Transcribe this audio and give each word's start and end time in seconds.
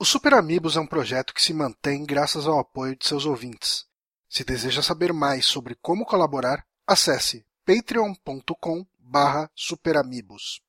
O 0.00 0.04
Super 0.06 0.32
Amigos 0.32 0.78
é 0.78 0.80
um 0.80 0.86
projeto 0.86 1.34
que 1.34 1.42
se 1.42 1.52
mantém 1.52 2.06
graças 2.06 2.46
ao 2.46 2.58
apoio 2.58 2.96
de 2.96 3.06
seus 3.06 3.26
ouvintes. 3.26 3.84
Se 4.30 4.42
deseja 4.42 4.80
saber 4.80 5.12
mais 5.12 5.44
sobre 5.44 5.76
como 5.82 6.06
colaborar, 6.06 6.64
acesse 6.86 7.44
patreon.com 7.66 8.86
barra 8.98 9.50
superamigos. 9.54 10.62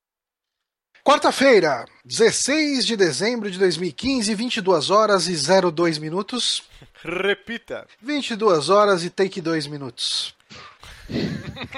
Quarta-feira, 1.01 1.85
16 2.03 2.85
de 2.85 2.97
dezembro 2.97 3.49
de 3.49 3.57
2015, 3.57 4.35
22 4.35 4.89
horas 4.89 5.29
e 5.29 5.35
02 5.71 5.97
minutos. 5.97 6.63
Repita. 7.01 7.87
22 8.01 8.67
horas 8.67 9.05
e 9.05 9.09
take 9.09 9.39
2 9.39 9.65
minutos. 9.67 10.35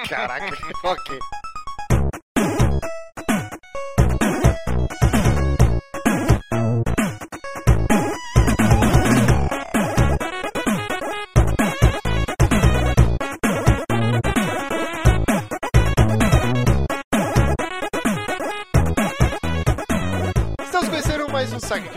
Caraca, 0.10 0.58
ok. 0.84 1.20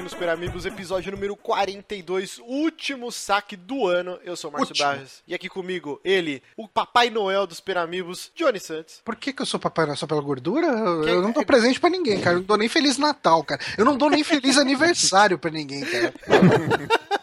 Super 0.08 0.28
Amigos, 0.28 0.64
episódio 0.64 1.10
número 1.10 1.34
42, 1.34 2.38
último 2.38 3.10
saque 3.10 3.56
do 3.56 3.86
ano. 3.86 4.18
Eu 4.24 4.36
sou 4.36 4.50
o 4.50 4.52
Márcio 4.52 4.70
Último. 4.70 4.88
Barros 4.88 5.22
e 5.26 5.34
aqui 5.34 5.48
comigo 5.48 6.00
ele, 6.04 6.42
o 6.56 6.68
Papai 6.68 7.10
Noel 7.10 7.46
dos 7.46 7.56
Super 7.56 7.78
Amigos, 7.78 8.30
Johnny 8.34 8.60
Santos. 8.60 9.00
Por 9.04 9.16
que, 9.16 9.32
que 9.32 9.42
eu 9.42 9.46
sou 9.46 9.58
papai 9.58 9.84
Noel 9.86 9.96
só 9.96 10.06
pela 10.06 10.20
gordura? 10.20 10.68
Eu, 10.68 11.22
não 11.22 11.32
dou 11.32 11.44
presente 11.44 11.80
pra 11.80 11.90
ninguém, 11.90 12.20
cara. 12.20 12.36
Eu 12.36 12.40
não 12.40 12.46
dou 12.46 12.56
nem 12.56 12.68
Feliz 12.68 12.98
Natal, 12.98 13.42
cara. 13.42 13.60
Eu 13.76 13.84
não 13.84 13.96
dou 13.96 14.08
nem 14.08 14.22
Feliz 14.22 14.56
Aniversário 14.58 15.38
pra 15.38 15.50
ninguém, 15.50 15.84
cara. 15.84 16.14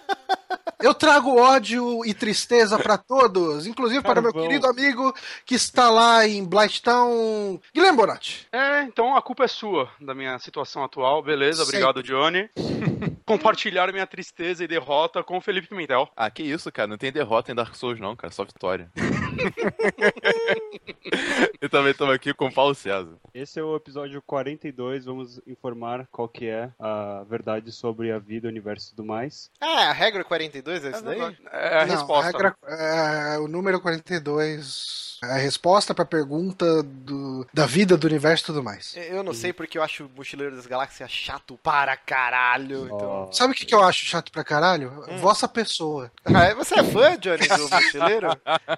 Eu 0.83 0.93
trago 0.93 1.39
ódio 1.39 2.05
e 2.05 2.13
tristeza 2.13 2.77
pra 2.77 2.97
todos, 2.97 3.65
inclusive 3.65 4.01
para 4.01 4.21
meu 4.21 4.33
Carvão. 4.33 4.49
querido 4.49 4.67
amigo 4.67 5.13
que 5.45 5.55
está 5.55 5.89
lá 5.89 6.27
em 6.27 6.43
Blighttown, 6.43 7.57
Guilherme 7.73 7.97
Bonatti. 7.97 8.49
É, 8.51 8.81
então 8.81 9.15
a 9.15 9.21
culpa 9.21 9.45
é 9.45 9.47
sua 9.47 9.89
da 10.01 10.13
minha 10.13 10.37
situação 10.39 10.83
atual, 10.83 11.23
beleza? 11.23 11.63
Obrigado, 11.63 12.03
Johnny. 12.03 12.49
Compartilhar 13.25 13.89
minha 13.93 14.05
tristeza 14.05 14.61
e 14.61 14.67
derrota 14.67 15.23
com 15.23 15.37
o 15.37 15.41
Felipe 15.41 15.69
Pimentel. 15.69 16.09
Ah, 16.17 16.29
que 16.29 16.43
isso, 16.43 16.69
cara. 16.69 16.89
Não 16.89 16.97
tem 16.97 17.13
derrota 17.13 17.53
em 17.53 17.55
Dark 17.55 17.73
Souls, 17.75 17.97
não, 17.97 18.17
cara. 18.17 18.33
Só 18.33 18.43
vitória. 18.43 18.91
e 21.61 21.69
também 21.69 21.91
estamos 21.91 22.13
aqui 22.13 22.33
com 22.33 22.47
o 22.47 22.53
Paulo 22.53 22.75
César. 22.75 23.15
Esse 23.33 23.57
é 23.57 23.63
o 23.63 23.77
episódio 23.77 24.21
42, 24.23 25.05
vamos 25.05 25.39
informar 25.47 26.05
qual 26.11 26.27
que 26.27 26.47
é 26.47 26.69
a 26.77 27.23
verdade 27.23 27.71
sobre 27.71 28.11
a 28.11 28.19
vida, 28.19 28.47
o 28.47 28.51
universo 28.51 28.87
e 28.87 28.89
tudo 28.95 29.05
mais. 29.05 29.49
Ah, 29.61 29.89
a 29.89 29.93
regra 29.93 30.25
42 30.25 30.72
é 30.83 30.89
isso 30.91 31.03
daí? 31.03 31.37
É 31.51 31.81
a 31.81 31.85
Não, 31.85 31.95
resposta. 31.95 32.31
regra- 32.31 32.55
é, 32.67 33.37
o 33.39 33.47
número 33.47 33.79
42 33.81 35.17
é 35.23 35.27
a 35.33 35.37
resposta 35.37 35.93
pra 35.93 36.03
pergunta 36.05 36.83
do- 36.83 37.47
da 37.53 37.65
vida, 37.65 37.95
do 37.97 38.07
universo 38.07 38.43
e 38.43 38.47
tudo 38.47 38.63
mais. 38.63 38.93
Eu 38.95 39.23
não 39.23 39.33
sei 39.33 39.53
porque 39.53 39.77
eu 39.77 39.83
acho 39.83 40.05
o 40.05 40.09
Mochileiro 40.15 40.55
das 40.55 40.65
Galáxias 40.67 41.09
chato 41.11 41.57
para 41.63 41.95
caralho. 41.95 42.85
Então... 42.87 43.29
Sabe 43.31 43.53
o 43.53 43.55
que, 43.55 43.65
que 43.65 43.73
eu 43.73 43.81
acho 43.83 44.05
chato 44.05 44.31
pra 44.31 44.43
caralho? 44.43 45.03
Hum. 45.07 45.17
Vossa 45.19 45.47
pessoa. 45.47 46.11
Ah, 46.25 46.53
você 46.55 46.79
é 46.79 46.83
fã, 46.83 47.17
Johnny, 47.17 47.47
do 47.47 47.69
Mochileiro? 47.69 48.27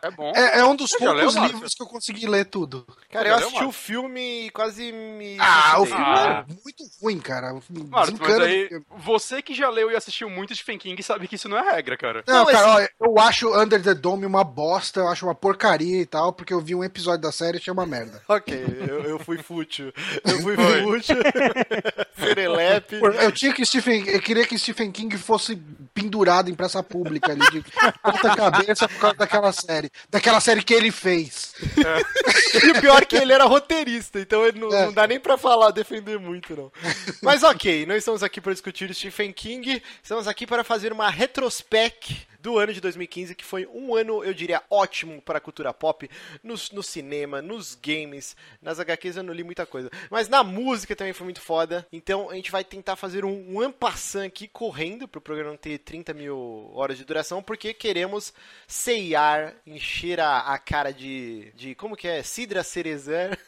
É 0.02 0.12
bom. 0.12 0.32
É, 0.36 0.60
é 0.60 0.66
um 0.66 0.76
dos 0.76 0.92
poucos 0.92 1.36
livros 1.36 1.74
que 1.74 1.82
eu 1.82 1.88
consegui 1.88 2.28
ler 2.28 2.46
tudo. 2.46 2.86
Cara, 3.12 3.28
eu 3.30 3.38
leu, 3.38 3.48
assisti 3.48 3.64
o 3.66 3.72
filme 3.72 4.46
e 4.48 4.50
quase 4.52 4.92
me. 4.92 5.38
Ah, 5.40 5.80
o 5.80 5.86
filme 5.86 6.04
Ah. 6.06 6.46
é 6.48 6.54
muito 6.64 6.84
ruim, 7.02 7.20
cara. 7.20 7.54
Mas 7.90 8.40
aí, 8.42 8.70
você 8.98 9.42
que 9.42 9.54
já 9.56 9.70
leu 9.70 9.90
e 9.92 9.96
assistiu 9.96 10.30
muito 10.30 10.54
Stephen 10.54 10.78
King 10.78 11.02
sabe 11.02 11.28
que 11.28 11.36
isso 11.36 11.50
não 11.50 11.58
é 11.58 11.72
regra, 11.76 11.85
cara. 11.98 12.24
Não, 12.28 12.46
Não, 12.46 12.52
cara, 12.52 12.68
ó, 13.00 13.06
eu 13.06 13.20
acho 13.20 13.54
Under 13.60 13.82
the 13.82 13.94
Dome 13.94 14.26
uma 14.26 14.44
bosta, 14.44 15.02
eu 15.02 15.08
acho 15.08 15.26
uma 15.26 15.36
porcaria 15.36 16.02
e 16.02 16.06
tal, 16.06 16.34
porque 16.34 16.54
eu 16.54 16.60
vi 16.62 16.74
um 16.74 16.84
episódio 16.84 17.22
da 17.22 17.32
série 17.32 17.58
e 17.58 17.60
achei 17.60 17.72
uma 17.72 17.86
merda. 17.86 18.22
Ok, 18.28 18.54
eu, 18.90 19.02
eu 19.04 19.20
fui 19.20 19.38
fútil. 19.38 19.94
Eu 20.26 20.40
fui 20.42 20.56
Foi. 20.56 20.82
fútil. 20.84 21.18
Serelepe. 22.18 23.00
Por- 23.00 23.16
Eu 23.16 23.32
tinha 23.32 23.54
que 23.54 23.66
Stephen, 23.66 24.08
eu 24.08 24.22
queria 24.22 24.46
que 24.46 24.58
Stephen 24.58 24.92
King 24.92 25.18
fosse 25.18 25.56
pendurado 25.94 26.50
em 26.50 26.56
praça 26.56 26.82
pública 26.84 27.32
ali, 27.32 27.42
de 27.52 27.64
ponta 28.02 28.36
cabeça 28.36 28.88
por 28.88 29.00
causa 29.00 29.18
daquela 29.18 29.52
série. 29.52 29.92
Daquela 30.10 30.40
série 30.40 30.64
que 30.64 30.74
ele 30.74 30.92
fez. 30.92 31.54
E 32.64 32.72
o 32.72 32.82
pior 32.82 33.02
é 33.02 33.06
que 33.06 33.16
ele 33.16 33.34
era 33.34 33.46
roteirista, 33.46 34.20
então 34.20 34.46
ele 34.46 34.60
não, 34.60 34.74
É. 34.74 34.86
não 34.86 34.94
dá 34.94 35.06
nem 35.08 35.20
pra 35.20 35.38
falar, 35.38 35.72
defender 35.72 36.20
muito, 36.20 36.56
não. 36.56 36.72
Mas 37.22 37.44
ok, 37.44 37.86
não 37.86 37.96
estamos 37.96 38.24
aqui 38.24 38.40
para 38.42 38.54
discutir 38.54 38.94
Stephen 38.94 39.32
King, 39.34 39.82
estamos 40.02 40.28
aqui 40.28 40.46
para 40.48 40.64
fazer 40.64 40.92
uma 40.94 41.10
Beck 41.76 42.28
do 42.46 42.60
ano 42.60 42.72
de 42.72 42.80
2015, 42.80 43.34
que 43.34 43.44
foi 43.44 43.66
um 43.66 43.96
ano, 43.96 44.24
eu 44.24 44.32
diria, 44.32 44.62
ótimo 44.70 45.20
para 45.20 45.40
a 45.40 45.42
cultura 45.42 45.74
pop, 45.74 46.08
no, 46.44 46.54
no 46.74 46.84
cinema, 46.84 47.42
nos 47.42 47.74
games, 47.74 48.38
nas 48.62 48.80
HQs 48.80 49.18
eu 49.18 49.24
não 49.24 49.34
li 49.34 49.44
muita 49.44 49.66
coisa, 49.66 49.90
mas 50.12 50.30
na 50.30 50.44
música 50.44 50.96
também 50.96 51.12
foi 51.12 51.24
muito 51.24 51.42
foda, 51.42 51.88
então 51.92 52.30
a 52.30 52.36
gente 52.36 52.52
vai 52.52 52.64
tentar 52.64 52.96
fazer 52.96 53.26
um, 53.26 53.58
um 53.58 53.74
aqui 54.24 54.48
correndo, 54.48 55.08
pro 55.08 55.20
programa 55.20 55.50
não 55.50 55.58
ter 55.58 55.80
30 55.80 56.14
mil 56.14 56.70
horas 56.74 56.98
de 56.98 57.04
duração, 57.04 57.42
porque 57.42 57.74
queremos 57.74 58.32
ceiar, 58.68 59.56
encher 59.66 60.20
a, 60.20 60.40
a 60.54 60.60
cara 60.60 60.92
de, 60.92 61.52
de, 61.56 61.74
como 61.74 61.96
que 61.96 62.08
é, 62.08 62.22
Sidra 62.22 62.64
Cerezer. 62.64 63.40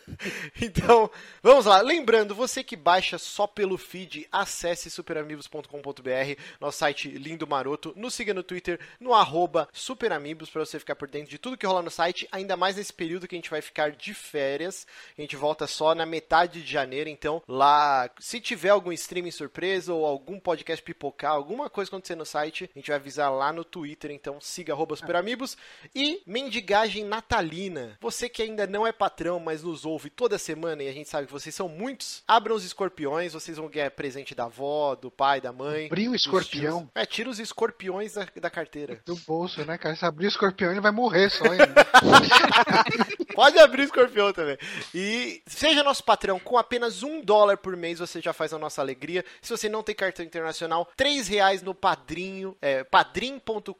então, 0.60 1.10
vamos 1.42 1.64
lá, 1.64 1.80
lembrando, 1.80 2.34
você 2.34 2.62
que 2.62 2.76
baixa 2.76 3.16
só 3.16 3.46
pelo 3.46 3.78
feed, 3.78 4.28
acesse 4.30 4.90
superamigos.com.br, 4.90 6.40
nosso 6.60 6.78
site 6.78 7.08
lindo 7.08 7.46
maroto, 7.46 7.94
nos 7.96 8.12
siga 8.12 8.34
no 8.34 8.41
Twitter, 8.42 8.78
no 9.00 9.14
arroba 9.14 9.68
superamigos, 9.72 10.50
pra 10.50 10.64
você 10.64 10.78
ficar 10.78 10.96
por 10.96 11.08
dentro 11.08 11.30
de 11.30 11.38
tudo 11.38 11.56
que 11.56 11.66
rola 11.66 11.82
no 11.82 11.90
site, 11.90 12.28
ainda 12.30 12.56
mais 12.56 12.76
nesse 12.76 12.92
período 12.92 13.26
que 13.26 13.34
a 13.34 13.38
gente 13.38 13.50
vai 13.50 13.60
ficar 13.60 13.92
de 13.92 14.14
férias, 14.14 14.86
a 15.16 15.20
gente 15.20 15.36
volta 15.36 15.66
só 15.66 15.94
na 15.94 16.06
metade 16.06 16.62
de 16.62 16.70
janeiro, 16.70 17.08
então 17.08 17.42
lá, 17.46 18.10
se 18.18 18.40
tiver 18.40 18.70
algum 18.70 18.92
streaming 18.92 19.30
surpresa 19.30 19.92
ou 19.92 20.06
algum 20.06 20.38
podcast 20.38 20.82
pipocar, 20.82 21.32
alguma 21.32 21.68
coisa 21.68 21.90
acontecer 21.90 22.14
no 22.14 22.24
site, 22.24 22.70
a 22.74 22.78
gente 22.78 22.88
vai 22.88 22.96
avisar 22.96 23.32
lá 23.32 23.52
no 23.52 23.64
Twitter, 23.64 24.10
então 24.10 24.40
siga 24.40 24.72
arroba 24.72 24.96
superamigos 24.96 25.56
e 25.94 26.22
mendigagem 26.26 27.04
natalina. 27.04 27.98
Você 28.00 28.28
que 28.28 28.42
ainda 28.42 28.66
não 28.66 28.86
é 28.86 28.92
patrão, 28.92 29.38
mas 29.38 29.62
nos 29.62 29.84
ouve 29.84 30.10
toda 30.10 30.38
semana 30.38 30.82
e 30.82 30.88
a 30.88 30.92
gente 30.92 31.08
sabe 31.08 31.26
que 31.26 31.32
vocês 31.32 31.54
são 31.54 31.68
muitos, 31.68 32.22
abram 32.26 32.54
os 32.54 32.64
escorpiões, 32.64 33.32
vocês 33.32 33.56
vão 33.56 33.68
ganhar 33.68 33.90
presente 33.90 34.34
da 34.34 34.44
avó, 34.44 34.94
do 34.94 35.10
pai, 35.10 35.40
da 35.40 35.52
mãe. 35.52 35.86
Abrir 35.86 36.08
o 36.08 36.12
dos 36.12 36.22
escorpião. 36.22 36.90
É, 36.94 37.04
tira 37.04 37.28
os 37.28 37.38
escorpiões 37.38 38.14
da, 38.14 38.26
da 38.40 38.50
carteira. 38.50 39.00
do 39.04 39.16
bolso, 39.16 39.64
né, 39.64 39.78
cara? 39.78 39.96
Se 39.96 40.04
abrir 40.04 40.26
o 40.26 40.28
escorpião, 40.28 40.70
ele 40.70 40.80
vai 40.80 40.92
morrer 40.92 41.30
só 41.30 41.44
ainda. 41.44 41.86
Pode 43.34 43.58
abrir 43.58 43.82
o 43.82 43.84
escorpião 43.84 44.32
também. 44.32 44.58
E 44.94 45.42
seja 45.46 45.82
nosso 45.82 46.04
patrão, 46.04 46.38
com 46.38 46.58
apenas 46.58 47.02
um 47.02 47.20
dólar 47.20 47.56
por 47.56 47.76
mês 47.76 47.98
você 47.98 48.20
já 48.20 48.32
faz 48.32 48.52
a 48.52 48.58
nossa 48.58 48.80
alegria. 48.80 49.24
Se 49.40 49.50
você 49.50 49.68
não 49.68 49.82
tem 49.82 49.94
cartão 49.94 50.24
internacional, 50.24 50.88
três 50.96 51.28
reais 51.28 51.62
no 51.62 51.74
padrinho, 51.74 52.56
é, 52.60 52.84
padrim.com.br. 52.84 53.72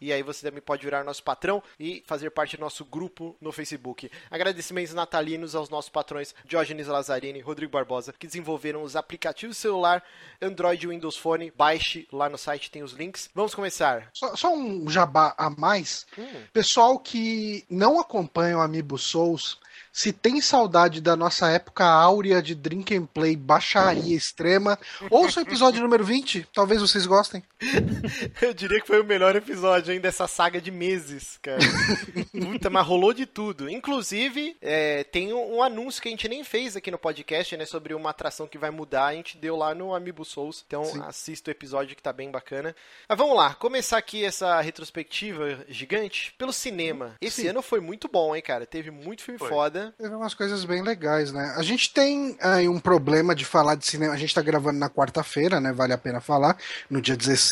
E 0.00 0.12
aí 0.12 0.22
você 0.22 0.46
também 0.46 0.62
pode 0.62 0.84
virar 0.84 1.04
nosso 1.04 1.22
patrão 1.22 1.62
e 1.78 2.02
fazer 2.06 2.30
parte 2.30 2.56
do 2.56 2.60
nosso 2.60 2.84
grupo 2.84 3.36
no 3.40 3.52
Facebook. 3.52 4.10
Agradecimentos 4.30 4.94
natalinos 4.94 5.54
aos 5.54 5.68
nossos 5.68 5.90
patrões 5.90 6.34
Diógenes 6.44 6.86
Lazzarini 6.86 7.38
e 7.38 7.42
Rodrigo 7.42 7.72
Barbosa, 7.72 8.14
que 8.18 8.26
desenvolveram 8.26 8.82
os 8.82 8.96
aplicativos 8.96 9.56
celular 9.56 10.02
Android 10.40 10.84
e 10.84 10.88
Windows 10.88 11.16
Phone. 11.16 11.52
Baixe 11.56 12.08
lá 12.12 12.28
no 12.28 12.38
site, 12.38 12.70
tem 12.70 12.82
os 12.82 12.92
links. 12.92 13.28
Vamos 13.38 13.54
começar. 13.54 14.08
Só, 14.12 14.34
só 14.34 14.52
um 14.52 14.90
jabá 14.90 15.32
a 15.38 15.48
mais. 15.48 16.04
Hum. 16.18 16.26
Pessoal 16.52 16.98
que 16.98 17.64
não 17.70 18.00
acompanha 18.00 18.58
o 18.58 18.60
Amiibo 18.60 18.98
Souls, 18.98 19.60
se 19.92 20.12
tem 20.12 20.40
saudade 20.40 21.00
da 21.00 21.14
nossa 21.14 21.48
época 21.48 21.84
áurea 21.84 22.42
de 22.42 22.56
drink 22.56 22.96
and 22.96 23.06
play, 23.06 23.36
baixaria 23.36 24.16
extrema, 24.16 24.76
ouça 25.08 25.38
o 25.38 25.44
episódio 25.44 25.80
número 25.80 26.04
20, 26.04 26.48
talvez 26.52 26.80
vocês 26.80 27.06
gostem. 27.06 27.44
Eu 28.40 28.54
diria 28.54 28.80
que 28.80 28.86
foi 28.86 29.00
o 29.00 29.04
melhor 29.04 29.34
episódio 29.34 29.92
ainda 29.92 30.08
dessa 30.08 30.28
saga 30.28 30.60
de 30.60 30.70
meses, 30.70 31.38
cara. 31.42 31.58
Puta, 32.32 32.70
mas 32.70 32.86
rolou 32.86 33.12
de 33.12 33.26
tudo. 33.26 33.68
Inclusive, 33.68 34.56
é, 34.62 35.04
tem 35.04 35.32
um, 35.32 35.62
anúncio 35.62 36.00
que 36.00 36.08
a 36.08 36.10
gente 36.10 36.28
nem 36.28 36.44
fez 36.44 36.76
aqui 36.76 36.90
no 36.90 36.98
podcast, 36.98 37.56
né? 37.56 37.64
Sobre 37.64 37.94
uma 37.94 38.10
atração 38.10 38.46
que 38.46 38.56
vai 38.56 38.70
mudar. 38.70 39.06
A 39.06 39.14
gente 39.14 39.36
deu 39.36 39.56
lá 39.56 39.74
no 39.74 39.94
Amiibo 39.94 40.24
Souls. 40.24 40.64
Então 40.66 40.84
Sim. 40.84 41.02
assista 41.02 41.50
o 41.50 41.52
episódio 41.52 41.96
que 41.96 42.02
tá 42.02 42.12
bem 42.12 42.30
bacana. 42.30 42.74
Mas 43.08 43.18
vamos 43.18 43.36
lá, 43.36 43.54
começar 43.54 43.98
aqui 43.98 44.24
essa 44.24 44.60
retrospectiva 44.60 45.64
gigante 45.68 46.34
pelo 46.38 46.52
cinema. 46.52 47.16
Esse 47.20 47.42
Sim. 47.42 47.48
ano 47.48 47.62
foi 47.62 47.80
muito 47.80 48.08
bom, 48.08 48.34
hein, 48.34 48.42
cara? 48.42 48.66
Teve 48.66 48.90
muito 48.90 49.22
filme 49.22 49.38
Foi. 49.38 49.48
foda. 49.48 49.94
Teve 49.98 50.14
umas 50.14 50.34
coisas 50.34 50.64
bem 50.64 50.82
legais, 50.82 51.32
né? 51.32 51.54
A 51.56 51.62
gente 51.62 51.92
tem 51.92 52.36
aí 52.40 52.68
um 52.68 52.78
problema 52.78 53.34
de 53.34 53.44
falar 53.44 53.74
de 53.74 53.84
cinema. 53.84 54.14
A 54.14 54.18
gente 54.18 54.34
tá 54.34 54.42
gravando 54.42 54.78
na 54.78 54.88
quarta-feira, 54.88 55.60
né? 55.60 55.72
Vale 55.72 55.92
a 55.92 55.98
pena 55.98 56.20
falar, 56.20 56.56
no 56.88 57.00
dia 57.00 57.16
16 57.16 57.47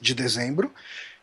de 0.00 0.14
dezembro. 0.14 0.72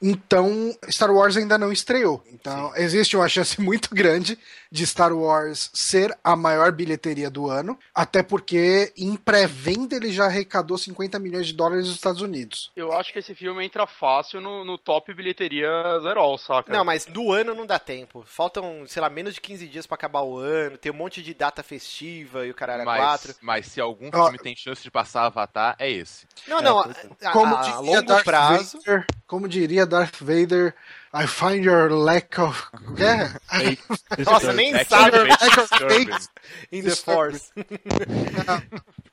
Então, 0.02 0.76
Star 0.90 1.12
Wars 1.12 1.38
ainda 1.38 1.58
não 1.58 1.72
estreou. 1.72 2.24
Então, 2.32 2.72
existe 2.76 3.16
uma 3.18 3.28
chance 3.28 3.60
muito 3.62 3.94
grande 3.94 4.38
de 4.72 4.86
Star 4.86 5.14
Wars 5.14 5.70
ser 5.74 6.18
a 6.24 6.36
maior 6.36 6.72
bilheteria 6.72 7.30
do 7.30 7.50
ano, 7.50 7.78
até 7.94 8.22
porque 8.24 8.94
em 8.98 9.16
pré-venda 9.16 9.96
ele 9.96 10.12
já 10.12 10.26
arrecadou 10.26 10.78
50 10.78 11.20
milhões 11.20 11.48
de 11.48 11.54
dólares 11.54 11.86
nos 11.88 11.96
Estados 11.96 12.22
Unidos. 12.22 12.72
Eu 12.76 12.92
acho 12.94 13.12
que 13.14 13.20
esse 13.20 13.34
filme 13.36 13.64
entra 13.66 13.86
fácil 13.88 14.42
no, 14.42 14.64
no 14.66 14.78
top 14.78 15.14
bilheteria 15.14 15.68
Zerol, 16.02 16.38
saca? 16.38 16.72
Não, 16.74 16.84
mas 16.84 17.06
do 17.06 17.32
ano 17.32 17.54
não 17.56 17.66
dá 17.66 17.80
tempo. 17.80 18.24
Faltam, 18.26 18.84
sei 18.88 19.02
lá, 19.02 19.10
menos 19.10 19.34
de 19.36 19.42
15 19.42 19.68
dias 19.68 19.86
pra 19.88 19.96
acabar 19.96 20.22
o 20.22 20.38
ano, 20.38 20.78
tem 20.78 20.92
um 20.92 20.96
monte 20.96 21.22
de 21.22 21.34
data 21.34 21.64
festiva 21.64 22.46
e 22.46 22.52
o 22.52 22.54
caralho 22.56 22.82
é 22.82 22.86
Mas, 22.86 22.98
quatro. 23.00 23.36
mas 23.42 23.66
se 23.68 23.80
algum 23.82 24.12
filme 24.12 24.38
tem 24.40 24.56
chance 24.56 24.82
de 24.84 24.92
passar 24.92 25.26
Avatar, 25.26 25.76
é 25.80 25.90
esse. 25.90 26.26
Não, 26.48 26.62
não, 26.62 26.80
a, 26.80 26.90
a- 27.24 27.32
Como 27.32 27.56
a 27.56 27.62
diria 27.62 27.80
longo 27.80 28.02
Darth 28.04 28.24
prazo. 28.24 28.78
Vader, 28.80 29.06
como 29.26 29.48
diria 29.48 29.86
Darth 29.86 30.18
Vader, 30.20 30.76
I 31.14 31.26
find 31.26 31.64
your 31.64 31.90
lack 31.92 32.40
of. 32.40 32.70
É? 32.98 33.78
Nossa, 34.24 34.54
nem 34.54 34.74
sabe 34.86 35.12
to 35.12 35.26
Disturbing. 35.26 36.06
Basics. 36.06 36.30
in 36.72 36.84
the 36.84 36.96
Force. 36.96 37.52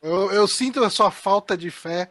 Eu, 0.03 0.31
eu 0.33 0.47
sinto 0.47 0.85
a 0.85 0.91
sua 0.91 1.11
falta 1.11 1.57
de 1.57 1.71
fé 1.71 2.11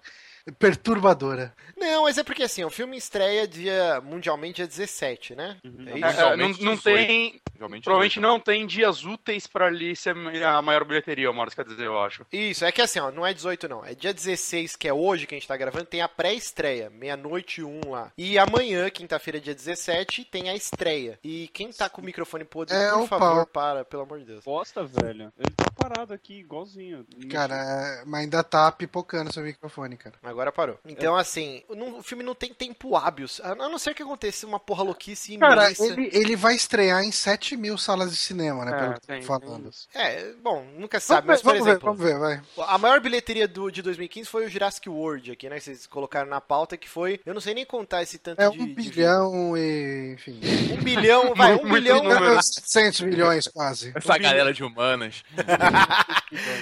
perturbadora. 0.60 1.54
Não, 1.78 2.04
mas 2.04 2.18
é 2.18 2.24
porque 2.24 2.44
assim, 2.44 2.64
o 2.64 2.70
filme 2.70 2.98
estreia 2.98 3.48
dia 3.48 4.02
mundialmente 4.02 4.56
dia 4.58 4.68
17, 4.68 5.36
né? 5.36 5.58
Uhum. 5.64 5.86
É 5.88 5.92
É, 5.92 5.98
isso? 6.12 6.22
é, 6.22 6.36
não, 6.38 6.48
não 6.50 6.76
18. 6.76 6.82
tem. 6.84 7.42
Realmente 7.58 7.84
Provavelmente 7.84 8.20
não 8.20 8.40
tem 8.40 8.66
dias 8.68 9.06
úteis 9.06 9.48
pra 9.48 9.68
ali 9.68 9.96
ser 9.96 10.16
a 10.46 10.62
maior 10.62 10.84
bilheteria, 10.84 11.30
o 11.30 11.34
Morris 11.34 11.54
quer 11.54 11.64
dizer, 11.64 11.86
eu 11.86 12.00
acho. 12.02 12.26
Isso, 12.32 12.66
é 12.66 12.72
que 12.72 12.82
assim, 12.82 13.00
ó, 13.00 13.10
não 13.12 13.26
é 13.26 13.34
18 13.34 13.70
não, 13.70 13.86
é 13.86 13.94
dia 13.96 14.14
16, 14.14 14.76
que 14.76 14.88
é 14.88 14.94
hoje 14.94 15.26
que 15.26 15.36
a 15.36 15.38
gente 15.38 15.48
tá 15.48 15.56
gravando, 15.56 15.86
tem 15.86 16.02
a 16.02 16.10
pré-estreia, 16.10 16.90
meia-noite 16.90 17.62
e 17.62 17.64
um 17.64 17.80
lá. 17.90 18.12
E 18.18 18.38
amanhã, 18.38 18.90
quinta-feira, 18.90 19.40
dia 19.40 19.56
17, 19.56 20.26
tem 20.26 20.50
a 20.50 20.56
estreia. 20.56 21.18
E 21.24 21.48
quem 21.54 21.72
tá 21.72 21.88
com 21.90 22.02
o 22.02 22.06
microfone 22.06 22.44
podre, 22.44 22.76
É, 22.76 22.92
por 22.92 23.08
favor, 23.08 23.46
para, 23.48 23.86
pelo 23.86 24.04
amor 24.04 24.20
de 24.20 24.26
Deus. 24.26 24.44
Bosta, 24.44 24.84
velho. 24.84 25.32
Ele 25.38 25.52
tá 25.56 25.66
parado 25.84 26.14
aqui, 26.14 26.40
igualzinho. 26.40 27.06
Cara, 27.30 27.56
é, 27.56 28.04
mas 28.06 28.22
ainda 28.22 28.44
tá 28.44 28.72
pipocando 28.72 29.32
seu 29.34 29.44
microfone, 29.44 29.98
cara. 29.98 30.16
Agora 30.24 30.52
parou. 30.52 30.80
Então, 30.86 31.16
assim, 31.16 31.64
não- 31.70 32.00
o 32.00 32.04
filme 32.04 32.24
não 32.24 32.34
tem 32.36 32.54
tempo 32.54 32.96
hábil, 32.96 33.28
a 33.42 33.56
não 33.56 33.78
ser 33.78 33.94
que 33.94 34.02
aconteça 34.04 34.46
uma 34.48 34.60
porra 34.60 34.84
louquice 34.84 35.38
Cara, 35.38 35.66
imensa. 35.66 35.86
ele, 35.86 36.10
ele 36.14 36.36
vai 36.36 36.56
estrear 36.56 37.04
em 37.04 37.12
7 37.12 37.58
mil 37.58 37.78
salas 37.78 38.12
de 38.12 38.18
cinema, 38.18 38.64
né? 38.66 38.72
É, 38.72 38.80
pelo 38.80 38.94
que 38.96 39.08
tem- 39.08 39.16
eu 39.18 39.22
tô 39.22 39.28
falando. 39.28 39.70
É, 39.94 40.34
bom, 40.42 40.66
nunca 40.78 41.00
se 41.00 41.08
Vamos, 41.10 41.18
sabe, 41.18 41.28
mas 41.28 41.42
ver, 41.42 41.44
por 41.44 41.52
vamos 41.54 41.66
ver, 41.66 41.70
exemplo... 41.72 41.94
vamos 41.96 42.04
ver, 42.04 42.20
vai. 42.58 42.68
A 42.74 42.78
maior 42.78 43.00
bilheteria 43.02 43.48
do, 43.48 43.70
de 43.72 43.82
2015 43.82 44.30
foi 44.30 44.46
o 44.46 44.50
Jurassic 44.50 44.88
World 44.90 45.32
aqui, 45.32 45.50
né? 45.50 45.56
Que 45.58 45.64
vocês 45.66 45.86
colocaram 45.88 46.30
na 46.30 46.40
pauta, 46.42 46.78
que 46.78 46.88
foi. 46.90 47.20
Eu 47.26 47.34
não 47.34 47.42
sei 47.42 47.54
nem 47.54 47.66
contar 47.66 48.02
esse 48.04 48.18
tanto 48.18 48.42
É 48.42 48.50
de. 48.50 48.60
um 48.60 48.66
de 48.68 48.74
bilhão 48.74 49.58
e. 49.58 50.14
enfim. 50.14 50.40
Um 50.72 50.84
bilhão, 50.84 51.34
vai, 51.36 51.56
um 51.56 51.72
bilhão. 51.72 52.04
número. 52.04 52.42
700 52.42 53.02
milhões 53.02 53.48
quase. 53.48 53.92
Essa 53.96 54.18
galera 54.18 54.54
de 54.54 54.64
humanas. 54.64 55.24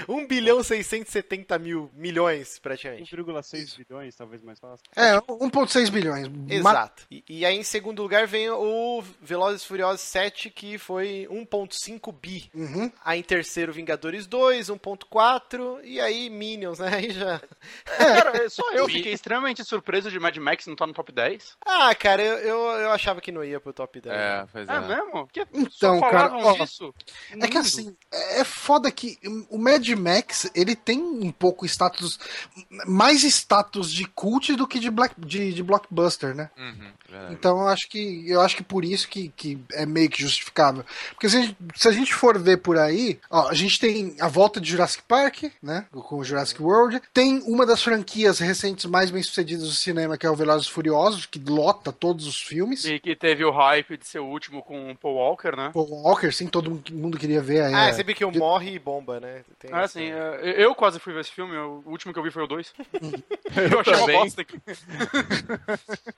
Um 0.07 0.27
bilhão 0.27 0.61
670 0.63 1.57
mil 1.59 1.89
milhões, 1.93 2.59
praticamente. 2.59 3.15
1,6 3.15 3.77
bilhões, 3.77 4.15
talvez 4.15 4.43
mais 4.43 4.59
fácil. 4.59 4.83
É, 4.95 5.13
1,6 5.17 5.89
bilhões. 5.89 6.27
Exato. 6.49 7.03
E, 7.09 7.23
e 7.27 7.45
aí, 7.45 7.57
em 7.57 7.63
segundo 7.63 8.01
lugar, 8.01 8.27
vem 8.27 8.49
o 8.49 9.03
Velozes 9.21 9.63
e 9.63 9.67
Furiosos 9.67 10.01
7, 10.01 10.49
que 10.49 10.77
foi 10.77 11.27
1.5 11.31 12.13
bi. 12.13 12.49
Uhum. 12.53 12.91
Aí 13.03 13.19
em 13.19 13.23
terceiro, 13.23 13.73
Vingadores 13.73 14.27
2, 14.27 14.69
1.4. 14.69 15.79
E 15.83 15.99
aí, 15.99 16.29
Minions, 16.29 16.79
né? 16.79 16.91
Aí 17.01 17.11
já. 17.11 17.41
Cara, 17.85 18.49
só 18.49 18.69
eu 18.73 18.87
fiquei 18.87 19.13
extremamente 19.13 19.63
surpreso 19.63 20.11
de 20.11 20.19
Mad 20.19 20.35
Max 20.37 20.65
não 20.65 20.73
estar 20.73 20.85
no 20.85 20.93
top 20.93 21.11
10. 21.11 21.57
Ah, 21.65 21.95
cara, 21.95 22.21
eu, 22.21 22.37
eu, 22.39 22.57
eu 22.81 22.91
achava 22.91 23.21
que 23.21 23.31
não 23.31 23.43
ia 23.43 23.59
pro 23.59 23.71
top 23.73 24.01
10. 24.01 24.15
É, 24.15 24.47
pois 24.51 24.69
é. 24.69 24.73
É 24.73 24.79
mesmo? 24.81 25.11
Porque 25.25 25.47
Então, 25.53 25.99
só 25.99 26.09
cara, 26.09 26.33
ó, 26.35 26.53
disso. 26.53 26.93
É 27.39 27.47
que 27.47 27.57
assim, 27.57 27.95
é 28.11 28.43
foda 28.43 28.91
que 28.91 29.00
o 29.49 29.57
Mad 29.57 29.87
Max, 29.89 30.49
ele 30.55 30.75
tem 30.75 31.01
um 31.01 31.31
pouco 31.31 31.65
status, 31.65 32.19
mais 32.85 33.23
status 33.23 33.91
de 33.91 34.05
cult 34.05 34.55
do 34.55 34.67
que 34.67 34.79
de, 34.79 34.89
black, 34.89 35.15
de, 35.19 35.53
de 35.53 35.63
blockbuster, 35.63 36.35
né? 36.35 36.49
Uhum. 36.57 36.91
Então 37.31 37.59
eu 37.59 37.67
acho 37.67 37.89
que 37.89 38.29
eu 38.29 38.39
acho 38.39 38.55
que 38.55 38.63
por 38.63 38.85
isso 38.85 39.07
que, 39.09 39.29
que 39.35 39.59
é 39.73 39.85
meio 39.85 40.09
que 40.09 40.21
justificável. 40.21 40.85
Porque 41.11 41.27
se 41.27 41.37
a, 41.37 41.41
gente, 41.41 41.57
se 41.75 41.87
a 41.87 41.91
gente 41.91 42.13
for 42.13 42.39
ver 42.39 42.57
por 42.57 42.77
aí, 42.77 43.19
ó, 43.29 43.49
a 43.49 43.53
gente 43.53 43.79
tem 43.79 44.15
a 44.19 44.29
volta 44.29 44.61
de 44.61 44.69
Jurassic 44.71 45.03
Park, 45.07 45.43
né? 45.61 45.85
Com 45.91 46.17
o 46.19 46.23
Jurassic 46.23 46.61
World. 46.61 47.01
Tem 47.13 47.39
uma 47.45 47.65
das 47.65 47.83
franquias 47.83 48.39
recentes 48.39 48.85
mais 48.85 49.11
bem 49.11 49.21
sucedidas 49.21 49.67
do 49.67 49.73
cinema, 49.73 50.17
que 50.17 50.25
é 50.25 50.29
o 50.29 50.35
Velozes 50.35 50.67
e 50.67 50.71
Furiosos, 50.71 51.25
que 51.25 51.37
lota 51.39 51.91
todos 51.91 52.25
os 52.27 52.41
filmes. 52.41 52.85
E 52.85 52.97
que 52.99 53.13
teve 53.15 53.43
o 53.43 53.51
hype 53.51 53.97
de 53.97 54.07
ser 54.07 54.19
o 54.19 54.25
último 54.25 54.63
com 54.63 54.91
o 54.91 54.95
Paul 54.95 55.15
Walker, 55.15 55.55
né? 55.55 55.71
Paul 55.73 55.89
Walker, 55.89 56.31
sim, 56.31 56.47
todo 56.47 56.81
mundo 56.91 57.17
queria 57.17 57.41
ver. 57.41 57.63
aí, 57.63 57.73
Ah, 57.73 57.87
é. 57.87 57.89
é 57.89 57.93
sempre 57.93 58.13
que 58.13 58.23
eu 58.23 58.31
morre 58.31 58.75
e 58.75 58.79
bomba, 58.91 59.19
né? 59.19 59.43
Tem 59.59 59.71
É 59.71 59.75
essa- 59.75 59.83
assim, 59.85 60.11
é, 60.11 60.55
eu 60.63 60.75
quase 60.75 60.99
fui 60.99 61.13
ver 61.13 61.21
esse 61.21 61.31
filme, 61.31 61.55
o 61.57 61.81
último 61.85 62.11
que 62.11 62.19
eu 62.19 62.23
vi 62.23 62.31
foi 62.31 62.43
o 62.43 62.47
2. 62.47 62.73
eu 63.71 63.79
achei 63.79 63.93
uma 63.95 64.07
bosta. 64.07 64.45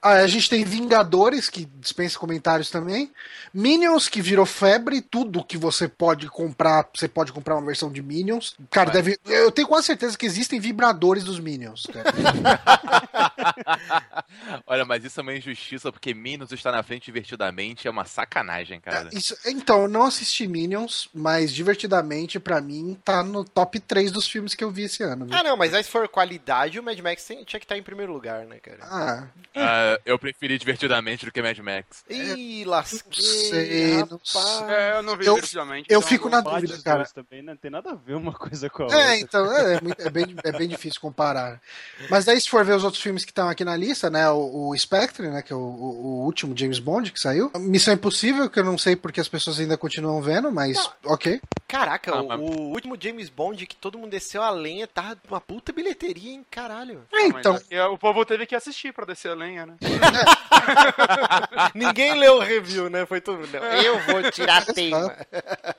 Ah, 0.01 0.13
a 0.15 0.27
gente 0.27 0.49
tem 0.49 0.63
Vingadores, 0.65 1.49
que 1.49 1.65
dispensa 1.65 2.17
comentários 2.19 2.69
também. 2.69 3.11
Minions, 3.53 4.09
que 4.09 4.21
virou 4.21 4.45
febre. 4.45 5.01
Tudo 5.01 5.43
que 5.43 5.57
você 5.57 5.87
pode 5.87 6.27
comprar, 6.27 6.87
você 6.93 7.07
pode 7.07 7.31
comprar 7.31 7.55
uma 7.55 7.65
versão 7.65 7.91
de 7.91 8.01
Minions. 8.01 8.55
Cara, 8.69 8.91
deve. 8.91 9.17
Eu 9.25 9.51
tenho 9.51 9.67
quase 9.67 9.87
certeza 9.87 10.17
que 10.17 10.25
existem 10.25 10.59
vibradores 10.59 11.23
dos 11.23 11.39
Minions. 11.39 11.85
cara. 11.85 12.03
Olha, 14.67 14.85
mas 14.85 15.03
isso 15.03 15.19
é 15.19 15.23
uma 15.23 15.35
injustiça, 15.35 15.91
porque 15.91 16.13
Minos 16.13 16.51
está 16.51 16.71
na 16.71 16.83
frente 16.83 17.05
divertidamente 17.05 17.87
é 17.87 17.91
uma 17.91 18.05
sacanagem, 18.05 18.79
cara. 18.79 19.09
Isso- 19.13 19.37
então, 19.45 19.83
eu 19.83 19.87
não 19.87 20.03
assisti 20.03 20.47
Minions, 20.47 21.09
mas 21.13 21.53
divertidamente, 21.53 22.39
pra 22.39 22.59
mim, 22.63 22.97
tá 23.03 23.21
no 23.23 23.43
top 23.43 23.79
3 23.79 24.11
dos 24.11 24.27
filmes 24.27 24.55
que 24.55 24.63
eu 24.63 24.71
vi 24.71 24.83
esse 24.83 25.03
ano. 25.03 25.25
viu? 25.25 25.35
Ah, 25.37 25.43
não, 25.43 25.55
mas 25.57 25.73
aí 25.73 25.83
se 25.83 25.89
for 25.91 26.07
qualidade, 26.07 26.79
o 26.79 26.83
Mad 26.83 26.97
Max 26.99 27.25
tinha 27.25 27.43
que 27.45 27.57
estar 27.57 27.77
em 27.77 27.83
primeiro 27.83 28.11
lugar, 28.13 28.45
né, 28.45 28.57
cara? 28.59 28.79
Ah, 28.81 29.27
Ah, 29.55 29.99
eu 30.05 30.17
preferi 30.17 30.57
divertidamente 30.57 31.25
do 31.25 31.31
que 31.31 31.41
Mad 31.41 31.57
Max. 31.59 32.03
Ih, 32.09 32.63
lasquei, 32.65 33.23
sei, 33.23 33.97
não 33.97 34.19
rapaz. 34.33 34.69
É, 34.69 34.97
eu 34.97 35.03
não 35.03 35.17
vi 35.17 35.25
Eu- 35.25 35.35
divertidamente. 35.35 35.87
eu 35.91 35.99
então 35.99 36.09
fico 36.09 36.29
na 36.29 36.41
dúvida, 36.41 36.73
os 36.75 36.81
cara. 36.81 37.05
também 37.05 37.41
não 37.43 37.55
tem 37.55 37.69
nada 37.69 37.91
a 37.91 37.95
ver 37.95 38.15
uma 38.15 38.33
coisa 38.33 38.69
com 38.69 38.83
a 38.83 38.85
outra. 38.85 38.99
É, 39.01 39.19
então, 39.19 39.51
é, 39.51 39.75
é 39.75 39.79
é 39.99 40.09
bem, 40.09 40.35
é 40.43 40.51
bem 40.51 40.67
difícil 40.67 40.99
comparar. 41.01 41.61
Mas 42.09 42.25
daí, 42.25 42.39
se 42.39 42.49
for 42.49 42.63
ver 42.65 42.75
os 42.75 42.83
outros 42.83 43.01
filmes 43.03 43.23
que 43.25 43.31
estão 43.31 43.49
aqui 43.49 43.63
na 43.65 43.75
lista, 43.75 44.09
né? 44.09 44.29
O, 44.29 44.69
o 44.69 44.77
Spectre, 44.77 45.27
né? 45.27 45.41
Que 45.41 45.51
é 45.53 45.55
o, 45.55 45.59
o- 45.59 46.23
último 46.25 46.57
James 46.57 46.79
Bond 46.79 47.11
que 47.11 47.19
saiu. 47.19 47.51
Missão 47.57 47.93
Impossível, 47.93 48.49
que 48.49 48.59
eu 48.59 48.63
não 48.63 48.77
sei 48.77 48.95
porque 48.95 49.19
as 49.19 49.27
pessoas 49.27 49.59
ainda 49.59 49.77
continuam 49.77 50.21
vendo, 50.21 50.51
mas 50.51 50.89
ok. 51.05 51.41
Caraca, 51.67 52.11
Ah, 52.13 52.21
o, 52.21 52.27
o 52.57 52.71
último 52.73 52.97
James 52.99 53.29
Bond 53.29 53.65
que 53.65 53.75
todo 53.75 53.97
mundo 53.97 54.11
desceu 54.11 54.41
a 54.43 54.49
lenha 54.49 54.87
tá 54.87 55.15
uma 55.29 55.39
puta 55.41 55.71
bilheteria, 55.71 56.31
hein? 56.31 56.45
Caralho. 56.49 57.05
É, 57.11 57.27
Mas 57.27 57.35
então, 57.39 57.55
aqui, 57.55 57.79
o 57.79 57.97
povo 57.97 58.25
teve 58.25 58.45
que 58.45 58.55
assistir 58.55 58.93
pra 58.93 59.05
descer 59.05 59.31
a 59.31 59.35
lenha, 59.35 59.65
né? 59.65 59.75
Ninguém 61.75 62.13
leu 62.19 62.35
o 62.37 62.39
review, 62.39 62.89
né? 62.89 63.05
Foi 63.05 63.21
todo 63.21 63.39
mundo. 63.39 63.55
Eu 63.57 63.99
vou 64.01 64.31
tirar 64.31 64.61
a 64.61 64.73
teima. 64.73 65.15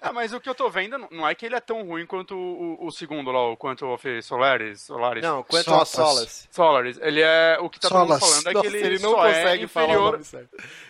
Ah, 0.00 0.12
mas 0.12 0.32
o 0.32 0.40
que 0.40 0.48
eu 0.48 0.54
tô 0.54 0.68
vendo 0.68 0.98
não- 1.10 1.26
é 1.28 1.34
que 1.34 1.46
ele 1.46 1.54
é 1.56 1.60
tão 1.60 1.82
ruim 1.84 2.06
quanto 2.06 2.34
o, 2.36 2.86
o 2.86 2.90
segundo 2.90 3.30
lá, 3.30 3.50
o 3.50 3.56
Quanto 3.56 3.86
of 3.86 4.22
Solaris. 4.22 4.82
Solaris. 4.82 5.22
Não, 5.22 5.42
quanto 5.42 5.64
Solas. 5.64 5.82
a 5.82 5.84
Solas. 5.96 6.48
Solaris. 6.50 6.98
Ele 7.00 7.20
é. 7.22 7.56
O 7.60 7.70
que 7.70 7.80
tá 7.80 7.88
todo 7.88 8.00
mundo 8.08 8.18
falando 8.18 8.46
é 8.46 8.50
que 8.50 8.54
Nossa, 8.54 8.66
ele, 8.66 8.78
ele 8.86 8.98
não 8.98 9.10
só 9.12 9.26
é 9.26 9.32
consegue 9.34 9.62
o 9.62 9.66
inferior. 9.66 10.20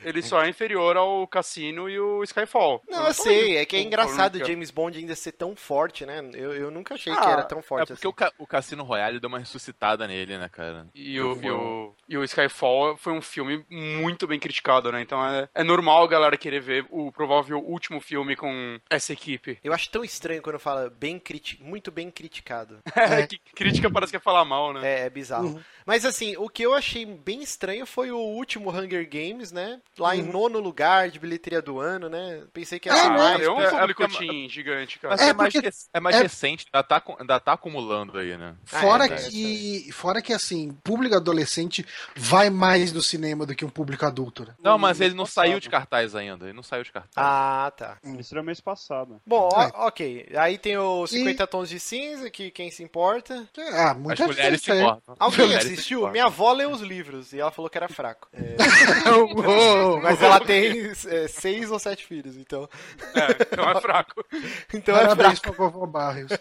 Ele 0.02 0.22
só 0.22 0.42
é 0.44 0.48
inferior 0.48 0.96
ao 0.96 1.26
Cassino 1.26 1.88
e 1.88 1.98
o 1.98 2.22
Skyfall. 2.24 2.82
Não, 2.88 3.06
eu 3.06 3.14
tô 3.14 3.22
sei, 3.22 3.56
é 3.58 3.64
que 3.64 3.76
é 3.76 3.80
engraçado 3.82 4.36
o 4.38 4.42
o- 4.42 4.44
James 4.46 4.70
Bond 4.70 4.98
ainda 4.98 5.14
ser 5.14 5.32
tão 5.32 5.54
forte, 5.64 6.04
né? 6.06 6.20
Eu, 6.34 6.52
eu 6.54 6.70
nunca 6.70 6.94
achei 6.94 7.12
que 7.12 7.18
Ah, 7.18 7.30
era 7.30 7.42
tão 7.44 7.58
É 7.58 7.62
forte 7.62 7.88
porque 7.88 8.00
assim. 8.00 8.08
o, 8.08 8.12
ca 8.12 8.32
o 8.38 8.46
Cassino 8.46 8.84
Royale 8.84 9.18
deu 9.18 9.28
uma 9.28 9.38
ressuscitada 9.38 10.06
nele, 10.06 10.36
né, 10.38 10.48
cara? 10.48 10.86
E 10.94 11.20
o, 11.20 11.38
e, 11.42 11.50
o, 11.50 11.94
e 12.08 12.16
o 12.18 12.24
Skyfall 12.24 12.96
foi 12.96 13.12
um 13.12 13.22
filme 13.22 13.64
muito 13.70 14.26
bem 14.26 14.38
criticado, 14.38 14.92
né? 14.92 15.00
Então 15.00 15.24
é, 15.26 15.48
é 15.54 15.64
normal 15.64 16.04
a 16.04 16.08
galera 16.08 16.36
querer 16.36 16.60
ver 16.60 16.86
o 16.90 17.10
provável 17.10 17.58
último 17.58 18.00
filme 18.00 18.36
com 18.36 18.78
essa 18.90 19.12
equipe. 19.12 19.58
Eu 19.64 19.72
acho 19.72 19.90
tão 19.90 20.04
estranho 20.04 20.42
quando 20.42 20.58
fala 20.58 20.90
bem 20.90 21.18
criti 21.18 21.62
muito 21.62 21.90
bem 21.90 22.10
criticado. 22.10 22.78
É. 23.14 23.26
que 23.26 23.38
crítica 23.54 23.90
parece 23.90 24.10
que 24.12 24.16
é 24.16 24.20
falar 24.20 24.44
mal, 24.44 24.72
né? 24.72 24.80
É, 25.02 25.06
é 25.06 25.10
bizarro. 25.10 25.46
Uhum. 25.48 25.60
Mas 25.86 26.04
assim, 26.04 26.36
o 26.36 26.48
que 26.48 26.62
eu 26.62 26.74
achei 26.74 27.04
bem 27.04 27.42
estranho 27.42 27.84
foi 27.86 28.10
o 28.10 28.18
último 28.18 28.70
Hunger 28.70 29.08
Games, 29.08 29.52
né? 29.52 29.80
Lá 29.98 30.16
em 30.16 30.22
Uhum. 30.22 30.32
nono 30.32 30.58
lugar 30.58 31.10
de 31.10 31.18
bilheteria 31.18 31.60
do 31.62 31.78
ano, 31.78 32.08
né? 32.08 32.44
Pensei 32.52 32.78
que 32.78 32.88
ia 32.88 32.94
É, 32.94 32.96
ser 32.96 33.10
né? 33.10 33.16
mais. 33.18 33.42
é 33.42 33.50
um 33.50 33.60
é, 33.60 34.08
teen 34.08 34.48
gigante. 34.48 34.98
cara. 34.98 35.14
Mas 35.14 35.20
É, 35.22 35.30
é, 35.30 35.32
mais, 35.34 35.53
rec- 35.60 35.74
é 35.92 36.00
mais 36.00 36.16
é- 36.16 36.22
recente, 36.22 36.66
ainda 36.72 36.82
tá, 36.82 37.02
ainda 37.18 37.40
tá 37.40 37.52
acumulando 37.52 38.18
aí, 38.18 38.36
né? 38.36 38.54
Ah, 38.72 38.80
Fora, 38.80 39.06
é, 39.06 39.12
é, 39.12 39.16
que, 39.30 39.92
fora 39.92 40.22
que, 40.22 40.32
assim, 40.32 40.70
público 40.82 41.14
adolescente 41.16 41.84
vai 42.16 42.50
mais 42.50 42.92
no 42.92 43.02
cinema 43.02 43.44
do 43.46 43.54
que 43.54 43.64
um 43.64 43.68
público 43.70 44.04
adulto, 44.06 44.44
né? 44.46 44.54
Não, 44.62 44.78
mas 44.78 45.00
ele 45.00 45.14
não 45.14 45.24
passado. 45.24 45.46
saiu 45.46 45.60
de 45.60 45.68
cartaz 45.68 46.14
ainda. 46.14 46.44
Ele 46.46 46.52
não 46.52 46.62
saiu 46.62 46.82
de 46.84 46.92
cartaz. 46.92 47.12
Ah, 47.16 47.72
tá. 47.76 47.98
Isso 48.18 48.34
era 48.34 48.42
mês 48.42 48.60
passado. 48.60 49.20
Bom, 49.26 49.48
É. 49.54 49.70
ok. 49.86 50.28
Aí 50.36 50.58
tem 50.58 50.76
os 50.78 51.10
50 51.10 51.46
tons 51.46 51.68
de 51.68 51.78
cinza, 51.80 52.30
que 52.30 52.50
quem 52.50 52.70
se 52.70 52.82
importa. 52.82 53.48
Ah, 53.72 53.90
As 53.92 53.96
muita 53.96 54.26
mulheres 54.26 54.60
gente 54.60 54.64
se 54.72 54.80
importam. 54.80 55.16
Alguém 55.18 55.46
Mulheres 55.46 55.66
assistiu? 55.66 55.98
importam. 55.98 56.12
Minha 56.12 56.26
avó 56.26 56.52
leu 56.52 56.70
os 56.70 56.80
livros 56.80 57.32
e 57.32 57.40
ela 57.40 57.50
falou 57.50 57.70
que 57.70 57.76
era 57.78 57.88
fraco. 57.88 58.28
É, 58.34 60.00
mas 60.02 60.22
ela 60.22 60.40
tem 60.40 60.90
é, 61.06 61.28
seis 61.28 61.70
ou 61.70 61.78
sete 61.78 62.04
filhos, 62.04 62.36
então. 62.36 62.68
É, 63.14 63.42
então 63.52 63.68
é 63.70 63.80
fraco. 63.80 64.24
Então 64.74 64.96
é 64.96 65.00
Parabéns 65.02 65.38
fraco. 65.44 65.56
pra 65.56 65.66
vovó 65.68 65.86
Barrios. 65.86 66.30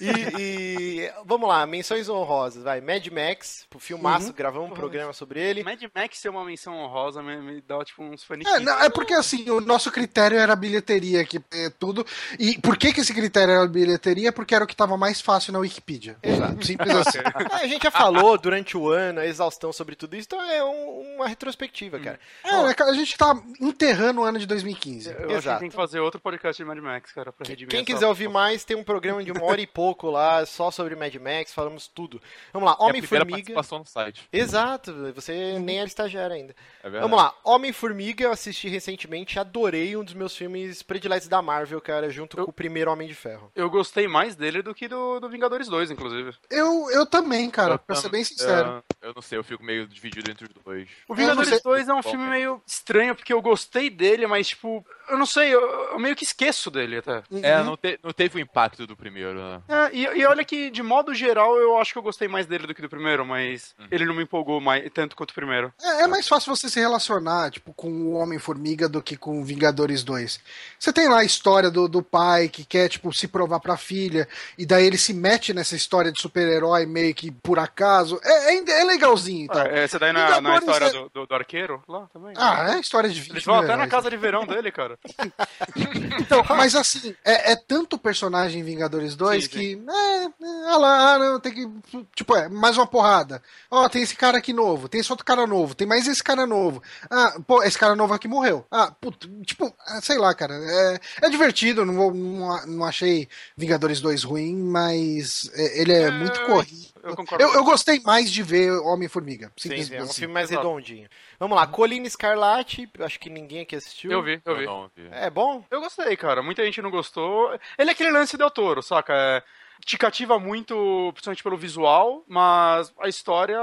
E, 0.00 1.00
e- 1.02 1.12
vamos 1.24 1.48
lá, 1.48 1.66
menções 1.66 2.08
honrosas. 2.08 2.62
Vai, 2.62 2.80
Mad 2.80 3.06
Max, 3.08 3.66
pro 3.68 3.78
filmaço, 3.78 4.32
gravamos 4.32 4.70
um 4.70 4.74
programa 4.74 5.12
sobre 5.12 5.40
ele. 5.40 5.62
Mad 5.62 5.82
Max 5.94 6.18
ser 6.18 6.28
uma 6.28 6.44
menção 6.44 6.74
honrosa 6.76 7.22
me, 7.22 7.36
me 7.40 7.60
dá, 7.60 7.82
tipo, 7.84 8.02
uns 8.02 8.22
É, 8.22 8.26
faniquinhos. 8.26 8.62
não, 8.62 8.80
é 8.80 8.88
porque 8.90 9.14
assim, 9.14 9.48
o 9.50 9.60
nosso 9.60 9.90
critério 9.90 10.38
era 10.38 10.52
a 10.52 10.56
bilheteria, 10.56 11.24
que 11.24 11.40
é 11.52 11.70
tudo. 11.70 12.06
E 12.38 12.58
por 12.60 12.76
que, 12.76 12.92
que 12.92 13.00
esse 13.00 13.12
critério 13.14 13.52
era 13.54 13.64
a 13.64 13.68
bilheteria? 13.68 14.32
Porque 14.32 14.54
era 14.54 14.64
o 14.64 14.66
que 14.66 14.76
tava 14.76 14.96
mais 14.96 15.20
fácil 15.20 15.52
na 15.52 15.58
Wikipedia. 15.58 16.16
Exato. 16.22 16.64
Simples 16.64 16.94
assim. 16.94 17.18
É, 17.50 17.64
a 17.64 17.66
gente 17.66 17.82
já 17.82 17.90
falou 17.90 18.36
durante 18.38 18.76
o 18.76 18.88
ano, 18.90 19.20
a 19.20 19.26
exaustão 19.26 19.72
sobre 19.72 19.94
tudo 19.96 20.16
isso, 20.16 20.26
então 20.26 20.40
é 20.42 20.62
um- 20.62 21.16
uma 21.16 21.26
retrospectiva, 21.28 21.98
cara. 21.98 22.18
É, 22.44 22.62
né, 22.62 22.74
a 22.78 22.92
gente 22.92 23.16
tá 23.16 23.34
enterrando 23.60 24.20
o 24.20 24.24
ano 24.24 24.38
de 24.38 24.46
2015. 24.46 25.08
Eu 25.10 25.14
acho 25.16 25.26
que 25.26 25.32
Exato. 25.34 25.60
tem 25.60 25.68
que 25.70 25.74
fazer 25.76 26.00
outro 26.00 26.20
podcast 26.20 26.62
de 26.62 26.66
Mad 26.68 26.78
Max, 26.78 27.12
cara, 27.12 27.32
pra 27.32 27.46
redimir 27.48 27.70
Quem 27.70 27.84
quiser 27.84 28.06
ouvir 28.06 28.28
mais, 28.28 28.64
tem 28.64 28.76
um 28.76 28.84
programa 28.84 29.22
de 29.24 29.32
uma 29.32 29.44
hora 29.44 29.60
e 29.60 29.66
pouco 29.68 30.10
lá, 30.10 30.44
só 30.46 30.70
sobre 30.70 30.94
Mad 30.94 31.14
Max, 31.16 31.52
falamos 31.52 31.88
tudo. 31.88 32.20
Vamos 32.52 32.68
lá, 32.68 32.76
É 32.78 32.82
Homem-Formiga. 32.84 33.30
participação 33.32 33.78
no 33.80 33.84
site. 33.86 34.28
Exato, 34.32 35.12
você 35.14 35.58
nem 35.58 35.78
era 35.78 35.86
estagiário 35.88 36.34
ainda. 36.36 36.54
É. 36.82 36.90
Vamos 36.90 37.16
lá, 37.18 37.34
Homem-Formiga, 37.44 38.24
eu 38.24 38.32
assisti 38.32 38.68
recentemente, 38.68 39.38
adorei 39.38 39.96
um 39.96 40.04
dos 40.04 40.14
meus 40.14 40.36
filmes 40.36 40.82
prediletos 40.82 41.28
da 41.28 41.42
Marvel, 41.42 41.80
cara, 41.80 42.08
junto 42.10 42.38
Eu- 42.38 42.44
com 42.44 42.50
o 42.50 42.54
primeiro 42.54 42.90
Homem 42.90 43.08
de 43.08 43.14
Ferro. 43.14 43.50
Eu 43.54 43.68
gostei 43.70 44.06
mais 44.06 44.34
dele 44.36 44.62
do 44.62 44.74
que 44.74 44.88
do, 44.88 45.20
do 45.20 45.28
Vingadores 45.28 45.68
2, 45.68 45.90
inclusive. 45.90 46.32
Eu, 46.50 46.90
eu 46.90 47.04
também, 47.06 47.50
cara, 47.50 47.74
Eu 47.74 47.78
pra 47.78 47.96
ser 47.96 48.08
bem 48.08 48.24
sincero. 48.24 48.82
Eu, 49.02 49.08
eu 49.08 49.14
não 49.14 49.22
sei, 49.22 49.38
eu 49.38 49.44
fico 49.44 49.62
meio 49.64 49.86
dividido 49.86 50.30
entre 50.30 50.44
os 50.46 50.50
dois. 50.64 50.88
O 51.08 51.14
Vingadores 51.14 51.50
não 51.50 51.56
sei- 51.58 51.62
2 51.62 51.88
é 51.88 51.92
um 51.94 52.00
Bom, 52.00 52.10
filme 52.10 52.26
é. 52.26 52.30
meio 52.30 52.62
estranho, 52.66 53.14
porque 53.14 53.32
eu 53.32 53.40
gostei 53.42 53.90
dele, 53.90 54.26
mas, 54.26 54.48
tipo, 54.48 54.84
eu 55.10 55.18
não 55.18 55.26
sei, 55.26 55.54
eu, 55.54 55.60
eu 55.92 55.98
meio 55.98 56.14
que 56.16 56.24
esqueço 56.24 56.70
dele 56.70 56.98
até. 56.98 57.22
É, 57.42 57.58
Uhum. 57.58 57.64
não, 57.64 57.76
te- 57.76 57.98
não 58.02 58.12
teve 58.12 58.36
o 58.36 58.40
impacto 58.40 58.86
do 58.86 58.96
primeiro, 58.96 59.34
né? 59.38 59.60
É, 59.68 59.90
e, 59.96 60.02
e 60.20 60.26
olha 60.26 60.44
que, 60.44 60.70
de 60.70 60.82
modo 60.82 61.14
geral, 61.14 61.56
eu 61.56 61.78
acho 61.78 61.92
que 61.92 61.98
eu 61.98 62.02
gostei 62.02 62.28
mais 62.28 62.46
dele 62.46 62.66
do 62.66 62.74
que 62.74 62.82
do 62.82 62.88
primeiro, 62.88 63.24
mas 63.24 63.74
Uhum. 63.78 63.86
ele 63.90 64.04
não 64.04 64.14
me 64.14 64.22
empolgou 64.22 64.60
mais, 64.60 64.88
tanto 64.92 65.16
quanto 65.16 65.30
o 65.30 65.34
primeiro. 65.34 65.72
É, 65.82 66.02
é 66.02 66.06
mais 66.06 66.26
fácil 66.28 66.54
você 66.54 66.68
se 66.68 66.78
relacionar, 66.80 67.50
tipo, 67.50 67.72
com 67.72 67.90
o 67.90 68.12
Homem-Formiga 68.14 68.88
do 68.88 69.02
que 69.02 69.16
com 69.16 69.40
o 69.40 69.44
Vingadores 69.44 70.02
2. 70.04 70.40
Você 70.78 70.92
tem 70.92 71.08
lá 71.08 71.20
a 71.20 71.24
história 71.24 71.70
do, 71.70 71.88
do 71.88 72.02
pai 72.02 72.48
que 72.48 72.64
quer, 72.64 72.88
tipo, 72.88 73.12
se 73.12 73.28
provar 73.28 73.60
pra 73.60 73.76
filha, 73.76 74.28
e 74.56 74.64
daí 74.66 74.86
ele 74.86 74.98
se 74.98 75.12
mete 75.12 75.52
nessa 75.54 75.76
história 75.76 76.12
de 76.12 76.20
super-herói 76.20 76.86
meio 76.86 77.14
que 77.14 77.30
por 77.30 77.58
acaso. 77.58 78.20
É, 78.22 78.54
é, 78.54 78.80
é 78.80 78.84
legalzinho 78.84 79.48
tal. 79.48 79.66
É, 79.66 79.84
essa 79.84 79.98
daí 79.98 80.12
na, 80.12 80.40
na 80.40 80.58
Vingadores 80.58 80.62
história 80.64 80.86
é- 80.86 80.90
do, 80.92 81.08
do, 81.14 81.26
do 81.26 81.34
arqueiro, 81.34 81.82
lá 81.88 82.06
também. 82.12 82.34
Ah, 82.36 82.74
é 82.74 82.80
história 82.80 83.08
de 83.08 83.20
20 83.20 83.30
Eles 83.30 83.44
vão 83.44 83.56
até 83.58 83.76
na 83.76 83.86
casa 83.86 84.10
de 84.10 84.16
verão 84.16 84.46
dele, 84.46 84.70
cara. 84.72 84.97
Então, 86.20 86.44
mas 86.50 86.74
assim, 86.74 87.14
é, 87.24 87.52
é 87.52 87.56
tanto 87.56 87.96
personagem 87.96 88.60
em 88.60 88.64
Vingadores 88.64 89.14
2 89.14 89.44
Sim, 89.44 89.50
que. 89.50 89.82
É, 89.88 90.24
é, 90.24 90.30
ah 90.66 90.76
lá, 90.76 91.14
ah, 91.14 91.18
não, 91.18 91.40
tem 91.40 91.52
que. 91.52 91.68
Tipo, 92.14 92.36
é, 92.36 92.48
mais 92.48 92.76
uma 92.76 92.86
porrada. 92.86 93.42
Ó, 93.70 93.88
tem 93.88 94.02
esse 94.02 94.16
cara 94.16 94.38
aqui 94.38 94.52
novo, 94.52 94.88
tem 94.88 95.00
esse 95.00 95.10
outro 95.10 95.24
cara 95.24 95.46
novo, 95.46 95.74
tem 95.74 95.86
mais 95.86 96.06
esse 96.06 96.22
cara 96.22 96.46
novo. 96.46 96.82
Ah, 97.10 97.38
pô, 97.46 97.62
esse 97.62 97.78
cara 97.78 97.94
novo 97.94 98.12
aqui 98.12 98.28
morreu. 98.28 98.66
Ah, 98.70 98.90
puto, 99.00 99.28
tipo, 99.44 99.72
ah, 99.86 100.00
sei 100.02 100.18
lá, 100.18 100.34
cara. 100.34 100.54
É, 100.54 101.00
é 101.22 101.30
divertido, 101.30 101.84
não, 101.84 101.94
vou, 101.94 102.12
não, 102.12 102.66
não 102.66 102.84
achei 102.84 103.28
Vingadores 103.56 104.00
2 104.00 104.24
ruim, 104.24 104.56
mas 104.56 105.50
é, 105.54 105.80
ele 105.80 105.92
é, 105.92 106.08
É, 106.08 106.10
muito 106.10 106.40
corrido. 106.46 106.88
Eu 107.10 107.16
concordo. 107.16 107.42
Eu, 107.42 107.54
eu 107.54 107.64
gostei 107.64 108.00
mais 108.00 108.30
de 108.30 108.42
ver 108.42 108.70
Homem-Formiga. 108.72 109.52
Sim, 109.56 109.82
sim, 109.82 109.94
é 109.94 110.00
um 110.00 110.04
assim. 110.04 110.20
filme 110.20 110.34
mais 110.34 110.50
Exato. 110.50 110.66
redondinho. 110.66 111.08
Vamos 111.38 111.56
lá, 111.56 111.66
Colina 111.66 112.06
Escarlate, 112.06 112.88
acho 113.00 113.18
que 113.18 113.30
ninguém 113.30 113.60
aqui 113.60 113.76
assistiu. 113.76 114.10
Eu 114.10 114.22
vi, 114.22 114.40
eu 114.44 114.56
vi. 114.56 114.66
não 114.66 114.90
vi. 114.94 115.08
É 115.10 115.30
bom? 115.30 115.64
Eu 115.70 115.80
gostei, 115.80 116.16
cara. 116.16 116.42
Muita 116.42 116.64
gente 116.64 116.82
não 116.82 116.90
gostou. 116.90 117.58
Ele 117.78 117.90
é 117.90 117.92
aquele 117.92 118.10
lance 118.10 118.36
do 118.36 118.50
Toro, 118.50 118.82
saca? 118.82 119.14
É, 119.14 119.42
te 119.84 119.96
cativa 119.98 120.38
muito, 120.38 121.10
principalmente 121.14 121.42
pelo 121.42 121.56
visual, 121.56 122.24
mas 122.28 122.92
a 123.00 123.08
história 123.08 123.58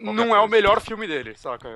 não 0.00 0.34
é 0.34 0.40
o 0.40 0.48
melhor 0.48 0.80
filme 0.80 1.06
dele, 1.06 1.34
saca? 1.36 1.68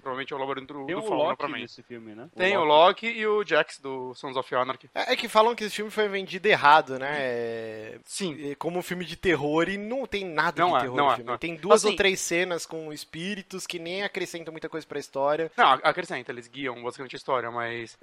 Provavelmente 0.00 0.32
é 0.32 0.36
o 0.36 0.38
Labirinto 0.38 0.72
do, 0.74 0.86
do 0.86 0.98
o 0.98 1.02
Fauno 1.02 1.36
pra 1.36 1.46
Loki 1.46 1.52
mim. 1.52 1.62
nesse 1.62 1.82
filme, 1.82 2.14
né? 2.14 2.28
Tem 2.36 2.56
o 2.56 2.64
Loki 2.64 3.06
e 3.06 3.26
o 3.26 3.42
Jax 3.44 3.78
do 3.80 4.14
Sons 4.14 4.36
of 4.36 4.54
Anarchy. 4.54 4.88
É 4.94 5.12
é 5.12 5.16
que 5.16 5.28
falam 5.28 5.54
que 5.54 5.64
esse 5.64 5.76
filme 5.76 5.90
foi 5.90 6.06
vendido 6.08 6.46
errado, 6.46 6.98
né? 6.98 7.08
É, 7.18 7.98
Sim. 8.04 8.50
é 8.52 8.54
Como 8.54 8.78
um 8.78 8.82
filme 8.82 9.04
de 9.04 9.16
terror 9.16 9.68
e 9.68 9.76
não 9.78 10.06
tem 10.06 10.24
nada 10.24 10.60
Não 10.62 10.70
de 10.72 10.76
é, 10.76 10.80
terror 10.80 10.96
não 10.96 11.06
no 11.06 11.12
é, 11.12 11.14
filme. 11.16 11.26
não 11.28 11.34
é. 11.34 11.38
Tem 11.38 11.56
duas 11.56 11.82
Assim- 11.82 11.90
ou 11.92 11.96
três 11.96 12.20
cenas 12.20 12.66
com 12.66 12.92
espíritos 12.92 13.66
que 13.66 13.78
nem 13.78 14.02
acrescentam 14.02 14.52
muita 14.52 14.68
coisa 14.68 14.86
pra 14.86 14.98
história. 14.98 15.50
Não, 15.56 15.66
acrescenta, 15.82 16.30
eles 16.32 16.46
guiam 16.48 16.82
basicamente 16.82 17.16
a 17.16 17.18
história, 17.18 17.50
mas. 17.50 17.96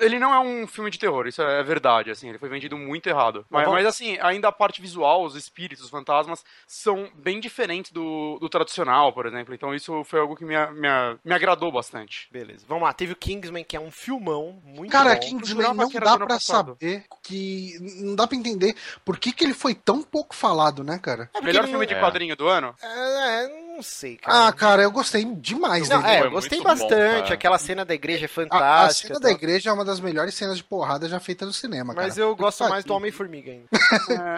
Ele 0.00 0.18
não 0.18 0.34
é 0.34 0.38
um 0.40 0.66
filme 0.66 0.90
de 0.90 0.98
terror, 0.98 1.26
isso 1.26 1.40
é 1.42 1.62
verdade, 1.62 2.10
assim, 2.10 2.28
ele 2.28 2.38
foi 2.38 2.48
vendido 2.48 2.76
muito 2.76 3.06
errado. 3.08 3.46
Mas, 3.48 3.66
mas, 3.68 3.86
assim, 3.86 4.18
ainda 4.20 4.48
a 4.48 4.52
parte 4.66 4.80
visual, 4.82 5.24
os 5.24 5.36
espíritos, 5.36 5.84
os 5.84 5.90
fantasmas, 5.90 6.44
são 6.66 7.08
bem 7.14 7.38
diferentes 7.38 7.92
do, 7.92 8.36
do 8.40 8.48
tradicional, 8.48 9.12
por 9.12 9.24
exemplo. 9.26 9.54
Então 9.54 9.72
isso 9.72 10.02
foi 10.04 10.18
algo 10.18 10.34
que 10.34 10.44
me, 10.44 10.54
me, 10.72 10.88
me 11.24 11.34
agradou 11.34 11.70
bastante. 11.70 12.26
Beleza. 12.32 12.64
Vamos 12.68 12.82
lá, 12.82 12.92
teve 12.92 13.12
o 13.12 13.16
Kingsman, 13.16 13.62
que 13.64 13.76
é 13.76 13.80
um 13.80 13.90
filmão 13.92 14.60
muito 14.64 14.90
Cara, 14.90 15.14
bom. 15.14 15.20
Kingsman 15.20 15.74
não 15.74 15.88
dá 15.88 16.16
pra 16.16 16.26
passado. 16.26 16.72
saber 16.78 17.04
que. 17.22 17.76
Não 18.00 18.14
dá 18.16 18.26
pra 18.26 18.36
entender 18.36 18.74
por 19.04 19.18
que, 19.18 19.32
que 19.32 19.44
ele 19.44 19.54
foi 19.54 19.74
tão 19.74 20.02
pouco 20.02 20.34
falado, 20.34 20.82
né, 20.82 20.98
cara? 20.98 21.30
É 21.32 21.40
Melhor 21.40 21.62
filme 21.64 21.78
não- 21.78 21.86
de 21.86 21.94
É. 21.94 22.00
quadrinho 22.00 22.34
do 22.36 22.48
ano? 22.48 22.74
É, 22.82 23.44
é, 23.44 23.65
não 23.76 23.82
sei, 23.82 24.16
cara. 24.16 24.48
Ah, 24.48 24.52
cara, 24.52 24.82
eu 24.82 24.90
gostei 24.90 25.24
demais 25.24 25.88
Não, 25.88 26.02
dele. 26.02 26.14
é, 26.14 26.26
eu 26.26 26.30
gostei 26.30 26.58
bom, 26.58 26.64
bastante. 26.64 27.22
cara. 27.22 27.34
Aquela 27.34 27.58
cena 27.58 27.84
da 27.84 27.94
igreja 27.94 28.24
é 28.24 28.26
A, 28.26 28.26
a 28.26 28.28
fantástica. 28.28 29.08
cena 29.08 29.20
tal. 29.20 29.30
da 29.30 29.36
igreja 29.36 29.70
é 29.70 29.72
uma 29.72 29.84
das 29.84 30.00
melhores 30.00 30.34
cenas 30.34 30.56
de 30.56 30.64
porrada 30.64 31.08
já 31.08 31.20
feitas 31.20 31.46
no 31.46 31.52
cinema, 31.54 31.92
Mas 31.94 32.14
cara. 32.14 32.20
eu 32.26 32.34
gosto 32.34 32.68
mais 32.68 32.84
do 32.84 32.88
que- 32.88 32.92
Homem-Formiga 32.92 33.50
ainda. 33.52 33.68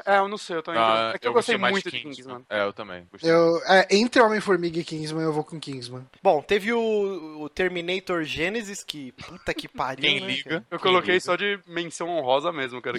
é, 0.04 0.14
é, 0.14 0.18
eu 0.18 0.28
não 0.28 0.36
sei, 0.38 0.56
eu 0.56 0.62
também. 0.62 0.80
Ah, 0.80 1.12
é 1.14 1.18
que 1.18 1.26
eu, 1.28 1.32
gostei 1.32 1.56
mais 1.56 1.72
muito 1.72 1.90
de 1.90 2.00
Kingsman. 2.00 2.44
É, 2.50 2.62
eu 2.64 2.72
também. 2.72 3.06
Gostei. 3.10 3.30
Eu, 3.30 3.60
é, 3.66 3.86
entre 3.90 4.20
Homem-Formiga 4.20 4.78
e 4.80 4.84
Kingsman, 4.84 5.22
eu 5.24 5.32
vou 5.32 5.44
com 5.44 5.58
Kingsman. 5.60 6.06
Bom, 6.22 6.42
teve 6.42 6.72
o, 6.72 7.40
o 7.42 7.48
Terminator 7.48 8.22
Genesis, 8.24 8.82
que 8.82 9.12
puta 9.12 9.54
que 9.54 9.68
pariu. 9.68 10.02
Quem 10.02 10.20
né, 10.20 10.26
liga? 10.26 10.50
cara? 10.50 10.66
Eu 10.70 10.78
coloquei 10.78 11.14
liga? 11.14 11.24
só 11.24 11.36
de 11.36 11.58
menção 11.66 12.08
honrosa 12.08 12.50
mesmo, 12.52 12.80
cara. 12.82 12.98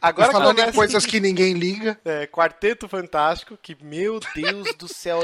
Agora 0.00 0.30
Falando 0.32 0.56
começa 0.56 0.70
em 0.70 0.74
coisas 0.74 1.06
que 1.06 1.20
ninguém 1.20 1.54
liga. 1.54 1.98
É, 2.04 2.26
Quarteto 2.26 2.88
Fantástico, 2.88 3.56
que, 3.60 3.76
meu 3.82 4.20
Deus 4.34 4.74
do 4.76 4.86
céu. 4.88 5.20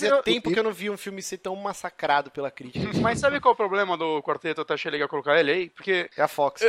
Fazia 0.00 0.08
eu- 0.16 0.22
tempo 0.22 0.50
que 0.52 0.58
eu 0.58 0.62
não 0.64 0.72
vi 0.72 0.88
um 0.90 0.96
filme 0.96 1.22
ser 1.22 1.38
tão 1.38 1.54
massacrado 1.56 2.30
pela 2.30 2.50
crítica. 2.50 2.84
Mas 3.00 3.20
sabe 3.20 3.40
qual 3.40 3.52
é 3.52 3.54
o 3.54 3.56
problema 3.56 3.96
do 3.96 4.22
quarteto? 4.22 4.60
Eu 4.60 4.62
até 4.62 4.74
achei 4.74 4.90
legal 4.90 5.08
colocar 5.08 5.38
ele 5.38 5.50
aí, 5.50 5.68
porque 5.70 6.08
É 6.16 6.22
a 6.22 6.28
Fox. 6.28 6.62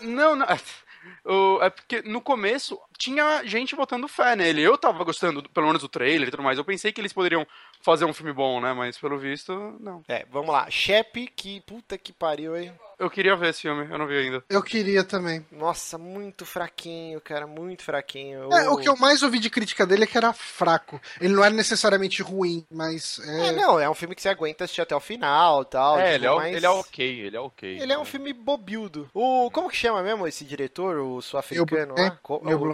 Não, 0.00 0.34
não. 0.36 0.46
O- 1.24 1.58
É 1.62 1.70
porque 1.70 2.02
no 2.02 2.20
começo 2.20 2.78
tinha 2.98 3.42
gente 3.44 3.74
botando 3.76 4.06
fé 4.08 4.34
nele. 4.36 4.60
Eu 4.60 4.76
tava 4.76 5.04
gostando, 5.04 5.40
do- 5.40 5.48
pelo 5.48 5.66
menos 5.66 5.80
do 5.80 5.88
trailer 5.88 6.28
e 6.28 6.30
tudo 6.30 6.42
mais. 6.42 6.58
Eu 6.58 6.64
pensei 6.64 6.92
que 6.92 7.00
eles 7.00 7.12
poderiam 7.12 7.46
fazer 7.80 8.04
um 8.04 8.12
filme 8.12 8.32
bom, 8.32 8.60
né? 8.60 8.72
Mas 8.74 8.98
pelo 8.98 9.16
visto, 9.16 9.52
não. 9.80 10.02
É, 10.08 10.26
vamos 10.30 10.50
lá. 10.50 10.68
Shep, 10.68 11.28
que 11.28 11.60
puta 11.62 11.96
que 11.96 12.12
pariu, 12.12 12.56
hein? 12.56 12.72
Eu 12.98 13.08
queria 13.08 13.36
ver 13.36 13.50
esse 13.50 13.62
filme, 13.62 13.86
eu 13.90 13.96
não 13.98 14.06
vi 14.06 14.16
ainda. 14.16 14.42
Eu 14.48 14.62
queria 14.62 15.04
também. 15.04 15.46
Nossa, 15.52 15.96
muito 15.96 16.44
fraquinho, 16.44 17.20
cara, 17.20 17.46
muito 17.46 17.82
fraquinho. 17.84 18.52
É, 18.52 18.68
o 18.68 18.76
que 18.76 18.88
eu 18.88 18.96
mais 18.96 19.22
ouvi 19.22 19.38
de 19.38 19.48
crítica 19.48 19.86
dele 19.86 20.04
é 20.04 20.06
que 20.06 20.18
era 20.18 20.32
fraco. 20.32 21.00
Ele 21.20 21.32
não 21.32 21.44
era 21.44 21.54
necessariamente 21.54 22.22
ruim, 22.22 22.66
mas. 22.70 23.20
É, 23.20 23.48
É, 23.48 23.52
não, 23.52 23.78
é 23.78 23.88
um 23.88 23.94
filme 23.94 24.14
que 24.14 24.22
você 24.22 24.28
aguenta 24.28 24.64
assistir 24.64 24.80
até 24.82 24.96
o 24.96 25.00
final 25.00 25.62
e 25.62 25.66
tal. 25.66 25.98
É, 25.98 26.04
tipo, 26.12 26.14
ele 26.16 26.26
é, 26.26 26.30
o- 26.32 26.36
mas 26.36 26.56
ele 26.56 26.66
é 26.66 26.70
ok, 26.70 27.20
ele 27.20 27.36
é 27.36 27.40
ok. 27.40 27.78
Ele 27.80 27.92
é 27.92 27.98
um 27.98 28.04
filme 28.04 28.32
bobildo. 28.32 29.08
O, 29.14 29.48
como 29.50 29.70
que 29.70 29.76
chama 29.76 30.02
mesmo 30.02 30.26
esse 30.26 30.44
diretor, 30.44 30.96
o 30.98 31.22
sul-africano 31.22 31.94
lá? 31.94 32.18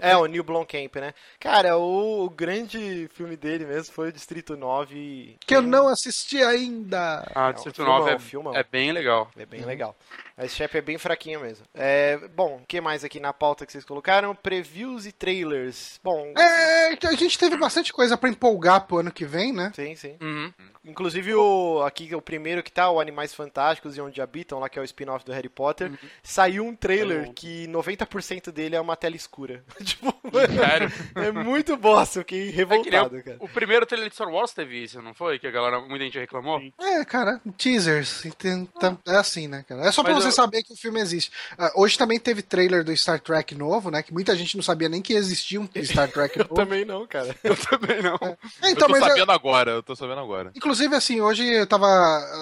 É, 0.03 0.11
É, 0.13 0.17
o 0.17 0.25
Neil 0.27 0.43
Blomkamp, 0.45 0.97
né? 0.97 1.13
Cara, 1.39 1.77
o, 1.77 2.25
o 2.25 2.31
grande 2.31 3.09
filme 3.13 3.37
dele 3.37 3.67
mesmo 3.67 3.93
foi 3.95 4.09
o 4.09 4.13
Distrito 4.13 4.57
9. 4.57 4.97
e- 4.99 5.37
Que 5.47 5.55
eu 5.55 5.61
não 5.63 5.87
assisti 5.87 6.43
ainda. 6.43 7.31
Ah, 7.35 7.51
É, 7.51 7.53
Distrito 7.53 7.83
um 7.83 7.85
filmão, 7.85 7.99
9 8.01 8.11
é, 8.13 8.19
filmão. 8.19 8.55
é 8.57 8.63
bem 8.65 8.91
legal. 8.93 9.31
É 9.37 9.45
bem 9.45 9.65
legal. 9.65 9.95
Esse 10.37 10.57
chefe 10.57 10.79
é 10.79 10.81
bem 10.81 10.99
fraquinho 10.99 11.41
mesmo. 11.41 11.65
É, 11.73 12.19
bom, 12.35 12.57
o 12.63 12.67
que 12.67 12.81
mais 12.81 13.05
aqui 13.05 13.21
na 13.21 13.33
pauta 13.33 13.65
que 13.65 13.71
vocês 13.73 13.85
colocaram? 13.85 14.35
Previews 14.35 15.07
e 15.07 15.13
trailers. 15.13 16.01
Bom, 16.03 16.33
É, 16.37 16.89
a 17.07 17.13
gente 17.15 17.39
teve 17.39 17.57
bastante 17.57 17.93
coisa 17.93 18.17
pra 18.17 18.29
empolgar 18.29 18.87
pro 18.87 18.99
ano 18.99 19.13
que 19.13 19.25
vem, 19.25 19.53
né? 19.53 19.71
sim, 19.75 19.95
sim. 19.95 20.17
Uhum. 20.21 20.53
Inclusive 20.87 21.35
o 21.35 21.83
aqui 21.83 22.15
o 22.15 22.21
primeiro 22.21 22.63
que 22.63 22.71
tá, 22.71 22.91
o 22.91 23.01
Animais 23.01 23.33
Fantásticos 23.33 23.97
e 23.97 24.01
Onde 24.03 24.21
Habitam, 24.21 24.59
lá 24.59 24.69
que 24.69 24.79
é 24.79 24.83
o 24.83 24.85
spin-off 24.85 25.25
do 25.25 25.33
Harry 25.33 25.49
Potter, 25.49 25.91
Uhum. 25.91 25.97
saiu 26.23 26.65
um 26.65 26.75
trailer 26.77 27.33
que 27.33 27.67
90% 27.69 28.51
dele 28.53 28.77
é 28.77 28.81
uma 28.81 28.95
tela 28.97 29.17
escura. 29.17 29.65
tipo, 29.83 30.15
Sério. 30.31 30.93
é 31.15 31.33
muito 31.33 31.75
bosta, 31.77 32.19
eu 32.19 32.23
fiquei 32.23 32.49
É 32.49 32.51
que 32.51 32.57
revoltado, 32.57 33.23
cara. 33.23 33.37
o, 33.41 33.47
o 33.47 33.49
primeiro 33.49 33.87
trailer 33.87 34.09
de 34.11 34.15
Star 34.15 34.29
Wars 34.29 34.53
teve 34.53 34.83
isso, 34.83 35.01
não 35.01 35.15
foi? 35.15 35.39
Que 35.39 35.47
a 35.47 35.51
galera, 35.51 35.81
muita 35.81 36.05
gente 36.05 36.19
reclamou. 36.19 36.59
Sim. 36.61 36.73
É, 36.79 37.03
cara, 37.05 37.41
teasers. 37.57 38.25
Então, 38.27 38.67
tá- 38.67 38.99
É 39.07 39.17
assim, 39.17 39.49
né, 39.49 39.65
cara? 39.67 39.87
É 39.87 39.93
só 39.93 40.03
pra 40.05 40.15
você 40.21 40.29
eu- 40.29 40.33
saber 40.33 40.63
que 40.63 40.73
o 40.73 40.77
filme 40.77 41.01
existe. 41.01 41.31
Ah, 41.59 41.73
hoje 41.75 41.97
também 41.99 42.19
teve 42.19 42.43
trailer 42.43 42.85
do 42.85 42.97
Star 42.97 43.19
Trek 43.21 43.55
novo, 43.55 43.91
né? 43.91 44.03
Que 44.03 44.13
muita 44.13 44.37
gente 44.37 44.57
não 44.57 44.63
sabia 44.63 44.89
nem 44.89 45.03
que 45.03 45.13
existia 45.15 45.61
um 45.61 45.69
Star 45.85 46.11
Trek 46.11 46.39
Eu 46.39 46.45
novo. 46.45 46.55
também 46.55 46.85
não, 46.85 47.07
cara. 47.07 47.35
Eu 47.43 47.57
também 47.57 48.03
não. 48.03 48.15
É, 48.63 48.71
então, 48.71 48.89
eu 48.89 48.95
tô 49.01 49.01
sabendo 49.09 49.33
agora, 49.33 49.71
eu 49.73 49.83
tô 49.83 49.97
sabendo 49.97 50.21
agora. 50.21 50.51
Inclusive, 50.55 50.95
assim, 50.95 51.21
hoje 51.21 51.45
eu 51.47 51.67
tava 51.67 51.87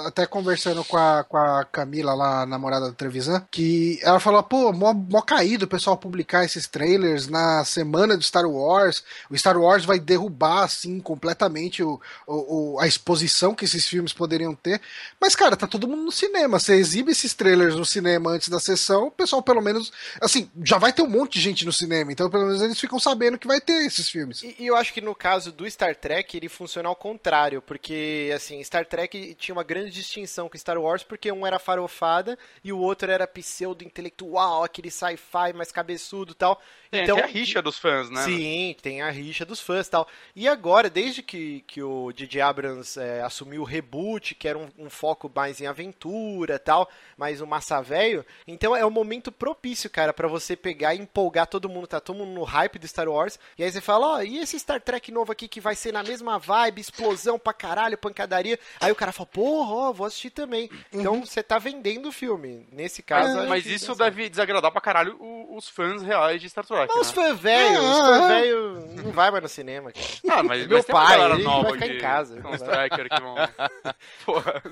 até 0.06 0.26
conversando 0.26 0.84
com 0.84 0.96
a, 0.96 1.24
com 1.24 1.36
a 1.36 1.64
Camila, 1.64 2.14
lá, 2.14 2.42
a 2.42 2.46
namorada 2.46 2.86
do 2.86 2.94
Trevisan, 2.94 3.46
que 3.50 3.98
ela 4.02 4.20
falou, 4.20 4.42
pô, 4.42 4.72
mó, 4.72 4.92
mó 4.92 5.20
caído 5.22 5.64
o 5.64 5.68
pessoal 5.68 5.96
publicar 5.96 6.44
esses 6.44 6.66
trailers 6.66 7.28
na 7.28 7.64
semana 7.64 8.16
do 8.16 8.22
Star 8.22 8.46
Wars. 8.46 9.02
O 9.30 9.36
Star 9.36 9.56
Wars 9.58 9.84
vai 9.84 9.98
derrubar, 9.98 10.64
assim, 10.64 11.00
completamente 11.00 11.82
o, 11.82 12.00
o- 12.26 12.74
o- 12.74 12.80
a 12.80 12.86
exposição 12.86 13.54
que 13.54 13.64
esses 13.64 13.86
filmes 13.88 14.12
poderiam 14.12 14.54
ter. 14.54 14.80
Mas, 15.20 15.34
cara, 15.36 15.56
tá 15.56 15.66
todo 15.66 15.86
mundo 15.88 16.02
no 16.02 16.12
cinema. 16.12 16.58
Você 16.58 16.74
exibe 16.74 17.12
esses 17.12 17.32
trailers 17.34 17.51
no 17.56 17.84
cinema 17.84 18.30
antes 18.30 18.48
da 18.48 18.60
sessão, 18.60 19.06
o 19.06 19.10
pessoal, 19.10 19.42
pelo 19.42 19.60
menos, 19.60 19.92
assim, 20.20 20.50
já 20.62 20.78
vai 20.78 20.92
ter 20.92 21.02
um 21.02 21.08
monte 21.08 21.34
de 21.34 21.40
gente 21.40 21.64
no 21.64 21.72
cinema, 21.72 22.12
então 22.12 22.30
pelo 22.30 22.46
menos 22.46 22.62
eles 22.62 22.78
ficam 22.78 22.98
sabendo 22.98 23.38
que 23.38 23.46
vai 23.46 23.60
ter 23.60 23.86
esses 23.86 24.08
filmes. 24.08 24.42
E, 24.42 24.56
e 24.58 24.66
eu 24.66 24.76
acho 24.76 24.92
que 24.92 25.00
no 25.00 25.14
caso 25.14 25.52
do 25.52 25.68
Star 25.70 25.94
Trek, 25.94 26.36
ele 26.36 26.48
funciona 26.48 26.88
ao 26.88 26.96
contrário, 26.96 27.62
porque, 27.62 28.32
assim, 28.34 28.62
Star 28.62 28.86
Trek 28.86 29.34
tinha 29.34 29.54
uma 29.54 29.64
grande 29.64 29.90
distinção 29.90 30.48
com 30.48 30.58
Star 30.58 30.78
Wars, 30.78 31.02
porque 31.02 31.30
um 31.30 31.46
era 31.46 31.58
farofada 31.58 32.38
e 32.62 32.72
o 32.72 32.78
outro 32.78 33.10
era 33.10 33.26
pseudo-intelectual, 33.26 34.64
aquele 34.64 34.90
sci-fi 34.90 35.52
mais 35.54 35.72
cabeçudo 35.72 36.32
e 36.32 36.34
tal. 36.34 36.60
Tem 36.90 37.04
então, 37.04 37.16
até 37.16 37.26
a 37.26 37.30
rixa 37.30 37.62
dos 37.62 37.78
fãs, 37.78 38.10
né? 38.10 38.22
Sim, 38.22 38.76
tem 38.82 39.00
a 39.00 39.10
rixa 39.10 39.46
dos 39.46 39.60
fãs 39.60 39.86
e 39.86 39.90
tal. 39.90 40.06
E 40.36 40.46
agora, 40.46 40.90
desde 40.90 41.22
que, 41.22 41.64
que 41.66 41.82
o 41.82 42.12
J.J. 42.12 42.40
Abrams 42.42 43.00
é, 43.00 43.22
assumiu 43.22 43.62
o 43.62 43.64
reboot, 43.64 44.34
que 44.34 44.46
era 44.46 44.58
um, 44.58 44.68
um 44.78 44.90
foco 44.90 45.30
mais 45.34 45.60
em 45.60 45.66
aventura 45.66 46.56
e 46.56 46.58
tal, 46.58 46.88
mais 47.16 47.40
um 47.42 47.46
massa 47.46 47.80
velho, 47.82 48.24
então 48.46 48.74
é 48.76 48.84
o 48.84 48.90
momento 48.90 49.30
propício, 49.32 49.88
cara, 49.90 50.12
pra 50.12 50.28
você 50.28 50.54
pegar 50.56 50.94
e 50.94 50.98
empolgar 50.98 51.46
todo 51.46 51.68
mundo, 51.68 51.86
tá 51.86 52.00
todo 52.00 52.16
mundo 52.18 52.32
no 52.32 52.44
hype 52.44 52.78
do 52.78 52.86
Star 52.88 53.08
Wars, 53.08 53.38
e 53.58 53.64
aí 53.64 53.70
você 53.70 53.80
fala, 53.80 54.06
ó, 54.16 54.22
e 54.22 54.38
esse 54.38 54.58
Star 54.58 54.80
Trek 54.80 55.10
novo 55.12 55.32
aqui 55.32 55.48
que 55.48 55.60
vai 55.60 55.74
ser 55.74 55.92
na 55.92 56.02
mesma 56.02 56.38
vibe, 56.38 56.80
explosão 56.80 57.38
pra 57.38 57.52
caralho, 57.52 57.96
pancadaria, 57.98 58.58
aí 58.80 58.90
o 58.92 58.96
cara 58.96 59.12
fala, 59.12 59.26
porra, 59.26 59.72
ó, 59.74 59.92
vou 59.92 60.06
assistir 60.06 60.30
também. 60.30 60.70
Então 60.92 61.24
você 61.24 61.42
tá 61.42 61.58
vendendo 61.58 62.08
o 62.08 62.12
filme, 62.12 62.66
nesse 62.72 63.02
caso... 63.02 63.28
Mas, 63.28 63.38
acho 63.38 63.48
mas 63.48 63.62
que 63.64 63.74
isso 63.74 63.86
certo. 63.86 63.98
deve 63.98 64.28
desagradar 64.28 64.70
pra 64.72 64.80
caralho 64.80 65.16
o- 65.20 65.56
os 65.56 65.68
fãs 65.68 66.02
reais 66.02 66.40
de 66.40 66.48
Star 66.48 66.64
Trek. 66.66 66.88
Mas 66.94 67.08
os 67.08 67.14
né? 67.16 67.22
fãs 67.22 67.38
velhos, 67.40 67.80
os 67.84 68.00
Ah, 68.00 68.06
fãs 68.06 68.22
ah. 68.22 68.28
velhos 68.28 68.94
não 69.04 69.12
vai 69.12 69.30
mais 69.30 69.42
no 69.42 69.48
cinema, 69.48 69.92
cara. 69.92 70.38
Ah, 70.38 70.42
mas, 70.42 70.66
Meu 70.66 70.78
mas 70.78 70.86
pai, 70.86 71.20
ele 71.32 71.42
nova 71.42 71.62
vai 71.64 71.72
ficar 71.74 71.86
de- 71.88 71.92
em 71.96 71.98
casa. 72.00 72.42
Uns 72.48 72.62
tracker 72.62 73.08
que 73.08 73.20
vão. 73.20 73.34
Porra. 74.24 74.62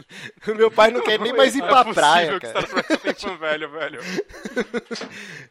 O 0.48 0.54
meu 0.54 0.70
pai 0.70 0.90
não 0.90 1.02
quer 1.02 1.18
nem 1.18 1.32
mais 1.32 1.54
ir 1.54 1.60
Não 1.60 1.68
pra 1.68 1.90
é 1.90 1.94
praia, 1.94 2.32
que 2.34 2.40
cara. 2.40 2.49
Star 2.50 2.66
Trek 2.68 2.88
só 2.88 2.96
tem 2.98 3.14
fã 3.14 3.36
velho, 3.40 3.70
velho. 3.70 4.00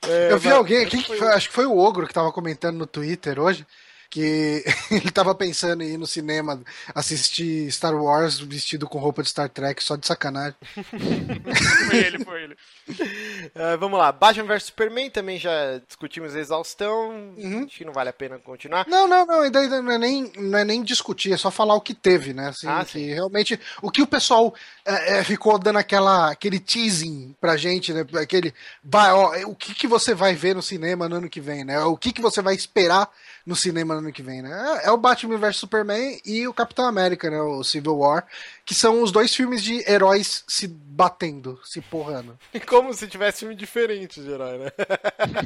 É, 0.08 0.32
Eu 0.32 0.38
vi 0.40 0.48
mas- 0.50 0.58
alguém 0.58 0.84
aqui, 0.86 1.02
que 1.04 1.18
foi- 1.18 1.28
acho 1.30 1.48
que 1.50 1.56
foi 1.56 1.66
o 1.66 1.78
Ogro 1.78 2.08
que 2.08 2.14
tava 2.14 2.32
comentando 2.32 2.78
no 2.78 2.86
Twitter 2.88 3.40
hoje, 3.40 3.66
que 4.10 4.64
ele 4.92 5.12
tava 5.12 5.36
pensando 5.36 5.84
em 5.84 5.94
ir 5.94 5.98
no 5.98 6.08
cinema 6.08 6.62
assistir 6.96 7.72
Star 7.72 7.96
Wars 7.96 8.40
vestido 8.40 8.88
com 8.88 8.98
roupa 9.00 9.22
de 9.22 9.30
Star 9.30 9.50
Trek, 9.50 9.84
só 9.84 9.96
de 9.96 10.08
sacanagem. 10.08 10.56
Foi 11.90 11.98
ele, 11.98 12.24
foi 12.24 12.44
ele. 12.44 12.56
Ah, 13.56 13.76
vamos 13.78 14.00
lá, 14.00 14.12
Batman 14.12 14.46
vs 14.46 14.64
Superman 14.64 15.10
também 15.10 15.38
já 15.38 15.80
discutimos 15.86 16.36
a 16.36 16.40
exaustão. 16.40 17.10
Uhum. 17.38 17.66
Acho 17.66 17.78
que 17.78 17.86
não 17.86 17.94
vale 17.94 18.10
a 18.10 18.14
pena 18.14 18.38
continuar. 18.40 18.86
Não, 18.88 19.08
não, 19.08 19.26
não, 19.26 19.42
ainda, 19.42 19.60
ainda 19.60 19.82
não, 19.82 19.92
é 19.92 19.98
nem, 19.98 20.32
não 20.38 20.58
é 20.60 20.66
nem 20.66 20.84
discutir, 20.84 21.34
é 21.34 21.38
só 21.38 21.52
falar 21.52 21.76
o 21.76 21.82
que 21.82 21.94
teve, 21.94 22.34
né? 22.34 22.50
Assim, 22.50 22.68
Ah, 22.68 22.84
que 22.84 22.92
sim. 22.94 23.14
realmente, 23.14 23.60
o 23.82 23.92
que 23.92 24.02
o 24.02 24.08
pessoal 24.08 24.54
é, 24.86 25.20
é, 25.20 25.24
ficou 25.24 25.58
dando 25.60 25.78
aquela, 25.78 26.32
aquele 26.32 26.60
teasing 26.60 27.36
pra 27.40 27.58
gente, 27.58 27.94
né? 27.94 28.06
Aquele, 28.16 28.54
vai, 28.84 29.12
ó, 29.12 29.34
o 29.48 29.56
que, 29.56 29.74
que 29.74 29.88
você 29.88 30.14
vai 30.14 30.34
ver 30.36 30.56
no 30.56 30.62
cinema 30.62 31.08
no 31.08 31.18
ano 31.18 31.30
que 31.30 31.42
vem, 31.42 31.64
né? 31.64 31.80
O 31.82 31.98
que, 31.98 32.12
que 32.12 32.22
você 32.22 32.42
vai 32.42 32.56
esperar 32.56 33.10
no 33.46 33.56
cinema 33.56 33.99
no 34.02 34.08
ano 34.08 34.14
que 34.14 34.22
vem, 34.22 34.42
né? 34.42 34.80
É, 34.84 34.88
é 34.88 34.92
o 34.92 34.98
Batman 34.98 35.38
vs 35.38 35.58
Superman 35.58 36.20
e 36.26 36.48
o 36.48 36.54
Capitão 36.54 36.86
América, 36.86 37.30
né? 37.30 37.40
O 37.42 37.64
Civil 37.64 37.98
War, 37.98 38.26
que 38.66 38.76
são 38.76 39.02
os 39.02 39.12
dois 39.12 39.36
filmes 39.36 39.64
de 39.64 39.84
heróis 39.90 40.44
se 40.48 40.68
batendo, 40.68 41.60
se 41.64 41.82
porrando. 41.82 42.38
Como 42.68 42.94
se 42.94 43.08
tivesse 43.08 43.40
filme 43.40 43.56
diferente 43.56 44.22
de 44.22 44.30
herói, 44.30 44.58
né? 44.58 44.72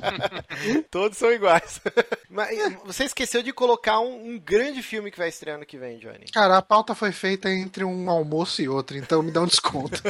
Todos 0.89 1.17
são 1.17 1.31
iguais. 1.31 1.79
Mas 2.29 2.57
você 2.83 3.03
esqueceu 3.03 3.43
de 3.43 3.53
colocar 3.53 3.99
um, 3.99 4.33
um 4.33 4.39
grande 4.39 4.81
filme 4.81 5.11
que 5.11 5.17
vai 5.17 5.29
estrear 5.29 5.57
ano 5.57 5.65
que 5.65 5.77
vem, 5.77 5.99
Johnny. 5.99 6.25
Cara, 6.33 6.57
a 6.57 6.61
pauta 6.61 6.95
foi 6.95 7.11
feita 7.11 7.49
entre 7.51 7.83
um 7.83 8.09
almoço 8.09 8.61
e 8.61 8.67
outro, 8.67 8.97
então 8.97 9.21
me 9.21 9.31
dá 9.31 9.41
um 9.41 9.45
desconto. 9.45 10.01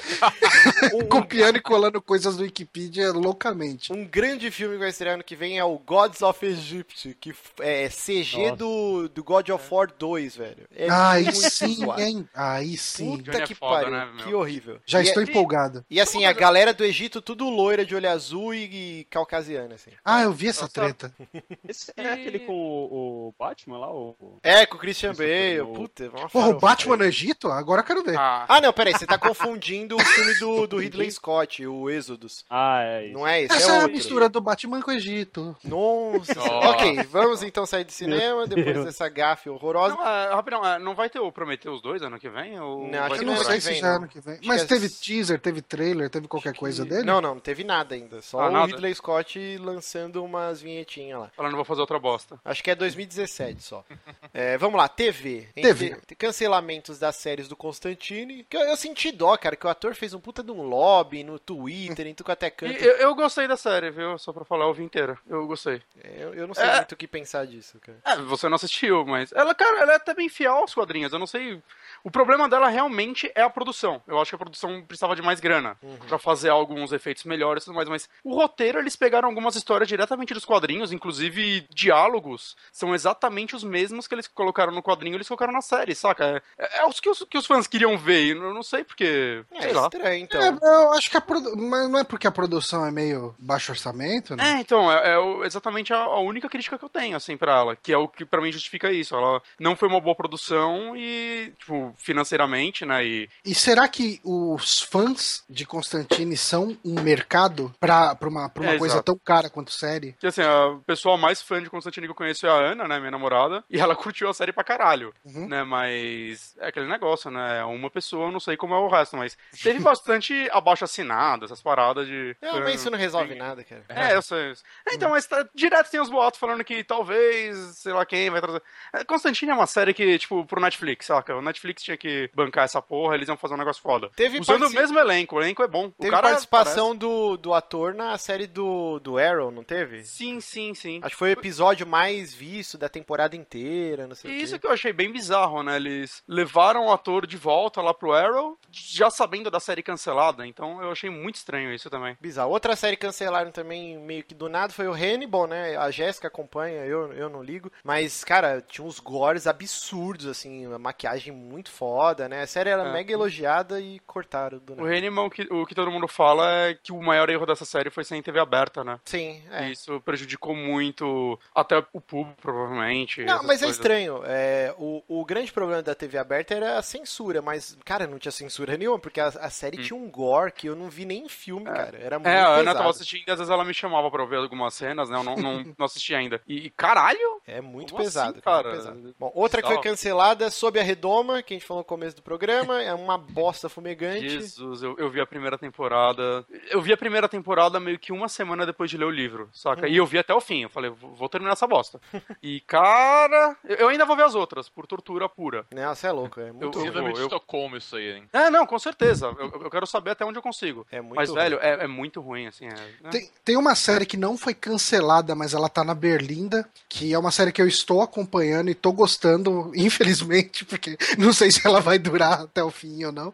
Um, 0.93 0.99
um, 0.99 1.08
Copiando 1.08 1.58
e 1.58 1.62
colando 1.62 2.01
coisas 2.01 2.38
do 2.38 2.43
Wikipedia 2.43 3.12
loucamente. 3.12 3.91
um 3.91 4.06
grande 4.06 4.49
filme 4.49 4.75
que 4.75 4.79
vai 4.79 4.89
estrear 4.89 5.15
ano 5.15 5.23
que 5.23 5.36
vem 5.36 5.60
é 5.60 5.63
o 5.63 5.77
Gods 5.77 6.21
of 6.21 6.45
Egypt, 6.45 7.17
que 7.19 7.36
é 7.60 7.89
CG 7.89 8.33
Nossa. 8.41 8.56
do, 8.56 9.10
do 9.10 9.24
God 9.24 9.50
of 9.50 9.67
War 9.74 9.91
2, 9.98 10.36
velho. 10.36 10.67
É 10.76 10.88
Aí 10.89 11.24
muito 11.26 11.50
sim, 11.50 11.76
zoado. 11.76 12.02
hein? 12.02 12.30
Aí 12.34 12.78
sim. 12.78 13.17
Puta 13.17 13.32
Johnny 13.32 13.43
é 13.43 13.48
que 13.48 13.56
foda, 13.56 13.76
pariu, 13.84 13.91
né, 13.91 14.12
que 14.24 14.34
horrível. 14.34 14.80
Já 14.86 15.00
E 15.02 15.04
estou 15.04 15.22
é- 15.22 15.26
empolgado. 15.26 15.86
E 15.89 16.00
assim, 16.02 16.26
a 16.26 16.34
galera 16.34 16.74
do 16.74 16.84
Egito 16.84 17.22
tudo 17.22 17.50
loira 17.50 17.86
de 17.86 17.96
olho 17.96 18.10
azul 18.10 18.54
e, 18.54 19.00
e 19.02 19.04
caucasiana, 19.10 19.76
assim. 19.76 19.91
Ah, 20.04 20.22
eu 20.24 20.32
vi 20.34 20.48
essa 20.48 20.62
Nossa. 20.62 20.74
treta. 20.74 21.13
Esse 21.67 21.91
é 21.98 22.12
aquele 22.13 22.39
com 22.39 22.54
o, 22.54 23.28
o 23.30 23.36
Batman 23.38 23.78
lá? 23.80 23.91
O... 23.93 24.15
É, 24.43 24.65
com 24.65 24.76
o 24.76 24.80
Christian 24.80 25.13
Bale, 25.13 25.62
o- 25.62 25.67
puta, 25.74 26.10
Porra, 26.32 26.50
o. 26.50 26.60
Batman 26.60 26.98
no 26.98 27.04
Egito? 27.06 27.50
Agora 27.50 27.82
eu 27.82 27.86
quero 27.86 28.04
ver. 28.04 28.17
Ah, 28.17 28.46
Ah, 28.48 28.62
não, 28.62 28.72
peraí, 28.74 28.93
você 28.93 29.06
tá 29.06 29.17
confundindo 29.17 29.96
o 29.96 30.00
filme 30.00 30.34
do, 30.39 30.67
do 30.67 30.78
Ridley 30.78 31.10
Scott, 31.12 31.65
o 31.65 31.89
Êxodos. 31.89 32.46
Ah, 32.50 32.82
é 32.84 33.06
isso. 33.08 33.13
Não 33.13 33.28
é 33.28 33.41
esse, 33.41 33.56
Essa 33.56 33.72
é 33.72 33.76
é 33.76 33.82
a 33.84 33.88
mistura 33.88 34.30
do 34.30 34.41
Batman 34.41 34.82
com 34.82 34.91
o 34.91 34.93
Egito. 34.93 35.56
Nossa. 35.63 36.34
Nossa. 36.36 36.69
Ok, 36.69 37.04
vamos 37.04 37.43
então 37.43 37.65
sair 37.65 37.84
do 37.84 37.91
cinema, 37.91 38.22
depois 38.47 38.73
Deus. 38.73 38.86
dessa 38.86 39.07
gafe 39.09 39.49
horrorosa. 39.49 39.95
não, 39.95 40.07
é, 40.07 40.33
rapidão, 40.33 40.65
é, 40.65 40.79
não 40.79 40.95
vai 40.95 41.09
ter 41.09 41.19
o 41.19 41.31
Prometheus 41.31 41.81
2 41.81 42.01
ano 42.03 42.19
que 42.19 42.29
vem? 42.29 42.59
Ou 42.59 42.88
Não, 42.88 43.03
acho 43.03 43.19
que 43.19 43.25
não 43.25 43.33
não 43.33 43.41
é 43.41 43.45
sei 43.45 43.62
se 43.62 43.73
já 43.75 43.88
é 43.88 43.95
ano 43.95 44.07
que 44.07 44.19
vem. 44.19 44.39
Mas 44.43 44.63
que 44.63 44.73
é- 44.73 44.77
teve 44.77 44.89
teaser, 44.89 45.39
teve 45.39 45.62
trailer, 45.62 46.09
teve 46.09 46.27
qualquer 46.27 46.55
coisa 46.55 46.83
dele? 46.86 47.03
Não, 47.03 47.19
não, 47.21 47.36
não 47.36 47.41
teve 47.41 47.63
nada 47.63 47.95
ainda. 47.95 48.21
Só 48.21 48.39
Ah, 48.41 48.47
o 48.47 48.51
nada? 48.51 48.67
Ridley 48.67 48.93
Scott 48.95 49.57
lançando 49.57 50.23
umas 50.23 50.62
vinhetinhas 50.62 51.19
lá. 51.19 51.31
Falando, 51.36 51.55
vou 51.55 51.65
fazer 51.65 51.81
outra 51.81 51.99
bosta. 51.99 52.39
Acho 52.45 52.63
que 52.63 52.71
é 52.71 52.75
2017 52.75 53.62
só. 53.63 53.83
É, 54.36 54.57
vamos 54.57 54.77
lá, 54.79 54.88
TV. 54.88 55.47
TV. 55.53 55.88
Entre 55.91 56.15
Cancelamentos 56.15 56.97
das 56.97 57.15
séries 57.17 57.47
do 57.47 57.55
Constantine. 57.55 58.43
Que 58.49 58.57
eu, 58.57 58.62
eu 58.62 58.75
senti 58.75 59.12
dó, 59.12 59.38
cara, 59.38 59.55
que 59.55 59.65
o 59.67 59.69
ator 59.69 59.93
fez 59.93 60.12
um 60.13 60.19
puta 60.19 60.41
de 60.41 60.51
um 60.51 60.63
lobby 60.63 61.23
no 61.23 61.38
Twitter, 61.38 62.07
em 62.07 62.15
tudo 62.15 62.31
até 62.31 62.47
E 62.47 62.51
canto. 62.51 62.73
eu, 62.73 62.95
eu 62.97 63.15
gostei 63.15 63.47
da 63.47 63.55
série, 63.55 63.91
viu? 63.91 64.17
Só 64.17 64.33
pra 64.33 64.43
falar, 64.43 64.65
eu 64.65 64.73
vi 64.73 64.83
inteira. 64.83 65.17
Eu 65.29 65.45
gostei. 65.45 65.81
Eu, 66.03 66.33
eu 66.33 66.47
não 66.47 66.55
sei 66.55 66.63
É. 66.65 66.77
muito 66.77 66.93
o 66.93 66.95
que 66.95 67.07
pensar 67.07 67.45
disso, 67.45 67.79
cara. 67.79 67.99
É, 68.03 68.12
você 68.21 68.47
não 68.47 68.56
assistiu, 68.56 69.06
mas. 69.06 69.32
Ela, 69.34 69.54
cara, 69.56 69.82
ela 69.82 69.93
é 69.93 69.95
até 69.95 70.13
bem 70.13 70.30
fiel 70.30 70.54
aos 70.56 70.73
quadrinhos. 70.73 71.13
Eu 71.13 71.19
não 71.19 71.28
sei. 71.28 71.62
O 72.04 72.12
problema 72.12 72.49
dela 72.49 72.67
realmente 72.67 73.32
é 73.34 73.41
a 73.41 73.49
produção. 73.49 74.02
Eu 74.08 74.19
acho 74.19 74.32
que 74.32 74.36
a 74.36 74.39
produção 74.39 74.84
precisava 74.84 75.15
de 75.15 75.21
mais 75.21 75.39
grana 75.39 75.78
pra 76.08 76.19
fazer 76.19 76.49
alguns 76.49 76.91
efeitos 76.91 77.23
melhores 77.23 77.63
e 77.63 77.65
tudo 77.65 77.76
mais. 77.76 77.88
Mas 77.88 78.10
o 78.23 78.36
roteiro, 78.36 78.80
eles 78.80 78.95
pegaram 78.95 79.30
algumas 79.30 79.56
histórias 79.56 79.88
diretamente 79.88 80.34
dos 80.34 80.45
quadrinhos, 80.45 80.91
inclusive 80.91 81.65
diálogos, 81.73 82.58
são 82.71 82.93
exatamente 82.93 83.56
os 83.56 83.63
mesmos 83.63 84.08
que 84.08 84.15
eles 84.15 84.28
colocaram 84.28 84.73
no 84.73 84.84
quadrinho 84.84 85.15
eles 85.15 85.28
colocaram 85.28 85.54
na 85.54 85.62
série, 85.62 85.95
saca? 85.95 86.41
É, 86.58 86.80
é 86.80 86.86
os, 86.86 86.99
que 86.99 87.10
os 87.10 87.23
que 87.30 87.38
os 87.38 87.45
fãs 87.45 87.67
queriam 87.67 87.97
ver. 87.97 88.26
e 88.26 88.30
Eu 88.32 88.54
não 88.54 88.63
sei 88.63 88.84
porque. 88.84 89.43
É 89.52 89.62
sei 89.62 89.73
lá. 89.73 89.84
estranho, 89.84 90.23
então. 90.23 90.41
É, 90.41 90.49
eu 90.62 90.93
acho 90.93 91.10
que 91.10 91.17
a 91.17 91.21
produ... 91.21 91.56
Mas 91.58 91.89
não 91.89 91.99
é 91.99 92.04
porque 92.04 92.28
a 92.28 92.32
produção 92.32 92.86
é 92.86 92.91
meio 92.91 93.34
baixo 93.39 93.71
orçamento, 93.71 94.36
né? 94.36 94.58
É, 94.58 94.60
então, 94.60 94.91
é, 94.91 95.15
é 95.15 95.45
exatamente 95.45 95.93
a, 95.93 95.97
a 95.97 96.19
única 96.19 96.49
crítica 96.49 96.78
que 96.78 96.86
eu 96.86 96.89
tenho, 96.89 97.15
assim, 97.15 97.38
pra 97.38 97.58
ela. 97.58 97.76
Que 97.76 97.93
é 97.93 97.97
o 98.04 98.08
que 98.08 98.26
pra 98.26 98.42
mim 98.42 98.52
justifica 98.52 98.92
isso. 98.92 99.16
Ela 99.16 99.42
não 99.60 99.76
foi 99.76 99.88
uma 99.88 100.00
boa 100.02 100.16
produção 100.16 100.96
e, 100.96 101.54
tipo, 101.60 101.94
financeiramente, 101.98 102.86
né? 102.86 103.06
E 103.06 103.30
E 103.46 103.54
será 103.56 103.88
que 103.88 104.20
os 104.24 104.82
fãs 104.82 105.44
de 105.50 105.66
Constantine 105.66 106.36
são 106.38 106.78
um 106.84 107.02
mercado 107.02 107.74
pra, 107.80 108.16
pra 108.16 108.30
uma, 108.30 108.50
pra 108.50 108.63
uma 108.63 108.72
É, 108.74 108.78
coisa 108.78 108.96
exato. 108.96 109.06
tão 109.06 109.20
cara 109.24 109.50
quanto 109.50 109.72
série? 109.72 110.13
que, 110.20 110.28
assim, 110.28 110.42
a 110.42 110.78
pessoa 110.86 111.18
mais 111.18 111.42
fã 111.42 111.62
de 111.62 111.70
Constantine 111.70 112.08
que 112.08 112.12
eu 112.12 112.16
conheço 112.16 112.46
é 112.46 112.50
a 112.50 112.54
Ana, 112.72 112.88
né? 112.88 113.00
Minha 113.00 113.12
namorada. 113.12 113.63
E 113.70 113.80
ela 113.80 113.96
curtiu 113.96 114.30
a 114.30 114.34
série 114.34 114.52
pra 114.54 114.63
caralho, 114.63 115.13
Uhum. 115.26 115.48
né? 115.48 115.63
Mas 115.63 116.56
é 116.60 116.68
aquele 116.68 116.88
negócio, 116.88 117.30
né? 117.32 117.60
é 117.60 117.63
Uma 117.66 117.89
pessoa, 117.89 118.28
eu 118.28 118.32
não 118.32 118.39
sei 118.39 118.56
como 118.58 118.74
é 118.74 118.78
o 118.78 118.88
resto, 118.88 119.18
mas 119.18 119.38
teve 119.62 119.80
bastante 119.82 120.48
abaixo 120.52 120.84
assinado, 120.84 121.46
essas 121.46 121.62
paradas 121.62 122.08
de. 122.08 122.36
Não, 122.42 122.60
mas 122.62 122.76
isso 122.76 122.89
não 122.89 122.98
resolve 122.98 123.36
nada, 123.36 123.63
cara. 123.63 123.84
É, 123.89 124.16
eu 124.16 124.22
sei. 124.22 124.52
isso. 124.52 124.63
Então, 124.92 125.10
mas 125.12 125.26
tá- 125.26 125.48
direto 125.54 125.89
tem 125.89 126.00
os 126.02 126.10
boatos 126.10 126.39
falando 126.39 126.63
que 126.63 126.84
talvez, 126.84 127.83
sei 127.84 127.93
lá 127.93 128.06
quem 128.06 128.30
vai 128.30 128.41
trazer. 128.41 128.62
É, 128.93 129.04
Constantine 129.04 129.52
é 129.52 129.54
uma 129.54 129.67
série 129.67 129.93
que, 129.93 130.17
tipo, 130.17 130.46
pro 130.46 130.62
Netflix, 130.62 131.06
saca? 131.06 131.36
O 131.36 131.41
Netflix 131.41 131.84
tinha 131.84 131.98
que 131.98 132.30
bancar 132.34 132.63
essa 132.63 132.82
porra, 132.82 133.15
eles 133.15 133.28
iam 133.28 133.38
fazer 133.38 133.54
um 133.54 133.58
negócio 133.58 133.82
foda. 133.82 134.10
Teve 134.15 134.39
Usando 134.39 134.60
partici- 134.62 134.78
o 134.78 134.82
mesmo 134.82 135.00
elenco, 135.00 135.36
o 135.36 135.41
elenco 135.41 135.62
é 135.63 135.67
bom. 135.67 135.89
Teve 135.91 136.08
o 136.10 136.12
cara 136.12 136.30
participação 136.30 136.96
do, 136.96 137.38
do 137.38 137.54
ator 137.54 137.93
na 137.93 138.17
série 138.17 138.48
do, 138.48 139.00
do 139.00 139.17
Arrow, 139.17 139.52
não 139.52 139.63
teve? 139.63 140.04
Sim, 140.04 140.39
sim, 140.39 140.74
sim. 140.74 141.00
Acho 141.04 141.12
que 141.15 141.19
foi 141.19 141.30
o 141.30 141.34
episódio 141.34 141.86
mais 141.86 142.34
visto 142.34 142.78
da 142.78 142.88
temporada 142.89 143.36
inteira, 143.36 144.08
não 144.08 144.15
sei 144.15 144.32
E 144.32 144.34
o 144.34 144.38
quê. 144.38 144.43
isso 144.43 144.60
que 144.60 144.65
eu 144.67 144.72
achei 144.72 144.93
bem 144.93 145.12
bizarro, 145.12 145.62
né? 145.63 145.76
Eles 145.76 146.24
levaram 146.28 146.86
o 146.88 146.91
ator 146.91 147.28
de 147.28 147.38
volta 147.38 147.82
lá 147.82 147.93
pro 147.93 148.13
Arrow, 148.13 148.58
já 148.72 149.10
sabendo 149.10 149.52
da 149.52 149.60
série 149.60 149.84
cancelada. 149.84 150.46
Então 150.48 150.82
eu 150.82 150.91
achei 150.91 151.10
muito 151.10 151.36
estranho 151.36 151.74
isso 151.74 151.89
também. 151.89 152.17
Bizarro. 152.22 152.52
Outra 152.52 152.76
série 152.76 152.96
cancelaram 152.98 153.52
também 153.52 153.98
meio 153.98 154.24
que 154.24 154.34
do 154.34 154.48
nada 154.48 154.72
foi 154.72 154.88
o 154.88 154.93
Hannibal, 154.93 155.48
né? 155.48 155.76
A 155.76 155.91
Jéssica 155.91 156.28
acompanha, 156.28 156.86
eu, 156.86 157.12
eu 157.13 157.30
não 157.30 157.43
ligo. 157.43 157.72
Mas, 157.83 158.23
cara, 158.23 158.62
tinha 158.62 158.86
uns 158.86 158.99
gores 158.99 159.47
absurdos, 159.47 160.27
assim, 160.27 160.71
a 160.73 160.77
maquiagem 160.79 161.31
muito 161.33 161.71
foda, 161.71 162.27
né? 162.29 162.41
A 162.41 162.47
série 162.47 162.69
era 162.69 162.83
É. 162.83 162.91
mega 162.93 163.12
elogiada 163.13 163.79
e 163.79 163.99
cortaram 163.99 164.57
do 164.59 164.73
O 164.73 164.75
nada. 164.86 165.21
O 165.23 165.29
que, 165.29 165.41
o 165.53 165.65
que 165.65 165.75
todo 165.75 165.91
mundo 165.91 166.07
fala 166.07 166.51
é 166.51 166.73
que 166.73 166.91
o 166.91 167.01
maior 167.01 167.29
erro 167.29 167.45
dessa 167.45 167.65
série 167.65 167.89
foi 167.89 168.03
ser 168.03 168.15
em 168.15 168.21
TV 168.21 168.39
aberta, 168.39 168.83
né? 168.83 168.99
Sim, 169.05 169.41
é. 169.51 169.69
Isso 169.69 169.99
prejudicou 170.01 170.55
muito 170.55 171.39
até 171.55 171.77
o 171.93 172.01
público, 172.01 172.41
provavelmente. 172.41 173.23
Não, 173.23 173.38
mas 173.43 173.62
é 173.62 173.65
coisas. 173.65 173.71
estranho. 173.75 174.21
É, 174.25 174.73
o, 174.77 175.03
o 175.07 175.25
grande 175.25 175.51
problema 175.51 175.81
da 175.81 175.95
TV 175.95 176.17
aberta 176.17 176.53
era 176.53 176.77
a 176.77 176.81
censura, 176.81 177.41
mas, 177.41 177.77
cara, 177.86 178.07
não 178.07 178.17
tinha 178.19 178.31
censura 178.31 178.77
nenhuma, 178.77 178.99
porque 178.99 179.19
a, 179.19 179.27
a 179.27 179.49
série 179.49 179.77
tinha 179.77 179.97
um 179.97 180.09
gore 180.09 180.51
que 180.51 180.67
eu 180.67 180.75
não 180.75 180.89
vi 180.89 181.05
nem 181.05 181.25
em 181.25 181.29
filme, 181.29 181.65
cara. 181.65 181.97
Era 181.97 182.17
muito 182.19 182.27
Hum. 182.29 182.33
É, 182.33 182.39
a 182.41 182.47
Ana 182.47 182.57
pesado. 182.59 182.77
tava 182.77 182.89
assistindo 182.89 183.23
e 183.27 183.31
às 183.31 183.38
vezes 183.38 183.51
ela 183.51 183.63
me 183.65 183.73
chamava 183.73 184.09
pra 184.09 184.25
ver 184.25 184.38
algumas 184.38 184.73
cenas, 184.73 185.09
né? 185.09 185.17
Eu 185.17 185.23
não, 185.23 185.36
não, 185.36 185.63
não 185.77 185.86
assisti 185.86 186.15
ainda. 186.15 186.41
E, 186.47 186.65
e, 186.67 186.69
caralho! 186.69 187.41
É 187.45 187.62
muito 187.63 187.91
Como 187.93 188.04
pesado, 188.04 188.32
assim, 188.34 188.41
cara. 188.41 188.71
pesado. 188.71 189.15
Bom, 189.19 189.32
outra 189.34 189.62
que 189.62 189.67
foi 189.67 189.80
cancelada, 189.82 190.49
Sob 190.52 190.80
a 190.80 190.84
Redoma, 190.84 191.41
que 191.41 191.54
a 191.54 191.58
gente 191.58 191.65
falou 191.65 191.82
no 191.82 191.86
começo 191.86 192.15
do 192.15 192.21
programa, 192.21 192.82
é 192.82 192.93
uma 192.93 193.17
bosta 193.17 193.67
fumegante. 193.69 194.30
Jesus, 194.30 194.84
eu, 194.84 194.95
eu 194.97 195.10
vi 195.10 195.19
a 195.21 195.26
primeira 195.26 195.58
temporada. 195.58 196.45
Eu 196.69 196.82
vi 196.82 196.93
a 196.93 196.97
primeira 196.97 197.28
temporada 197.30 197.80
meio 197.80 197.97
que 197.97 198.12
uma 198.12 198.28
semana 198.28 198.65
depois 198.65 198.89
de 198.91 198.97
ler 198.97 199.06
o 199.06 199.10
livro, 199.10 199.49
saca? 199.54 199.88
E 199.88 199.95
eu 199.97 200.06
vi 200.06 200.17
até 200.19 200.34
o 200.34 200.41
fim. 200.41 200.63
Eu 200.63 200.69
falei, 200.69 200.91
vou 200.91 201.30
terminar 201.30 201.54
essa 201.54 201.65
bosta. 201.67 201.99
e, 202.43 202.60
cara, 202.62 203.56
eu 203.63 203.88
ainda 203.88 204.06
vou 204.06 204.15
ver 204.15 204.23
as 204.26 204.36
outras, 204.36 204.67
por 204.67 204.86
tortura 204.86 205.30
pura. 205.30 205.65
Você 205.95 206.08
é 206.08 206.12
louco, 206.12 206.39
é 206.39 206.52
muito, 206.52 206.80
Eu- 206.80 206.91
de 206.91 206.97
eu- 206.99 207.23
Estocolmo 207.23 207.78
isso 207.78 207.95
aí, 207.95 208.12
hein? 208.17 208.23
É, 208.34 208.49
não, 208.49 208.65
com 208.65 208.78
certeza. 208.78 209.28
Eu, 209.39 209.62
eu 209.63 209.69
quero 209.69 209.86
saber 209.88 210.12
até 210.12 210.26
onde 210.26 210.38
eu 210.38 210.41
consigo. 210.41 210.86
é 210.91 210.99
muito 210.99 211.15
Mas, 211.15 211.30
ruim. 211.30 211.39
velho, 211.39 211.60
é, 211.62 211.84
é 211.84 211.88
muito 211.88 212.19
ruim, 212.19 212.47
assim. 212.47 212.65
É, 212.65 212.73
né? 213.02 213.10
Tem, 213.12 213.30
tem 213.45 213.58
uma 213.58 213.76
série 213.76 214.06
que 214.06 214.17
não 214.17 214.38
foi 214.38 214.54
cancelada, 214.54 215.34
mas 215.36 215.54
ela 215.54 215.69
tá 215.69 215.84
na 215.84 215.93
Berlinda, 215.95 216.67
que 216.89 217.13
é 217.13 217.19
uma 217.19 217.32
série 217.32 217.52
que 217.54 217.62
eu 217.62 217.68
estou 217.68 218.02
acompanhando 218.02 218.70
e 218.70 218.76
tô 218.76 218.92
gostando, 218.92 219.72
infelizmente, 219.76 220.66
porque 220.66 220.98
não 221.18 221.32
sei 221.32 221.52
se 221.52 221.66
ela 221.66 221.80
vai 221.80 221.98
durar 221.98 222.42
até 222.42 222.63
o 222.63 222.72
fim 222.72 223.06
ou 223.06 223.12
não, 223.12 223.34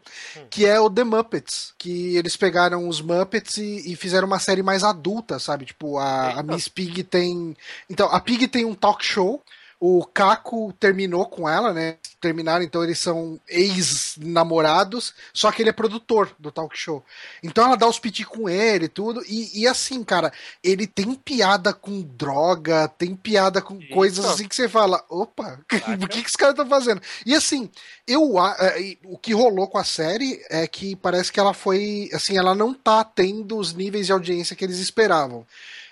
que 0.49 0.65
é 0.65 0.79
o 0.79 0.89
The 0.89 1.03
Muppets, 1.03 1.73
que 1.77 2.15
eles 2.15 2.35
pegaram 2.35 2.87
os 2.87 3.01
Muppets 3.01 3.57
e, 3.57 3.91
e 3.91 3.95
fizeram 3.95 4.27
uma 4.27 4.39
série 4.39 4.61
mais 4.61 4.83
adulta, 4.83 5.39
sabe? 5.39 5.65
Tipo, 5.65 5.97
a, 5.97 6.39
a. 6.39 6.43
Miss 6.43 6.67
Pig 6.67 7.03
tem... 7.03 7.55
Então, 7.89 8.07
a 8.11 8.19
Pig 8.19 8.47
tem 8.47 8.65
um 8.65 8.75
talk 8.75 9.03
show, 9.03 9.41
o 9.79 10.05
Caco 10.05 10.73
terminou 10.73 11.25
com 11.25 11.47
ela, 11.47 11.73
né? 11.73 11.97
Terminaram, 12.19 12.65
então 12.65 12.83
eles 12.83 12.99
são 12.99 13.39
ex-namorados, 13.47 15.13
só 15.33 15.53
que 15.53 15.61
ele 15.61 15.69
é 15.69 15.73
produtor 15.73 16.35
do 16.37 16.51
talk 16.51 16.77
show. 16.77 17.01
Então 17.41 17.63
ela 17.63 17.77
dá 17.77 17.87
os 17.87 17.97
piti 17.97 18.25
com 18.25 18.49
ele 18.49 18.85
e 18.85 18.89
tudo. 18.89 19.23
E, 19.25 19.61
e 19.61 19.65
assim, 19.65 20.03
cara, 20.03 20.33
ele 20.61 20.85
tem 20.85 21.13
piada 21.15 21.73
com 21.73 22.01
droga, 22.01 22.89
tem 22.89 23.15
piada 23.15 23.61
com 23.61 23.75
Eita. 23.75 23.93
coisas 23.95 24.25
assim 24.25 24.49
que 24.49 24.55
você 24.55 24.67
fala: 24.67 25.01
opa, 25.07 25.61
o 26.03 26.07
que, 26.07 26.23
que 26.23 26.29
os 26.29 26.35
caras 26.35 26.55
estão 26.55 26.67
fazendo? 26.67 27.01
E 27.25 27.33
assim, 27.33 27.69
eu 28.05 28.37
é, 28.37 28.97
o 29.05 29.17
que 29.17 29.33
rolou 29.33 29.69
com 29.69 29.77
a 29.77 29.83
série 29.85 30.43
é 30.49 30.67
que 30.67 30.97
parece 30.97 31.31
que 31.31 31.39
ela 31.39 31.53
foi. 31.53 32.09
Assim, 32.13 32.37
ela 32.37 32.53
não 32.53 32.73
tá 32.73 33.01
tendo 33.05 33.57
os 33.57 33.73
níveis 33.73 34.07
de 34.07 34.11
audiência 34.11 34.57
que 34.57 34.65
eles 34.65 34.79
esperavam. 34.79 35.47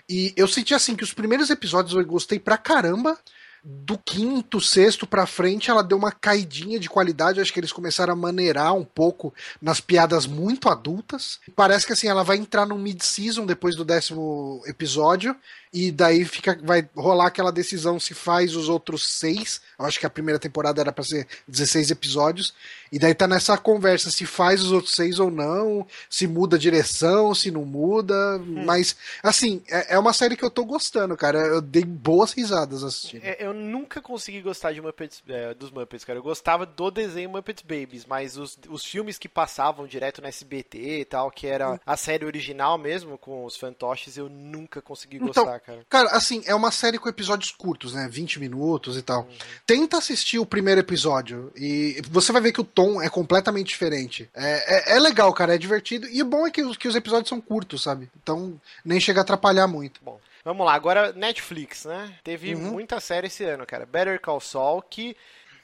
E 0.10 0.34
eu 0.36 0.48
senti 0.48 0.74
assim 0.74 0.96
que 0.96 1.04
os 1.04 1.14
primeiros 1.14 1.50
episódios 1.50 1.96
eu 1.96 2.06
gostei 2.06 2.38
pra 2.38 2.58
caramba. 2.58 3.18
Do 3.70 3.98
quinto, 3.98 4.62
sexto 4.62 5.06
pra 5.06 5.26
frente, 5.26 5.70
ela 5.70 5.84
deu 5.84 5.98
uma 5.98 6.10
caidinha 6.10 6.80
de 6.80 6.90
qualidade. 6.90 7.42
Acho 7.42 7.52
que 7.52 7.60
eles 7.60 7.74
começaram 7.74 8.14
a 8.14 8.16
maneirar 8.16 8.74
um 8.74 8.86
pouco 8.86 9.34
nas 9.62 9.82
piadas 9.82 10.26
muito 10.26 10.70
adultas. 10.70 11.42
Parece 11.54 11.86
que 11.86 11.92
assim, 11.92 12.08
ela 12.08 12.24
vai 12.24 12.38
entrar 12.38 12.66
no 12.66 12.78
mid-season 12.78 13.46
depois 13.46 13.76
do 13.76 13.84
décimo 13.84 14.64
episódio. 14.66 15.36
E 15.74 15.92
daí 15.92 16.24
fica, 16.26 16.58
vai 16.64 16.88
rolar 16.96 17.28
aquela 17.28 17.52
decisão 17.52 18.00
se 18.00 18.14
faz 18.14 18.56
os 18.56 18.70
outros 18.70 19.08
seis. 19.20 19.62
Eu 19.78 19.86
acho 19.86 20.00
que 20.00 20.06
a 20.06 20.10
primeira 20.10 20.40
temporada 20.40 20.82
era 20.82 20.92
pra 20.92 21.04
ser 21.04 21.28
16 21.48 21.92
episódios. 21.92 22.54
E 22.92 22.98
daí 22.98 23.14
tá 23.14 23.28
nessa 23.28 23.58
conversa 23.58 24.10
se 24.10 24.26
faz 24.26 24.64
os 24.64 24.72
outros 24.72 24.96
seis 24.96 25.20
ou 25.20 25.30
não, 25.30 25.86
se 26.10 26.26
muda 26.26 26.56
a 26.56 26.60
direção, 26.60 27.36
se 27.36 27.52
não 27.52 27.66
muda. 27.66 28.40
Mas, 28.40 28.96
assim, 29.22 29.62
é, 29.70 29.96
é 29.96 30.00
uma 30.00 30.14
série 30.14 30.38
que 30.38 30.44
eu 30.44 30.50
tô 30.50 30.64
gostando, 30.64 31.18
cara. 31.18 31.40
Eu 31.40 31.62
dei 31.62 31.84
boas 31.84 32.32
risadas 32.32 32.84
assistindo. 32.84 33.24
É, 33.24 33.38
eu 33.40 33.54
nunca 33.54 34.02
consegui 34.02 34.42
gostar 34.42 34.72
de 34.72 34.82
Muppets, 34.82 35.22
é, 35.28 35.54
dos 35.54 35.70
Muppets, 35.70 36.06
cara. 36.06 36.20
Eu 36.20 36.24
gostava 36.24 36.66
do 36.66 36.90
desenho 36.90 37.30
Muppet 37.30 37.64
Babies, 37.64 38.06
mas 38.06 38.38
os, 38.38 38.58
os 38.70 38.86
filmes 38.86 39.18
que 39.18 39.28
passavam 39.28 39.86
direto 39.86 40.22
no 40.22 40.28
SBT 40.28 41.02
e 41.02 41.06
tal, 41.06 41.30
que 41.30 41.46
era 41.46 41.80
a 41.86 41.98
série 41.98 42.26
original 42.26 42.78
mesmo, 42.78 43.18
com 43.18 43.44
os 43.46 43.58
fantoches, 43.58 44.18
eu 44.18 44.30
nunca 44.30 44.82
consegui 44.82 45.18
Então, 45.18 45.28
gostar, 45.28 45.57
cara. 45.60 45.86
Cara, 45.90 46.10
assim, 46.12 46.42
é 46.46 46.54
uma 46.56 46.72
série 46.72 46.98
com 46.98 47.08
episódios 47.10 47.52
curtos, 47.52 47.94
né? 47.94 48.08
20 48.10 48.40
minutos 48.40 48.98
e 48.98 49.02
tal. 49.02 49.28
Tenta 49.66 49.98
assistir 49.98 50.40
o 50.40 50.46
primeiro 50.46 50.82
episódio 50.82 51.52
e 51.56 52.02
você 52.10 52.32
vai 52.32 52.42
ver 52.42 52.52
que 52.52 52.62
o 52.62 52.64
tom 52.64 53.02
é 53.02 53.10
completamente 53.10 53.68
diferente. 53.68 54.30
É, 54.34 54.94
é, 54.94 54.96
é 54.98 55.00
legal, 55.00 55.32
cara, 55.34 55.56
é 55.56 55.58
divertido. 55.58 56.08
E 56.10 56.22
o 56.22 56.26
bom 56.26 56.46
é 56.48 56.52
que 56.52 56.62
os, 56.64 56.78
que 56.78 56.88
os 56.88 56.96
episódios 56.96 57.30
são 57.30 57.40
curtos, 57.42 57.84
sabe? 57.84 58.10
Então 58.22 58.60
nem 58.84 59.00
chega 59.00 59.22
a 59.22 59.24
atrapalhar 59.24 59.68
muito. 59.68 60.00
Bom, 60.04 60.20
vamos 60.44 60.66
lá. 60.66 60.74
Agora, 60.74 61.12
Netflix, 61.14 61.86
né? 61.86 62.14
Teve 62.24 62.56
Uhum. 62.56 62.62
muita 62.72 63.00
série 63.00 63.28
esse 63.28 63.44
ano, 63.44 63.66
cara. 63.66 63.86
Better 63.86 64.20
Call 64.22 64.40
Saul, 64.40 64.82
que 64.82 65.16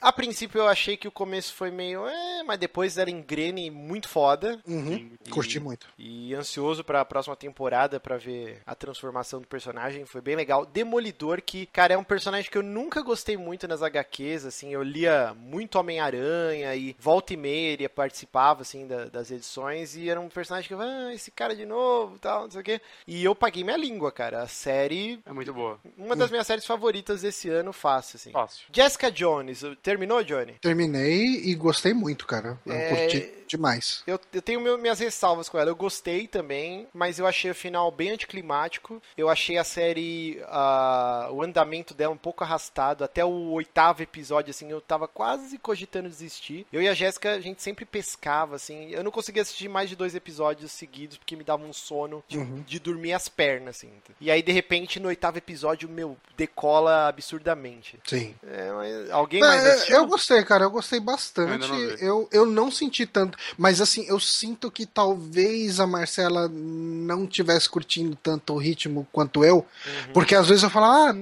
a 0.03 0.11
princípio 0.11 0.59
eu 0.59 0.67
achei 0.67 0.95
que 0.97 1.07
o 1.07 1.11
começo 1.11 1.53
foi 1.53 1.71
meio. 1.71 2.05
É, 2.07 2.43
mas 2.43 2.59
depois 2.59 2.97
era 2.97 3.09
engrene 3.09 3.69
muito 3.71 4.07
foda. 4.07 4.59
Uhum. 4.67 5.11
Curti 5.29 5.59
muito. 5.59 5.87
E 5.97 6.33
ansioso 6.35 6.83
pra 6.83 7.03
próxima 7.05 7.35
temporada 7.35 7.99
pra 7.99 8.17
ver 8.17 8.61
a 8.65 8.75
transformação 8.75 9.39
do 9.41 9.47
personagem. 9.47 10.05
Foi 10.05 10.21
bem 10.21 10.35
legal. 10.35 10.65
Demolidor, 10.65 11.41
que, 11.41 11.65
cara, 11.67 11.93
é 11.93 11.97
um 11.97 12.03
personagem 12.03 12.49
que 12.51 12.57
eu 12.57 12.63
nunca 12.63 13.01
gostei 13.01 13.37
muito 13.37 13.67
nas 13.67 13.81
HQs, 13.81 14.45
assim. 14.45 14.73
Eu 14.73 14.83
lia 14.83 15.33
muito 15.37 15.77
Homem-Aranha 15.79 16.75
e 16.75 16.95
volta 16.99 17.33
e 17.33 17.37
meia 17.37 17.71
ele 17.73 17.89
participava, 17.89 18.61
assim, 18.61 18.87
da- 18.87 19.05
das 19.05 19.31
edições. 19.31 19.95
E 19.95 20.09
era 20.09 20.19
um 20.19 20.29
personagem 20.29 20.67
que 20.67 20.73
eu, 20.73 20.81
ah, 20.81 21.13
esse 21.13 21.31
cara 21.31 21.55
de 21.55 21.65
novo 21.65 22.19
tal, 22.19 22.43
não 22.43 22.51
sei 22.51 22.61
o 22.61 22.63
quê. 22.63 22.81
E 23.07 23.23
eu 23.23 23.33
paguei 23.35 23.63
minha 23.63 23.77
língua, 23.77 24.11
cara. 24.11 24.41
A 24.43 24.47
série. 24.47 25.19
É 25.25 25.31
muito 25.31 25.53
boa. 25.53 25.79
Uma 25.97 26.15
das 26.15 26.29
minhas 26.29 26.45
séries 26.47 26.65
favoritas 26.65 27.21
desse 27.21 27.49
ano, 27.49 27.71
fácil, 27.71 28.17
assim. 28.17 28.31
Fácil. 28.31 28.65
Jessica 28.71 29.11
Jones, 29.11 29.63
terminou, 29.93 30.23
Johnny? 30.23 30.53
Terminei 30.61 31.41
e 31.45 31.55
gostei 31.55 31.93
muito, 31.93 32.25
cara. 32.25 32.59
Eu 32.65 32.73
É, 32.73 32.89
curti 32.89 33.33
demais. 33.47 34.01
Eu, 34.07 34.19
eu 34.33 34.41
tenho 34.41 34.59
meu- 34.59 34.77
minhas 34.79 34.99
ressalvas 34.99 35.47
com 35.47 35.59
ela. 35.59 35.69
Eu 35.69 35.75
gostei 35.75 36.27
também, 36.27 36.87
mas 36.93 37.19
eu 37.19 37.27
achei 37.27 37.51
o 37.51 37.55
final 37.55 37.91
bem 37.91 38.09
anticlimático. 38.09 38.99
Eu 39.15 39.29
achei 39.29 39.57
a 39.59 39.63
série, 39.63 40.41
ah, 40.47 41.29
o 41.31 41.43
andamento 41.43 41.93
dela 41.93 42.13
um 42.13 42.17
pouco 42.17 42.43
arrastado. 42.43 43.03
Até 43.03 43.23
o 43.23 43.51
oitavo 43.51 44.01
episódio, 44.01 44.49
assim, 44.49 44.71
eu 44.71 44.81
tava 44.81 45.07
quase 45.07 45.57
cogitando 45.59 46.09
desistir. 46.09 46.65
Eu 46.73 46.81
e 46.81 46.87
a 46.89 46.93
Jéssica, 46.95 47.31
a 47.35 47.39
gente 47.39 47.61
sempre 47.61 47.85
pescava, 47.85 48.55
assim. 48.55 48.89
Eu 48.89 49.03
não 49.03 49.11
conseguia 49.11 49.43
assistir 49.43 49.69
mais 49.69 49.87
de 49.89 49.95
dois 49.95 50.15
episódios 50.15 50.71
seguidos, 50.71 51.17
porque 51.17 51.35
me 51.35 51.43
dava 51.43 51.63
um 51.63 51.73
sono 51.73 52.23
de, 52.27 52.39
Uhum. 52.39 52.63
de 52.65 52.79
dormir 52.79 53.13
as 53.13 53.29
pernas, 53.29 53.75
assim. 53.77 53.91
E 54.19 54.31
aí, 54.31 54.41
de 54.41 54.51
repente, 54.51 54.99
no 54.99 55.09
oitavo 55.09 55.37
episódio, 55.37 55.87
meu, 55.87 56.17
decola 56.35 57.07
absurdamente. 57.07 57.99
Sim. 58.05 58.33
É, 58.47 59.11
alguém 59.11 59.41
Mas, 59.41 59.63
mais 59.63 59.81
é, 59.82 59.82
assistiu? 59.83 59.97
eu 59.97 60.07
gostei, 60.07 60.43
cara. 60.43 60.65
Eu 60.65 60.71
gostei 60.71 60.99
Eu 60.99 61.03
bastante. 61.03 61.71
vi. 61.71 62.05
Eu, 62.05 62.27
eu 62.31 62.45
não 62.45 62.71
senti 62.71 63.05
tanto. 63.05 63.37
Mas 63.57 63.81
assim, 63.81 64.05
eu 64.07 64.19
sinto 64.19 64.71
que 64.71 64.85
talvez 64.85 65.79
a 65.79 65.87
Marcela 65.87 66.47
não 66.49 67.27
tivesse 67.27 67.69
curtindo 67.69 68.15
tanto 68.15 68.53
o 68.53 68.57
ritmo 68.57 69.07
quanto 69.11 69.43
eu. 69.43 69.57
Uhum. 69.57 70.13
Porque 70.13 70.35
às 70.35 70.47
vezes 70.47 70.63
eu 70.63 70.69
falo, 70.69 70.85
ah, 70.85 71.13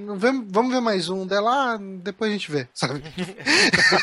vamos 0.46 0.72
ver 0.72 0.80
mais 0.80 1.08
um 1.08 1.26
dela, 1.26 1.74
ah, 1.74 1.78
depois 1.78 2.30
a 2.30 2.32
gente 2.32 2.50
vê, 2.50 2.68
sabe? 2.74 3.02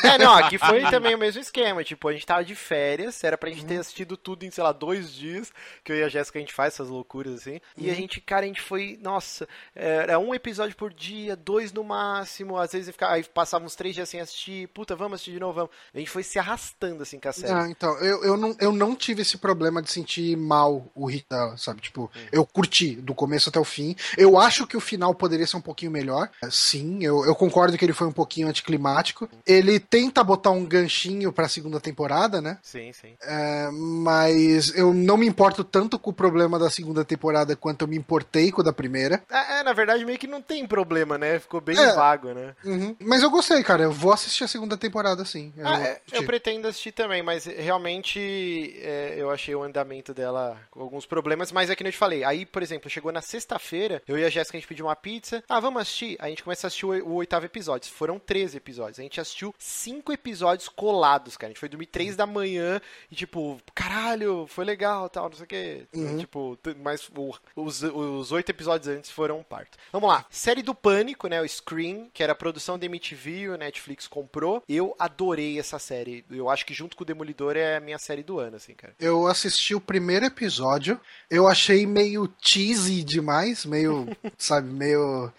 É, 0.02 0.18
não, 0.18 0.34
aqui 0.34 0.58
foi 0.58 0.82
também 0.90 1.14
o 1.14 1.18
mesmo 1.18 1.40
esquema. 1.40 1.84
Tipo, 1.84 2.08
a 2.08 2.12
gente 2.12 2.26
tava 2.26 2.44
de 2.44 2.54
férias, 2.54 3.22
era 3.22 3.36
pra 3.36 3.50
gente 3.50 3.64
ter 3.64 3.78
assistido 3.78 4.16
tudo 4.16 4.44
em, 4.44 4.50
sei 4.50 4.62
lá, 4.62 4.72
dois 4.72 5.12
dias, 5.12 5.52
que 5.84 5.92
eu 5.92 5.96
e 5.96 6.02
a 6.02 6.08
Jéssica 6.08 6.38
a 6.38 6.42
gente 6.42 6.52
faz 6.52 6.74
essas 6.74 6.88
loucuras 6.88 7.34
assim. 7.34 7.60
E 7.76 7.90
a 7.90 7.94
gente, 7.94 8.20
cara, 8.20 8.44
a 8.44 8.48
gente 8.48 8.60
foi, 8.60 8.98
nossa, 9.02 9.48
era 9.74 10.18
um 10.18 10.34
episódio 10.34 10.76
por 10.76 10.92
dia, 10.92 11.36
dois 11.36 11.72
no 11.72 11.84
máximo, 11.84 12.56
às 12.56 12.72
vezes 12.72 12.90
ficava, 12.90 13.14
aí 13.14 13.24
passava 13.24 13.64
uns 13.64 13.74
três 13.74 13.94
dias 13.94 14.08
sem 14.08 14.20
assistir, 14.20 14.49
puta, 14.74 14.94
vamos 14.96 15.14
assistir 15.14 15.32
de 15.32 15.40
novo, 15.40 15.54
vamos. 15.54 15.70
A 15.94 15.98
gente 15.98 16.10
foi 16.10 16.22
se 16.22 16.38
arrastando 16.38 17.02
assim 17.02 17.18
com 17.18 17.28
a 17.28 17.32
série. 17.32 17.52
Ah, 17.52 17.68
então, 17.68 17.96
eu, 17.98 18.24
eu, 18.24 18.36
não, 18.36 18.56
eu 18.60 18.72
não 18.72 18.94
tive 18.94 19.22
esse 19.22 19.38
problema 19.38 19.82
de 19.82 19.90
sentir 19.90 20.36
mal 20.36 20.86
o 20.94 21.06
ritmo 21.06 21.26
dela, 21.30 21.56
sabe? 21.56 21.80
Tipo, 21.80 22.10
eu 22.32 22.44
curti 22.46 22.96
do 22.96 23.14
começo 23.14 23.48
até 23.48 23.58
o 23.60 23.64
fim. 23.64 23.94
Eu 24.16 24.38
acho 24.38 24.66
que 24.66 24.76
o 24.76 24.80
final 24.80 25.14
poderia 25.14 25.46
ser 25.46 25.56
um 25.56 25.60
pouquinho 25.60 25.90
melhor. 25.90 26.28
Sim, 26.50 27.04
eu, 27.04 27.24
eu 27.24 27.34
concordo 27.34 27.76
que 27.76 27.84
ele 27.84 27.92
foi 27.92 28.06
um 28.06 28.12
pouquinho 28.12 28.48
anticlimático. 28.48 29.28
Ele 29.46 29.78
tenta 29.78 30.22
botar 30.24 30.50
um 30.50 30.64
ganchinho 30.64 31.32
pra 31.32 31.48
segunda 31.48 31.80
temporada, 31.80 32.40
né? 32.40 32.58
Sim, 32.62 32.92
sim. 32.92 33.14
É, 33.22 33.68
mas 33.72 34.74
eu 34.74 34.92
não 34.94 35.16
me 35.16 35.26
importo 35.26 35.62
tanto 35.64 35.98
com 35.98 36.10
o 36.10 36.14
problema 36.14 36.58
da 36.58 36.70
segunda 36.70 37.04
temporada 37.04 37.54
quanto 37.56 37.82
eu 37.82 37.88
me 37.88 37.96
importei 37.96 38.50
com 38.50 38.60
o 38.60 38.64
da 38.64 38.72
primeira. 38.72 39.22
É, 39.30 39.60
é, 39.60 39.62
na 39.62 39.72
verdade, 39.72 40.04
meio 40.04 40.18
que 40.18 40.26
não 40.26 40.40
tem 40.40 40.66
problema, 40.66 41.18
né? 41.18 41.38
Ficou 41.38 41.60
bem 41.60 41.78
É. 41.78 41.92
vago, 41.94 42.32
né? 42.32 42.54
Uhum. 42.64 42.96
Mas 43.00 43.22
eu 43.22 43.30
gostei, 43.30 43.62
cara. 43.62 43.82
Eu 43.84 43.92
vou 43.92 44.12
assistir 44.12 44.29
a 44.44 44.48
segunda 44.48 44.76
temporada, 44.76 45.24
sim. 45.24 45.52
Eu, 45.56 45.66
Ah, 45.66 45.82
é, 45.82 46.00
eu 46.12 46.24
pretendo 46.24 46.68
assistir 46.68 46.92
também, 46.92 47.22
mas 47.22 47.46
realmente 47.46 48.74
é, 48.82 49.14
eu 49.16 49.30
achei 49.30 49.54
o 49.54 49.62
andamento 49.62 50.12
dela 50.14 50.60
com 50.70 50.80
alguns 50.80 51.06
problemas, 51.06 51.50
mas 51.52 51.70
é 51.70 51.76
que 51.76 51.82
nem 51.82 51.88
eu 51.88 51.92
te 51.92 51.98
falei. 51.98 52.24
Aí, 52.24 52.44
por 52.46 52.62
exemplo, 52.62 52.88
chegou 52.90 53.10
na 53.12 53.20
sexta-feira, 53.20 54.02
eu 54.06 54.18
e 54.18 54.24
a 54.24 54.30
Jéssica 54.30 54.56
a 54.56 54.60
gente 54.60 54.68
pediu 54.68 54.86
uma 54.86 54.96
pizza. 54.96 55.42
Ah, 55.48 55.60
vamos 55.60 55.82
assistir? 55.82 56.16
A 56.20 56.28
gente 56.28 56.42
começa 56.42 56.66
a 56.66 56.68
assistir 56.68 56.86
o, 56.86 56.90
o 57.08 57.14
oitavo 57.14 57.46
episódio. 57.46 57.90
Foram 57.90 58.18
13 58.18 58.56
episódios. 58.56 58.98
A 58.98 59.02
gente 59.02 59.20
assistiu 59.20 59.54
cinco 59.58 60.12
episódios 60.12 60.68
colados, 60.68 61.36
cara. 61.36 61.48
A 61.48 61.52
gente 61.52 61.60
foi 61.60 61.68
dormir 61.68 61.86
três 61.86 62.16
da 62.16 62.26
manhã 62.26 62.80
e, 63.10 63.14
tipo, 63.14 63.60
caralho, 63.74 64.46
foi 64.46 64.64
legal 64.64 65.08
tal, 65.08 65.28
não 65.28 65.36
sei 65.36 65.44
o 65.44 65.48
quê. 65.48 65.86
Tipo, 66.18 66.56
t- 66.62 66.74
mas 66.74 67.08
o- 67.16 67.34
os, 67.56 67.82
os 67.82 68.32
oito 68.32 68.50
episódios 68.50 68.88
antes 68.88 69.10
foram 69.10 69.38
um 69.38 69.42
parto. 69.42 69.76
Vamos 69.92 70.08
lá. 70.08 70.24
Série 70.30 70.62
do 70.62 70.74
Pânico, 70.74 71.28
né? 71.28 71.40
O 71.40 71.48
Scream, 71.48 72.08
que 72.12 72.22
era 72.22 72.32
a 72.32 72.36
produção 72.36 72.78
da 72.78 72.86
MTV, 72.86 73.48
o 73.50 73.56
Netflix 73.56 74.06
comprou. 74.20 74.62
Eu 74.68 74.94
adorei 74.98 75.58
essa 75.58 75.78
série. 75.78 76.24
Eu 76.30 76.48
acho 76.50 76.64
que 76.66 76.74
junto 76.74 76.96
com 76.96 77.02
o 77.02 77.06
Demolidor 77.06 77.56
é 77.56 77.76
a 77.76 77.80
minha 77.80 77.98
série 77.98 78.22
do 78.22 78.38
ano, 78.38 78.56
assim, 78.56 78.74
cara. 78.74 78.94
Eu 79.00 79.26
assisti 79.26 79.74
o 79.74 79.80
primeiro 79.80 80.24
episódio, 80.26 81.00
eu 81.30 81.46
achei 81.48 81.86
meio 81.86 82.30
cheesy 82.40 83.02
demais, 83.02 83.64
meio, 83.64 84.06
sabe, 84.38 84.68
meio 84.72 85.32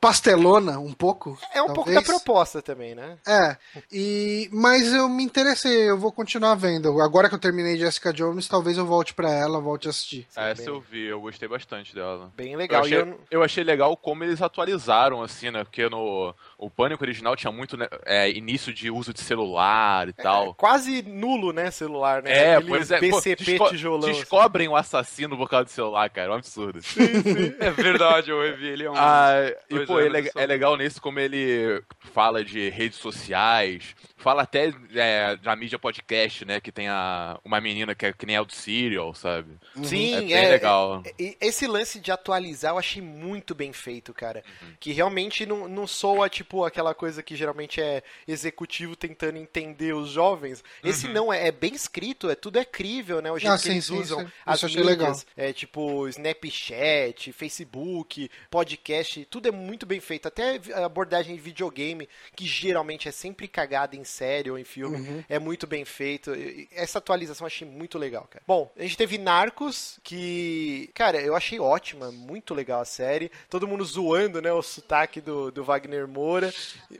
pastelona 0.00 0.78
um 0.78 0.92
pouco. 0.92 1.38
É 1.52 1.62
um 1.62 1.66
pouco 1.72 1.90
da 1.90 1.96
talvez. 2.02 2.06
proposta 2.06 2.62
também, 2.62 2.94
né? 2.94 3.18
É, 3.26 3.56
e 3.90 4.48
mas 4.52 4.92
eu 4.92 5.08
me 5.08 5.22
interessei, 5.24 5.88
eu 5.90 5.98
vou 5.98 6.12
continuar 6.12 6.54
vendo. 6.54 7.00
Agora 7.00 7.28
que 7.28 7.34
eu 7.34 7.38
terminei 7.38 7.76
Jessica 7.76 8.12
Jones, 8.12 8.48
talvez 8.48 8.76
eu 8.76 8.86
volte 8.86 9.14
pra 9.14 9.30
ela, 9.30 9.60
volte 9.60 9.86
a 9.86 9.90
assistir. 9.90 10.26
Essa 10.34 10.54
bem- 10.54 10.66
eu 10.74 10.80
vi, 10.80 11.04
eu 11.06 11.20
gostei 11.20 11.48
bastante 11.48 11.94
dela. 11.94 12.32
Bem 12.36 12.52
Eu 12.52 12.58
legal. 12.58 12.82
achei, 12.82 12.96
E 12.98 13.00
eu- 13.00 13.20
eu 13.30 13.42
achei 13.42 13.64
legal 13.64 13.96
como 13.96 14.24
eles 14.24 14.42
atualizaram, 14.42 15.22
assim, 15.22 15.50
né? 15.50 15.64
Porque 15.64 15.88
no 15.88 16.34
o 16.58 16.70
Pânico 16.70 17.04
original 17.04 17.36
tinha 17.36 17.52
muito 17.52 17.76
né, 17.76 17.86
é, 18.04 18.30
início 18.30 18.72
de 18.72 18.90
uso 18.90 19.12
de 19.12 19.20
celular 19.20 20.08
e 20.08 20.14
é 20.16 20.22
tal. 20.22 20.54
quase 20.54 21.02
nulo, 21.02 21.52
né, 21.52 21.70
celular, 21.70 22.22
né? 22.22 22.30
É, 22.32 22.54
Aquele 22.56 22.70
pois 22.70 22.90
é. 22.90 22.98
pô, 22.98 23.16
PCP 23.20 23.44
desco- 23.44 23.68
tijolão. 23.68 24.08
assim. 24.10 24.20
Descobrem 24.20 24.68
o 24.68 24.76
assassino 24.76 25.36
por 25.36 25.48
causa 25.50 25.64
do 25.66 25.70
celular, 25.70 26.08
cara. 26.08 26.28
É 26.28 26.32
um 26.32 26.36
absurdo. 26.38 26.80
É 27.60 27.70
verdade, 27.70 28.30
eu 28.30 28.40
revi 28.40 28.66
ele 28.68 28.86
há 28.86 28.90
uns 28.92 28.98
Ah, 28.98 29.34
e 29.70 29.80
pô, 29.86 30.00
é, 30.00 30.06
é 30.34 30.46
legal 30.46 30.76
nesse 30.76 31.00
como 31.00 31.18
ele 31.18 31.82
fala 32.12 32.44
de 32.44 32.68
redes 32.70 32.98
sociais, 32.98 33.94
fala 34.26 34.42
até 34.42 34.74
é, 34.92 35.36
da 35.36 35.54
mídia 35.54 35.78
podcast, 35.78 36.44
né? 36.44 36.60
Que 36.60 36.72
tem 36.72 36.88
a, 36.88 37.38
uma 37.44 37.60
menina 37.60 37.94
que 37.94 38.06
é 38.06 38.12
que 38.12 38.26
nem 38.26 38.36
a 38.36 38.42
do 38.42 38.52
Serial, 38.52 39.14
sabe? 39.14 39.56
Sim, 39.84 40.16
é 40.16 40.20
bem 40.20 40.34
é, 40.34 40.48
legal. 40.48 41.00
E 41.16 41.36
Esse 41.40 41.68
lance 41.68 42.00
de 42.00 42.10
atualizar 42.10 42.72
eu 42.72 42.78
achei 42.78 43.00
muito 43.00 43.54
bem 43.54 43.72
feito, 43.72 44.12
cara. 44.12 44.42
Uhum. 44.60 44.74
Que 44.80 44.90
realmente 44.90 45.46
não, 45.46 45.68
não 45.68 45.86
soa, 45.86 46.28
tipo, 46.28 46.64
aquela 46.64 46.92
coisa 46.92 47.22
que 47.22 47.36
geralmente 47.36 47.80
é 47.80 48.02
executivo 48.26 48.96
tentando 48.96 49.38
entender 49.38 49.92
os 49.92 50.08
jovens. 50.08 50.64
Esse 50.82 51.06
não, 51.06 51.32
é, 51.32 51.46
é 51.46 51.52
bem 51.52 51.72
escrito, 51.72 52.28
é 52.28 52.34
tudo 52.34 52.58
é 52.58 52.64
crível, 52.64 53.22
né? 53.22 53.30
O 53.30 53.38
jeito 53.38 53.52
Ah, 53.52 53.56
que 53.56 53.62
sim, 53.62 53.70
eles 53.70 53.84
sim, 53.84 53.96
usam 53.96 54.26
sim. 54.26 54.32
as 54.44 54.60
mídias, 54.64 54.86
legal. 54.86 55.16
é 55.36 55.52
tipo 55.52 56.08
Snapchat, 56.08 57.30
Facebook, 57.30 58.28
podcast, 58.50 59.24
tudo 59.26 59.46
é 59.46 59.52
muito 59.52 59.86
bem 59.86 60.00
feito. 60.00 60.26
Até 60.26 60.60
a 60.74 60.84
abordagem 60.84 61.36
de 61.36 61.40
videogame, 61.40 62.08
que 62.34 62.44
geralmente 62.44 63.06
é 63.08 63.12
sempre 63.12 63.46
cagada 63.46 63.94
em 63.94 64.02
série 64.16 64.50
ou 64.50 64.58
em 64.58 64.64
filme, 64.64 64.96
Uhum. 64.96 65.24
é 65.28 65.38
muito 65.38 65.66
bem 65.66 65.84
feito. 65.84 66.32
Essa 66.74 66.98
atualização 66.98 67.44
eu 67.44 67.48
achei 67.48 67.68
muito 67.68 67.98
legal, 67.98 68.26
cara. 68.30 68.42
Bom, 68.46 68.70
a 68.76 68.82
gente 68.82 68.96
teve 68.96 69.18
Narcos, 69.18 69.98
que, 70.02 70.90
cara, 70.94 71.20
eu 71.20 71.34
achei 71.36 71.60
ótima, 71.60 72.10
muito 72.10 72.54
legal 72.54 72.80
a 72.80 72.84
série. 72.84 73.30
Todo 73.50 73.66
mundo 73.68 73.84
zoando, 73.84 74.40
né, 74.40 74.52
o 74.52 74.62
sotaque 74.62 75.20
do, 75.20 75.50
do 75.50 75.62
Wagner 75.64 76.08
Moura. 76.08 76.52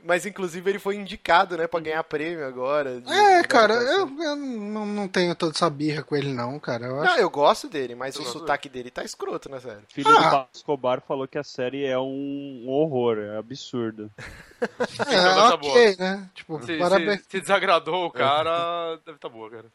Mas, 0.03 0.25
inclusive, 0.25 0.69
ele 0.69 0.79
foi 0.79 0.95
indicado, 0.95 1.57
né, 1.57 1.67
pra 1.67 1.79
ganhar 1.79 2.03
prêmio 2.03 2.45
agora. 2.45 3.01
de- 3.01 3.11
É, 3.11 3.43
cara, 3.43 3.73
eu, 3.73 4.07
eu 4.21 4.35
não, 4.35 4.85
não 4.85 5.07
tenho 5.07 5.33
toda 5.35 5.53
essa 5.55 5.69
birra 5.69 6.03
com 6.03 6.15
ele, 6.15 6.31
não, 6.33 6.59
cara. 6.59 6.85
Eu 6.85 7.01
acho 7.01 7.13
Não, 7.13 7.19
eu 7.19 7.29
gosto 7.29 7.67
dele, 7.67 7.95
mas 7.95 8.15
o 8.15 8.19
gosto 8.23 8.39
sotaque 8.39 8.69
dele 8.69 8.91
tá 8.91 9.03
escroto 9.03 9.49
na 9.49 9.59
série. 9.59 9.81
Filho 9.89 10.09
Ah. 10.09 10.13
do 10.17 10.23
Pablo 10.23 10.49
Escobar 10.53 11.01
falou 11.07 11.27
que 11.27 11.37
a 11.37 11.43
série 11.43 11.85
é 11.85 11.97
um 11.97 12.65
horror, 12.67 13.17
é 13.17 13.37
absurdo. 13.37 14.11
É, 14.59 14.63
Então 15.13 15.53
ok, 15.53 15.95
né? 15.99 16.27
Tipo, 16.33 16.59
Se, 16.65 16.77
parabéns. 16.79 17.06
Se- 17.15 17.23
se 17.29 17.39
desagradou 17.41 18.05
o 18.07 18.11
cara, 18.11 18.99
deve 19.05 19.17
tá 19.17 19.29
boa, 19.29 19.49
cara. 19.49 19.65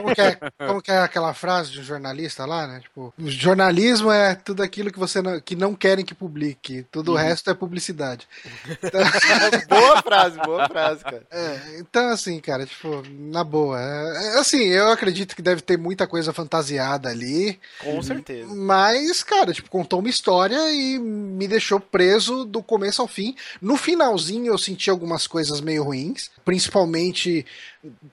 Como 0.00 0.14
que, 0.14 0.20
é, 0.20 0.38
como 0.66 0.82
que 0.82 0.90
é 0.90 0.98
aquela 1.00 1.34
frase 1.34 1.70
de 1.72 1.80
um 1.80 1.84
jornalista 1.84 2.46
lá, 2.46 2.66
né? 2.66 2.80
Tipo, 2.80 3.12
jornalismo 3.18 4.10
é 4.10 4.34
tudo 4.34 4.62
aquilo 4.62 4.90
que 4.92 4.98
você 4.98 5.20
não, 5.20 5.40
que 5.40 5.54
não 5.54 5.74
querem 5.74 6.04
que 6.04 6.14
publique. 6.14 6.84
Tudo 6.90 7.12
o 7.12 7.16
resto 7.16 7.50
é 7.50 7.54
publicidade. 7.54 8.26
boa 9.68 10.02
frase, 10.02 10.38
boa 10.38 10.68
frase, 10.68 11.04
cara. 11.04 11.22
É, 11.30 11.78
então, 11.78 12.08
assim, 12.10 12.38
cara, 12.40 12.66
tipo, 12.66 13.02
na 13.08 13.44
boa. 13.44 13.80
é- 13.80 14.36
é, 14.36 14.38
assim, 14.38 14.62
eu 14.64 14.90
acredito 14.90 15.34
que 15.34 15.42
deve 15.42 15.60
ter 15.60 15.76
muita 15.78 16.06
coisa 16.06 16.32
fantasiada 16.32 17.08
ali. 17.08 17.58
Com 17.80 18.02
certeza. 18.02 18.52
Mas, 18.54 19.22
cara, 19.22 19.52
tipo, 19.52 19.68
contou 19.70 19.98
uma 20.00 20.08
história 20.10 20.70
e 20.72 20.98
me 20.98 21.46
deixou 21.48 21.80
preso 21.80 22.44
do 22.44 22.62
começo 22.62 23.00
ao 23.02 23.08
fim. 23.08 23.34
No 23.60 23.76
finalzinho 23.76 24.46
eu 24.52 24.58
senti 24.58 24.90
algumas 24.90 25.26
coisas 25.26 25.60
meio 25.60 25.84
ruins. 25.84 26.19
Principalmente 26.44 27.46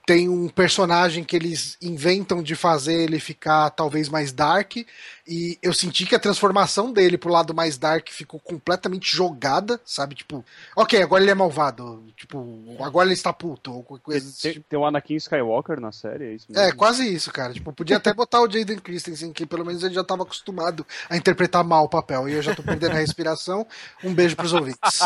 tem 0.06 0.30
um 0.30 0.47
personagem 0.47 1.23
que 1.23 1.36
eles 1.36 1.77
inventam 1.82 2.41
de 2.41 2.56
fazer 2.56 2.93
ele 2.93 3.19
ficar 3.19 3.69
talvez 3.71 4.08
mais 4.08 4.32
dark. 4.32 4.77
E 5.27 5.60
eu 5.62 5.73
senti 5.73 6.06
que 6.06 6.15
a 6.15 6.19
transformação 6.19 6.93
dele 6.93 7.17
pro 7.17 7.30
lado 7.30 7.53
mais 7.53 7.77
dark 7.77 8.08
ficou 8.10 8.39
completamente 8.39 9.13
jogada, 9.13 9.77
sabe? 9.84 10.15
Tipo, 10.15 10.43
ok, 10.73 11.01
agora 11.01 11.21
ele 11.21 11.32
é 11.32 11.36
malvado. 11.36 12.01
Tipo, 12.15 12.77
agora 12.80 13.08
ele 13.08 13.13
está 13.13 13.34
puto. 13.34 13.73
Ou 13.73 13.84
coisa 13.84 14.34
Tem, 14.41 14.53
tipo. 14.53 14.65
tem 14.69 14.80
o 14.80 14.86
Anakin 14.86 15.15
Skywalker 15.15 15.82
na 15.82 15.91
série, 15.91 16.23
é 16.23 16.34
isso 16.34 16.45
mesmo? 16.47 16.63
É, 16.65 16.71
quase 16.71 17.13
isso, 17.13 17.30
cara. 17.34 17.51
Tipo, 17.51 17.73
podia 17.73 17.97
até 17.97 18.13
botar 18.13 18.41
o 18.41 18.49
Jaden 18.49 18.80
Christensen, 18.80 19.34
que 19.34 19.45
pelo 19.45 19.65
menos 19.65 19.84
ele 19.84 19.93
já 19.93 20.01
estava 20.01 20.23
acostumado 20.23 20.88
a 21.10 21.17
interpretar 21.17 21.62
mal 21.65 21.84
o 21.84 21.89
papel. 21.89 22.30
E 22.30 22.34
eu 22.34 22.41
já 22.41 22.56
tô 22.56 22.63
perdendo 22.63 22.93
a 22.93 22.99
respiração. 22.99 23.67
Um 24.01 24.13
beijo 24.13 24.38
pros 24.38 24.53
ouvintes. 24.53 24.80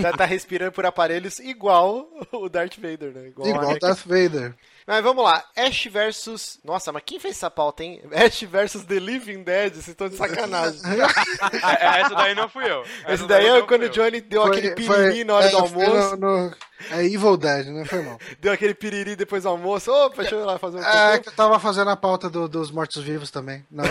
tá, 0.00 0.12
tá 0.16 0.24
respirando 0.24 0.70
por 0.70 0.86
aparelhos 0.86 1.40
igual 1.40 2.08
o 2.30 2.51
Darth 2.52 2.76
Vader, 2.78 3.12
né? 3.12 3.28
Igual, 3.28 3.48
Igual. 3.48 3.78
Darth 3.78 4.04
Vader. 4.06 4.54
Mas 4.92 5.02
vamos 5.02 5.24
lá, 5.24 5.42
Ash 5.56 5.86
versus. 5.86 6.60
Nossa, 6.62 6.92
mas 6.92 7.02
quem 7.06 7.18
fez 7.18 7.36
essa 7.36 7.50
pauta, 7.50 7.82
hein? 7.82 8.02
Ash 8.12 8.42
versus 8.42 8.84
The 8.84 8.96
Living 8.98 9.42
Dead, 9.42 9.72
vocês 9.72 9.88
estão 9.88 10.06
de 10.06 10.16
sacanagem. 10.16 10.80
É, 11.80 12.00
essa 12.00 12.14
daí 12.14 12.34
não 12.34 12.48
fui 12.48 12.70
eu. 12.70 12.84
Esse 13.08 13.26
daí 13.26 13.48
não 13.48 13.56
é 13.56 13.62
quando 13.62 13.84
o. 13.84 13.88
Johnny 13.88 14.20
deu 14.20 14.42
aquele 14.42 14.68
Foi- 14.84 14.96
piriri 15.06 15.24
na 15.24 15.34
hora 15.36 15.46
é, 15.46 15.50
do 15.50 15.66
foi 15.66 15.84
almoço. 15.86 16.16
no- 16.16 16.48
no- 16.48 16.56
É 16.90 17.04
Evil 17.06 17.36
Dead, 17.36 17.66
né? 17.68 17.84
Foi 17.84 18.02
mal. 18.02 18.18
Deu 18.40 18.52
aquele 18.52 18.74
piriri 18.74 19.14
depois 19.14 19.44
do 19.44 19.48
almoço. 19.48 19.90
Opa, 19.92 20.16
deixa 20.22 20.34
eu 20.34 20.40
ir 20.40 20.44
lá 20.44 20.58
fazer 20.58 20.78
um 20.78 20.82
É 20.84 21.18
que 21.20 21.28
eu 21.28 21.32
tava 21.32 21.58
fazendo 21.60 21.90
a 21.90 21.96
pauta 21.96 22.28
do- 22.28 22.48
dos 22.48 22.70
mortos-vivos 22.72 23.30
também. 23.30 23.64
Não, 23.70 23.84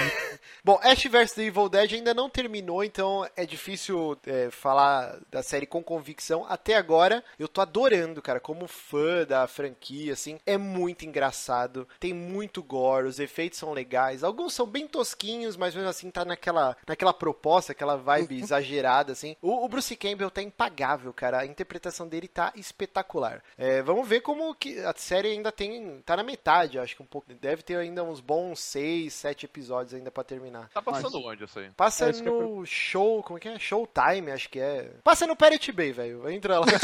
Bom, 0.63 0.77
Ash 0.83 1.03
vs 1.05 1.31
The 1.31 1.43
Evil 1.43 1.69
Dead 1.69 1.93
ainda 1.93 2.13
não 2.13 2.29
terminou, 2.29 2.83
então 2.83 3.25
é 3.35 3.45
difícil 3.45 4.17
é, 4.27 4.49
falar 4.51 5.17
da 5.31 5.41
série 5.41 5.65
com 5.65 5.81
convicção. 5.81 6.45
Até 6.49 6.75
agora, 6.75 7.23
eu 7.39 7.47
tô 7.47 7.61
adorando, 7.61 8.21
cara, 8.21 8.39
como 8.41 8.67
fã 8.67 9.25
da 9.25 9.47
franquia, 9.47 10.11
assim. 10.13 10.37
É 10.45 10.57
muito 10.57 10.90
engraçado, 11.05 11.87
tem 11.99 12.13
muito 12.13 12.61
gore, 12.63 13.07
os 13.07 13.19
efeitos 13.19 13.59
são 13.59 13.73
legais. 13.73 14.23
Alguns 14.23 14.53
são 14.53 14.65
bem 14.65 14.87
tosquinhos, 14.87 15.55
mas 15.57 15.73
mesmo 15.75 15.89
assim 15.89 16.09
tá 16.11 16.23
naquela, 16.25 16.75
naquela 16.87 17.13
proposta, 17.13 17.71
aquela 17.71 17.95
vibe 17.95 18.39
exagerada, 18.39 19.11
assim. 19.11 19.35
O, 19.41 19.63
o 19.65 19.67
Bruce 19.69 19.95
Campbell 19.95 20.31
tá 20.31 20.41
impagável, 20.41 21.13
cara. 21.13 21.39
A 21.39 21.45
interpretação 21.45 22.07
dele 22.07 22.27
tá 22.27 22.51
espetacular. 22.55 23.41
É, 23.57 23.81
vamos 23.81 24.07
ver 24.07 24.21
como 24.21 24.53
que 24.55 24.79
a 24.79 24.93
série 24.95 25.29
ainda 25.29 25.51
tem. 25.51 26.01
tá 26.05 26.15
na 26.17 26.23
metade, 26.23 26.79
acho 26.79 26.95
que 26.95 27.01
um 27.01 27.05
pouco. 27.05 27.31
Deve 27.33 27.63
ter 27.63 27.77
ainda 27.77 28.03
uns 28.03 28.19
bons 28.19 28.59
seis, 28.59 29.13
sete 29.13 29.45
episódios 29.45 29.93
ainda 29.93 30.11
pra 30.11 30.23
terminar. 30.23 30.69
Tá 30.73 30.81
passando 30.81 31.19
onde 31.25 31.43
isso 31.43 31.59
aí? 31.59 31.69
Passa 31.71 32.09
É, 32.09 32.11
no 32.21 32.65
show, 32.65 33.23
como 33.23 33.37
é 33.37 33.39
que 33.41 33.47
é? 33.49 33.59
Showtime, 33.59 34.31
acho 34.31 34.49
que 34.49 34.59
é. 34.59 34.91
Passa 35.03 35.25
no 35.27 35.35
Pirate 35.35 35.71
Bay, 35.71 35.91
velho. 35.91 36.29
Entra 36.29 36.59
lá. 36.59 36.65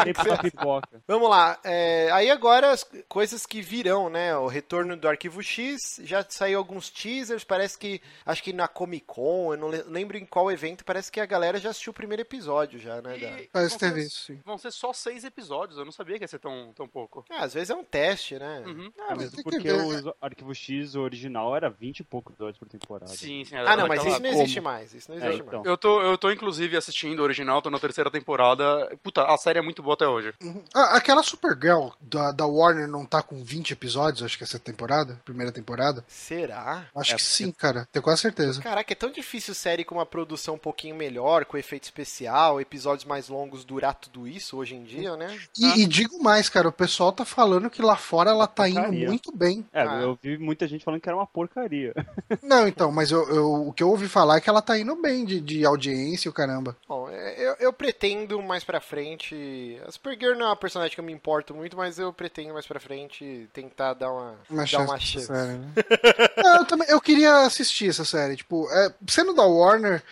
Vamos 1.06 1.28
lá. 1.28 1.58
é, 1.64 2.10
aí 2.12 2.30
agora 2.30 2.74
coisas 3.08 3.46
que 3.46 3.60
virão, 3.62 4.08
né? 4.08 4.36
O 4.36 4.46
retorno 4.46 4.96
do 4.96 5.08
Arquivo 5.08 5.42
X, 5.42 6.00
já 6.04 6.24
saiu 6.28 6.58
alguns 6.58 6.90
teasers, 6.90 7.44
parece 7.44 7.78
que, 7.78 8.00
acho 8.24 8.42
que 8.42 8.52
na 8.52 8.66
Comic 8.68 9.04
Con, 9.06 9.52
eu 9.52 9.58
não 9.58 9.68
le- 9.68 9.82
lembro 9.84 10.16
em 10.16 10.24
qual 10.26 10.50
evento, 10.50 10.84
parece 10.84 11.10
que 11.10 11.20
a 11.20 11.26
galera 11.26 11.58
já 11.58 11.70
assistiu 11.70 11.90
o 11.90 11.94
primeiro 11.94 12.22
episódio 12.22 12.78
já, 12.78 13.00
né? 13.02 13.16
da- 13.18 13.36
Parece 13.52 13.70
vão 13.70 13.78
ter 13.78 13.88
ser- 13.88 13.94
visto, 13.94 14.16
sim. 14.26 14.40
Vão 14.44 14.58
ser 14.58 14.70
só 14.72 14.92
seis 14.92 15.24
episódios, 15.24 15.78
eu 15.78 15.84
não 15.84 15.92
sabia 15.92 16.16
que 16.18 16.24
ia 16.24 16.28
ser 16.28 16.38
tão, 16.38 16.72
tão 16.74 16.86
pouco. 16.88 17.24
Ah, 17.30 17.44
às 17.44 17.54
vezes 17.54 17.70
é 17.70 17.74
um 17.74 17.84
teste, 17.84 18.38
né? 18.38 18.62
Uhum. 18.66 18.92
Ah, 19.00 19.06
mas 19.10 19.18
Mesmo 19.32 19.42
porque 19.42 19.70
o 19.72 20.14
Arquivo 20.20 20.54
X 20.54 20.94
original 20.94 21.54
era 21.56 21.68
20 21.70 22.00
e 22.00 22.04
poucos 22.04 22.32
episódios 22.34 22.58
por 22.58 22.68
temporada. 22.68 23.10
Sim, 23.10 23.44
sim. 23.44 23.56
Ah, 23.56 23.76
não, 23.76 23.86
mas 23.88 24.04
isso 24.04 24.20
não 24.20 24.30
existe 24.30 24.60
mais. 24.60 24.94
Isso 24.94 25.10
não 25.10 25.18
É, 25.18 25.26
existe 25.28 25.42
então. 25.46 25.60
mais. 25.60 25.66
Eu 25.70 25.76
tô, 25.78 26.00
eu 26.02 26.18
tô 26.18 26.30
inclusive 26.30 26.76
assistindo 26.76 27.20
o 27.20 27.22
original, 27.22 27.60
tô 27.62 27.70
na 27.70 27.78
terceira 27.78 28.10
temporada. 28.10 28.96
Puta, 29.02 29.24
a 29.24 29.36
série 29.36 29.58
é 29.58 29.62
muito 29.62 29.82
boa 29.82 29.94
até 29.94 30.06
hoje. 30.06 30.32
Ah, 30.74 30.96
aquela 30.96 31.22
Supergirl 31.22 31.88
da, 32.00 32.32
da 32.32 32.46
Warner 32.46 32.88
não 32.90 33.06
tá 33.06 33.22
com 33.22 33.42
20 33.42 33.70
episódios, 33.72 34.22
acho 34.22 34.36
que 34.36 34.44
essa 34.44 34.58
temporada, 34.58 35.20
primeira 35.24 35.52
temporada? 35.52 36.04
Será? 36.08 36.86
Acho 36.94 37.12
É, 37.14 37.16
que 37.16 37.22
sim, 37.22 37.50
cara. 37.52 37.86
Tenho 37.92 38.02
quase 38.02 38.20
certeza. 38.22 38.60
Caraca, 38.60 38.92
é 38.92 38.96
tão 38.96 39.10
difícil 39.10 39.54
série 39.54 39.84
com 39.84 39.94
uma 39.96 40.06
produção 40.06 40.54
um 40.54 40.58
pouquinho 40.58 40.94
melhor, 40.94 41.44
com 41.44 41.56
efeito 41.56 41.84
especial, 41.84 42.60
episódios 42.60 43.04
mais 43.04 43.28
longos 43.28 43.64
durar 43.64 43.94
tudo 43.94 44.26
isso 44.26 44.56
hoje 44.56 44.74
em 44.74 44.84
dia, 44.84 45.16
né? 45.16 45.38
E, 45.58 45.82
e 45.82 45.86
digo 45.86 46.22
mais, 46.22 46.48
cara, 46.48 46.68
o 46.68 46.72
pessoal 46.72 47.12
tá 47.12 47.24
falando 47.24 47.70
que 47.70 47.80
lá 47.82 47.96
fora 47.96 48.30
ela 48.30 48.46
tá 48.46 48.68
indo 48.68 48.92
muito 48.92 49.32
bem. 49.32 49.64
É, 49.72 49.82
Ah. 49.82 50.00
eu 50.02 50.18
vi 50.22 50.36
muita 50.38 50.66
gente 50.66 50.84
falando 50.84 51.00
que 51.00 51.08
era 51.08 51.16
uma 51.16 51.26
porcaria. 51.26 51.94
Não, 52.42 52.66
então, 52.66 52.90
mas 52.90 53.10
eu, 53.10 53.28
eu- 53.28 53.68
o 53.68 53.72
que 53.72 53.82
eu 53.82 53.88
ouvi 53.90 54.08
falar 54.08 54.36
é 54.36 54.40
que 54.40 54.48
ela 54.50 54.62
tá 54.62 54.78
indo 54.78 54.94
bem 55.00 55.24
de, 55.24 55.40
de 55.40 55.64
audiência 55.64 56.28
e 56.28 56.30
o 56.30 56.32
caramba. 56.32 56.76
Bom, 56.88 57.08
é, 57.08 57.34
eu, 57.38 57.56
eu 57.60 57.72
pretendo 57.72 58.40
mais 58.42 58.64
pra 58.64 58.80
frente. 58.80 59.78
A 59.86 59.90
Supergirl 59.92 60.34
não 60.36 60.46
é 60.46 60.48
uma 60.50 60.56
personagem 60.56 60.94
que 60.94 61.00
eu 61.00 61.04
me 61.04 61.12
importo 61.12 61.54
muito, 61.54 61.76
mas 61.76 61.98
eu 61.98 62.12
pretendo 62.12 62.52
mais 62.54 62.66
pra 62.66 62.79
frente 62.80 63.48
tentar 63.52 63.94
dar 63.94 64.10
uma, 64.12 64.34
Uma 64.48 64.62
dar 64.62 64.66
chance. 64.66 64.90
uma 64.90 64.98
chance. 65.00 65.26
série, 65.26 65.58
né? 65.58 65.72
Eu, 66.58 66.64
também, 66.64 66.88
eu 66.88 67.00
queria 67.00 67.42
assistir 67.46 67.88
essa 67.88 68.04
série. 68.04 68.36
Tipo, 68.36 68.68
é, 68.70 68.92
sendo 69.08 69.32
da 69.34 69.44
Warner, 69.44 70.02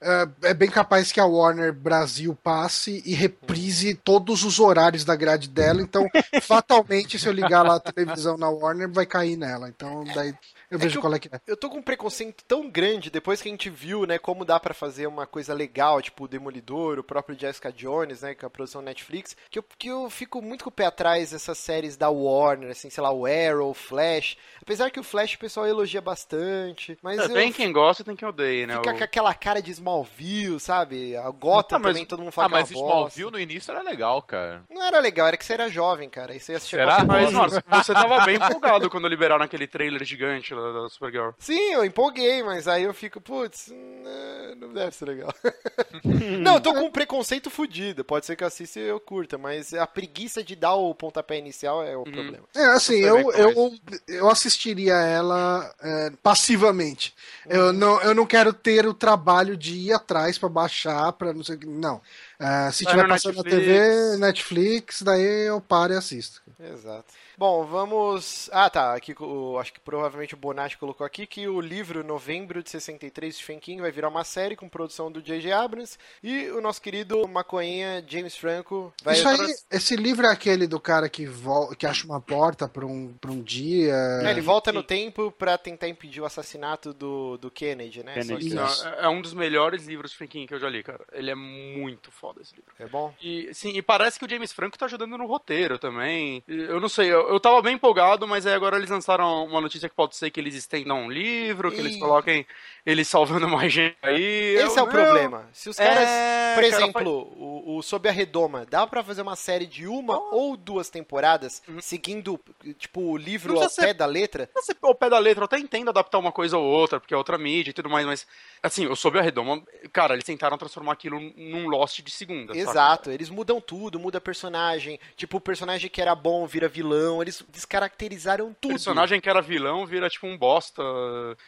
é, 0.00 0.28
é 0.44 0.54
bem 0.54 0.70
capaz 0.70 1.10
que 1.10 1.18
a 1.20 1.24
Warner 1.24 1.72
Brasil 1.72 2.36
passe 2.42 3.02
e 3.04 3.14
reprise 3.14 3.94
todos 3.94 4.44
os 4.44 4.60
horários 4.60 5.04
da 5.04 5.16
grade 5.16 5.48
dela. 5.48 5.82
Então, 5.82 6.06
fatalmente, 6.42 7.18
se 7.18 7.26
eu 7.26 7.32
ligar 7.32 7.62
lá 7.62 7.76
a 7.76 7.80
televisão 7.80 8.36
na 8.36 8.48
Warner, 8.48 8.88
vai 8.88 9.06
cair 9.06 9.36
nela. 9.36 9.68
Então, 9.68 10.04
daí 10.14 10.34
eu 10.70 10.78
vejo 10.78 10.96
que 10.96 11.00
qual 11.00 11.14
é 11.14 11.18
que 11.18 11.28
é. 11.28 11.40
Eu 11.46 11.56
tô 11.56 11.68
com 11.70 11.78
um 11.78 11.82
preconceito 11.82 12.44
tão 12.44 12.68
grande 12.68 13.10
depois 13.10 13.40
que 13.40 13.48
a 13.48 13.50
gente 13.50 13.70
viu, 13.70 14.06
né, 14.06 14.18
como 14.18 14.44
dá 14.44 14.58
pra 14.60 14.74
fazer 14.74 15.06
uma 15.06 15.26
coisa 15.26 15.54
legal, 15.54 16.00
tipo 16.02 16.24
o 16.24 16.28
Demolidor, 16.28 16.98
o 16.98 17.04
próprio 17.04 17.38
Jessica 17.38 17.72
Jones, 17.72 18.22
né, 18.22 18.34
com 18.34 18.46
a 18.46 18.50
produção 18.50 18.82
Netflix, 18.82 19.36
que 19.50 19.58
eu, 19.58 19.64
que 19.78 19.88
eu 19.88 20.08
fico 20.10 20.40
muito 20.42 20.64
com 20.64 20.70
o 20.70 20.72
pé 20.72 20.86
atrás 20.86 21.30
dessas 21.30 21.58
séries 21.58 21.96
da 21.96 22.08
Warner, 22.10 22.70
assim, 22.70 22.90
sei 22.90 23.02
lá, 23.02 23.10
o 23.10 23.26
Arrow, 23.26 23.70
o 23.70 23.74
Flash. 23.74 24.36
Apesar 24.60 24.90
que 24.90 25.00
o 25.00 25.04
Flash 25.04 25.34
o 25.34 25.38
pessoal 25.38 25.66
elogia 25.66 26.00
bastante, 26.00 26.98
mas 27.02 27.18
É, 27.18 27.24
eu 27.24 27.28
tem 27.32 27.52
quem 27.52 27.72
gosta 27.72 28.02
e 28.02 28.04
tem 28.04 28.16
quem 28.16 28.28
odeia, 28.28 28.66
né? 28.66 28.74
fica 28.76 28.90
O- 28.94 28.98
com 28.98 29.04
aquela 29.04 29.34
cara 29.34 29.60
de 29.62 29.70
Smallville, 29.70 30.60
sabe? 30.60 31.16
A 31.16 31.30
Gotham 31.30 31.76
Ah, 31.76 31.78
mas- 31.78 31.92
também, 31.92 32.04
todo 32.06 32.20
mundo 32.22 32.32
fala 32.32 32.46
Ah, 32.46 32.50
que 32.50 32.56
é 32.56 32.60
mas 32.60 32.70
uma 32.70 32.80
bosta. 32.80 32.94
Smallville 33.18 33.30
no 33.30 33.40
início 33.40 33.70
era 33.70 33.82
legal, 33.82 34.20
cara. 34.22 34.62
Não 34.70 34.82
era 34.84 34.98
legal, 35.00 35.26
era 35.28 35.36
que 35.36 35.44
você 35.44 35.54
era 35.54 35.68
jovem, 35.68 36.08
cara. 36.08 36.34
E 36.34 36.40
você 36.40 36.52
ia 36.52 36.58
assistir 36.58 36.76
Será? 36.76 37.04
Mas, 37.04 37.32
mano, 37.32 37.50
você 37.50 37.92
tava 37.94 38.24
bem 38.24 38.36
empolgado 38.36 38.90
quando 38.90 39.08
liberaram 39.08 39.44
aquele 39.44 39.66
trailer 39.66 40.04
gigante 40.04 40.54
da, 40.60 40.82
da 40.82 40.88
Supergirl. 40.88 41.30
Sim, 41.38 41.72
eu 41.72 41.84
empolguei, 41.84 42.42
mas 42.42 42.68
aí 42.68 42.84
eu 42.84 42.94
fico, 42.94 43.20
putz, 43.20 43.68
né, 43.68 44.54
não 44.56 44.72
deve 44.72 44.94
ser 44.94 45.06
legal. 45.06 45.32
não, 46.40 46.54
eu 46.54 46.60
tô 46.60 46.72
com 46.74 46.84
um 46.84 46.90
preconceito 46.90 47.50
fudido. 47.50 48.04
Pode 48.04 48.26
ser 48.26 48.36
que 48.36 48.42
eu 48.42 48.48
assista 48.48 48.80
e 48.80 48.84
eu 48.84 49.00
curta, 49.00 49.38
mas 49.38 49.72
a 49.74 49.86
preguiça 49.86 50.42
de 50.42 50.54
dar 50.54 50.74
o 50.74 50.94
pontapé 50.94 51.38
inicial 51.38 51.82
é 51.84 51.96
o 51.96 52.04
problema. 52.04 52.46
É, 52.54 52.66
assim, 52.66 52.98
eu, 53.00 53.30
eu, 53.32 53.74
eu 54.06 54.28
assistiria 54.28 54.94
ela 54.94 55.74
é, 55.80 56.10
passivamente. 56.22 57.14
Eu 57.48 57.72
não, 57.72 58.00
eu 58.02 58.14
não 58.14 58.26
quero 58.26 58.52
ter 58.52 58.86
o 58.86 58.94
trabalho 58.94 59.56
de 59.56 59.74
ir 59.74 59.92
atrás 59.92 60.38
pra 60.38 60.48
baixar, 60.48 61.12
pra 61.12 61.32
não 61.32 61.44
sei 61.44 61.56
o 61.56 61.58
que. 61.58 61.66
Não. 61.66 62.00
É, 62.38 62.70
se 62.70 62.84
Vai 62.84 62.94
tiver 62.94 63.08
passando 63.08 63.36
na 63.36 63.42
Netflix. 63.42 63.66
TV, 63.66 64.16
Netflix, 64.18 65.02
daí 65.02 65.46
eu 65.46 65.60
paro 65.60 65.92
e 65.92 65.96
assisto. 65.96 66.42
Exato. 66.60 67.06
Bom, 67.38 67.64
vamos. 67.64 68.50
Ah, 68.52 68.68
tá. 68.68 68.94
Aqui, 68.94 69.14
o... 69.20 69.56
acho 69.60 69.72
que 69.72 69.78
provavelmente 69.78 70.34
o 70.34 70.36
Bonatti 70.36 70.76
colocou 70.76 71.06
aqui 71.06 71.24
que 71.24 71.46
o 71.46 71.60
livro 71.60 72.02
Novembro 72.02 72.64
de 72.64 72.68
63 72.68 73.32
de 73.32 73.38
Stephen 73.40 73.60
King 73.60 73.80
vai 73.80 73.92
virar 73.92 74.08
uma 74.08 74.24
série 74.24 74.56
com 74.56 74.68
produção 74.68 75.10
do 75.10 75.22
J.J. 75.22 75.52
Abrams 75.52 75.96
e 76.20 76.48
o 76.50 76.60
nosso 76.60 76.82
querido 76.82 77.28
maconha 77.28 78.04
James 78.08 78.36
Franco 78.36 78.92
vai. 79.04 79.14
Isso 79.14 79.28
aí, 79.28 79.54
esse 79.70 79.94
livro 79.94 80.26
é 80.26 80.32
aquele 80.32 80.66
do 80.66 80.80
cara 80.80 81.08
que, 81.08 81.26
vol 81.26 81.68
que 81.76 81.86
acha 81.86 82.04
uma 82.06 82.20
porta 82.20 82.66
pra 82.68 82.84
um, 82.84 83.14
pra 83.20 83.30
um 83.30 83.40
dia. 83.40 83.94
É, 84.24 84.30
ele 84.32 84.40
volta 84.40 84.72
no 84.72 84.82
tempo 84.82 85.30
pra 85.30 85.56
tentar 85.56 85.86
impedir 85.88 86.20
o 86.20 86.24
assassinato 86.24 86.92
do, 86.92 87.38
do 87.38 87.52
Kennedy, 87.52 88.02
né? 88.02 88.20
Só 88.20 88.36
Kennedy. 88.36 88.50
que- 88.50 88.58
é, 88.58 89.04
é 89.04 89.08
um 89.08 89.22
dos 89.22 89.32
melhores 89.32 89.86
livros 89.86 90.10
Stephen 90.10 90.26
King 90.26 90.46
que 90.48 90.54
eu 90.54 90.58
já 90.58 90.68
li, 90.68 90.82
cara. 90.82 91.04
Ele 91.12 91.30
é 91.30 91.36
muito 91.36 92.10
foda 92.10 92.42
esse 92.42 92.52
livro. 92.56 92.72
É 92.80 92.86
bom? 92.86 93.14
E, 93.22 93.48
sim, 93.54 93.70
e 93.76 93.80
parece 93.80 94.18
que 94.18 94.24
o 94.24 94.28
James 94.28 94.52
Franco 94.52 94.76
tá 94.76 94.86
ajudando 94.86 95.16
no 95.16 95.26
roteiro 95.26 95.78
também. 95.78 96.42
Eu 96.48 96.80
não 96.80 96.88
sei, 96.88 97.12
eu, 97.12 97.27
eu 97.28 97.40
tava 97.40 97.60
bem 97.62 97.74
empolgado, 97.74 98.26
mas 98.26 98.46
aí 98.46 98.54
agora 98.54 98.76
eles 98.76 98.90
lançaram 98.90 99.44
uma 99.44 99.60
notícia 99.60 99.88
que 99.88 99.94
pode 99.94 100.16
ser 100.16 100.30
que 100.30 100.40
eles 100.40 100.54
estendam 100.54 101.02
um 101.04 101.10
livro, 101.10 101.70
que 101.70 101.78
eles 101.78 101.96
Ih. 101.96 101.98
coloquem 101.98 102.46
ele 102.86 103.04
salvando 103.04 103.46
mais 103.48 103.72
gente 103.72 103.96
aí. 104.02 104.56
Esse 104.56 104.78
Eu- 104.78 104.80
é 104.80 104.82
o 104.82 104.86
não. 104.86 104.92
problema. 104.92 105.48
Se 105.52 105.68
os 105.68 105.76
caras, 105.76 106.08
É, 106.08 106.54
por 106.54 106.62
cara, 106.62 106.66
exemplo, 106.82 107.12
o, 107.36 107.76
o 107.76 107.82
Sob 107.82 108.08
a 108.08 108.12
Redoma, 108.12 108.64
dá 108.68 108.86
pra 108.86 109.02
fazer 109.02 109.22
uma 109.22 109.36
série 109.36 109.66
de 109.66 109.86
uma 109.86 110.18
ou 110.34 110.56
duas 110.56 110.88
temporadas 110.90 111.62
seguindo, 111.80 112.40
tipo, 112.78 113.00
o 113.00 113.16
livro 113.16 113.52
ao 113.54 113.60
precisa 113.60 113.82
pé 113.82 113.88
ser- 113.88 113.94
da 113.94 114.06
letra? 114.06 114.48
Ao 114.82 114.94
pé 114.94 115.10
da 115.10 115.18
letra, 115.18 115.42
eu 115.42 115.46
até 115.46 115.58
entendo 115.58 115.90
adaptar 115.90 116.18
uma 116.18 116.32
coisa 116.32 116.56
ou 116.56 116.64
outra, 116.64 116.98
porque 116.98 117.12
é 117.12 117.16
outra 117.16 117.36
mídia 117.36 117.70
e 117.70 117.74
tudo 117.74 117.90
mais, 117.90 118.06
mas, 118.06 118.26
assim, 118.62 118.84
eu 118.86 118.96
soube 118.96 119.18
a 119.18 119.22
redoma, 119.22 119.62
cara, 119.92 120.14
eles 120.14 120.24
tentaram 120.24 120.56
transformar 120.56 120.92
aquilo 120.92 121.20
num 121.36 121.68
Lost 121.68 122.00
de 122.00 122.10
segunda. 122.10 122.54
saca? 122.54 122.70
Exato, 122.70 123.10
eles 123.10 123.28
mudam 123.30 123.60
tudo, 123.60 123.98
muda 124.00 124.20
personagem. 124.20 124.98
Tipo, 125.16 125.36
o 125.36 125.40
personagem 125.40 125.90
que 125.90 126.00
era 126.00 126.14
bom 126.14 126.46
vira 126.46 126.68
vilão, 126.68 127.17
eles 127.22 127.44
descaracterizaram 127.48 128.48
O 128.50 128.54
tudo. 128.54 128.70
personagem 128.72 129.20
que 129.20 129.28
era 129.28 129.40
vilão 129.40 129.86
vira 129.86 130.08
tipo 130.08 130.26
um 130.26 130.36
bosta. 130.36 130.82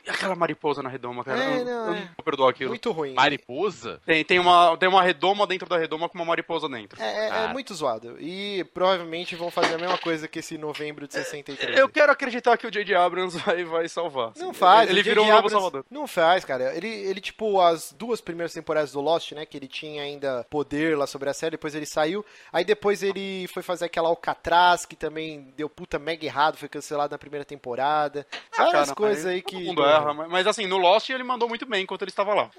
E 0.07 0.11
aquela 0.11 0.35
mariposa 0.35 0.83
na 0.83 0.89
redoma, 0.89 1.25
cara. 1.25 1.43
É, 1.43 1.61
eu, 1.61 1.65
não, 1.65 1.73
eu 1.73 1.95
é. 1.95 2.01
não 2.01 2.07
vou 2.17 2.25
perdoar 2.25 2.51
aquilo. 2.51 2.71
Muito 2.71 2.91
ruim. 2.93 3.15
Mariposa? 3.15 4.01
Tem, 4.07 4.25
tem, 4.25 4.39
uma, 4.39 4.77
tem 4.77 4.89
uma 4.89 5.03
redoma 5.03 5.47
dentro 5.47 5.69
da 5.69 5.79
redoma 5.79 6.09
com 6.09 6.17
uma 6.19 6.25
mariposa 6.25 6.69
dentro. 6.69 7.01
É, 7.03 7.05
é- 7.07 7.29
é 7.29 7.45
Ah. 7.45 7.49
muito 7.49 7.75
zoado. 7.75 8.17
E 8.21 8.65
provavelmente 8.75 9.35
vão 9.37 9.51
fazer 9.51 9.75
a 9.75 9.79
mesma 9.79 9.99
coisa 9.99 10.29
que 10.29 10.39
esse 10.39 10.57
novembro 10.59 11.07
de 11.07 11.15
63. 11.15 11.79
Eu 11.79 11.89
quero 11.89 12.13
acreditar 12.13 12.57
que 12.57 12.67
o 12.67 12.71
J.J. 12.71 12.95
Abrams 12.97 13.37
vai, 13.39 13.65
vai 13.65 13.89
salvar. 13.89 14.33
Não 14.37 14.53
faz. 14.53 14.91
Ele 14.91 15.01
o 15.01 15.05
virou 15.05 15.25
um 15.25 15.29
novo 15.29 15.49
salvador. 15.49 15.85
Não 15.91 16.07
faz, 16.07 16.45
cara. 16.45 16.75
Ele, 16.77 16.89
ele, 16.89 17.21
tipo, 17.21 17.61
as 17.61 17.93
duas 17.93 18.21
primeiras 18.21 18.53
temporadas 18.53 18.93
do 18.93 19.01
Lost, 19.01 19.33
né? 19.33 19.47
Que 19.47 19.57
ele 19.57 19.69
tinha 19.69 20.03
ainda 20.03 20.45
poder 20.51 20.97
lá 20.97 21.07
sobre 21.07 21.29
a 21.29 21.35
série, 21.35 21.53
depois 21.53 21.75
ele 21.75 21.87
saiu. 21.87 22.25
Aí 22.53 22.65
depois 22.65 23.03
ele 23.03 23.47
foi 23.49 23.63
fazer 23.63 23.87
aquela 23.87 24.09
Alcatraz, 24.09 24.85
que 24.87 24.97
também 24.97 25.53
deu 25.61 25.68
puta 25.68 25.99
mega 25.99 26.25
errado, 26.25 26.57
foi 26.57 26.68
cancelado 26.68 27.12
na 27.12 27.18
primeira 27.18 27.44
temporada. 27.44 28.27
Várias 28.57 28.75
Ah, 28.75 28.83
Cara, 28.85 28.94
coisas 28.94 29.27
aí 29.27 29.42
todo 29.42 29.51
que. 29.59 29.64
mundo 29.64 29.85
erra, 29.85 30.14
mas, 30.14 30.31
mas 30.31 30.46
assim, 30.46 30.66
no 30.66 30.79
Lost 30.79 31.11
ele 31.11 31.23
mandou 31.23 31.49
muito 31.49 31.66
bem 31.66 31.83
enquanto 31.83 32.03
ele 32.03 32.11
estava 32.11 32.33
lá. 32.35 32.51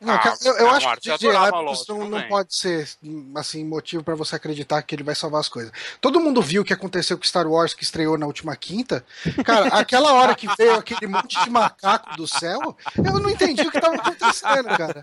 Não, 0.00 0.14
Ah, 0.14 0.34
eu, 0.44 0.56
eu 0.58 0.68
ah, 0.68 0.76
acho 0.76 0.88
que 1.00 1.10
o 1.10 1.18
DJ 1.18 1.32
Lost, 1.32 1.88
não, 1.88 2.08
não 2.08 2.22
pode 2.28 2.54
ser 2.54 2.88
assim 3.34 3.64
motivo 3.64 4.04
pra 4.04 4.14
você 4.14 4.36
acreditar 4.36 4.82
que 4.82 4.94
ele 4.94 5.02
vai 5.02 5.14
salvar 5.16 5.40
as 5.40 5.48
coisas. 5.48 5.72
Todo 6.00 6.20
mundo 6.20 6.40
viu 6.40 6.62
o 6.62 6.64
que 6.64 6.72
aconteceu 6.72 7.18
com 7.18 7.24
Star 7.24 7.46
Wars 7.46 7.74
que 7.74 7.82
estreou 7.82 8.16
na 8.16 8.26
última 8.26 8.54
quinta. 8.54 9.04
Cara, 9.44 9.66
aquela 9.68 10.12
hora 10.14 10.34
que 10.36 10.46
veio 10.56 10.74
aquele 10.76 11.08
monte 11.08 11.42
de 11.42 11.50
macaco 11.50 12.16
do 12.16 12.26
céu, 12.28 12.76
eu 12.96 13.18
não 13.18 13.30
entendi 13.30 13.62
o 13.62 13.70
que 13.70 13.80
tava 13.80 13.96
acontecendo, 13.96 14.68
cara. 14.76 15.02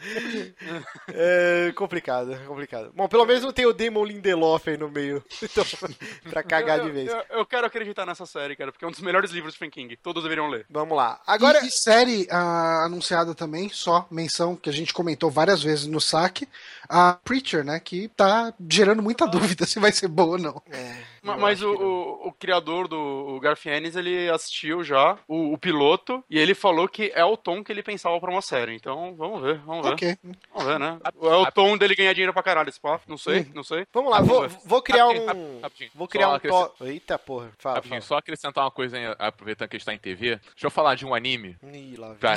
É 1.08 1.72
complicado, 1.74 2.32
é 2.32 2.38
complicado. 2.38 2.92
Bom, 2.94 3.08
pelo 3.08 3.24
menos 3.24 3.42
não 3.42 3.52
tem 3.52 3.66
o 3.66 3.72
Damon 3.72 4.04
Lindelof 4.04 4.68
aí 4.68 4.76
no 4.76 4.88
meio. 4.90 5.22
Então, 5.42 5.64
pra 6.28 6.42
cagar 6.42 6.80
de 6.80 6.88
Eu- 6.88 6.92
vez. 6.92 7.08
Eu, 7.08 7.24
eu 7.30 7.46
quero 7.46 7.66
acreditar 7.66 8.04
nessa 8.04 8.26
série, 8.26 8.56
cara, 8.56 8.72
porque 8.72 8.84
é 8.84 8.88
um 8.88 8.90
dos 8.90 9.00
melhores 9.00 9.30
livros 9.30 9.52
de 9.52 9.56
Stephen 9.56 9.70
King. 9.70 9.96
Todos 9.96 10.22
deveriam 10.22 10.48
ler. 10.48 10.66
Vamos 10.68 10.96
lá. 10.96 11.20
Agora. 11.26 11.64
E, 11.64 11.68
e 11.68 11.70
série 11.70 12.26
ah, 12.30 12.84
anunciada 12.84 13.34
também, 13.34 13.68
só 13.68 14.06
menção 14.10 14.56
que 14.56 14.68
a 14.68 14.72
gente 14.72 14.92
comentou 14.92 15.30
várias 15.30 15.62
vezes 15.62 15.86
no 15.86 16.00
saque, 16.00 16.48
a 16.88 17.14
Preacher, 17.24 17.64
né? 17.64 17.80
Que 17.80 18.08
tá 18.08 18.52
gerando 18.68 19.02
muita 19.02 19.26
dúvida 19.26 19.66
se 19.66 19.78
vai 19.78 19.92
ser 19.92 20.08
boa 20.08 20.32
ou 20.32 20.38
não. 20.38 20.62
É, 20.70 20.96
Mas 21.34 21.58
acho 21.62 21.70
o, 21.70 22.24
o, 22.24 22.28
o 22.28 22.32
criador 22.32 22.86
do 22.88 23.38
Garfienes, 23.40 23.96
ele 23.96 24.28
assistiu 24.30 24.84
já 24.84 25.18
o, 25.26 25.52
o 25.52 25.58
piloto 25.58 26.22
e 26.30 26.38
ele 26.38 26.54
falou 26.54 26.88
que 26.88 27.10
é 27.14 27.24
o 27.24 27.36
tom 27.36 27.64
que 27.64 27.72
ele 27.72 27.82
pensava 27.82 28.18
pra 28.20 28.30
uma 28.30 28.42
série. 28.42 28.74
Então, 28.74 29.14
vamos 29.16 29.42
ver, 29.42 29.58
vamos 29.60 29.86
ver. 29.86 29.92
Ok. 29.94 30.16
Vamos 30.54 30.68
ver, 30.68 30.78
né? 30.78 30.98
É 31.04 31.34
o 31.36 31.50
tom 31.52 31.76
dele 31.76 31.94
ganhar 31.94 32.12
dinheiro 32.12 32.32
pra 32.32 32.42
caralho, 32.42 32.68
esse 32.68 32.80
pá. 32.80 33.00
Não 33.08 33.18
sei, 33.18 33.46
não 33.54 33.62
sei. 33.64 33.86
Vamos 33.92 34.10
lá, 34.10 34.20
vou, 34.20 34.48
vou 34.64 34.82
criar 34.82 35.06
Rapidinho, 35.06 35.36
um. 35.36 35.60
rapidinho. 35.60 35.90
Vou 35.94 36.08
criar 36.08 36.26
Só 36.26 36.32
um. 36.32 36.36
acrescent- 36.36 36.70
To... 36.78 36.86
Eita 36.86 37.18
porra, 37.18 37.50
fala. 37.58 37.82
Fala. 37.82 38.00
só 38.00 38.16
acrescentar 38.18 38.64
uma 38.64 38.70
coisa, 38.70 38.96
aí, 38.96 39.14
aproveitando 39.18 39.68
que 39.68 39.76
a 39.76 39.78
gente 39.78 39.86
tá 39.86 39.94
em 39.94 39.98
TV. 39.98 40.36
Deixa 40.36 40.66
eu 40.66 40.70
falar 40.70 40.94
de 40.94 41.04
um 41.06 41.14
anime 41.14 41.56
Ih, 41.72 41.96
lá 41.96 42.14
pra, 42.14 42.34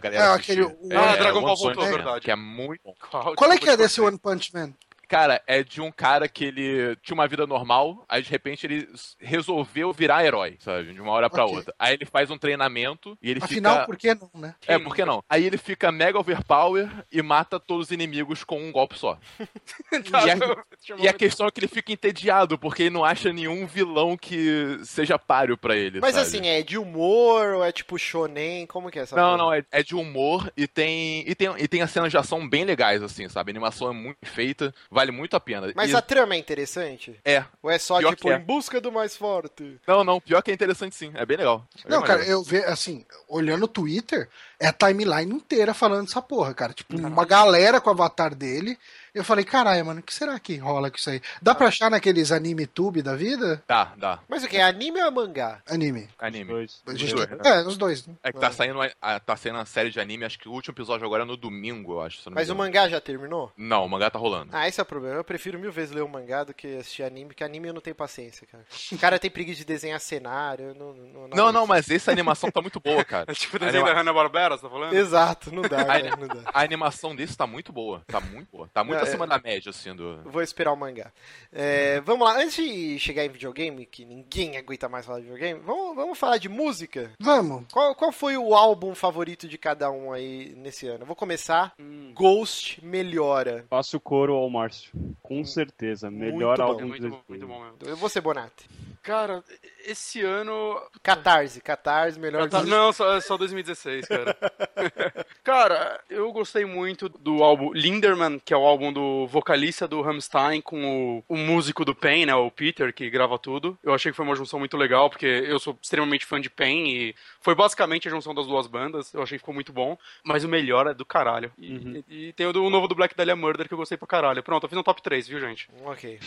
galera 0.00 0.22
É, 0.24 0.26
assistir. 0.28 0.52
aquele- 0.52 0.64
o- 0.64 0.98
Ah, 0.98 1.16
Dragon 1.16 1.40
Ball 1.42 1.56
voltou, 1.56 1.84
Man, 1.84 1.90
verdade. 1.90 2.24
Que 2.24 2.30
é 2.30 2.36
muito 2.36 2.80
bom. 2.84 2.94
Qual 3.36 3.52
é 3.52 3.58
que 3.58 3.68
é 3.68 3.76
desse? 3.76 4.00
One 4.00 4.18
Punch 4.18 4.52
Man? 4.54 4.72
Cara, 5.08 5.40
é 5.46 5.62
de 5.62 5.80
um 5.80 5.90
cara 5.92 6.28
que 6.28 6.44
ele 6.44 6.96
tinha 7.02 7.14
uma 7.14 7.28
vida 7.28 7.46
normal, 7.46 8.04
aí 8.08 8.22
de 8.22 8.30
repente 8.30 8.66
ele 8.66 8.88
resolveu 9.20 9.92
virar 9.92 10.24
herói, 10.24 10.56
sabe? 10.58 10.92
De 10.92 11.00
uma 11.00 11.12
hora 11.12 11.30
pra 11.30 11.44
Ok. 11.44 11.56
outra. 11.56 11.74
Aí 11.78 11.94
ele 11.94 12.04
faz 12.04 12.30
um 12.30 12.38
treinamento 12.38 13.16
e 13.22 13.30
ele 13.30 13.40
Afinal, 13.42 13.74
fica. 13.74 13.86
por 13.86 13.96
que 13.96 14.14
não, 14.14 14.30
né? 14.34 14.54
É, 14.66 14.78
por 14.78 14.94
que 14.94 15.04
não? 15.04 15.22
Aí 15.28 15.44
ele 15.44 15.56
fica 15.58 15.92
mega 15.92 16.18
overpower 16.18 16.88
e 17.12 17.22
mata 17.22 17.60
todos 17.60 17.86
os 17.86 17.92
inimigos 17.92 18.42
com 18.44 18.60
um 18.60 18.72
golpe 18.72 18.98
só. 18.98 19.18
Tá, 20.10 20.26
E 20.26 20.30
a- 20.30 20.96
E 21.04 21.08
a 21.08 21.12
questão 21.12 21.46
é 21.46 21.50
que 21.50 21.60
ele 21.60 21.68
fica 21.68 21.92
entediado, 21.92 22.58
porque 22.58 22.84
ele 22.84 22.90
não 22.90 23.04
acha 23.04 23.32
nenhum 23.32 23.66
vilão 23.66 24.16
que 24.16 24.78
seja 24.84 25.18
páreo 25.18 25.56
pra 25.56 25.76
ele. 25.76 26.00
Mas 26.00 26.14
sabe? 26.14 26.26
assim, 26.26 26.46
é 26.48 26.62
de 26.62 26.76
humor 26.78 27.54
ou 27.54 27.64
é 27.64 27.72
tipo 27.72 27.98
shonen? 27.98 28.66
Como 28.66 28.90
que 28.90 28.98
é 28.98 29.02
essa 29.02 29.16
Não, 29.16 29.24
porra? 29.32 29.36
não, 29.38 29.52
é, 29.52 29.64
é 29.70 29.82
de 29.82 29.94
humor 29.94 30.50
e 30.56 30.66
tem, 30.66 31.24
e 31.28 31.34
tem. 31.34 31.48
E 31.58 31.68
tem 31.68 31.82
as 31.82 31.90
cenas 31.90 32.10
de 32.10 32.18
ação 32.18 32.46
bem 32.48 32.64
legais, 32.64 33.02
assim, 33.02 33.28
sabe? 33.28 33.50
A 33.50 33.52
animação 33.52 33.88
é 33.90 33.92
muito 33.94 34.18
feita, 34.24 34.74
vale 34.96 35.12
muito 35.12 35.36
a 35.36 35.40
pena. 35.40 35.70
Mas 35.76 35.90
E- 35.90 35.96
a 35.96 36.00
trama 36.00 36.34
é 36.34 36.38
interessante? 36.38 37.20
É. 37.24 37.44
Ou 37.62 37.70
é 37.70 37.78
só 37.78 37.98
Pior 37.98 38.10
tipo 38.16 38.22
que 38.22 38.30
é. 38.30 38.36
em 38.36 38.40
busca 38.40 38.80
do 38.80 38.90
mais 38.90 39.14
forte? 39.16 39.78
Não, 39.86 40.02
não, 40.02 40.18
pior 40.20 40.42
que 40.42 40.50
é 40.50 40.54
interessante 40.54 40.96
sim, 40.96 41.12
é 41.14 41.26
bem 41.26 41.36
legal. 41.36 41.66
É 41.84 41.88
Não, 41.90 41.98
bem 41.98 42.06
cara, 42.06 42.18
maneiro. 42.20 42.38
eu 42.40 42.42
vejo, 42.42 42.64
assim, 42.66 43.04
olhando 43.28 43.64
o 43.64 43.68
Twitter, 43.68 44.28
é 44.58 44.66
a 44.68 44.72
timeline 44.72 45.30
inteira 45.32 45.74
falando 45.74 46.06
dessa 46.06 46.22
porra, 46.22 46.54
cara. 46.54 46.72
Tipo, 46.72 46.96
uma 46.96 47.24
galera 47.26 47.80
com 47.80 47.90
o 47.90 47.92
avatar 47.92 48.34
dele. 48.34 48.78
Eu 49.16 49.24
falei, 49.24 49.44
caralho, 49.44 49.84
mano, 49.86 50.00
o 50.00 50.02
que 50.02 50.12
será 50.12 50.38
que 50.38 50.56
rola 50.56 50.90
com 50.90 50.96
isso 50.96 51.08
aí? 51.10 51.20
Dá 51.40 51.54
pra 51.54 51.68
achar 51.68 51.90
naqueles 51.90 52.30
anime 52.30 52.66
tube 52.66 53.00
da 53.02 53.16
vida? 53.16 53.62
Dá, 53.66 53.92
dá. 53.96 54.18
Mas 54.28 54.44
o 54.44 54.48
que? 54.48 54.56
É 54.58 54.62
anime 54.62 55.02
ou 55.02 55.10
mangá? 55.10 55.62
Anime. 55.68 56.08
Anime. 56.18 56.52
Dois. 56.52 56.82
A 56.86 56.94
gente 56.94 57.14
dois, 57.14 57.26
tá- 57.28 57.36
né? 57.36 57.42
É, 57.44 57.62
nos 57.62 57.76
dois. 57.78 58.06
Né? 58.06 58.14
É 58.22 58.32
que 58.32 58.38
tá 58.38 58.50
saindo, 58.50 58.78
a, 59.00 59.20
tá 59.20 59.36
saindo 59.36 59.56
uma 59.58 59.64
série 59.64 59.90
de 59.90 59.98
anime, 59.98 60.24
acho 60.24 60.38
que 60.38 60.48
o 60.48 60.52
último 60.52 60.74
episódio 60.74 61.06
agora 61.06 61.22
é 61.22 61.26
no 61.26 61.36
domingo, 61.36 61.94
eu 61.94 62.00
acho. 62.02 62.20
não 62.26 62.34
Mas 62.34 62.50
o 62.50 62.54
mangá 62.54 62.88
já 62.88 63.00
terminou? 63.00 63.50
Não, 63.56 63.84
o 63.84 63.88
mangá 63.88 64.10
tá 64.10 64.18
rolando. 64.18 64.50
Ah, 64.52 64.68
esse 64.68 64.78
é 64.80 64.82
o 64.82 64.86
problema. 64.86 65.16
Eu 65.16 65.24
prefiro 65.24 65.58
mil 65.58 65.72
vezes 65.72 65.94
ler 65.94 66.02
o 66.02 66.08
mangá 66.08 66.44
do 66.44 66.52
que 66.52 66.76
assistir 66.76 67.02
anime, 67.02 67.28
porque 67.28 67.42
anime 67.42 67.68
eu 67.68 67.74
não 67.74 67.80
tenho 67.80 67.96
paciência, 67.96 68.46
cara. 68.46 68.64
O 68.92 68.98
cara 68.98 69.18
tem 69.18 69.30
preguiça 69.30 69.58
de 69.60 69.64
desenhar 69.64 69.98
cenário. 70.00 70.66
eu 70.66 70.74
Não, 70.74 70.92
não, 70.92 71.28
Não, 71.28 71.52
não, 71.52 71.66
mas 71.66 71.88
essa 71.90 72.10
animação 72.12 72.50
tá 72.50 72.60
muito 72.60 72.78
boa, 72.80 73.02
cara. 73.04 73.24
É 73.32 73.34
tipo 73.34 73.56
o 73.56 73.62
A 73.62 73.64
desenho 73.66 73.82
anima- 73.84 73.94
da 73.94 74.00
Hanna-Barbera, 74.00 74.56
você 74.56 74.62
tá 74.62 74.68
falando? 74.70 74.92
Exato, 74.94 75.54
não 75.54 75.62
dá, 75.62 75.84
cara, 75.84 76.16
não 76.16 76.28
dá. 76.28 76.50
A 76.52 76.60
animação 76.60 77.16
desse 77.16 77.36
tá 77.36 77.46
muito 77.46 77.72
boa. 77.72 78.02
Tá 78.06 78.20
muito 78.20 78.48
boa. 78.52 78.68
Tá 78.72 78.84
muito 78.84 79.05
acima 79.08 79.24
é. 79.24 79.28
da 79.28 79.38
média, 79.38 79.70
assim, 79.70 79.94
do. 79.94 80.22
Vou 80.24 80.42
esperar 80.42 80.72
o 80.72 80.76
mangá. 80.76 81.12
É, 81.52 82.00
vamos 82.00 82.26
lá, 82.26 82.38
antes 82.38 82.56
de 82.56 82.98
chegar 82.98 83.24
em 83.24 83.28
videogame, 83.28 83.86
que 83.86 84.04
ninguém 84.04 84.56
aguenta 84.56 84.88
mais 84.88 85.06
falar 85.06 85.18
de 85.18 85.24
videogame, 85.24 85.60
vamos, 85.60 85.96
vamos 85.96 86.18
falar 86.18 86.38
de 86.38 86.48
música. 86.48 87.12
Vamos. 87.20 87.64
Qual, 87.72 87.94
qual 87.94 88.12
foi 88.12 88.36
o 88.36 88.54
álbum 88.54 88.94
favorito 88.94 89.48
de 89.48 89.58
cada 89.58 89.90
um 89.90 90.12
aí 90.12 90.54
nesse 90.56 90.86
ano? 90.86 91.02
Eu 91.02 91.06
vou 91.06 91.16
começar. 91.16 91.72
Hum, 91.78 92.12
Ghost 92.14 92.84
Melhora. 92.84 93.64
Faço 93.68 93.98
coro 94.00 94.34
ao 94.34 94.48
Márcio. 94.50 94.90
Com 95.22 95.44
certeza. 95.44 96.10
Melhor 96.10 96.56
Muito 96.56 96.56
bom. 96.56 96.62
é 96.62 96.66
álbum 96.66 96.86
muito, 96.86 97.02
de 97.02 97.08
bom, 97.08 97.20
muito 97.28 97.46
bom 97.46 97.60
mesmo. 97.60 97.76
Eu 97.84 97.96
vou 97.96 98.08
ser 98.08 98.20
Bonatti. 98.20 98.68
Cara, 99.02 99.44
esse 99.84 100.20
ano. 100.22 100.82
Catarse, 101.00 101.60
Catarse, 101.60 102.18
melhor 102.18 102.48
Tá- 102.48 102.58
disco. 102.58 102.74
Não, 102.74 102.92
só, 102.92 103.20
só 103.20 103.36
2016, 103.36 104.08
cara. 104.08 104.36
cara, 105.44 106.00
eu 106.10 106.32
gostei 106.32 106.64
muito 106.64 107.08
do 107.08 107.44
álbum 107.44 107.72
Linderman, 107.72 108.40
que 108.44 108.52
é 108.52 108.56
o 108.56 108.66
álbum 108.66 108.92
do 108.96 109.26
vocalista 109.26 109.86
do 109.86 110.00
Rammstein 110.00 110.60
com 110.62 111.22
o, 111.28 111.34
o 111.34 111.36
músico 111.36 111.84
do 111.84 111.94
Pain, 111.94 112.24
né, 112.26 112.34
o 112.34 112.50
Peter, 112.50 112.92
que 112.94 113.10
grava 113.10 113.38
tudo. 113.38 113.78
Eu 113.82 113.92
achei 113.94 114.10
que 114.10 114.16
foi 114.16 114.24
uma 114.24 114.34
junção 114.34 114.58
muito 114.58 114.76
legal, 114.76 115.10
porque 115.10 115.26
eu 115.26 115.58
sou 115.58 115.78
extremamente 115.82 116.24
fã 116.24 116.40
de 116.40 116.48
Pain 116.48 116.88
e 116.88 117.14
foi 117.40 117.54
basicamente 117.54 118.08
a 118.08 118.10
junção 118.10 118.34
das 118.34 118.46
duas 118.46 118.66
bandas. 118.66 119.12
Eu 119.12 119.22
achei 119.22 119.36
que 119.36 119.42
ficou 119.42 119.54
muito 119.54 119.72
bom, 119.72 119.98
mas 120.24 120.44
o 120.44 120.48
melhor 120.48 120.86
é 120.86 120.94
do 120.94 121.04
caralho. 121.04 121.52
E, 121.58 121.72
Uhum. 121.76 122.04
e- 122.08 122.28
e 122.28 122.32
tem 122.32 122.46
o, 122.46 122.52
do, 122.52 122.64
o 122.64 122.70
novo 122.70 122.88
do 122.88 122.94
Black 122.94 123.14
Dahlia 123.14 123.36
Murder 123.36 123.68
que 123.68 123.74
eu 123.74 123.78
gostei 123.78 123.98
pra 123.98 124.06
caralho. 124.08 124.42
Pronto, 124.42 124.64
eu 124.64 124.68
fiz 124.68 124.78
um 124.78 124.82
top 124.82 125.02
3, 125.02 125.28
viu, 125.28 125.38
gente? 125.40 125.68
Ok. 125.84 126.18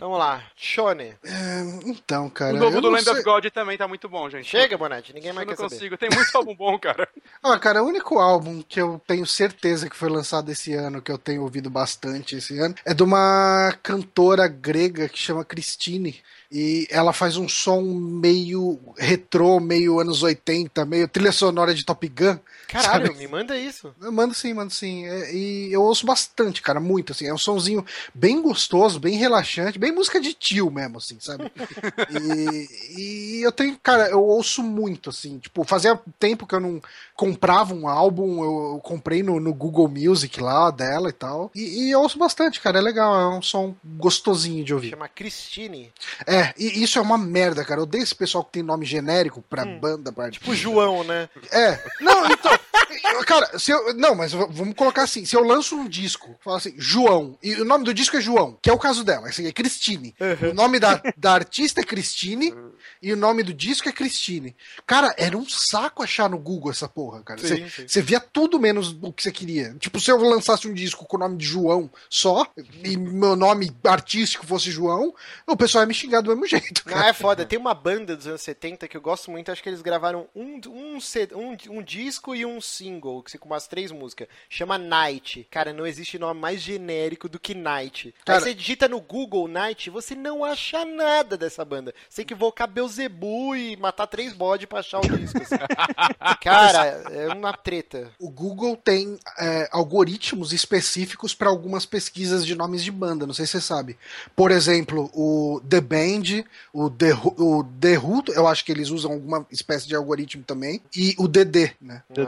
Vamos 0.00 0.18
lá. 0.18 0.42
Shone. 0.56 1.14
É, 1.24 1.60
então, 1.84 2.28
cara. 2.30 2.54
o 2.54 2.58
novo 2.58 2.76
eu 2.78 2.80
do 2.80 2.86
não 2.88 2.92
Land 2.94 3.04
sei- 3.04 3.12
of 3.12 3.22
God 3.22 3.44
também 3.46 3.76
tá 3.76 3.86
muito 3.86 4.08
bom, 4.08 4.28
gente. 4.30 4.46
Chega, 4.48 4.78
Bonatti. 4.78 5.12
Ninguém 5.12 5.30
Eu 5.30 5.34
mais 5.34 5.46
não 5.46 5.54
quer 5.54 5.60
saber. 5.62 5.70
consigo, 5.74 5.96
tem 5.98 6.08
muito 6.14 6.34
álbum 6.36 6.54
bom, 6.54 6.78
cara. 6.78 7.06
Ah, 7.42 7.58
cara, 7.58 7.82
o 7.82 7.86
único 7.86 8.18
álbum 8.18 8.62
que 8.62 8.80
eu 8.80 9.00
tenho 9.06 9.24
certeza 9.26 9.88
que 9.88 9.94
foi 9.96 10.08
lançado 10.08 10.50
esse 10.50 10.72
ano, 10.74 11.00
que 11.02 11.12
eu 11.12 11.18
tenho 11.18 11.42
ouvido 11.42 11.70
bastante 11.70 11.95
esse 12.36 12.58
ano, 12.58 12.74
é 12.84 12.94
de 12.94 13.02
uma 13.02 13.76
cantora 13.82 14.46
grega 14.48 15.08
que 15.08 15.18
chama 15.18 15.44
Christine. 15.44 16.20
E 16.50 16.86
ela 16.90 17.12
faz 17.12 17.36
um 17.36 17.48
som 17.48 17.82
meio 17.82 18.78
retrô, 18.96 19.58
meio 19.58 19.98
anos 19.98 20.22
80, 20.22 20.84
meio 20.84 21.08
trilha 21.08 21.32
sonora 21.32 21.74
de 21.74 21.84
Top 21.84 22.06
Gun. 22.08 22.38
Caralho, 22.68 23.06
Sabe? 23.06 23.18
me 23.18 23.28
manda 23.28 23.56
isso. 23.56 23.94
Eu 24.00 24.10
mando 24.10 24.34
sim, 24.34 24.52
mando 24.52 24.72
sim. 24.72 25.06
É, 25.06 25.32
e 25.32 25.72
eu 25.72 25.82
ouço 25.82 26.04
bastante, 26.04 26.60
cara, 26.60 26.80
muito, 26.80 27.12
assim. 27.12 27.26
É 27.26 27.32
um 27.32 27.38
sonzinho 27.38 27.84
bem 28.12 28.42
gostoso, 28.42 28.98
bem 28.98 29.16
relaxante, 29.16 29.78
bem 29.78 29.92
música 29.92 30.20
de 30.20 30.34
tio 30.34 30.70
mesmo, 30.70 30.98
assim, 30.98 31.18
sabe? 31.20 31.50
e, 32.10 33.38
e 33.38 33.42
eu 33.42 33.52
tenho, 33.52 33.78
cara, 33.80 34.08
eu 34.08 34.22
ouço 34.22 34.62
muito, 34.62 35.10
assim. 35.10 35.38
Tipo, 35.38 35.64
fazia 35.64 35.98
tempo 36.18 36.46
que 36.46 36.54
eu 36.54 36.60
não 36.60 36.80
comprava 37.14 37.72
um 37.72 37.88
álbum, 37.88 38.42
eu, 38.42 38.74
eu 38.74 38.80
comprei 38.82 39.22
no, 39.22 39.38
no 39.38 39.54
Google 39.54 39.88
Music 39.88 40.40
lá 40.40 40.70
dela 40.70 41.08
e 41.08 41.12
tal. 41.12 41.50
E, 41.54 41.86
e 41.86 41.90
eu 41.90 42.00
ouço 42.00 42.18
bastante, 42.18 42.60
cara, 42.60 42.78
é 42.78 42.82
legal, 42.82 43.14
é 43.18 43.38
um 43.38 43.42
som 43.42 43.76
gostosinho 43.84 44.64
de 44.64 44.74
ouvir. 44.74 44.90
Chama 44.90 45.08
Christine. 45.08 45.92
É, 46.26 46.35
e 46.56 46.82
isso 46.82 46.98
é 46.98 47.02
uma 47.02 47.18
merda, 47.18 47.64
cara. 47.64 47.80
Eu 47.80 47.84
odeio 47.84 48.02
esse 48.02 48.14
pessoal 48.14 48.44
que 48.44 48.52
tem 48.52 48.62
nome 48.62 48.84
genérico 48.86 49.42
pra 49.48 49.64
Hum. 49.64 49.78
banda, 49.80 50.12
pra 50.12 50.30
Tipo 50.30 50.54
João, 50.54 51.04
né? 51.04 51.28
é. 51.52 51.78
Não, 52.00 52.26
então. 52.26 52.55
Cara, 53.26 53.58
se 53.58 53.70
eu. 53.70 53.94
Não, 53.94 54.14
mas 54.14 54.32
vamos 54.32 54.74
colocar 54.74 55.02
assim: 55.02 55.24
se 55.24 55.36
eu 55.36 55.42
lanço 55.42 55.76
um 55.76 55.88
disco, 55.88 56.36
fala 56.42 56.58
assim, 56.58 56.74
João, 56.76 57.38
e 57.42 57.54
o 57.54 57.64
nome 57.64 57.84
do 57.84 57.94
disco 57.94 58.16
é 58.16 58.20
João, 58.20 58.58
que 58.62 58.70
é 58.70 58.72
o 58.72 58.78
caso 58.78 59.04
dela, 59.04 59.28
assim, 59.28 59.46
é 59.46 59.52
Cristine. 59.52 60.14
O 60.50 60.54
nome 60.54 60.78
da, 60.78 61.00
da 61.16 61.32
artista 61.32 61.80
é 61.80 61.84
Cristine 61.84 62.54
e 63.02 63.12
o 63.12 63.16
nome 63.16 63.42
do 63.42 63.52
disco 63.52 63.88
é 63.88 63.92
Cristine. 63.92 64.56
Cara, 64.86 65.14
era 65.18 65.36
um 65.36 65.48
saco 65.48 66.02
achar 66.02 66.28
no 66.28 66.38
Google 66.38 66.70
essa 66.70 66.88
porra, 66.88 67.22
cara. 67.22 67.40
Você 67.40 68.02
via 68.02 68.20
tudo 68.20 68.58
menos 68.58 68.96
o 69.00 69.12
que 69.12 69.22
você 69.22 69.32
queria. 69.32 69.74
Tipo, 69.78 70.00
se 70.00 70.10
eu 70.10 70.16
lançasse 70.18 70.68
um 70.68 70.74
disco 70.74 71.04
com 71.04 71.16
o 71.16 71.20
nome 71.20 71.36
de 71.36 71.46
João 71.46 71.90
só, 72.08 72.46
e 72.82 72.96
meu 72.96 73.36
nome 73.36 73.74
artístico 73.84 74.46
fosse 74.46 74.70
João, 74.70 75.14
o 75.46 75.56
pessoal 75.56 75.82
ia 75.82 75.88
me 75.88 75.94
xingar 75.94 76.20
do 76.20 76.30
mesmo 76.30 76.46
jeito. 76.46 76.82
Não, 76.86 77.02
é 77.02 77.12
foda. 77.12 77.44
Tem 77.44 77.58
uma 77.58 77.74
banda 77.74 78.16
dos 78.16 78.26
anos 78.26 78.42
70 78.42 78.88
que 78.88 78.96
eu 78.96 79.00
gosto 79.00 79.30
muito. 79.30 79.50
Acho 79.50 79.62
que 79.62 79.68
eles 79.68 79.82
gravaram 79.82 80.26
um, 80.34 80.60
um, 80.66 80.98
um, 81.34 81.78
um 81.78 81.82
disco 81.82 82.34
e 82.34 82.44
um 82.44 82.60
single, 82.76 83.22
que 83.22 83.30
se- 83.30 83.38
com 83.38 83.46
umas 83.48 83.66
três 83.66 83.90
músicas. 83.90 84.28
Chama 84.48 84.76
Night. 84.78 85.46
Cara, 85.50 85.72
não 85.72 85.86
existe 85.86 86.18
nome 86.18 86.40
mais 86.40 86.60
genérico 86.60 87.28
do 87.28 87.38
que 87.38 87.54
Night. 87.54 88.14
Cara- 88.24 88.38
Aí 88.38 88.44
você 88.44 88.54
digita 88.54 88.88
no 88.88 89.00
Google 89.00 89.48
Night, 89.48 89.88
você 89.90 90.14
não 90.14 90.44
acha 90.44 90.84
nada 90.84 91.36
dessa 91.36 91.64
banda. 91.64 91.94
Você 92.08 92.16
tem 92.16 92.26
que 92.26 92.34
invocar 92.34 92.68
Beelzebub 92.68 93.54
e 93.56 93.76
matar 93.76 94.06
três 94.06 94.32
bodes 94.32 94.66
pra 94.66 94.80
achar 94.80 94.98
o 95.00 95.08
disco. 95.18 95.38
assim. 95.42 95.56
Cara, 96.42 97.02
é 97.10 97.28
uma 97.32 97.52
treta. 97.52 98.10
O 98.18 98.30
Google 98.30 98.76
tem 98.76 99.18
é, 99.38 99.68
algoritmos 99.72 100.52
específicos 100.52 101.34
para 101.34 101.48
algumas 101.48 101.86
pesquisas 101.86 102.44
de 102.44 102.54
nomes 102.54 102.82
de 102.82 102.90
banda, 102.90 103.26
não 103.26 103.34
sei 103.34 103.46
se 103.46 103.52
você 103.52 103.60
sabe. 103.60 103.96
Por 104.34 104.50
exemplo, 104.50 105.10
o 105.14 105.60
The 105.68 105.80
Band, 105.80 106.44
o 106.72 106.90
The, 106.90 107.12
o 107.36 107.64
The 107.80 107.98
Who, 107.98 108.24
eu 108.34 108.46
acho 108.46 108.64
que 108.64 108.72
eles 108.72 108.90
usam 108.90 109.12
alguma 109.12 109.46
espécie 109.50 109.86
de 109.86 109.94
algoritmo 109.94 110.42
também, 110.44 110.80
e 110.94 111.14
o 111.18 111.28
DD, 111.28 111.72
né? 111.80 112.02
Duh. 112.10 112.24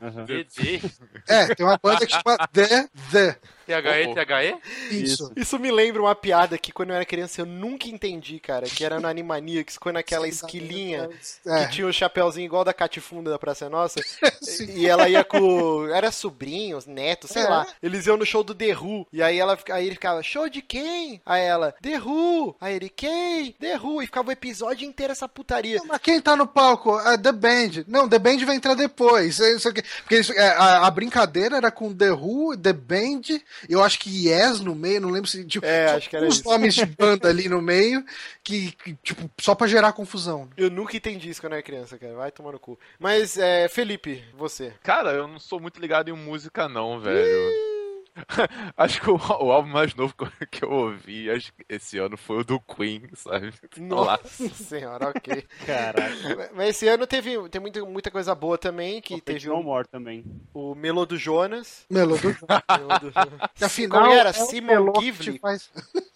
Aham. 0.00 0.24
DD? 0.24 0.80
É, 1.28 1.54
tem 1.54 1.64
uma 1.64 1.78
banda 1.82 2.06
que 2.06 2.12
chama 2.12 2.36
The 2.52 2.88
The. 3.10 3.36
THE, 3.66 3.72
Oh, 3.74 4.10
oh. 4.10 4.14
THE? 4.14 4.94
Isso. 4.96 5.32
Isso 5.36 5.58
me 5.58 5.70
lembra 5.70 6.02
uma 6.02 6.14
piada 6.14 6.56
que 6.58 6.72
quando 6.72 6.90
eu 6.90 6.96
era 6.96 7.04
criança 7.04 7.40
eu 7.40 7.46
nunca 7.46 7.88
entendi, 7.88 8.38
cara. 8.38 8.66
Que 8.66 8.84
era 8.84 9.00
no 9.00 9.08
Animaniacs, 9.08 9.78
quando 9.78 9.96
aquela 9.96 10.28
esquilinha 10.28 11.08
É. 11.46 11.64
que 11.66 11.72
tinha 11.72 11.86
o 11.86 11.92
chapéuzinho 11.92 12.44
igual 12.46 12.64
da 12.64 12.72
Catifunda 12.74 13.30
da 13.30 13.38
Praça 13.38 13.66
é 13.66 13.68
Nossa. 13.68 14.00
E 14.74 14.86
ela 14.86 15.08
ia 15.08 15.24
com. 15.24 15.86
Era 15.88 16.10
sobrinhos, 16.10 16.86
netos, 16.86 17.30
sei 17.30 17.42
É. 17.42 17.48
lá. 17.48 17.66
Eles 17.82 18.06
iam 18.06 18.16
no 18.16 18.26
show 18.26 18.42
do 18.44 18.54
The 18.54 18.76
Who. 18.76 19.06
E 19.12 19.22
aí, 19.22 19.38
ela, 19.38 19.58
aí 19.70 19.86
ele 19.86 19.94
ficava, 19.94 20.22
show 20.22 20.48
de 20.48 20.60
quem? 20.62 21.20
Aí 21.24 21.42
ela, 21.42 21.72
The 21.82 21.98
Who. 21.98 22.56
Aí 22.60 22.74
ele, 22.76 22.88
quem? 22.88 23.52
The 23.52 23.76
Who. 23.78 24.02
E 24.02 24.06
ficava 24.06 24.28
o 24.28 24.32
episódio 24.32 24.86
inteiro 24.86 25.12
essa 25.12 25.28
putaria. 25.28 25.80
Mas 25.86 25.98
quem 26.00 26.20
tá 26.20 26.36
no 26.36 26.46
palco? 26.46 26.98
É 27.00 27.16
The 27.18 27.32
Band. 27.32 27.84
Não, 27.86 28.08
The 28.08 28.18
Band 28.18 28.38
vai 28.44 28.56
entrar 28.56 28.74
depois. 28.74 29.40
É 29.40 29.52
isso 29.54 29.68
aqui. 29.68 29.82
Porque 30.00 30.16
isso- 30.18 30.32
é, 30.32 30.48
a, 30.50 30.86
a 30.86 30.90
brincadeira 30.90 31.56
era 31.56 31.70
com 31.70 31.92
The 31.94 32.12
Who, 32.12 32.56
The 32.56 32.72
Band, 32.72 33.22
eu 33.68 33.82
acho 33.82 33.98
que 33.98 34.28
Yes 34.28 34.60
no 34.60 34.74
meio, 34.74 35.00
não 35.00 35.10
lembro 35.10 35.28
se. 35.28 35.44
Tipo, 35.44 35.66
É, 35.66 35.86
acho 35.92 36.08
que 36.08 36.16
era 36.16 36.26
uns 36.26 36.36
isso. 36.36 36.48
nomes 36.48 36.74
de 36.74 36.86
banda 36.96 37.28
ali 37.28 37.48
no 37.48 37.60
meio, 37.62 38.04
que, 38.42 38.72
que, 38.72 38.94
tipo, 39.02 39.30
só 39.40 39.54
pra 39.54 39.66
gerar 39.66 39.92
confusão. 39.92 40.48
Eu 40.56 40.70
nunca 40.70 40.96
entendi 40.96 41.30
isso 41.30 41.40
quando 41.40 41.52
eu 41.54 41.58
era 41.58 41.62
criança, 41.62 41.98
cara. 41.98 42.14
Vai 42.14 42.30
tomar 42.30 42.52
no 42.52 42.58
cu. 42.58 42.78
Mas, 42.98 43.36
é, 43.38 43.68
Felipe, 43.68 44.24
você. 44.36 44.72
Cara, 44.82 45.12
eu 45.12 45.26
não 45.28 45.38
sou 45.38 45.58
muito 45.60 45.80
ligado 45.80 46.08
em 46.08 46.12
música, 46.12 46.68
não, 46.68 47.00
velho. 47.00 47.73
acho 48.76 49.00
que 49.00 49.10
o, 49.10 49.16
o 49.16 49.52
álbum 49.52 49.68
mais 49.70 49.94
novo 49.94 50.14
que- 50.50 50.64
eu 50.64 50.70
ouvi 50.70 51.26
esse 51.68 51.98
ano 51.98 52.16
foi 52.16 52.38
o 52.38 52.44
do 52.44 52.60
Queen, 52.60 53.02
sabe? 53.14 53.52
Nossa 53.76 54.48
senhora, 54.50 55.08
ok. 55.10 55.44
Caraca. 55.66 56.50
Mas 56.54 56.68
esse 56.70 56.86
ano 56.88 57.06
teve 57.06 57.48
tem 57.48 57.60
muita, 57.60 57.84
muita 57.84 58.10
coisa 58.10 58.34
boa 58.34 58.56
também, 58.56 59.00
que 59.00 59.20
teve 59.20 59.48
No 59.48 59.56
o, 59.58 59.62
More 59.62 59.86
também. 59.88 60.24
o 60.52 60.74
Melo 60.74 61.04
do 61.06 61.16
Jonas. 61.16 61.84
Melo 61.90 62.16
do 62.18 62.30
Jonas. 63.10 63.50
afinal 63.60 64.02
Como 64.02 64.12
era? 64.12 64.30
é 64.30 64.32
o 64.32 64.46
Simon 64.46 64.92
te 64.92 65.38
faz- 65.38 65.70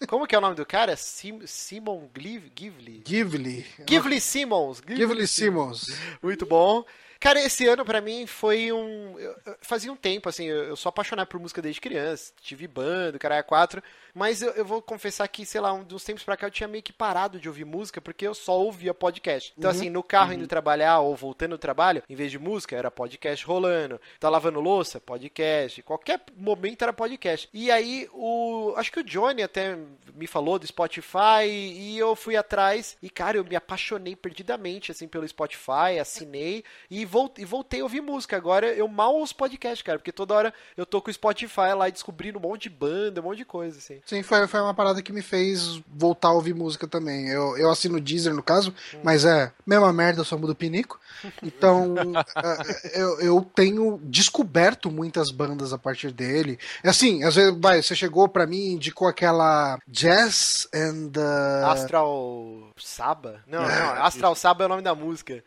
Como 0.07 0.25
que 0.25 0.35
é 0.35 0.37
o 0.37 0.41
nome 0.41 0.55
do 0.55 0.65
cara? 0.65 0.95
Sim, 0.95 1.41
Simon 1.45 2.09
Givli? 2.17 3.03
Givli. 3.05 3.65
Givli 3.87 4.21
Simmons. 4.21 4.81
Givli 4.87 5.27
Simmons. 5.27 5.87
Muito 6.23 6.45
bom. 6.45 6.83
Cara, 7.19 7.41
esse 7.41 7.67
ano 7.67 7.83
pra 7.83 7.99
mim 7.99 8.25
foi 8.25 8.71
um. 8.71 9.15
Fazia 9.61 9.91
um 9.91 9.95
tempo, 9.95 10.29
assim, 10.29 10.45
eu, 10.45 10.75
sou 10.77 10.89
apaixonado 10.89 11.27
por 11.27 11.39
música 11.39 11.61
desde 11.61 11.81
criança. 11.81 12.31
Tive 12.41 12.65
banda, 12.65 13.19
caralho, 13.19 13.43
quatro. 13.43 13.83
Mas 14.13 14.41
eu, 14.41 14.51
eu 14.51 14.63
vou 14.63 14.81
confessar 14.81 15.27
que, 15.27 15.45
sei 15.45 15.59
lá, 15.59 15.73
um 15.73 15.83
dos 15.83 16.03
tempos 16.03 16.23
pra 16.23 16.37
cá 16.37 16.47
eu 16.47 16.51
tinha 16.51 16.67
meio 16.67 16.81
que 16.81 16.93
parado 16.93 17.39
de 17.39 17.49
ouvir 17.49 17.65
música 17.65 17.99
porque 17.99 18.25
eu 18.25 18.33
só 18.33 18.57
ouvia 18.57 18.93
podcast. 18.93 19.53
Então, 19.57 19.69
assim, 19.69 19.89
no 19.89 20.01
carro 20.01 20.33
indo 20.33 20.47
trabalhar 20.47 20.99
ou 20.99 21.15
voltando 21.15 21.51
do 21.51 21.57
trabalho, 21.57 22.03
em 22.09 22.15
vez 22.15 22.31
de 22.31 22.39
música, 22.39 22.75
era 22.75 22.89
podcast 22.89 23.45
rolando. 23.45 23.99
Tá 24.17 24.29
lavando 24.29 24.61
louça? 24.61 25.01
Podcast. 25.01 25.81
Qualquer 25.83 26.21
momento 26.37 26.83
era 26.83 26.93
podcast. 26.93 27.49
E 27.53 27.69
aí, 27.69 28.07
o. 28.13 28.73
Acho 28.77 28.93
que 28.93 28.99
o 29.01 29.03
Johnny 29.03 29.43
até 29.43 29.77
me 30.15 30.25
falou 30.25 30.57
do 30.57 30.65
Spotify 30.65 31.45
e 31.45 31.97
eu 31.97 32.15
fui 32.15 32.37
atrás. 32.37 32.97
E, 33.01 33.09
cara, 33.09 33.37
eu 33.37 33.43
me 33.43 33.57
apaixonei 33.57 34.15
perdidamente, 34.15 34.91
assim, 34.91 35.07
pelo 35.07 35.27
Spotify, 35.27 35.99
assinei 35.99 36.63
e 36.89 37.08
e 37.37 37.45
voltei 37.45 37.81
a 37.81 37.83
ouvir 37.83 38.01
música. 38.01 38.37
Agora 38.37 38.67
eu 38.67 38.87
mal 38.87 39.15
ouço 39.15 39.35
podcast, 39.35 39.83
cara, 39.83 39.97
porque 39.97 40.11
toda 40.11 40.33
hora 40.33 40.53
eu 40.77 40.85
tô 40.85 41.01
com 41.01 41.09
o 41.09 41.13
Spotify 41.13 41.73
lá 41.75 41.89
e 41.89 41.91
descobrindo 41.91 42.37
um 42.37 42.41
monte 42.41 42.63
de 42.63 42.69
banda, 42.69 43.21
um 43.21 43.25
monte 43.25 43.37
de 43.37 43.45
coisa, 43.45 43.77
assim. 43.77 43.99
Sim, 44.05 44.21
foi, 44.21 44.47
foi 44.47 44.61
uma 44.61 44.73
parada 44.73 45.01
que 45.01 45.11
me 45.11 45.21
fez 45.21 45.81
voltar 45.87 46.29
a 46.29 46.33
ouvir 46.33 46.53
música 46.53 46.87
também. 46.87 47.27
Eu, 47.29 47.57
eu 47.57 47.69
assino 47.71 47.99
Deezer, 47.99 48.33
no 48.33 48.43
caso, 48.43 48.73
mas 49.03 49.25
é 49.25 49.51
mesma 49.65 49.91
merda, 49.91 50.23
só 50.23 50.37
mudo 50.37 50.55
pinico. 50.55 50.99
Então, 51.41 51.95
é, 52.93 53.01
eu, 53.01 53.19
eu 53.21 53.51
tenho 53.55 53.99
descoberto 54.03 54.91
muitas 54.91 55.31
bandas 55.31 55.73
a 55.73 55.77
partir 55.77 56.11
dele. 56.11 56.59
É 56.83 56.89
Assim, 56.99 57.23
às 57.23 57.35
vezes, 57.35 57.55
vai, 57.57 57.81
você 57.81 57.95
chegou 57.95 58.27
pra 58.27 58.45
mim 58.45 58.57
e 58.57 58.73
indicou 58.73 59.07
aquela 59.07 59.79
Jazz 59.87 60.67
and... 60.73 61.11
uh, 61.17 61.65
Astral 61.67 62.71
Saba? 62.77 63.41
Não, 63.47 63.61
não, 63.61 64.03
Astral 64.03 64.35
Saba 64.35 64.63
é 64.63 64.65
o 64.65 64.69
nome 64.69 64.81
da 64.81 64.93
música. 64.93 65.41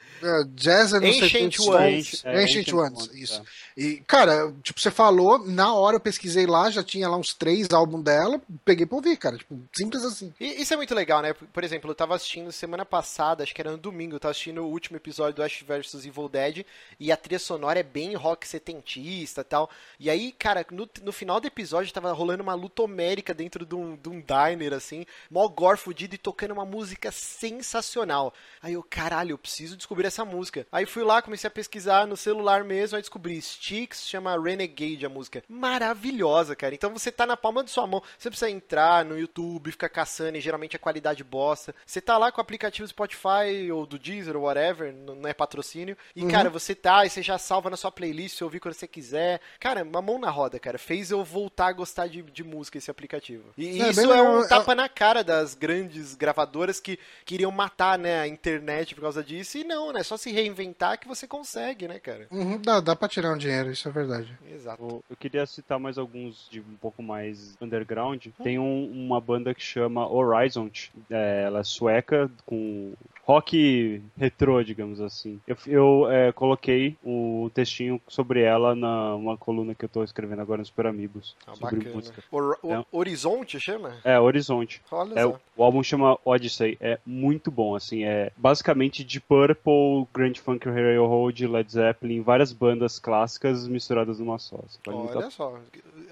jazz 0.55 0.95
and 0.95 1.01
sei 1.01 1.51
Ancient 1.61 1.69
Ones. 1.69 2.25
É, 2.25 2.43
Ancient 2.43 2.63
Ancient 2.63 2.73
Ones, 2.75 3.09
Ones, 3.09 3.15
isso. 3.15 3.41
é. 3.41 3.81
E, 3.81 3.97
cara, 4.07 4.53
tipo, 4.63 4.81
você 4.81 4.91
falou, 4.91 5.39
na 5.39 5.75
hora 5.75 5.97
eu 5.97 6.01
pesquisei 6.01 6.47
lá, 6.47 6.71
já 6.71 6.83
tinha 6.83 7.09
lá 7.09 7.17
uns 7.17 7.35
três 7.35 7.71
álbuns 7.71 8.03
dela, 8.03 8.41
peguei 8.65 8.87
pra 8.87 8.97
ouvir, 8.97 9.17
cara. 9.17 9.37
Tipo, 9.39 9.59
simples 9.73 10.05
assim. 10.05 10.33
E 10.39 10.63
isso 10.63 10.73
é 10.73 10.77
muito 10.77 10.95
legal, 10.95 11.23
né? 11.23 11.33
Por 11.33 11.65
exemplo, 11.65 11.91
eu 11.91 11.95
tava 11.95 12.15
assistindo 12.15 12.53
semana 12.53 12.85
passada, 12.85 13.43
acho 13.43 13.55
que 13.55 13.61
era 13.61 13.71
no 13.71 13.79
domingo, 13.79 14.17
eu 14.17 14.21
tava 14.21 14.31
assistindo 14.33 14.63
o 14.63 14.69
último 14.69 14.97
episódio 14.97 15.35
do 15.35 15.43
Ash 15.43 15.63
vs 15.67 16.07
Evil 16.07 16.29
Dead 16.29 16.65
e 16.99 17.11
a 17.11 17.17
trilha 17.17 17.39
sonora 17.39 17.81
é 17.81 17.83
bem 17.83 18.15
rock 18.15 18.47
setentista 18.47 19.41
e 19.41 19.45
tal. 19.45 19.71
E 19.99 20.11
aí, 20.11 20.33
cara, 20.33 20.65
no, 20.71 20.89
no 21.03 21.13
final 21.13 21.41
do 21.41 21.47
episódio 21.47 21.93
tava 21.93 22.13
rolando 22.13 22.43
uma 22.43 22.55
luta 22.55 22.83
homérica 22.83 23.33
dentro 23.35 23.65
de 23.65 23.75
um, 23.75 23.97
de 23.97 24.09
um 24.09 24.21
diner, 24.21 24.75
assim, 24.75 25.07
mó 25.31 25.47
gore 25.49 25.79
fudido 25.79 26.15
e 26.15 26.19
tocando 26.19 26.53
uma 26.53 26.65
música 26.65 27.11
sensacional. 27.11 28.33
Aí 28.63 28.75
eu, 28.75 28.83
caralho, 28.83 29.33
eu 29.33 29.39
preciso 29.39 29.77
descobrir 29.77 30.07
essa 30.07 30.25
música. 30.25 30.67
Aí 30.71 30.87
fui 30.87 31.03
lá, 31.03 31.23
comecei 31.23 31.42
a 31.47 31.51
pesquisar 31.51 32.07
no 32.07 32.17
celular 32.17 32.65
mesmo, 32.65 32.97
aí 32.97 33.03
descobri 33.03 33.41
Sticks, 33.41 34.07
chama 34.09 34.41
Renegade 34.43 35.05
a 35.07 35.09
música. 35.09 35.43
Maravilhosa, 35.49 36.55
cara. 36.55 36.75
Então 36.75 36.93
você 36.93 37.11
tá 37.11 37.27
na 37.27 37.37
palma 37.37 37.65
de 37.65 37.71
sua 37.71 37.87
mão, 37.87 38.03
você 38.19 38.29
precisa 38.31 38.51
entrar 38.51 39.05
no 39.05 39.19
YouTube, 39.19 39.71
ficar 39.73 39.89
caçando, 39.89 40.37
e 40.39 40.41
geralmente 40.41 40.77
a 40.77 40.79
qualidade 40.79 41.25
bosta. 41.25 41.75
Você 41.85 42.01
tá 42.01 42.17
lá 42.17 42.31
com 42.31 42.39
o 42.39 42.43
aplicativo 42.43 42.87
Spotify 42.87 43.71
ou 43.73 43.85
do 43.87 43.99
Deezer 43.99 44.37
ou 44.37 44.45
whatever, 44.45 44.93
não 44.95 45.29
é 45.29 45.35
patrocínio. 45.35 45.97
E, 46.15 46.25
cara, 46.27 46.49
você 46.51 46.75
tá, 46.75 47.05
e 47.05 47.11
você 47.11 47.23
já 47.23 47.39
salva 47.39 47.69
na 47.71 47.77
sua 47.77 47.91
playlist, 47.91 48.37
você 48.37 48.45
ouvir 48.45 48.61
quando 48.61 48.75
você 48.75 48.87
quiser. 48.87 49.41
Cara, 49.59 49.83
uma 49.83 50.01
mão 50.03 50.19
na 50.19 50.31
roda, 50.31 50.59
cara. 50.59 50.79
Fez 50.79 51.11
eu 51.11 51.25
voltar 51.25 51.69
a 51.69 51.73
gostar 51.73 52.07
de, 52.07 52.23
de 52.23 52.45
música 52.45 52.79
esse 52.79 52.91
aplicativo. 52.91 53.53
E 53.59 53.81
É, 53.83 53.91
isso 53.91 54.01
é 54.01 54.07
legal. 54.07 54.27
um 54.37 54.43
É- 54.45 54.49
tapa 54.49 54.75
na 54.75 54.89
cara 54.89 55.23
das 55.25 55.55
grandes 55.55 56.15
gravadoras 56.15 56.79
que 56.81 56.99
queriam 57.25 57.51
matar, 57.51 57.99
né, 57.99 58.21
a 58.21 58.29
internet 58.29 58.95
por 58.95 59.03
causa 59.03 59.23
disso. 59.23 59.59
E 59.59 59.65
não, 59.65 59.93
né? 59.93 60.03
Só 60.03 60.17
se 60.17 60.31
reinventar 60.31 60.99
que 60.99 61.09
você 61.09 61.27
consegue, 61.33 61.89
né, 61.89 61.99
cara? 61.99 62.27
Uhum, 62.31 62.61
dá, 62.61 62.79
dá 62.81 62.95
pra 62.95 63.09
tirar 63.09 63.33
um 63.33 63.39
dinheiro, 63.39 63.71
isso 63.71 63.89
é 63.89 63.91
verdade. 63.91 64.31
Exato. 64.53 64.83
Eu 64.83 65.03
eu 65.09 65.17
queria 65.17 65.47
citar 65.47 65.79
mais 65.79 65.97
alguns 65.97 66.47
de 66.51 66.61
um 66.61 66.77
pouco 66.81 67.03
mais 67.03 67.57
underground. 67.61 68.27
Tem 68.43 68.59
um- 68.59 68.91
uma 68.93 69.19
banda 69.21 69.55
que 69.55 69.63
chama 69.63 70.07
Horizon. 70.11 70.69
É, 71.11 71.45
ela 71.47 71.61
é 71.61 71.65
sueca, 71.65 72.31
com 72.45 72.93
rock 73.25 74.03
retrô, 74.19 74.63
digamos 74.65 75.01
assim. 75.01 75.41
Eu, 75.47 75.57
eu, 75.67 76.11
é, 76.11 76.33
coloquei 76.33 76.97
o 77.05 77.51
textinho 77.55 78.01
sobre 78.09 78.43
ela 78.43 78.75
na 78.75 79.15
uma 79.15 79.37
coluna 79.37 79.75
que 79.75 79.85
eu 79.85 79.89
tô 79.89 80.03
escrevendo 80.03 80.41
agora 80.43 80.59
no 80.59 80.67
Super 80.67 80.87
Amigos. 80.87 81.35
Ah, 81.47 81.55
sobre 81.55 81.77
bacana. 81.77 81.95
música. 81.95 82.23
Hor- 82.31 82.59
o- 82.63 82.73
É. 82.75 82.85
Horizonte 82.93 83.59
chama? 83.61 83.97
É, 84.05 84.19
Horizonte. 84.19 84.83
Olha 84.91 85.15
É, 85.19 85.23
só. 85.23 85.39
o 85.57 85.63
álbum 85.65 85.83
chama 85.83 86.19
Odyssey, 86.25 86.77
é 86.81 86.99
muito 87.07 87.51
bom, 87.51 87.75
assim, 87.77 88.03
é 88.05 88.33
basicamente 88.37 89.05
de 89.05 89.21
Purple, 89.21 90.07
Grand 90.13 90.35
Funk 90.35 90.69
Railroad, 90.69 91.22
Led 91.47 91.71
Zeppelin, 91.71 92.23
várias 92.23 92.53
bandas 92.53 92.99
clássicas 92.99 93.67
misturadas 93.69 94.19
numa 94.19 94.39
só. 94.39 94.57
a 94.87 94.91
Olha 94.91 95.31
só. 95.31 95.59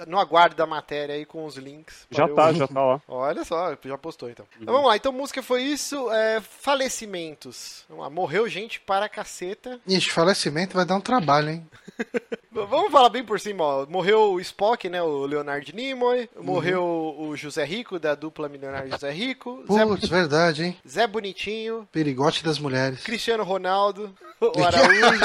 No 0.07 0.19
aguardo 0.19 0.55
da 0.57 0.67
matéria 0.67 1.15
aí 1.15 1.25
com 1.25 1.45
os 1.45 1.57
links. 1.57 2.07
Já 2.11 2.25
para 2.25 2.31
eu- 2.33 2.35
tá, 2.37 2.53
já 2.53 2.69
tá 2.69 2.85
lá. 2.85 3.03
Olha 3.09 3.45
só, 3.45 3.77
já 3.83 3.99
postou 3.99 4.31
então. 4.31 4.47
Uhum. 4.57 4.63
Então 4.63 4.75
vamos 4.75 4.89
lá, 4.89 4.97
então 4.97 5.13
música 5.13 5.43
foi 5.43 5.63
isso. 5.63 6.11
É, 6.11 6.41
falecimentos. 6.41 7.85
Vamos 7.89 8.05
lá, 8.05 8.11
morreu 8.11 8.49
gente 8.49 8.81
para 8.81 9.09
caceta. 9.09 9.81
Ixi, 9.87 10.11
falecimento 10.11 10.75
vai 10.77 10.85
dar 10.85 10.97
um 10.97 11.01
trabalho, 11.01 11.51
hein? 11.51 11.67
Vamos 12.53 12.91
falar 12.91 13.09
bem 13.11 13.25
por 13.25 13.39
cima, 13.39 13.63
ó. 13.63 13.87
Morreu 13.87 14.33
o 14.33 14.41
Spock, 14.41 14.89
né? 14.89 15.01
O 15.01 15.25
Leonard 15.25 15.73
Nimoy. 15.75 16.29
Morreu 16.41 17.15
o 17.19 17.37
José 17.37 17.65
Rico, 17.65 17.99
da 17.99 18.15
dupla 18.17 18.49
Milionário 18.49 18.91
José 18.91 19.11
Rico. 19.13 19.63
Zé, 19.73 19.87
Putz, 19.87 20.09
verdade, 20.09 20.65
hein? 20.65 20.77
Zé 20.87 21.07
Bonitinho. 21.07 21.89
Perigote 21.93 22.43
das 22.45 22.59
mulheres. 22.59 23.03
Cristiano 23.05 23.45
Ronaldo. 23.45 24.13
O 24.41 24.65
Araújo. 24.65 25.21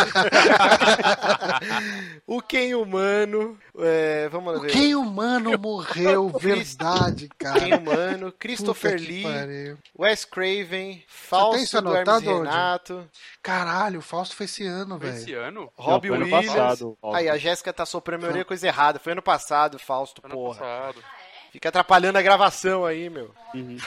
o 2.28 2.42
Ken 2.42 2.76
Humano. 2.76 3.58
É, 3.78 4.30
vamos 4.30 4.62
ver. 4.62 4.72
Quem 4.72 4.96
humano 4.96 5.52
morreu, 5.60 6.30
verdade, 6.30 7.28
cara. 7.38 7.78
Humano. 7.78 8.32
Christopher 8.32 9.00
Lee. 9.00 9.24
pariu. 9.24 9.78
Wes 10.00 10.24
Craven. 10.26 11.04
Fausto 11.08 11.82
do 11.82 11.96
Hermes 11.96 12.16
onde? 12.16 12.28
Renato. 12.30 13.10
Caralho, 13.44 14.00
o 14.00 14.02
Fausto 14.02 14.36
foi 14.36 14.46
esse 14.46 14.66
ano, 14.66 15.00
Foi 15.00 15.10
esse 15.10 15.26
velho. 15.26 15.42
ano? 15.44 15.72
Robbie 15.76 16.10
Não, 16.10 16.16
foi 16.18 16.26
ano 16.28 16.36
Williams. 16.36 16.54
passado, 16.56 16.98
Fausto. 17.02 17.18
Aí, 17.18 17.30
a 17.30 17.38
Jéssica 17.38 17.74
tá 17.74 17.86
soprando 17.86 18.20
minha 18.22 18.30
orelha 18.32 18.46
coisa 18.46 18.66
errada. 18.68 19.00
Foi 19.00 19.12
ano 19.12 19.22
passado, 19.22 19.78
Fausto, 19.78 20.22
Ano 20.24 20.34
porra. 20.36 20.60
passado. 20.60 21.04
Fica 21.52 21.70
atrapalhando 21.70 22.18
a 22.18 22.22
gravação 22.22 22.86
aí, 22.86 23.10
meu. 23.10 23.34
Uhum. 23.54 23.78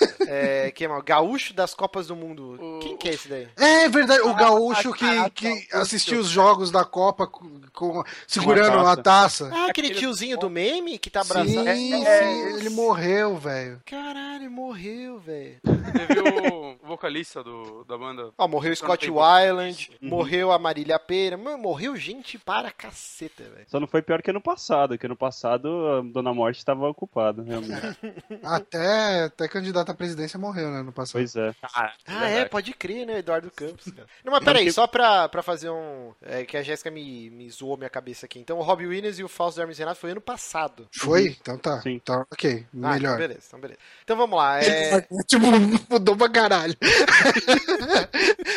É, 0.30 0.70
quem 0.72 0.86
é? 0.86 1.02
Gaúcho 1.02 1.54
das 1.54 1.72
Copas 1.72 2.08
do 2.08 2.14
Mundo. 2.14 2.58
O- 2.60 2.78
Quem 2.80 2.98
que 2.98 3.08
é 3.08 3.14
esse 3.14 3.28
daí? 3.28 3.48
É 3.56 3.88
verdade, 3.88 4.20
o 4.20 4.28
Ah, 4.28 4.34
gaúcho 4.34 4.90
ah, 4.90 4.94
que, 4.94 5.04
ah, 5.06 5.30
que 5.30 5.66
tá, 5.68 5.80
assistiu 5.80 6.20
os 6.20 6.28
jogos 6.28 6.70
da 6.70 6.84
Copa 6.84 7.26
com, 7.26 7.62
com- 7.72 8.04
segurando 8.26 8.74
Uma 8.74 8.82
uma 8.82 8.96
taça. 8.96 9.46
Ah, 9.50 9.68
aquele 9.70 9.86
Aquele- 9.88 9.94
tiozinho 10.00 10.36
do 10.38 10.50
meme 10.50 10.98
que 10.98 11.08
tá 11.08 11.24
Sim, 11.24 11.30
abraçado. 11.30 11.76
sim, 11.76 12.04
é, 12.06 12.50
ele 12.52 12.68
morreu, 12.68 13.38
velho. 13.38 13.80
Caralho, 13.86 14.42
ele 14.42 14.48
morreu, 14.50 15.18
velho. 15.18 15.60
Teve 15.62 16.20
o 16.52 16.76
vocalista 16.86 17.42
do, 17.42 17.84
da 17.84 17.96
banda. 17.96 18.30
Ó, 18.36 18.46
morreu 18.46 18.76
Scott 18.76 19.10
Weiland, 19.10 19.90
Uhum. 20.02 20.08
morreu 20.10 20.52
a 20.52 20.58
Marília 20.58 20.98
Pera, 20.98 21.38
mano, 21.38 21.56
morreu 21.56 21.96
gente 21.96 22.36
para 22.38 22.70
caceta, 22.70 23.44
velho. 23.44 23.66
Só 23.68 23.80
não 23.80 23.86
foi 23.86 24.02
pior 24.02 24.20
que 24.20 24.28
ano 24.30 24.42
passado, 24.42 24.98
que 24.98 25.06
ano 25.06 25.16
passado 25.16 25.68
a 25.88 26.02
Dona 26.02 26.34
Morte 26.34 26.58
estava 26.58 26.86
ocupada, 26.86 27.42
realmente. 27.42 27.78
Até, 28.42 29.24
até 29.24 29.48
candidato 29.48 29.87
à 29.90 29.94
presidência 29.94 30.38
morreu, 30.38 30.70
né, 30.70 30.82
no 30.82 30.92
passado. 30.92 31.12
pois 31.12 31.34
é. 31.36 31.54
Ah, 31.62 31.92
é, 32.06 32.12
Verdade. 32.28 32.50
pode 32.50 32.72
crer, 32.74 33.06
né? 33.06 33.18
Eduardo 33.18 33.50
Campos, 33.50 33.90
cara. 33.92 34.08
Não, 34.24 34.32
mas 34.32 34.44
peraí, 34.44 34.70
só 34.72 34.86
pra, 34.86 35.28
pra 35.28 35.42
fazer 35.42 35.70
um. 35.70 36.12
É, 36.22 36.44
que 36.44 36.56
a 36.56 36.62
Jéssica 36.62 36.90
me, 36.90 37.30
me 37.30 37.48
zoou 37.50 37.76
minha 37.76 37.90
cabeça 37.90 38.26
aqui. 38.26 38.38
Então, 38.38 38.58
o 38.58 38.62
Robbie 38.62 38.86
Williams 38.86 39.18
e 39.18 39.24
o 39.24 39.28
Fausto 39.28 39.60
Hermes 39.60 39.78
Renato 39.78 40.00
foi 40.00 40.10
ano 40.12 40.20
passado. 40.20 40.88
Foi? 40.92 41.36
Então 41.40 41.58
tá. 41.58 41.80
Sim. 41.82 41.90
Então, 41.92 42.24
ok, 42.32 42.64
Ah, 42.64 42.66
então 42.74 42.90
melhor. 42.90 43.18
beleza, 43.18 43.40
então 43.46 43.60
beleza. 43.60 43.80
Então 44.04 44.16
vamos 44.16 44.36
lá. 44.36 44.62
É... 44.62 45.00
tipo, 45.26 45.46
mudou 45.90 46.16
pra 46.16 46.28
caralho. 46.28 46.74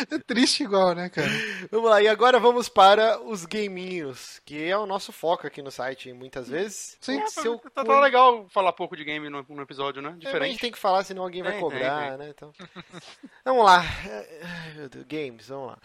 é 0.09 0.17
triste 0.25 0.63
igual, 0.63 0.93
né, 0.93 1.09
cara? 1.09 1.29
Vamos 1.71 1.89
lá, 1.89 2.01
e 2.01 2.07
agora 2.07 2.39
vamos 2.39 2.69
para 2.69 3.21
os 3.21 3.45
gaminhos, 3.45 4.41
que 4.45 4.63
é 4.63 4.77
o 4.77 4.85
nosso 4.85 5.11
foco 5.11 5.47
aqui 5.47 5.61
no 5.61 5.71
site 5.71 6.11
muitas 6.13 6.47
vezes. 6.47 6.97
Sim. 7.01 7.21
O 7.23 7.27
seu 7.29 7.61
Tá, 7.73 7.83
tá 7.83 7.99
legal 8.01 8.45
falar 8.49 8.73
pouco 8.73 8.95
de 8.95 9.03
game 9.03 9.29
no, 9.29 9.45
no 9.47 9.61
episódio, 9.61 10.01
né? 10.01 10.09
É, 10.09 10.11
mas 10.11 10.17
a 10.21 10.25
Diferente. 10.25 10.51
gente 10.51 10.61
tem 10.61 10.71
que 10.71 10.77
falar, 10.79 11.03
senão 11.03 11.20
alguém 11.21 11.43
vai 11.43 11.59
cobrar, 11.59 12.09
tem, 12.09 12.17
né? 12.17 12.29
Então... 12.35 12.51
vamos 13.45 13.65
lá. 13.65 13.79
Ai, 13.81 14.73
meu 14.75 14.89
Deus, 14.89 15.05
games, 15.07 15.47
vamos 15.47 15.67
lá. 15.67 15.77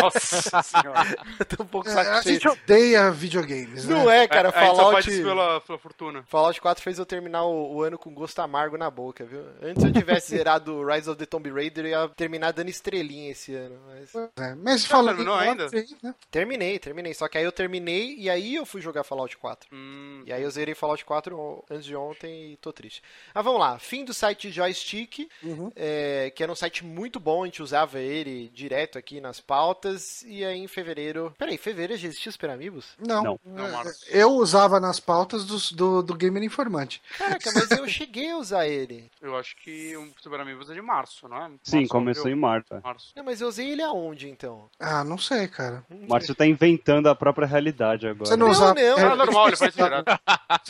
Nossa 0.00 0.62
senhora. 0.62 1.16
Eu 1.38 1.44
tô 1.46 1.62
um 1.62 1.66
pouco 1.66 1.88
É, 1.88 1.92
saco 1.92 2.10
a 2.10 2.22
cheio. 2.22 2.34
gente 2.34 2.48
odeia 2.48 3.10
videogames, 3.10 3.84
né? 3.86 3.94
Não 3.94 4.10
é, 4.10 4.26
cara, 4.28 4.48
a, 4.48 4.52
a 4.52 4.54
gente 4.64 4.70
só 4.70 4.76
Fallout... 4.76 4.92
faz 4.94 5.06
isso 5.06 5.22
pela, 5.24 5.60
pela 5.60 5.78
fortuna. 5.78 6.22
Fallout 6.24 6.60
4 6.60 6.82
fez 6.82 6.98
eu 6.98 7.06
terminar 7.06 7.44
o, 7.44 7.74
o 7.76 7.82
ano 7.82 7.98
com 7.98 8.12
gosto 8.14 8.38
amargo 8.40 8.76
na 8.76 8.90
boca, 8.90 9.24
viu? 9.24 9.42
Antes 9.62 9.84
eu 9.84 9.92
tivesse 9.92 10.28
zerado 10.36 10.84
Rise 10.84 11.08
of 11.10 11.18
the 11.18 11.26
Tomb 11.26 11.50
Raider, 11.50 11.86
eu 11.86 11.90
ia 11.90 12.08
terminar 12.08 12.52
dando 12.52 12.68
estrelinha 12.68 13.30
esse 13.30 13.54
ano. 13.54 13.78
Mas... 13.86 14.14
É, 14.14 14.54
Mas 14.54 14.84
falando 14.84 15.16
terminou 15.16 15.34
ainda? 15.36 15.68
Fallout, 15.68 15.96
né? 16.02 16.14
Terminei, 16.30 16.78
terminei. 16.78 17.14
Só 17.14 17.28
que 17.28 17.38
aí 17.38 17.44
eu 17.44 17.52
terminei 17.52 18.14
e 18.16 18.28
aí 18.30 18.54
eu 18.54 18.66
fui 18.66 18.80
jogar 18.80 19.04
Fallout 19.04 19.36
4. 19.36 19.68
Hum, 19.72 20.22
E 20.26 20.32
aí 20.32 20.42
eu 20.42 20.50
zerei 20.50 20.74
Fallout 20.74 21.04
4 21.04 21.64
antes 21.70 21.84
de 21.84 21.94
ontem 21.96 22.52
e 22.52 22.56
tô 22.56 22.72
triste. 22.72 23.02
Mas 23.34 23.44
vamos 23.44 23.60
lá, 23.60 23.78
fim 23.78 24.04
do 24.04 24.14
site 24.14 24.50
Joystick, 24.64 25.28
Uhum. 25.42 25.70
é, 25.76 26.32
que 26.34 26.42
era 26.42 26.50
um 26.50 26.54
site 26.54 26.84
muito 26.84 27.18
bom, 27.20 27.42
a 27.42 27.46
gente 27.46 27.62
usava 27.62 27.98
ele 28.00 28.50
direto 28.54 28.98
aqui 28.98 29.20
nas 29.20 29.40
pautas. 29.40 30.22
E 30.26 30.44
aí 30.44 30.58
em 30.58 30.66
fevereiro. 30.68 31.34
Peraí, 31.38 31.56
fevereiro 31.58 32.00
já 32.00 32.08
existia 32.08 32.32
Super 32.32 32.50
Amigos? 32.50 32.86
Não. 32.98 33.22
Não. 33.22 33.40
Não, 33.44 33.70
Marcos. 33.70 34.04
Eu 34.08 34.30
usava 34.32 34.80
nas 34.80 34.98
pautas 35.00 35.44
dos- 35.44 35.72
do, 35.72 36.02
do 36.02 36.14
Gamer 36.14 36.42
Informante. 36.42 37.02
Caraca, 37.18 37.50
mas 37.54 37.70
eu 37.70 37.86
cheguei 37.88 38.30
a 38.30 38.36
usar 38.38 38.66
ele. 38.66 39.10
eu 39.20 39.36
acho 39.36 39.56
que 39.56 39.96
o 39.96 40.08
Super 40.20 40.40
Amigos 40.40 40.70
é 40.70 40.74
de 40.74 40.82
março, 40.82 41.28
não 41.28 41.36
é? 41.36 41.50
Sim, 41.62 41.76
Março, 41.78 41.90
começou 41.90 42.30
em 42.30 42.34
março. 42.34 42.80
março. 42.82 43.12
Não, 43.16 43.24
mas 43.24 43.40
eu 43.40 43.48
usei 43.48 43.70
ele 43.70 43.82
aonde 43.82 44.28
então? 44.28 44.68
Ah, 44.78 45.04
não 45.04 45.18
sei, 45.18 45.46
cara. 45.48 45.84
Márcio 46.08 46.34
tá 46.34 46.46
inventando 46.46 47.08
a 47.08 47.14
própria 47.14 47.46
realidade 47.46 48.06
agora. 48.06 48.24
Você 48.26 48.36
não, 48.36 48.46
Não, 48.46 48.52
usava. 48.52 48.74
não. 48.74 48.80
é, 48.98 49.14
normal, 49.16 49.48
ele 49.48 49.56
faz. 49.56 49.74
Você 49.74 49.80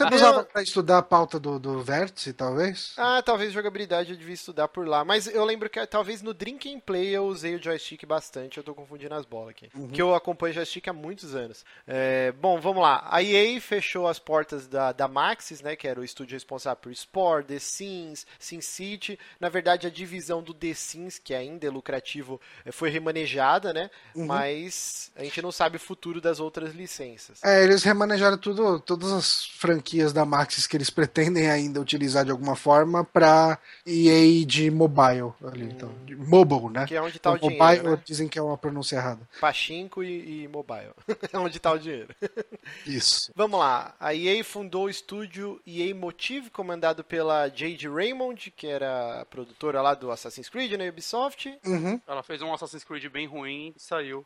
não 0.04 0.10
Não. 0.10 0.16
usava 0.16 0.44
pra 0.44 0.62
estudar 0.62 0.98
a 0.98 1.02
pauta 1.02 1.38
do, 1.38 1.58
do 1.58 1.82
Vértice, 1.82 2.32
talvez? 2.32 2.92
Ah, 2.96 3.22
talvez 3.22 3.52
jogabilidade 3.52 3.83
eu 3.90 4.16
devia 4.16 4.34
estudar 4.34 4.68
por 4.68 4.86
lá. 4.86 5.04
Mas 5.04 5.26
eu 5.26 5.44
lembro 5.44 5.68
que 5.68 5.84
talvez 5.86 6.22
no 6.22 6.34
Drink 6.34 6.72
and 6.72 6.80
Play 6.80 7.08
eu 7.08 7.24
usei 7.26 7.54
o 7.54 7.62
joystick 7.62 8.04
bastante. 8.06 8.58
Eu 8.58 8.64
tô 8.64 8.74
confundindo 8.74 9.14
as 9.14 9.24
bolas 9.24 9.50
aqui. 9.50 9.70
Que 9.92 10.00
eu 10.00 10.14
acompanho 10.14 10.54
joystick 10.54 10.88
há 10.88 10.92
muitos 10.92 11.34
anos. 11.34 11.64
É, 11.86 12.32
bom, 12.32 12.60
vamos 12.60 12.82
lá. 12.82 13.06
A 13.10 13.22
EA 13.22 13.60
fechou 13.60 14.08
as 14.08 14.18
portas 14.18 14.66
da, 14.66 14.92
da 14.92 15.08
Maxis, 15.08 15.60
né? 15.60 15.76
Que 15.76 15.88
era 15.88 16.00
o 16.00 16.04
estúdio 16.04 16.34
responsável 16.34 16.80
por 16.80 16.94
Spore, 16.94 17.44
The 17.44 17.58
Sims, 17.58 18.26
SimCity. 18.38 19.18
Na 19.38 19.48
verdade, 19.48 19.86
a 19.86 19.90
divisão 19.90 20.42
do 20.42 20.54
The 20.54 20.74
Sims, 20.74 21.18
que 21.18 21.34
ainda 21.34 21.66
é 21.66 21.70
lucrativo, 21.70 22.40
eh, 22.64 22.72
foi 22.72 22.90
remanejada, 22.90 23.72
né? 23.72 23.90
Mas 24.14 25.10
a 25.16 25.24
gente 25.24 25.42
não 25.42 25.52
sabe 25.52 25.76
o 25.76 25.80
futuro 25.80 26.20
das 26.20 26.40
outras 26.40 26.74
licenças. 26.74 27.42
É, 27.42 27.62
eles 27.62 27.82
remanejaram 27.82 28.38
tudo, 28.38 28.80
todas 28.80 29.12
as 29.12 29.46
franquias 29.46 30.12
da 30.12 30.24
Maxis 30.24 30.66
que 30.66 30.76
eles 30.76 30.90
pretendem 30.90 31.50
ainda 31.50 31.80
utilizar 31.80 32.24
de 32.24 32.30
alguma 32.30 32.56
forma 32.56 33.04
pra 33.04 33.58
EA 33.86 34.44
de 34.46 34.70
mobile 34.70 35.32
ali, 35.44 35.64
então. 35.64 35.92
De 36.04 36.16
mobile, 36.16 36.70
né? 36.70 36.86
Que 36.86 36.94
é 36.96 37.02
onde 37.02 37.18
tá 37.18 37.32
o 37.32 37.36
Então, 37.36 37.48
dinheiro, 37.48 37.64
mobile 37.64 37.96
né? 37.96 38.02
dizem 38.04 38.28
que 38.28 38.38
é 38.38 38.42
uma 38.42 38.56
pronúncia 38.56 38.96
errada. 38.96 39.28
Pachinko 39.40 40.02
e, 40.02 40.44
e 40.44 40.48
mobile. 40.48 40.92
é 41.32 41.38
onde 41.38 41.58
tá 41.58 41.72
o 41.72 41.78
dinheiro. 41.78 42.14
Isso. 42.86 43.32
Vamos 43.34 43.58
lá. 43.58 43.94
A 44.00 44.14
EA 44.14 44.42
fundou 44.44 44.84
o 44.84 44.90
estúdio 44.90 45.60
EA 45.66 45.94
Motive, 45.94 46.50
comandado 46.50 47.04
pela 47.04 47.48
Jade 47.48 47.88
Raymond, 47.88 48.50
que 48.56 48.66
era 48.66 49.20
a 49.20 49.24
produtora 49.24 49.80
lá 49.82 49.94
do 49.94 50.10
Assassin's 50.10 50.48
Creed 50.48 50.72
na 50.72 50.84
Ubisoft. 50.84 51.56
Uhum. 51.64 52.00
Ela 52.06 52.22
fez 52.22 52.40
um 52.42 52.52
Assassin's 52.52 52.84
Creed 52.84 53.06
bem 53.10 53.26
ruim 53.26 53.74
e 53.76 53.80
saiu. 53.80 54.24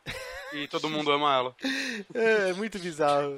E 0.53 0.67
todo 0.67 0.89
mundo 0.89 1.11
ama 1.11 1.35
ela. 1.35 1.55
É, 2.13 2.53
muito 2.53 2.79
bizarro. 2.79 3.37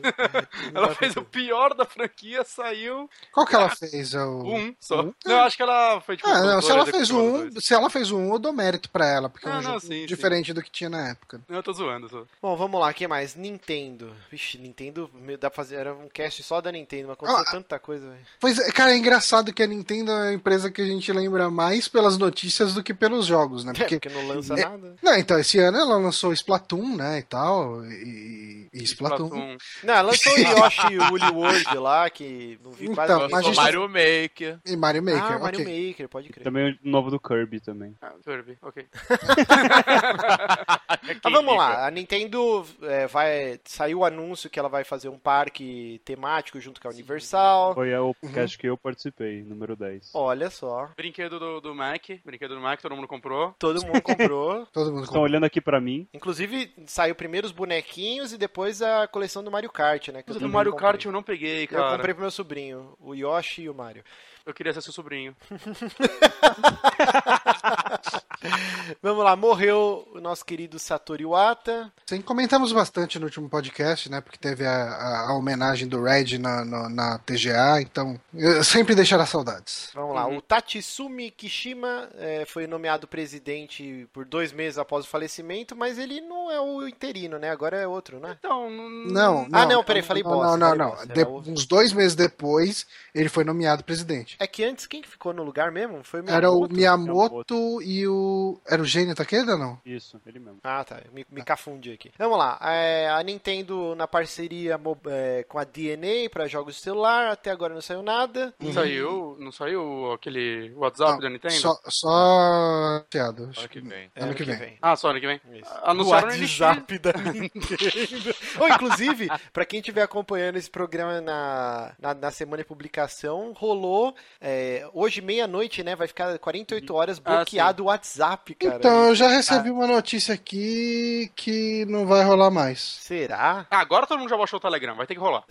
Ela 0.73 0.93
fez 0.95 1.15
o 1.15 1.23
pior 1.23 1.73
da 1.73 1.85
franquia, 1.85 2.43
saiu 2.43 3.09
Qual 3.31 3.45
que 3.45 3.55
ela 3.55 3.69
fez? 3.69 4.13
É 4.13 4.23
O... 4.23 4.55
um 4.55 4.75
só. 4.79 5.03
Não, 5.03 5.13
eu 5.25 5.39
acho 5.41 5.57
que 5.57 5.63
ela 5.63 5.90
foi 5.99 6.15
tipo. 6.15 6.29
Ah, 6.29 6.41
não, 6.41 6.61
se 6.61 6.71
ela 6.71 6.85
fez 6.85 7.09
um, 7.11 7.49
dois. 7.49 7.65
se 7.65 7.73
ela 7.73 7.89
fez 7.89 8.11
um, 8.11 8.31
eu 8.31 8.39
dou 8.39 8.53
mérito 8.53 8.89
pra 8.89 9.05
ela, 9.07 9.29
porque 9.29 9.47
é 9.47 9.51
Ah, 9.51 9.55
um 9.55 9.61
não, 9.61 9.63
jogo 9.63 9.79
sim, 9.81 9.87
sim. 10.01 10.05
diferente 10.05 10.53
do 10.53 10.61
que 10.61 10.69
tinha 10.71 10.89
na 10.89 11.09
época. 11.09 11.41
Eu 11.49 11.61
tô 11.63 11.73
zoando, 11.73 12.07
só. 12.07 12.23
Bom, 12.41 12.55
vamos 12.55 12.79
lá, 12.79 12.89
o 12.89 12.93
que 12.93 13.07
mais? 13.07 13.35
Nintendo. 13.35 14.13
Vixe, 14.31 14.57
Nintendo, 14.57 15.09
dá 15.39 15.49
pra 15.49 15.55
fazer, 15.57 15.75
era 15.75 15.93
um 15.93 16.07
cast 16.07 16.41
só 16.43 16.61
da 16.61 16.71
Nintendo, 16.71 17.07
mas 17.09 17.13
aconteceu 17.13 17.41
Ah, 17.41 17.51
tanta 17.51 17.79
coisa, 17.79 18.07
velho. 18.07 18.21
Pois 18.39 18.57
é, 18.59 18.71
cara, 18.71 18.93
é 18.93 18.97
engraçado 18.97 19.51
que 19.51 19.63
a 19.63 19.67
Nintendo 19.67 20.11
é 20.11 20.29
a 20.29 20.33
empresa 20.33 20.69
que 20.71 20.81
a 20.81 20.85
gente 20.85 21.11
lembra 21.11 21.49
mais 21.49 21.87
pelas 21.87 22.17
notícias 22.17 22.73
do 22.73 22.83
que 22.83 22.93
pelos 22.93 23.25
jogos, 23.25 23.65
né? 23.65 23.71
É, 23.71 23.79
Porque 23.79 23.99
porque 23.99 24.09
não 24.09 24.27
lança 24.27 24.53
é- 24.53 24.63
nada. 24.63 24.95
Não, 25.01 25.15
então, 25.17 25.39
esse 25.39 25.57
ano 25.59 25.77
ela 25.77 25.97
lançou 25.97 26.31
Splatoon, 26.31 26.95
né, 26.95 27.19
e 27.19 27.23
tal, 27.23 27.83
e, 27.85 28.69
e 28.73 28.83
Splatoon. 28.83 29.25
Splatoon. 29.27 29.57
Não, 29.83 29.93
ela 29.93 30.01
lançou 30.11 30.33
o 30.33 30.37
Yoshi 30.39 30.97
Woolly 30.97 31.31
World 31.33 31.77
lá, 31.77 32.09
que 32.09 32.59
não 32.63 32.71
vi 32.71 32.87
quase 32.93 33.11
Então, 33.13 33.23
a 33.25 33.27
Lançou 33.27 33.43
gente- 33.53 33.55
Mario 33.57 33.81
Maker. 33.89 34.59
E 34.65 34.75
Mario 34.75 35.03
Maker, 35.03 35.21
Ah, 35.23 35.27
ok. 35.27 35.39
Mario 35.39 35.59
Maker, 35.59 35.73
pode 36.09 36.29
crer. 36.29 36.43
Também 36.43 36.77
o 36.83 36.89
novo 36.89 37.09
do 37.09 37.19
Kirby 37.19 37.59
também. 37.59 37.95
Ah, 38.01 38.13
Kirby, 38.23 38.57
ok. 38.61 38.85
Mas 41.23 41.33
vamos 41.33 41.55
lá, 41.55 41.87
a 41.87 41.91
Nintendo 41.91 42.65
é, 42.83 43.07
vai. 43.07 43.59
Saiu 43.65 43.99
o 43.99 44.05
anúncio 44.05 44.49
que 44.49 44.59
ela 44.59 44.69
vai 44.69 44.83
fazer 44.83 45.09
um 45.09 45.17
parque 45.17 46.01
temático 46.05 46.59
junto 46.59 46.79
com 46.81 46.87
a 46.87 46.91
Universal. 46.91 47.73
Foi 47.73 47.93
o 47.95 48.15
Uhum. 48.21 48.31
cast 48.33 48.57
que 48.57 48.67
eu 48.67 48.77
participei, 48.77 49.41
número 49.43 49.75
10. 49.75 50.11
Olha 50.13 50.49
só. 50.49 50.89
Brinquedo 50.95 51.39
do, 51.39 51.61
do 51.61 51.75
Mac. 51.75 52.03
Brinquedo 52.25 52.55
do 52.55 52.61
Mac, 52.61 52.81
todo 52.81 52.95
mundo 52.95 53.07
comprou. 53.07 53.53
Todo 53.57 53.81
mundo 53.85 54.01
comprou. 54.01 54.65
Todo 54.67 54.91
mundo 54.91 55.03
Estão 55.03 55.21
olhando 55.21 55.45
aqui 55.45 55.61
pra 55.61 55.79
mim. 55.81 56.07
Inclusive, 56.13 56.71
saiu 56.85 57.15
primeiro 57.15 57.47
os 57.47 57.53
bonequinhos 57.53 58.33
e 58.33 58.37
depois 58.37 58.81
a 58.81 59.07
coleção 59.07 59.43
do 59.43 59.51
Mario 59.51 59.71
Kart, 59.71 60.09
né? 60.09 60.21
que 60.23 60.31
eu 60.31 60.39
do 60.39 60.49
Mario 60.49 60.71
comprei. 60.71 60.91
Kart 60.91 61.05
eu 61.05 61.11
não 61.11 61.23
peguei, 61.23 61.63
Eu 61.63 61.67
cara. 61.67 61.91
comprei 61.95 62.13
pro 62.13 62.21
meu 62.23 62.31
sobrinho, 62.31 62.93
o 62.99 63.13
Yoshi 63.15 63.63
e 63.63 63.69
o 63.69 63.73
Mario. 63.73 64.03
Eu 64.45 64.53
queria 64.53 64.73
ser 64.73 64.81
seu 64.81 64.93
sobrinho. 64.93 65.35
Vamos 69.01 69.23
lá, 69.23 69.35
morreu 69.35 70.07
o 70.13 70.19
nosso 70.19 70.43
querido 70.43 70.79
Satoru 70.79 71.21
Iwata. 71.21 71.91
Sim, 72.07 72.21
comentamos 72.21 72.71
bastante 72.73 73.19
no 73.19 73.25
último 73.25 73.47
podcast, 73.49 74.09
né? 74.09 74.19
Porque 74.19 74.37
teve 74.37 74.65
a, 74.65 74.71
a- 74.71 75.29
a 75.29 75.33
homenagem 75.33 75.87
do 75.87 76.01
Red 76.03 76.37
na, 76.39 76.65
na, 76.65 76.89
na 76.89 77.19
TGA, 77.19 77.81
então 77.81 78.19
eu 78.33 78.63
sempre 78.63 78.95
deixará 78.95 79.25
saudades. 79.25 79.89
Vamos 79.93 80.15
lá, 80.15 80.25
Uhum. 80.27 80.37
o 80.37 80.41
Tatsumi 80.41 81.31
Kishima 81.31 82.09
eh, 82.15 82.43
foi 82.47 82.67
nomeado 82.67 83.07
presidente 83.07 84.07
por 84.11 84.25
dois 84.25 84.51
meses 84.51 84.77
após 84.77 85.05
o 85.05 85.07
falecimento, 85.07 85.75
mas 85.75 85.97
ele 85.97 86.19
não 86.21 86.51
é 86.51 86.59
o 86.59 86.87
interino, 86.87 87.37
né? 87.37 87.49
Agora 87.51 87.77
é 87.77 87.87
outro, 87.87 88.19
né? 88.19 88.37
Então, 88.39 88.69
Não, 88.69 89.47
Ah, 89.51 89.65
não. 89.65 89.77
não, 89.77 89.83
peraí, 89.83 90.01
falei 90.01 90.23
não, 90.23 90.31
bosta, 90.31 90.57
Não, 90.57 90.69
não, 90.69 90.75
não. 90.75 90.89
bosta, 90.91 91.07
De- 91.13 91.25
uns 91.51 91.65
dois 91.65 91.93
meses 91.93 92.15
depois, 92.15 92.85
ele 93.13 93.29
foi 93.29 93.43
nomeado 93.43 93.83
presidente. 93.83 94.35
É 94.39 94.47
que 94.47 94.63
antes 94.63 94.87
quem 94.87 95.01
que 95.01 95.09
ficou 95.09 95.33
no 95.33 95.43
lugar 95.43 95.71
mesmo? 95.71 96.03
Foi 96.03 96.21
o 96.21 96.29
Era 96.29 96.51
o 96.51 96.67
Miyamoto? 96.67 96.90
Miyamoto 96.97 97.81
e 97.81 98.07
o. 98.07 98.59
Era 98.67 98.81
o 98.81 98.85
Gênio 98.85 99.15
Takeda, 99.15 99.57
não? 99.57 99.79
Isso, 99.85 100.19
ele 100.25 100.39
mesmo. 100.39 100.59
Ah, 100.63 100.83
tá. 100.83 101.01
Me, 101.11 101.25
me 101.29 101.43
cafundi 101.43 101.91
aqui. 101.91 102.11
Vamos 102.17 102.37
lá. 102.37 102.59
É, 102.61 103.09
a 103.09 103.21
Nintendo 103.23 103.95
na 103.95 104.07
parceria 104.07 104.79
é, 105.07 105.43
com 105.47 105.57
a 105.57 105.63
DNA 105.63 106.29
para 106.29 106.47
jogos 106.47 106.75
de 106.75 106.81
celular. 106.81 107.31
Até 107.31 107.51
agora 107.51 107.73
não 107.73 107.81
saiu 107.81 108.01
nada. 108.03 108.53
não 108.59 108.73
saiu, 108.73 109.37
não 109.39 109.51
saiu 109.51 110.11
aquele 110.11 110.73
WhatsApp 110.75 111.13
Não, 111.13 111.19
da 111.19 111.29
Nintendo? 111.29 111.53
Só. 111.53 111.79
só... 111.87 113.05
Teado, 113.09 113.43
Ano 113.57 113.69
que 113.69 113.81
vem. 113.81 114.11
É, 114.15 114.23
Ano 114.23 114.33
que 114.35 114.43
vem. 114.43 114.77
Ah, 114.81 114.95
só 114.95 115.09
ano 115.09 115.19
que 115.19 115.27
vem. 115.27 115.41
Isso. 115.53 115.71
Anunciaram 115.83 116.27
o. 116.27 116.31
WhatsApp 116.31 116.99
da 116.99 117.13
Nintendo. 117.13 117.51
Ou, 118.59 118.69
inclusive, 118.69 119.29
pra 119.53 119.65
quem 119.65 119.79
estiver 119.79 120.03
acompanhando 120.03 120.57
esse 120.57 120.69
programa 120.69 121.21
na, 121.21 121.93
na, 121.99 122.13
na 122.13 122.31
semana 122.31 122.63
de 122.63 122.67
publicação, 122.67 123.53
rolou 123.53 124.15
é, 124.39 124.87
hoje, 124.93 125.21
meia-noite, 125.21 125.61
noite, 125.61 125.83
né? 125.83 125.95
Vai 125.95 126.07
ficar 126.07 126.37
48 126.37 126.80
horas 126.89 127.21
Ah, 127.23 127.35
bloqueado 127.37 127.83
o 127.83 127.85
WhatsApp, 127.87 128.55
cara. 128.55 128.75
Então, 128.77 129.07
eu 129.09 129.15
já 129.15 129.27
recebi 129.27 129.69
uma 129.69 129.87
notícia 129.87 130.33
aqui 130.33 131.31
que 131.35 131.85
não 131.85 132.05
vai 132.05 132.23
rolar 132.23 132.49
mais. 132.51 132.79
Será? 132.79 133.65
Ah, 133.69 133.79
agora 133.79 134.07
todo 134.07 134.19
mundo 134.19 134.29
já 134.29 134.37
baixou 134.37 134.57
o 134.57 134.61
Telegram, 134.61 134.95
vai 134.95 135.05
ter 135.05 135.13
que 135.15 135.19
rolar. 135.19 135.43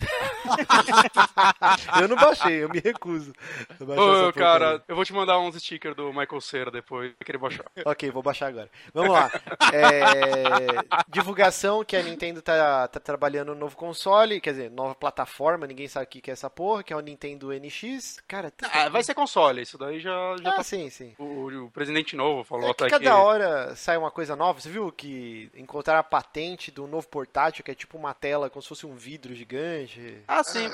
eu 2.01 2.07
não 2.07 2.15
baixei, 2.15 2.63
eu 2.63 2.69
me 2.69 2.79
recuso. 2.79 3.33
a 3.79 3.83
baixar 3.83 4.01
Ô, 4.27 4.33
cara, 4.33 4.83
eu 4.87 4.95
vou 4.95 5.05
te 5.05 5.13
mandar 5.13 5.39
uns 5.39 5.55
stickers 5.55 5.95
do 5.95 6.11
Michael 6.13 6.41
Cera 6.41 6.71
depois, 6.71 7.11
vai 7.11 7.25
querer 7.25 7.37
baixar. 7.37 7.65
Ok, 7.85 8.09
vou 8.11 8.23
baixar 8.23 8.47
agora. 8.47 8.69
Vamos 8.93 9.11
lá. 9.11 9.29
É, 9.73 11.01
Divulgação 11.09 11.83
que 11.83 11.95
a 11.95 12.01
Nintendo 12.03 12.41
tá, 12.41 12.87
tá 12.87 12.99
trabalhando 12.99 13.53
no 13.53 13.59
novo 13.59 13.75
console, 13.75 14.39
quer 14.39 14.51
dizer, 14.51 14.71
nova 14.71 14.95
plataforma, 14.95 15.67
ninguém 15.67 15.87
sabe 15.87 16.05
o 16.05 16.09
que 16.09 16.21
que 16.21 16.29
é 16.29 16.33
essa 16.33 16.49
porra, 16.49 16.83
que 16.83 16.93
é 16.93 16.95
o 16.95 16.99
Nintendo 17.01 17.51
NX. 17.51 18.19
Cara, 18.27 18.51
tanta 18.51 18.71
Ah, 18.77 18.89
vai 18.89 19.03
ser 19.03 19.13
console, 19.13 19.61
isso 19.61 19.77
daí 19.77 19.99
já, 19.99 20.11
já 20.41 20.49
Ah, 20.49 20.53
tá. 20.53 20.63
sim, 20.63 20.89
sim. 20.89 21.13
O, 21.21 21.65
o 21.65 21.71
presidente 21.71 22.15
novo 22.15 22.43
falou 22.43 22.69
É 22.69 22.73
que 22.73 22.83
até 22.85 22.89
cada 22.97 23.17
hora 23.17 23.75
sai 23.75 23.95
uma 23.97 24.09
coisa 24.09 24.35
nova. 24.35 24.59
Você 24.59 24.69
viu 24.69 24.91
que 24.91 25.49
encontraram 25.55 25.99
a 25.99 26.03
patente 26.03 26.71
do 26.71 26.87
novo 26.87 27.07
portátil, 27.07 27.63
que 27.63 27.71
é 27.71 27.75
tipo 27.75 27.97
uma 27.97 28.13
tela, 28.13 28.49
como 28.49 28.61
se 28.61 28.69
fosse 28.69 28.85
um 28.85 28.95
vidro 28.95 29.35
gigante. 29.35 30.17
Ah, 30.27 30.43
sim. 30.43 30.67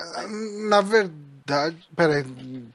Na 0.68 0.80
verdade. 0.80 1.76
Pera 1.94 2.16
aí, 2.16 2.24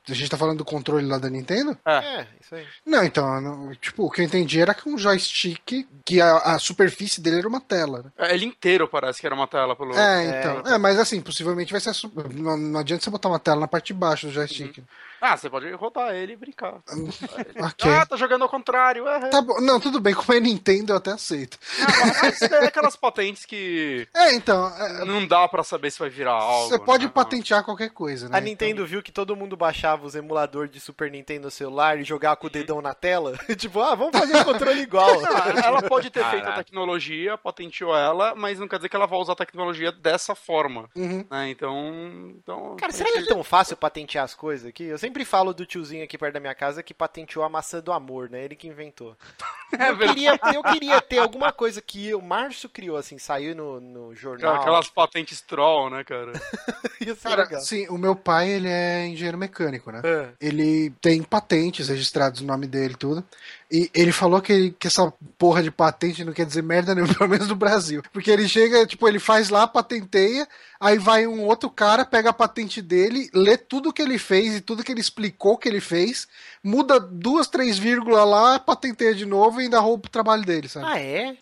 a 0.10 0.14
gente 0.14 0.30
tá 0.30 0.38
falando 0.38 0.60
do 0.60 0.66
controle 0.66 1.06
lá 1.06 1.18
da 1.18 1.30
Nintendo? 1.30 1.78
É, 1.86 2.26
isso 2.42 2.56
aí. 2.56 2.66
Não, 2.86 3.04
então, 3.04 3.72
tipo, 3.82 4.06
o 4.06 4.12
que 4.12 4.22
eu 4.22 4.26
entendi 4.26 4.60
era 4.60 4.74
que 4.74 4.88
um 4.90 4.98
joystick, 4.98 5.88
que 6.06 6.22
a, 6.22 6.38
a 6.38 6.60
superfície 6.60 7.22
dele 7.22 7.40
era 7.40 7.48
uma 7.48 7.62
tela. 7.62 8.04
né? 8.04 8.12
É, 8.18 8.34
Ele 8.34 8.46
inteiro 8.46 8.88
parece 8.88 9.20
que 9.20 9.26
era 9.26 9.36
uma 9.36 9.48
tela 9.48 9.76
pelo. 9.76 9.96
É, 9.98 10.40
então. 10.40 10.74
É, 10.74 10.78
mas 10.78 11.00
assim, 11.00 11.22
possivelmente 11.22 11.72
vai 11.72 11.82
ser. 11.82 11.92
Não, 12.36 12.58
não 12.58 12.80
adianta 12.80 13.04
você 13.04 13.10
botar 13.10 13.30
uma 13.30 13.40
tela 13.40 13.60
na 13.62 13.68
parte 13.68 13.88
de 13.88 13.94
baixo 13.94 14.28
do 14.28 14.34
joystick. 14.34 14.84
Ah, 15.26 15.38
você 15.38 15.50
pode 15.50 15.72
rodar 15.72 16.14
ele 16.14 16.34
e 16.34 16.36
brincar. 16.36 16.82
Ok. 17.68 17.92
Ah, 17.92 18.06
tá 18.06 18.16
jogando 18.16 18.44
ao 18.44 18.50
contrário. 18.50 19.08
É, 19.08 19.30
Tá 19.30 19.42
bom. 19.42 19.60
Não, 19.62 19.80
tudo 19.80 20.00
bem, 20.00 20.14
como 20.14 20.34
é 20.34 20.40
Nintendo, 20.40 20.94
eu 20.94 20.98
até 20.98 21.12
aceito. 21.12 21.58
mas 22.22 22.42
é 22.42 22.66
aquelas 22.66 22.96
patentes 22.96 23.46
que 23.46 24.08
É, 24.14 24.34
então. 24.34 24.68
é, 24.78 25.06
não 25.06 25.26
dá 25.26 25.48
pra 25.48 25.64
saber 25.64 25.92
se 25.92 26.00
vai 26.00 26.10
virar 26.10 26.34
algo. 26.34 26.70
você 26.70 26.80
pode 26.80 27.06
né? 27.06 27.12
patentear 27.14 27.64
qualquer 27.64 27.90
coisa, 27.90 28.30
né? 28.30 28.38
A 28.38 28.42
Nintendo 28.42 28.86
viu 28.86 29.02
que 29.02 29.12
todo 29.12 29.36
mundo 29.36 29.56
baixava 29.56 30.06
os 30.06 30.16
emuladores 30.16 30.72
de 30.72 30.80
Super 30.80 31.10
Nintendo 31.12 31.44
no 31.46 31.52
celular 31.52 32.00
e 32.00 32.04
jogava 32.04 32.36
com 32.36 32.48
o 32.48 32.50
dedão 32.50 32.82
na 32.82 32.94
tela. 32.94 33.38
tipo, 33.58 33.80
ah, 33.82 33.96
vamos 33.96 34.18
fazer 34.18 34.38
um 34.38 34.44
controle 34.44 34.80
igual. 34.84 35.10
Ah, 35.26 35.66
ela 35.66 35.82
pode 35.82 36.10
ter 36.10 36.24
feito 36.26 36.44
a 36.44 36.52
Caraca. 36.52 36.64
tecnologia, 36.64 37.38
patenteou 37.38 37.96
ela, 37.96 38.34
mas 38.36 38.60
não 38.60 38.68
quer 38.68 38.78
dizer 38.78 38.90
que 38.90 38.96
ela 38.96 39.08
vai 39.08 39.20
usar 39.20 39.34
a 39.34 39.38
tecnologia 39.38 39.92
dessa 39.92 40.36
forma. 40.36 40.90
Então, 40.96 41.04
uhum. 41.04 41.26
Né? 41.30 41.50
Então, 41.50 42.34
então. 42.38 42.76
Cara, 42.78 42.92
será 42.92 43.12
que 43.12 43.20
é 43.20 43.26
tão 43.26 43.44
fácil 43.44 43.76
patentear 43.78 44.24
as 44.24 44.34
coisas 44.34 44.68
aqui? 44.68 44.84
Eu 44.84 44.98
sempre 44.98 45.26
falo 45.26 45.54
do 45.54 45.66
tiozinho 45.66 46.04
aqui 46.04 46.18
perto 46.18 46.34
da 46.34 46.40
minha 46.40 46.56
casa 46.56 46.84
que 46.84 46.94
patenteou 46.94 47.43
a 47.44 47.50
maçã 47.50 47.80
do 47.82 47.92
amor, 47.92 48.30
né? 48.30 48.44
Ele 48.44 48.56
que 48.56 48.68
inventou. 48.68 49.16
É 49.74 49.90
Eu 49.90 49.98
queria, 49.98 50.40
eu 50.54 50.62
queria 50.62 51.02
ter 51.02 51.18
alguma 51.18 51.52
coisa 51.52 51.82
que 51.82 52.14
o 52.14 52.22
Márcio 52.22 52.70
criou, 52.70 52.96
assim, 52.96 53.18
saiu 53.18 53.56
no, 53.56 53.80
no 53.80 54.16
jornal. 54.16 54.58
Aquelas 54.58 54.88
patentes 54.88 55.42
troll, 55.42 55.90
né, 55.90 56.04
cara? 56.04 56.32
Cara, 57.24 57.44
legal. 57.44 57.62
sim, 57.62 57.88
o 57.90 57.98
meu 57.98 58.16
pai, 58.16 58.50
ele 58.50 58.68
é 58.70 59.08
engenheiro 59.08 59.38
mecânico, 59.38 59.92
né? 59.92 60.02
É. 60.06 60.30
Ele 60.40 60.92
tem 61.02 61.22
patentes 61.24 61.90
registradas 61.90 62.40
no 62.40 62.48
nome 62.48 62.68
dele 62.68 62.94
e 62.94 62.98
tudo. 62.98 63.26
E 63.74 63.90
ele 63.92 64.12
falou 64.12 64.40
que, 64.40 64.54
ele- 64.54 64.76
que 64.78 64.86
essa 64.86 65.12
porra 65.36 65.64
de 65.64 65.72
patente 65.72 66.24
não 66.24 66.32
quer 66.32 66.46
dizer 66.46 66.62
merda 66.62 66.94
nenhuma, 66.94 67.12
pelo 67.18 67.30
menos 67.30 67.48
no 67.48 67.56
Brasil. 67.56 68.04
Porque 68.14 68.30
ele 68.30 68.48
chega, 68.48 68.86
tipo, 68.86 69.08
ele 69.08 69.18
faz 69.18 69.50
lá, 69.50 69.66
patenteia, 69.68 70.48
aí 70.80 71.00
vai 71.00 71.26
um 71.26 71.42
outro 71.46 71.72
cara, 71.72 72.06
pega 72.06 72.30
a 72.30 72.34
patente 72.34 72.82
dele, 72.84 73.32
lê 73.34 73.58
tudo 73.58 73.92
que 73.92 74.02
ele 74.02 74.20
fez 74.20 74.56
e 74.58 74.62
tudo 74.62 74.84
que 74.84 74.92
ele 74.92 75.02
explicou 75.02 75.58
que 75.58 75.68
ele 75.68 75.82
fez, 75.82 76.28
muda 76.64 77.00
duas, 77.00 77.48
três 77.48 77.80
vírgulas 77.80 78.28
lá, 78.30 78.60
patenteia 78.60 79.16
de 79.16 79.26
novo 79.26 79.60
e 79.60 79.64
ainda 79.64 79.80
rouba 79.80 80.06
o 80.06 80.10
trabalho 80.12 80.44
dele, 80.46 80.68
sabe? 80.70 80.86
Ah, 80.88 81.00
é? 81.00 81.36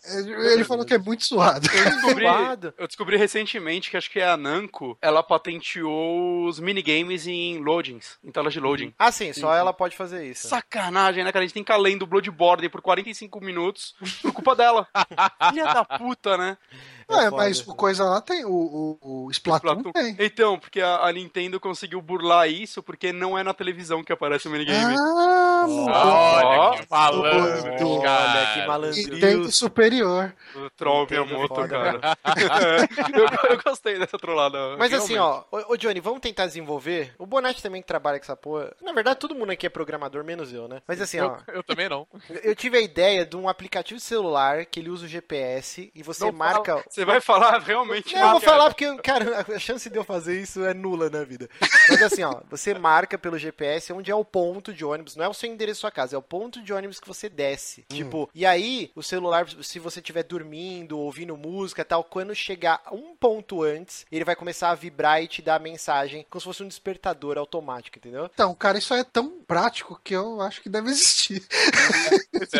Ele 0.54 0.64
falou 0.64 0.86
que 0.86 0.94
é 0.94 0.98
muito 0.98 1.24
suado. 1.26 1.68
Eu 1.70 1.84
descobri, 1.90 2.24
eu 2.78 2.86
descobri 2.86 3.16
recentemente 3.18 3.90
que 3.90 3.96
acho 3.98 4.10
que 4.10 4.20
é 4.20 4.26
a 4.28 4.38
Namco, 4.38 4.96
ela 5.02 5.22
patenteou 5.22 6.46
os 6.46 6.58
minigames 6.58 7.26
em 7.26 7.58
loadings, 7.58 8.16
em 8.24 8.30
telas 8.30 8.52
de 8.52 8.60
loading. 8.60 8.92
Ah, 8.98 9.12
sim, 9.12 9.32
só 9.32 9.54
ela 9.54 9.72
pode 9.72 9.96
fazer 9.96 10.24
isso. 10.26 10.48
Sacanagem, 10.48 11.24
né, 11.24 11.32
cara? 11.32 11.42
A 11.44 11.46
gente 11.46 11.54
tem 11.54 11.62
que 11.64 11.72
ficar 11.72 11.80
lendo 12.22 12.32
Bloodborne 12.32 12.68
por 12.68 12.80
45 12.80 13.40
minutos 13.40 13.94
por 14.20 14.32
culpa 14.32 14.54
dela. 14.54 14.86
Filha 15.50 15.64
da 15.64 15.84
puta, 15.84 16.36
né? 16.36 16.56
É, 17.08 17.24
foda. 17.24 17.36
mas 17.36 17.66
o 17.66 17.74
coisa 17.74 18.04
lá 18.04 18.20
tem, 18.20 18.44
o, 18.44 18.50
o, 19.02 19.24
o 19.26 19.30
Splatoon, 19.30 19.80
Splatoon. 19.80 19.92
tem. 19.92 20.16
Então, 20.18 20.58
porque 20.58 20.80
a, 20.80 21.06
a 21.06 21.12
Nintendo 21.12 21.58
conseguiu 21.60 22.00
burlar 22.00 22.48
isso 22.48 22.82
porque 22.82 23.12
não 23.12 23.36
é 23.36 23.42
na 23.42 23.52
televisão 23.52 24.02
que 24.02 24.12
aparece 24.12 24.48
o 24.48 24.50
minigame. 24.50 24.94
Ah, 24.98 25.66
Olha 25.66 26.78
que 26.78 26.90
malandro, 26.90 27.42
Olha 27.44 27.72
que 27.76 27.84
Nintendo 27.84 28.66
malandrilho. 28.66 29.52
superior. 29.52 30.34
O 30.54 30.70
troll 30.70 31.00
Nintendo 31.02 31.22
é 31.22 31.26
Miyamoto, 31.26 31.68
cara. 31.68 32.00
eu, 33.14 33.50
eu 33.50 33.62
gostei 33.62 33.98
dessa 33.98 34.18
trollada. 34.18 34.76
Mas 34.78 34.92
assim, 34.94 35.14
realmente. 35.14 35.46
ó, 35.50 35.58
ô, 35.58 35.72
ô, 35.74 35.76
Johnny, 35.76 36.00
vamos 36.00 36.20
tentar 36.20 36.46
desenvolver. 36.46 37.14
O 37.18 37.26
Bonatti 37.26 37.62
também 37.62 37.82
que 37.82 37.88
trabalha 37.88 38.18
com 38.18 38.24
essa 38.24 38.36
porra. 38.36 38.74
Na 38.80 38.92
verdade, 38.92 39.18
todo 39.18 39.34
mundo 39.34 39.50
aqui 39.50 39.66
é 39.66 39.70
programador, 39.70 40.24
menos 40.24 40.52
eu, 40.52 40.66
né? 40.68 40.80
Mas 40.86 41.00
assim, 41.00 41.20
ó, 41.20 41.36
Eu, 41.48 41.54
eu 41.56 41.62
também 41.62 41.88
não. 41.88 42.01
Eu 42.42 42.54
tive 42.54 42.78
a 42.78 42.80
ideia 42.80 43.24
de 43.24 43.36
um 43.36 43.48
aplicativo 43.48 43.98
de 43.98 44.04
celular 44.04 44.64
que 44.66 44.80
ele 44.80 44.90
usa 44.90 45.04
o 45.06 45.08
GPS 45.08 45.90
e 45.94 46.02
você 46.02 46.24
Não 46.24 46.32
marca. 46.32 46.72
fala- 46.72 46.84
Você 46.88 47.04
vai 47.04 47.20
falar 47.20 47.58
realmente. 47.60 48.14
Não, 48.14 48.20
eu 48.22 48.30
vou 48.32 48.40
cara. 48.40 48.52
falar 48.52 48.68
porque, 48.70 48.96
cara, 48.98 49.46
a 49.54 49.58
chance 49.58 49.88
de 49.88 49.96
eu 49.96 50.04
fazer 50.04 50.40
isso 50.40 50.64
é 50.64 50.74
nula 50.74 51.08
na 51.10 51.24
vida. 51.24 51.48
Mas 51.88 52.02
assim, 52.02 52.22
ó, 52.22 52.40
você 52.50 52.74
marca 52.74 53.16
pelo 53.18 53.38
GPS 53.38 53.92
onde 53.92 54.10
é 54.10 54.14
o 54.14 54.24
ponto 54.24 54.72
de 54.72 54.84
ônibus, 54.84 55.16
não 55.16 55.24
é 55.24 55.28
o 55.28 55.34
seu 55.34 55.48
endereço 55.50 55.78
da 55.78 55.80
sua 55.82 55.90
casa, 55.90 56.14
é 56.16 56.18
o 56.18 56.22
ponto 56.22 56.62
de 56.62 56.72
ônibus 56.72 57.00
que 57.00 57.08
você 57.08 57.28
desce. 57.28 57.84
Tipo, 57.88 58.28
e 58.34 58.44
aí, 58.46 58.90
o 58.94 59.02
celular, 59.02 59.46
se 59.62 59.78
você 59.78 60.00
estiver 60.00 60.22
dormindo, 60.22 60.98
ouvindo 60.98 61.36
música 61.36 61.82
e 61.82 61.84
tal, 61.84 62.04
quando 62.04 62.34
chegar 62.34 62.80
um 62.92 63.14
ponto 63.16 63.62
antes, 63.62 64.06
ele 64.10 64.24
vai 64.24 64.36
começar 64.36 64.70
a 64.70 64.74
vibrar 64.74 65.22
e 65.22 65.26
te 65.28 65.42
dar 65.42 65.56
a 65.56 65.58
mensagem 65.58 66.26
como 66.30 66.40
se 66.40 66.44
fosse 66.44 66.62
um 66.62 66.68
despertador 66.68 67.38
automático, 67.38 67.98
entendeu? 67.98 68.30
Então, 68.32 68.54
cara, 68.54 68.78
isso 68.78 68.94
é 68.94 69.02
tão 69.04 69.40
prático 69.46 70.00
que 70.02 70.14
eu 70.14 70.40
acho 70.40 70.60
que 70.62 70.68
deve 70.68 70.90
existir. 70.90 71.42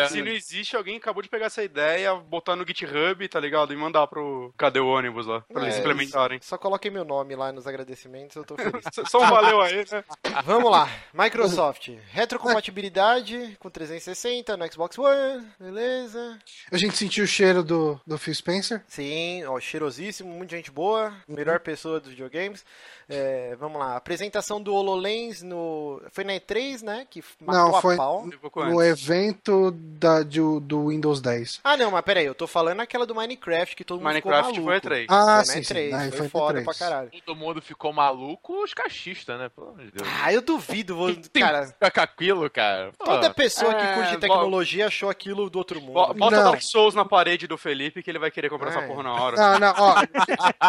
Se 0.09 0.21
não 0.21 0.31
existe, 0.31 0.75
alguém 0.75 0.97
acabou 0.97 1.21
de 1.21 1.29
pegar 1.29 1.47
essa 1.47 1.63
ideia, 1.63 2.13
botar 2.15 2.55
no 2.55 2.65
GitHub, 2.65 3.27
tá 3.27 3.39
ligado? 3.39 3.73
E 3.73 3.75
mandar 3.75 4.07
pro 4.07 4.53
Cadê 4.57 4.79
o 4.79 4.87
ônibus 4.87 5.25
lá, 5.25 5.41
pra 5.41 5.63
eles 5.63 5.75
É, 5.75 5.79
implementarem. 5.79 6.39
Só 6.41 6.57
coloquei 6.57 6.89
meu 6.89 7.03
nome 7.03 7.35
lá 7.35 7.51
nos 7.51 7.67
agradecimentos, 7.67 8.35
eu 8.35 8.43
tô 8.43 8.55
feliz. 8.55 8.83
Só 9.09 9.19
um 9.19 9.29
valeu 9.29 9.61
aí, 9.61 9.85
né? 9.91 10.03
Vamos 10.45 10.71
lá, 10.71 10.89
Microsoft. 11.13 11.89
Retrocompatibilidade 12.11 13.57
com 13.59 13.69
360 13.69 14.55
no 14.57 14.71
Xbox 14.71 14.97
One, 14.97 15.47
beleza. 15.59 16.39
A 16.71 16.77
gente 16.77 16.97
sentiu 16.97 17.23
o 17.23 17.27
cheiro 17.27 17.63
do, 17.63 17.99
do 18.05 18.17
Phil 18.17 18.35
Spencer. 18.35 18.83
Sim, 18.87 19.43
ó, 19.45 19.59
cheirosíssimo, 19.59 20.29
muita 20.29 20.55
gente 20.55 20.71
boa, 20.71 21.13
melhor 21.27 21.59
pessoa 21.59 21.99
dos 21.99 22.09
videogames. 22.09 22.65
É, 23.09 23.55
vamos 23.57 23.79
lá, 23.79 23.95
apresentação 23.95 24.61
do 24.61 24.73
HoloLens 24.73 25.41
no. 25.43 26.01
Foi 26.11 26.23
na 26.23 26.33
E3, 26.33 26.81
né? 26.81 27.05
Que 27.09 27.23
matou 27.41 27.71
Não, 27.71 27.81
foi 27.81 27.95
a 27.95 27.97
pau. 27.97 28.23
Um 28.23 28.29
no 28.69 28.79
antes. 28.79 29.03
Evento 29.23 29.71
da, 29.71 30.21
de- 30.23 30.39
do 30.61 30.87
Windows 30.89 31.21
10. 31.21 31.61
Ah, 31.63 31.77
não, 31.77 31.91
mas 31.91 32.01
peraí, 32.03 32.25
eu 32.25 32.35
tô 32.35 32.45
falando 32.47 32.79
aquela 32.81 33.05
do 33.05 33.15
Minecraft 33.15 33.75
que 33.75 33.83
todo 33.83 33.97
mundo 33.99 34.07
Minecraft 34.07 34.49
ficou 34.53 34.63
foi 34.65 34.73
maluco. 34.73 34.87
E3. 34.89 35.05
Ah, 35.09 35.43
foi 35.45 35.53
sim, 35.55 35.59
E3, 35.61 35.63
sim. 36.03 36.09
Foi, 36.09 36.17
foi 36.17 36.29
foda 36.29 36.59
E3. 36.61 36.63
pra 36.65 36.73
caralho. 36.73 37.09
Todo 37.25 37.35
mundo 37.37 37.61
ficou 37.61 37.93
maluco, 37.93 38.63
os 38.63 38.73
cachistas, 38.73 39.39
né? 39.39 39.49
Pelo 39.49 39.69
amor 39.69 39.83
de 39.85 39.91
Deus. 39.91 40.07
Ah, 40.21 40.33
eu 40.33 40.41
duvido, 40.41 40.95
vou, 40.95 41.15
cara. 41.39 41.67
ficar 41.67 41.91
com 41.91 42.01
aquilo, 42.01 42.49
cara. 42.49 42.91
Pô, 42.97 43.05
Toda 43.05 43.29
pessoa 43.33 43.73
que 43.73 43.81
é, 43.81 43.93
curte 43.95 44.17
tecnologia 44.17 44.87
achou 44.87 45.09
aquilo 45.09 45.49
do 45.49 45.57
outro 45.57 45.79
mundo. 45.79 45.93
Bo- 45.93 46.13
Bota 46.13 46.35
Não. 46.37 46.51
Dark 46.51 46.61
Souls 46.61 46.93
na 46.95 47.05
parede 47.05 47.47
do 47.47 47.57
Felipe 47.57 48.03
que 48.03 48.09
ele 48.11 48.19
vai 48.19 48.31
querer 48.31 48.49
comprar 48.49 48.71
É. 48.73 48.77
essa 48.77 48.87
porra 48.87 49.03
na 49.03 49.13
hora. 49.13 49.35
Não, 49.37 49.59
não, 49.59 49.73
ó, 49.77 50.01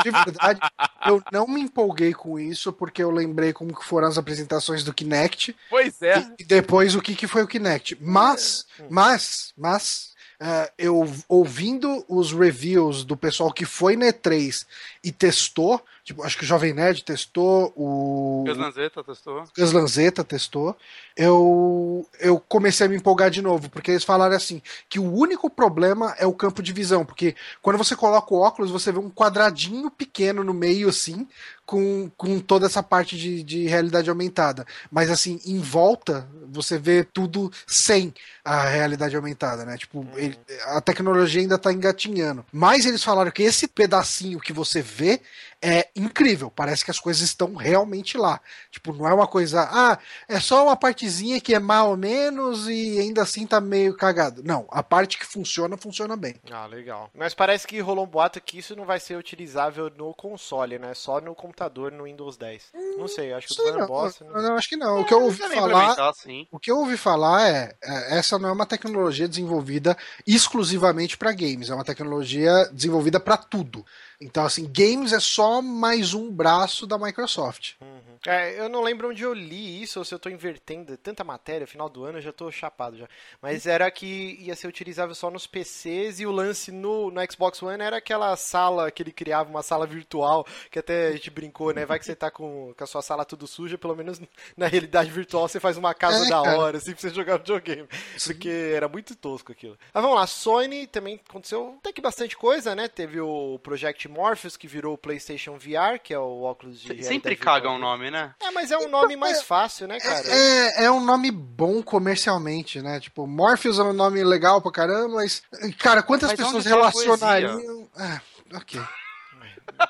de 0.03 0.11
verdade, 0.11 0.61
eu 1.07 1.23
não 1.33 1.47
me 1.47 1.61
empolguei 1.61 2.13
com 2.15 2.39
isso 2.39 2.73
porque 2.73 3.03
eu 3.03 3.11
lembrei 3.11 3.53
como 3.53 3.75
que 3.75 3.85
foram 3.85 4.09
as 4.09 4.19
apresentações 4.19 4.85
do 4.85 4.93
Kinect 4.95 5.55
Pois 5.71 6.01
é. 6.03 6.25
e 6.39 6.45
depois 6.45 6.95
o 6.95 7.01
que, 7.01 7.15
que 7.15 7.27
foi 7.27 7.43
o 7.43 7.47
Kinect. 7.47 7.97
Mas, 8.01 8.44
mas, 8.91 9.53
mas, 9.57 10.15
é, 10.41 10.73
eu 10.77 11.11
ouvindo 11.29 12.05
os 12.09 12.33
reviews 12.33 13.05
do 13.05 13.17
pessoal 13.17 13.53
que 13.53 13.65
foi 13.65 13.97
na 13.97 14.07
E3 14.07 14.67
e 15.03 15.13
testou, 15.13 15.83
tipo, 16.05 16.23
acho 16.23 16.37
que 16.37 16.45
o 16.45 16.47
Jovem 16.47 16.75
Nerd 16.75 17.03
testou, 17.03 17.73
o 17.75 18.45
Gus 18.47 18.59
Lanzetta 18.59 19.03
testou. 19.03 19.45
Gus 19.57 19.73
Lanzetta 19.73 20.23
testou, 20.23 20.77
eu, 21.17 22.07
eu 22.21 22.39
comecei 22.39 22.87
a 22.87 22.89
me 22.91 22.97
empolgar 22.97 23.31
de 23.31 23.41
novo, 23.41 23.71
porque 23.71 23.91
eles 23.93 24.05
falaram 24.05 24.37
assim, 24.37 24.61
que 24.89 24.99
o 24.99 25.11
único 25.13 25.49
problema 25.49 26.15
é 26.19 26.27
o 26.27 26.35
campo 26.35 26.63
de 26.63 26.73
visão, 26.73 27.05
porque 27.05 27.35
quando 27.63 27.79
você 27.79 27.97
coloca 27.97 28.35
o 28.35 28.39
óculos, 28.41 28.71
você 28.71 28.93
vê 28.93 28.99
um 28.99 29.11
quadradinho 29.11 29.91
pequeno 29.91 30.45
no 30.45 30.53
meio, 30.53 30.89
assim, 30.89 31.27
com, 31.65 32.11
com 32.17 32.39
toda 32.39 32.67
essa 32.67 32.83
parte 32.83 33.17
de, 33.17 33.43
de 33.43 33.67
realidade 33.67 34.11
aumentada. 34.11 34.67
Mas 34.91 35.11
assim, 35.11 35.41
em 35.47 35.59
volta, 35.59 36.29
você 36.49 36.79
vê 36.79 37.03
tudo 37.03 37.51
sem 37.67 38.13
a 38.45 38.65
realidade 38.65 39.17
aumentada, 39.17 39.65
né? 39.65 39.79
Tipo, 39.79 40.07
ele- 40.17 40.39
a 40.67 40.81
tecnologia 40.83 41.41
ainda 41.41 41.57
tá 41.57 41.73
engatinhando. 41.73 42.45
Mas 42.53 42.85
eles 42.85 43.03
falaram 43.03 43.31
que 43.31 43.43
esse 43.43 43.67
pedacinho 43.67 44.39
que 44.39 44.53
você 44.53 44.83
vê 44.83 45.21
é 45.65 45.89
incrível. 45.97 46.51
Parece 46.51 46.85
que 46.85 46.91
as 46.91 47.01
coisas 47.01 47.23
estão 47.23 47.55
realmente 47.55 48.19
lá. 48.19 48.39
Tipo, 48.71 48.93
não 48.93 49.09
é 49.09 49.15
uma 49.15 49.27
coisa, 49.27 49.67
ah, 49.73 49.99
é 50.29 50.39
só 50.39 50.65
uma 50.65 50.77
partezinha 50.77 51.41
que 51.41 51.55
é 51.55 51.59
mal 51.59 51.91
ou 51.91 51.97
menos 51.97 52.69
e 52.69 52.99
ainda 52.99 53.23
assim 53.23 53.47
tá 53.47 53.63
meio 53.63 53.97
cagado. 53.97 54.43
Não, 54.45 54.67
a 54.71 54.83
parte 54.83 55.19
que 55.19 55.25
funciona, 55.25 55.79
funciona 55.79 56.17
bem. 56.17 56.37
Ah, 56.51 56.67
legal. 56.67 57.11
Mas 57.15 57.33
parece 57.33 57.67
que 57.67 57.81
rolou 57.81 58.05
um 58.05 58.09
boato 58.09 58.41
que 58.43 58.59
isso 58.59 58.77
não 58.77 58.85
vai 58.85 59.01
ser 59.01 59.17
utilizável 59.17 59.91
no 59.97 60.13
console, 60.13 60.79
né? 60.79 60.93
Só 60.93 61.19
no 61.19 61.35
computador, 61.35 61.91
no 61.91 62.05
Windows 62.05 62.37
10. 62.37 62.73
Não 62.99 63.09
sei, 63.09 63.33
acho 63.33 63.47
que 63.47 63.53
eu 63.55 63.57
tô 63.57 63.63
Sei 63.63 63.73
dando 63.73 63.81
não, 63.81 63.87
bosta. 63.87 64.25
eu 64.25 64.43
não, 64.43 64.57
acho 64.57 64.69
que 64.69 64.77
não. 64.77 65.01
O 65.01 65.07
que 65.07 65.15
eu 65.15 65.23
ouvi 65.23 65.39
falar, 65.39 65.83
implementar, 65.83 66.15
sim. 66.15 66.47
o 66.53 66.59
que 66.59 66.71
eu 66.71 66.79
ouvi 66.79 66.97
falar 66.99 67.49
é, 67.49 67.75
é, 67.83 68.19
essa 68.19 68.39
não 68.39 68.51
é 68.51 68.53
uma 68.53 68.67
tecnologia 68.67 69.27
desenvolvida 69.27 69.97
exclusivamente 70.27 71.17
para 71.17 71.33
games, 71.33 71.71
é 71.71 71.75
uma 71.75 71.85
tecnologia 71.85 72.69
desenvolvida 72.71 73.19
para 73.19 73.39
tudo. 73.39 73.85
Então, 74.21 74.45
assim, 74.45 74.71
games 74.73 75.13
é 75.13 75.21
só 75.21 75.61
mais 75.61 76.15
um 76.15 76.31
braço 76.31 76.87
da 76.87 76.97
Microsoft. 76.99 77.73
Uhum. 77.81 78.15
É, 78.27 78.59
eu 78.59 78.71
não 78.71 78.81
lembro 78.81 79.11
onde 79.11 79.23
eu 79.23 79.35
li 79.35 79.83
isso, 79.83 79.99
ou 79.99 80.05
se 80.05 80.15
eu 80.15 80.19
tô 80.19 80.31
invertendo 80.31 80.97
tanta 80.97 81.23
matéria, 81.23 81.67
final 81.67 81.91
do 81.91 82.05
ano 82.05 82.19
eu 82.19 82.23
já 82.23 82.33
tô 82.33 82.51
chapado 82.51 82.97
já. 82.97 83.07
Mas 83.43 83.67
era 83.67 83.91
que 83.91 84.39
ia 84.41 84.57
ser 84.57 84.67
utilizável 84.67 85.15
só 85.15 85.31
nos 85.31 85.47
PCs 85.47 86.21
e 86.21 86.27
o 86.27 86.31
lance 86.33 86.73
no, 86.73 87.11
no 87.11 87.21
Xbox 87.31 87.63
One 87.63 87.83
era 87.83 87.99
aquela 87.99 88.35
sala 88.37 88.91
que 88.91 89.03
ele 89.03 89.13
criava, 89.13 89.51
uma 89.51 89.63
sala 89.63 89.87
virtual, 89.87 90.47
que 90.71 90.79
até 90.79 91.09
a 91.09 91.13
gente 91.13 91.31
brincou, 91.31 91.75
né? 91.75 91.85
Vai 91.85 91.99
que 91.99 92.07
você 92.07 92.15
tá 92.17 92.31
com, 92.31 92.73
com 92.75 92.85
a 92.85 92.87
sua 92.87 93.03
sala 93.03 93.27
tudo 93.27 93.47
suja, 93.47 93.77
pelo 93.77 93.95
menos 93.95 94.19
na 94.57 94.69
realidade 94.69 95.11
virtual 95.11 95.47
você 95.47 95.61
faz 95.61 95.77
uma 95.77 95.93
casa 95.93 96.25
É, 96.25 96.29
da 96.31 96.43
cara. 96.43 96.59
hora, 96.59 96.79
assim, 96.79 96.93
pra 96.93 97.01
você 97.03 97.11
jogar 97.11 97.37
videogame. 97.39 97.87
Porque 98.25 98.49
era 98.75 98.89
muito 98.89 99.15
tosco 99.15 99.53
aquilo. 99.53 99.77
Mas 99.93 100.03
vamos 100.03 100.17
lá, 100.19 100.27
Sony 100.27 100.87
também 100.87 101.21
aconteceu 101.29 101.77
até 101.79 101.93
que 101.93 102.01
bastante 102.01 102.37
coisa, 102.39 102.75
né? 102.75 102.89
Teve 102.89 103.21
o 103.21 103.59
Project 103.59 104.09
Morpheus, 104.15 104.57
que 104.57 104.69
virou 104.69 104.95
o 104.95 104.99
PlayStation 104.99 105.59
VR, 105.59 105.99
que 106.03 106.15
é 106.15 106.19
o 106.19 106.43
óculos 106.43 106.81
de 106.81 107.03
Sempre 107.03 107.35
caga 107.35 107.69
o 107.69 107.73
dele. 107.73 107.83
nome, 107.83 108.11
né? 108.11 108.33
É, 108.41 108.51
mas 108.53 108.71
é 108.71 108.79
um 108.79 108.89
nome 108.89 109.17
mais 109.17 109.43
fácil, 109.43 109.89
né, 109.89 109.99
cara? 109.99 110.25
É, 110.29 110.85
é 110.85 110.91
um 110.91 111.05
nome 111.05 111.31
bom 111.33 111.83
comercialmente, 111.83 112.81
né? 112.81 113.01
Tipo, 113.01 113.27
Morpheus 113.27 113.79
é 113.79 113.83
um 113.83 113.93
nome 113.93 114.23
legal 114.23 114.63
pra 114.63 114.71
caramba, 114.71 115.17
mas, 115.17 115.43
cara, 115.79 116.03
quantas 116.03 116.31
Mas 116.31 116.39
pessoas 116.39 116.63
tá 116.65 116.71
a 116.71 116.73
relacionariam. 116.75 117.89
É, 117.99 118.21
ok. 118.57 118.81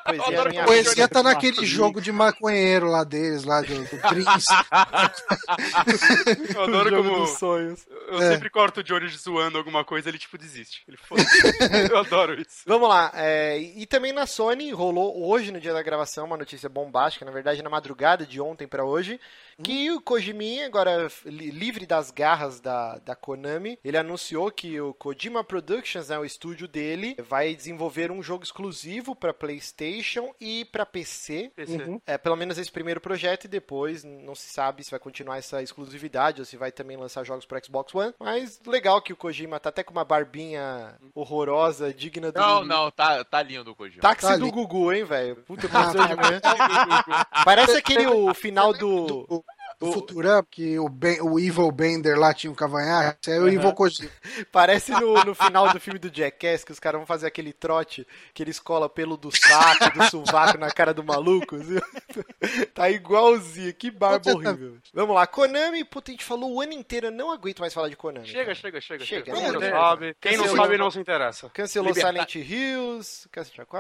Poesia 0.04 0.38
é 0.38 0.48
minha 0.48 0.64
poesia. 0.64 1.08
tá 1.08 1.22
naquele 1.22 1.64
jogo 1.66 2.00
de 2.00 2.10
maconheiro 2.12 2.86
lá 2.86 3.04
deles, 3.04 3.44
lá 3.44 3.60
do, 3.60 3.74
do 3.84 3.96
Prince. 4.08 4.46
Eu 6.54 6.62
adoro 6.64 6.96
como. 7.02 7.18
dos 7.20 7.30
sonhos. 7.38 7.86
Eu 8.08 8.20
É. 8.22 8.32
sempre 8.32 8.50
corto 8.50 8.80
o 8.80 8.82
Johnny 8.84 9.08
zoando 9.08 9.58
alguma 9.58 9.84
coisa, 9.84 10.08
ele 10.08 10.18
tipo 10.18 10.38
desiste. 10.38 10.82
Ele 10.86 10.96
foda-se. 10.96 11.28
Eu 11.90 11.98
adoro 11.98 12.40
isso. 12.40 12.62
Vamos 12.66 12.88
lá, 12.88 13.10
é, 13.14 13.58
e 13.58 13.86
também 13.86 14.12
na 14.12 14.26
Sony 14.26 14.70
rolou 14.72 15.26
hoje, 15.28 15.50
no 15.50 15.60
dia 15.60 15.72
da 15.72 15.82
gravação, 15.82 16.24
uma 16.26 16.36
notícia 16.36 16.68
bombástica, 16.68 17.24
na 17.24 17.30
verdade 17.32 17.62
na 17.62 17.70
madrugada 17.70 18.24
de 18.26 18.40
ontem 18.40 18.66
pra 18.66 18.84
hoje, 18.84 19.20
que 19.62 19.90
o 19.90 20.00
Kojiminha, 20.00 20.66
agora 20.66 21.08
li- 21.24 21.50
livre 21.50 21.86
das 21.86 22.10
garras 22.10 22.60
da, 22.60 22.98
da 22.98 23.14
Konami, 23.16 23.78
ele 23.84 23.96
anunciou 23.96 24.50
que 24.50 24.80
o 24.80 24.92
Kojima 24.94 25.42
Productions, 25.44 26.08
né, 26.08 26.18
o 26.18 26.24
estúdio 26.24 26.66
dele, 26.68 27.16
vai 27.28 27.54
desenvolver 27.54 28.10
um 28.10 28.22
jogo 28.22 28.44
exclusivo 28.44 29.14
pra 29.14 29.32
PlayStation 29.34 29.63
e 30.40 30.64
pra 30.66 30.84
PC. 30.84 31.52
PC. 31.54 31.76
Uhum. 31.76 32.00
É, 32.06 32.18
pelo 32.18 32.36
menos 32.36 32.58
esse 32.58 32.70
primeiro 32.70 33.00
projeto 33.00 33.44
e 33.44 33.48
depois 33.48 34.04
não 34.04 34.34
se 34.34 34.48
sabe 34.48 34.82
se 34.84 34.90
vai 34.90 35.00
continuar 35.00 35.38
essa 35.38 35.62
exclusividade 35.62 36.40
ou 36.40 36.44
se 36.44 36.56
vai 36.56 36.72
também 36.72 36.96
lançar 36.96 37.24
jogos 37.24 37.46
pro 37.46 37.62
Xbox 37.64 37.94
One. 37.94 38.14
Mas 38.18 38.60
legal 38.66 39.00
que 39.00 39.12
o 39.12 39.16
Kojima 39.16 39.60
tá 39.60 39.68
até 39.68 39.82
com 39.82 39.92
uma 39.92 40.04
barbinha 40.04 40.96
horrorosa, 41.14 41.92
digna 41.92 42.32
do 42.32 42.40
Não, 42.40 42.64
não, 42.64 42.90
tá, 42.90 43.24
tá 43.24 43.42
lindo 43.42 43.70
o 43.70 43.74
Kojima. 43.74 44.02
táxi 44.02 44.26
Tá 44.26 44.36
do. 44.36 44.50
Gugu, 44.50 44.92
hein, 44.92 45.04
velho? 45.04 45.36
Puta, 45.36 45.68
passou 45.68 46.06
de 46.06 46.14
manhã. 46.14 46.40
Parece 47.44 47.76
aquele 47.76 48.06
o 48.06 48.32
final 48.34 48.72
do. 48.72 49.44
Do, 49.78 49.86
do 49.86 49.92
Futurama, 49.92 50.46
que 50.50 50.78
o, 50.78 50.88
ben, 50.88 51.20
o 51.20 51.38
Evil 51.38 51.70
Bender 51.70 52.18
lá 52.18 52.32
tinha 52.32 52.50
um 52.50 52.54
cavanhaque, 52.54 53.30
é 53.30 53.38
o 53.38 53.48
Evil 53.48 53.72
Kojima. 53.72 54.10
Parece 54.52 54.92
no, 54.92 55.24
no 55.24 55.34
final 55.34 55.72
do 55.72 55.80
filme 55.80 55.98
do 55.98 56.14
Jackass, 56.14 56.64
que 56.64 56.72
os 56.72 56.80
caras 56.80 56.98
vão 56.98 57.06
fazer 57.06 57.26
aquele 57.26 57.52
trote 57.52 58.06
que 58.32 58.42
eles 58.42 58.58
colam 58.58 58.88
pelo 58.88 59.16
do 59.16 59.30
saco, 59.34 59.98
do 59.98 60.04
sovaco 60.10 60.58
na 60.58 60.70
cara 60.70 60.92
do 60.94 61.02
maluco. 61.04 61.56
assim. 61.56 61.74
Tá 62.74 62.90
igualzinho, 62.90 63.72
que 63.74 63.90
barba 63.90 64.30
horrível. 64.32 64.76
Vamos 64.92 65.14
lá, 65.14 65.26
Konami, 65.26 65.84
puta, 65.84 66.10
a 66.10 66.12
gente 66.12 66.24
falou 66.24 66.52
o 66.54 66.60
ano 66.60 66.72
inteiro, 66.72 67.06
eu 67.06 67.10
não 67.10 67.32
aguento 67.32 67.60
mais 67.60 67.72
falar 67.74 67.88
de 67.88 67.96
Konami. 67.96 68.26
Chega, 68.26 68.44
cara. 68.44 68.54
chega, 68.54 68.80
chega, 68.80 69.04
Chega, 69.04 69.34
chega. 69.34 69.58
né? 69.58 69.68
É, 69.68 69.70
sabe. 69.70 70.16
Quem 70.20 70.36
não 70.36 70.44
Cancelou. 70.44 70.64
sabe 70.64 70.78
não 70.78 70.90
se 70.90 70.98
interessa. 71.00 71.50
Cancelou 71.50 71.88
Libertar- 71.88 72.12
Silent 72.12 72.34
Hills. 72.36 73.28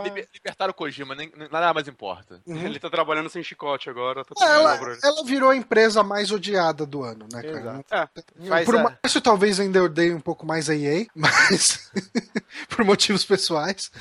Liber- 0.04 0.28
Libertaram 0.32 0.70
o 0.70 0.74
Kojima, 0.74 1.14
nem, 1.14 1.30
nada 1.50 1.72
mais 1.74 1.86
importa. 1.88 2.40
Ele 2.46 2.78
tá 2.80 2.88
trabalhando 2.90 3.28
sem 3.28 3.42
chicote 3.42 3.88
agora. 3.90 4.24
Tá 4.24 4.34
tudo 4.34 4.44
Ela, 4.44 4.76
ele. 4.82 4.98
ela 5.02 5.24
virou 5.24 5.50
a 5.50 5.56
empresa 5.84 6.02
mais 6.02 6.30
odiada 6.30 6.86
do 6.86 7.02
ano, 7.02 7.26
né, 7.32 7.42
cara? 7.42 7.84
Exato. 7.86 8.24
É, 8.50 8.64
por 8.64 8.76
a- 8.76 8.82
mais 8.82 9.14
talvez 9.22 9.60
ainda 9.60 9.82
odeie 9.82 10.12
um 10.14 10.20
pouco 10.20 10.44
mais 10.46 10.68
a 10.70 10.74
EA, 10.74 11.06
mas 11.14 11.90
por 12.68 12.84
motivos 12.84 13.24
pessoais. 13.24 13.90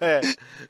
É. 0.00 0.20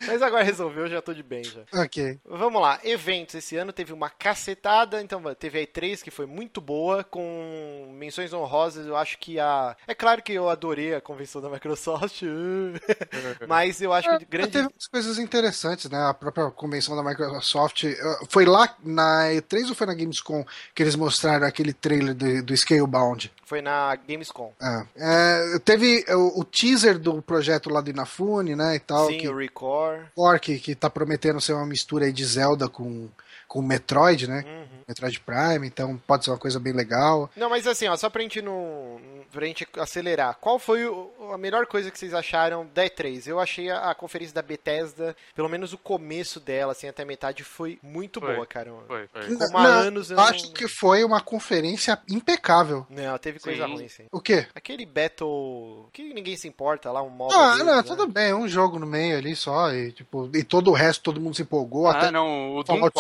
Mas 0.06 0.20
agora 0.22 0.42
resolveu, 0.44 0.88
já 0.88 1.00
tô 1.00 1.14
de 1.14 1.22
bem 1.22 1.42
já. 1.44 1.62
Ok. 1.82 2.18
Vamos 2.24 2.60
lá, 2.60 2.78
eventos. 2.84 3.34
Esse 3.34 3.56
ano 3.56 3.72
teve 3.72 3.92
uma 3.92 4.10
cacetada, 4.10 5.00
então 5.00 5.22
teve 5.34 5.58
a 5.58 5.62
E3 5.66 6.02
que 6.02 6.10
foi 6.10 6.26
muito 6.26 6.60
boa, 6.60 7.02
com 7.04 7.90
menções 7.98 8.32
honrosas. 8.32 8.86
Eu 8.86 8.96
acho 8.96 9.18
que 9.18 9.38
a. 9.40 9.74
É 9.86 9.94
claro 9.94 10.22
que 10.22 10.32
eu 10.32 10.48
adorei 10.50 10.94
a 10.94 11.00
convenção 11.00 11.40
da 11.40 11.48
Microsoft, 11.48 12.22
mas 13.48 13.80
eu 13.80 13.92
acho 13.92 14.08
que 14.08 14.14
Mas 14.14 14.24
grande. 14.28 14.50
Teve 14.52 14.68
umas 14.68 14.86
coisas 14.86 15.18
interessantes, 15.18 15.90
né? 15.90 15.98
A 16.08 16.14
própria 16.14 16.50
convenção 16.50 16.94
da 16.96 17.02
Microsoft. 17.02 17.84
eh, 17.84 17.96
Foi 18.28 18.44
lá 18.44 18.74
na 18.84 19.28
E3 19.30 19.68
ou 19.70 19.74
foi 19.74 19.86
na 19.86 19.94
Gamescom 20.12 20.44
que 20.74 20.82
eles 20.82 20.94
mostraram 20.94 21.46
aquele 21.46 21.72
trailer 21.72 22.14
do, 22.14 22.42
do 22.42 22.56
Scalebound? 22.56 23.32
Foi 23.44 23.62
na 23.62 23.96
Gamescom. 23.96 24.52
Ah, 24.60 24.84
é, 24.96 25.58
teve 25.64 26.04
o, 26.10 26.40
o 26.40 26.44
teaser 26.44 26.98
do 26.98 27.22
projeto 27.22 27.70
lá 27.70 27.80
do 27.80 27.90
Inafune, 27.90 28.54
né? 28.54 28.76
E 28.76 28.80
tal. 28.80 29.08
Sim, 29.08 29.18
que, 29.18 29.28
o 29.28 29.36
Record. 29.36 30.06
Orc, 30.14 30.58
que 30.58 30.74
tá 30.74 30.88
prometendo 30.88 31.40
ser 31.40 31.54
uma 31.54 31.66
mistura 31.66 32.04
aí 32.04 32.12
de 32.12 32.24
Zelda 32.24 32.68
com, 32.68 33.08
com 33.52 33.60
Metroid, 33.60 34.26
né? 34.26 34.42
Uhum. 34.46 34.62
Metroid 34.88 35.20
Prime, 35.20 35.66
então 35.66 35.96
pode 36.06 36.24
ser 36.24 36.30
uma 36.30 36.38
coisa 36.38 36.58
bem 36.58 36.72
legal. 36.72 37.30
Não, 37.36 37.48
mas 37.50 37.66
assim, 37.66 37.86
ó, 37.86 37.96
só 37.96 38.08
pra 38.10 38.22
gente 38.22 38.40
não. 38.42 38.98
pra 39.30 39.46
gente 39.46 39.66
acelerar. 39.78 40.36
Qual 40.40 40.58
foi 40.58 40.84
o- 40.86 41.10
a 41.32 41.38
melhor 41.38 41.66
coisa 41.66 41.90
que 41.90 41.98
vocês 41.98 42.12
acharam 42.12 42.66
da 42.74 42.84
E3? 42.84 43.26
Eu 43.26 43.40
achei 43.40 43.70
a, 43.70 43.90
a 43.90 43.94
conferência 43.94 44.34
da 44.34 44.42
Bethesda, 44.42 45.16
pelo 45.34 45.48
menos 45.48 45.72
o 45.72 45.78
começo 45.78 46.38
dela, 46.40 46.72
assim, 46.72 46.86
até 46.88 47.02
metade, 47.04 47.42
foi 47.44 47.78
muito 47.82 48.20
Foi. 48.20 48.34
boa, 48.34 48.46
cara. 48.46 48.70
foi, 48.86 49.06
foi. 49.06 49.36
Como 49.36 49.56
há 49.58 49.62
Não, 49.62 49.70
anos 49.80 50.10
eu 50.10 50.20
acho 50.20 50.46
não- 50.46 50.52
que 50.52 50.66
foi 50.68 51.02
uma 51.04 51.20
conferência 51.20 51.98
impecável. 52.10 52.86
Não, 52.90 53.16
teve 53.18 53.38
coisa 53.38 53.64
Sim. 53.66 53.72
ruim, 53.74 53.88
sim. 53.88 54.04
O 54.12 54.20
quê? 54.20 54.46
Aquele 54.54 54.84
Battle. 54.84 55.88
que 55.92 56.12
ninguém 56.12 56.36
se 56.36 56.48
importa 56.48 56.90
lá, 56.90 57.02
um 57.02 57.08
modo. 57.10 57.34
Ah, 57.34 57.52
deles, 57.52 57.66
não, 57.66 57.76
né? 57.76 57.82
tudo 57.82 58.06
bem, 58.08 58.34
um 58.34 58.48
jogo 58.48 58.78
no 58.78 58.86
meio 58.86 59.16
ali 59.18 59.34
só, 59.36 59.72
e 59.72 59.92
tipo, 59.92 60.28
e 60.34 60.42
todo 60.42 60.70
o 60.70 60.74
resto 60.74 61.02
todo 61.04 61.20
mundo 61.20 61.36
se 61.36 61.42
empolgou, 61.42 61.86
Ah, 61.86 61.92
até 61.92 62.10
não, 62.10 62.56
o 62.56 62.62
Doom 62.62 62.76
Fallout 62.90 62.92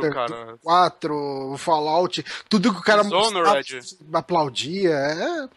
4, 0.00 0.02
Shelter, 0.02 0.12
cara. 0.14 0.46
Doom 0.46 0.58
4, 0.62 1.52
o 1.52 1.58
Fallout, 1.58 2.24
tudo 2.48 2.72
que 2.72 2.80
o 2.80 2.82
cara 2.82 3.02
Dishonored. 3.02 3.80
aplaudia, 4.12 4.90
é, 4.90 5.48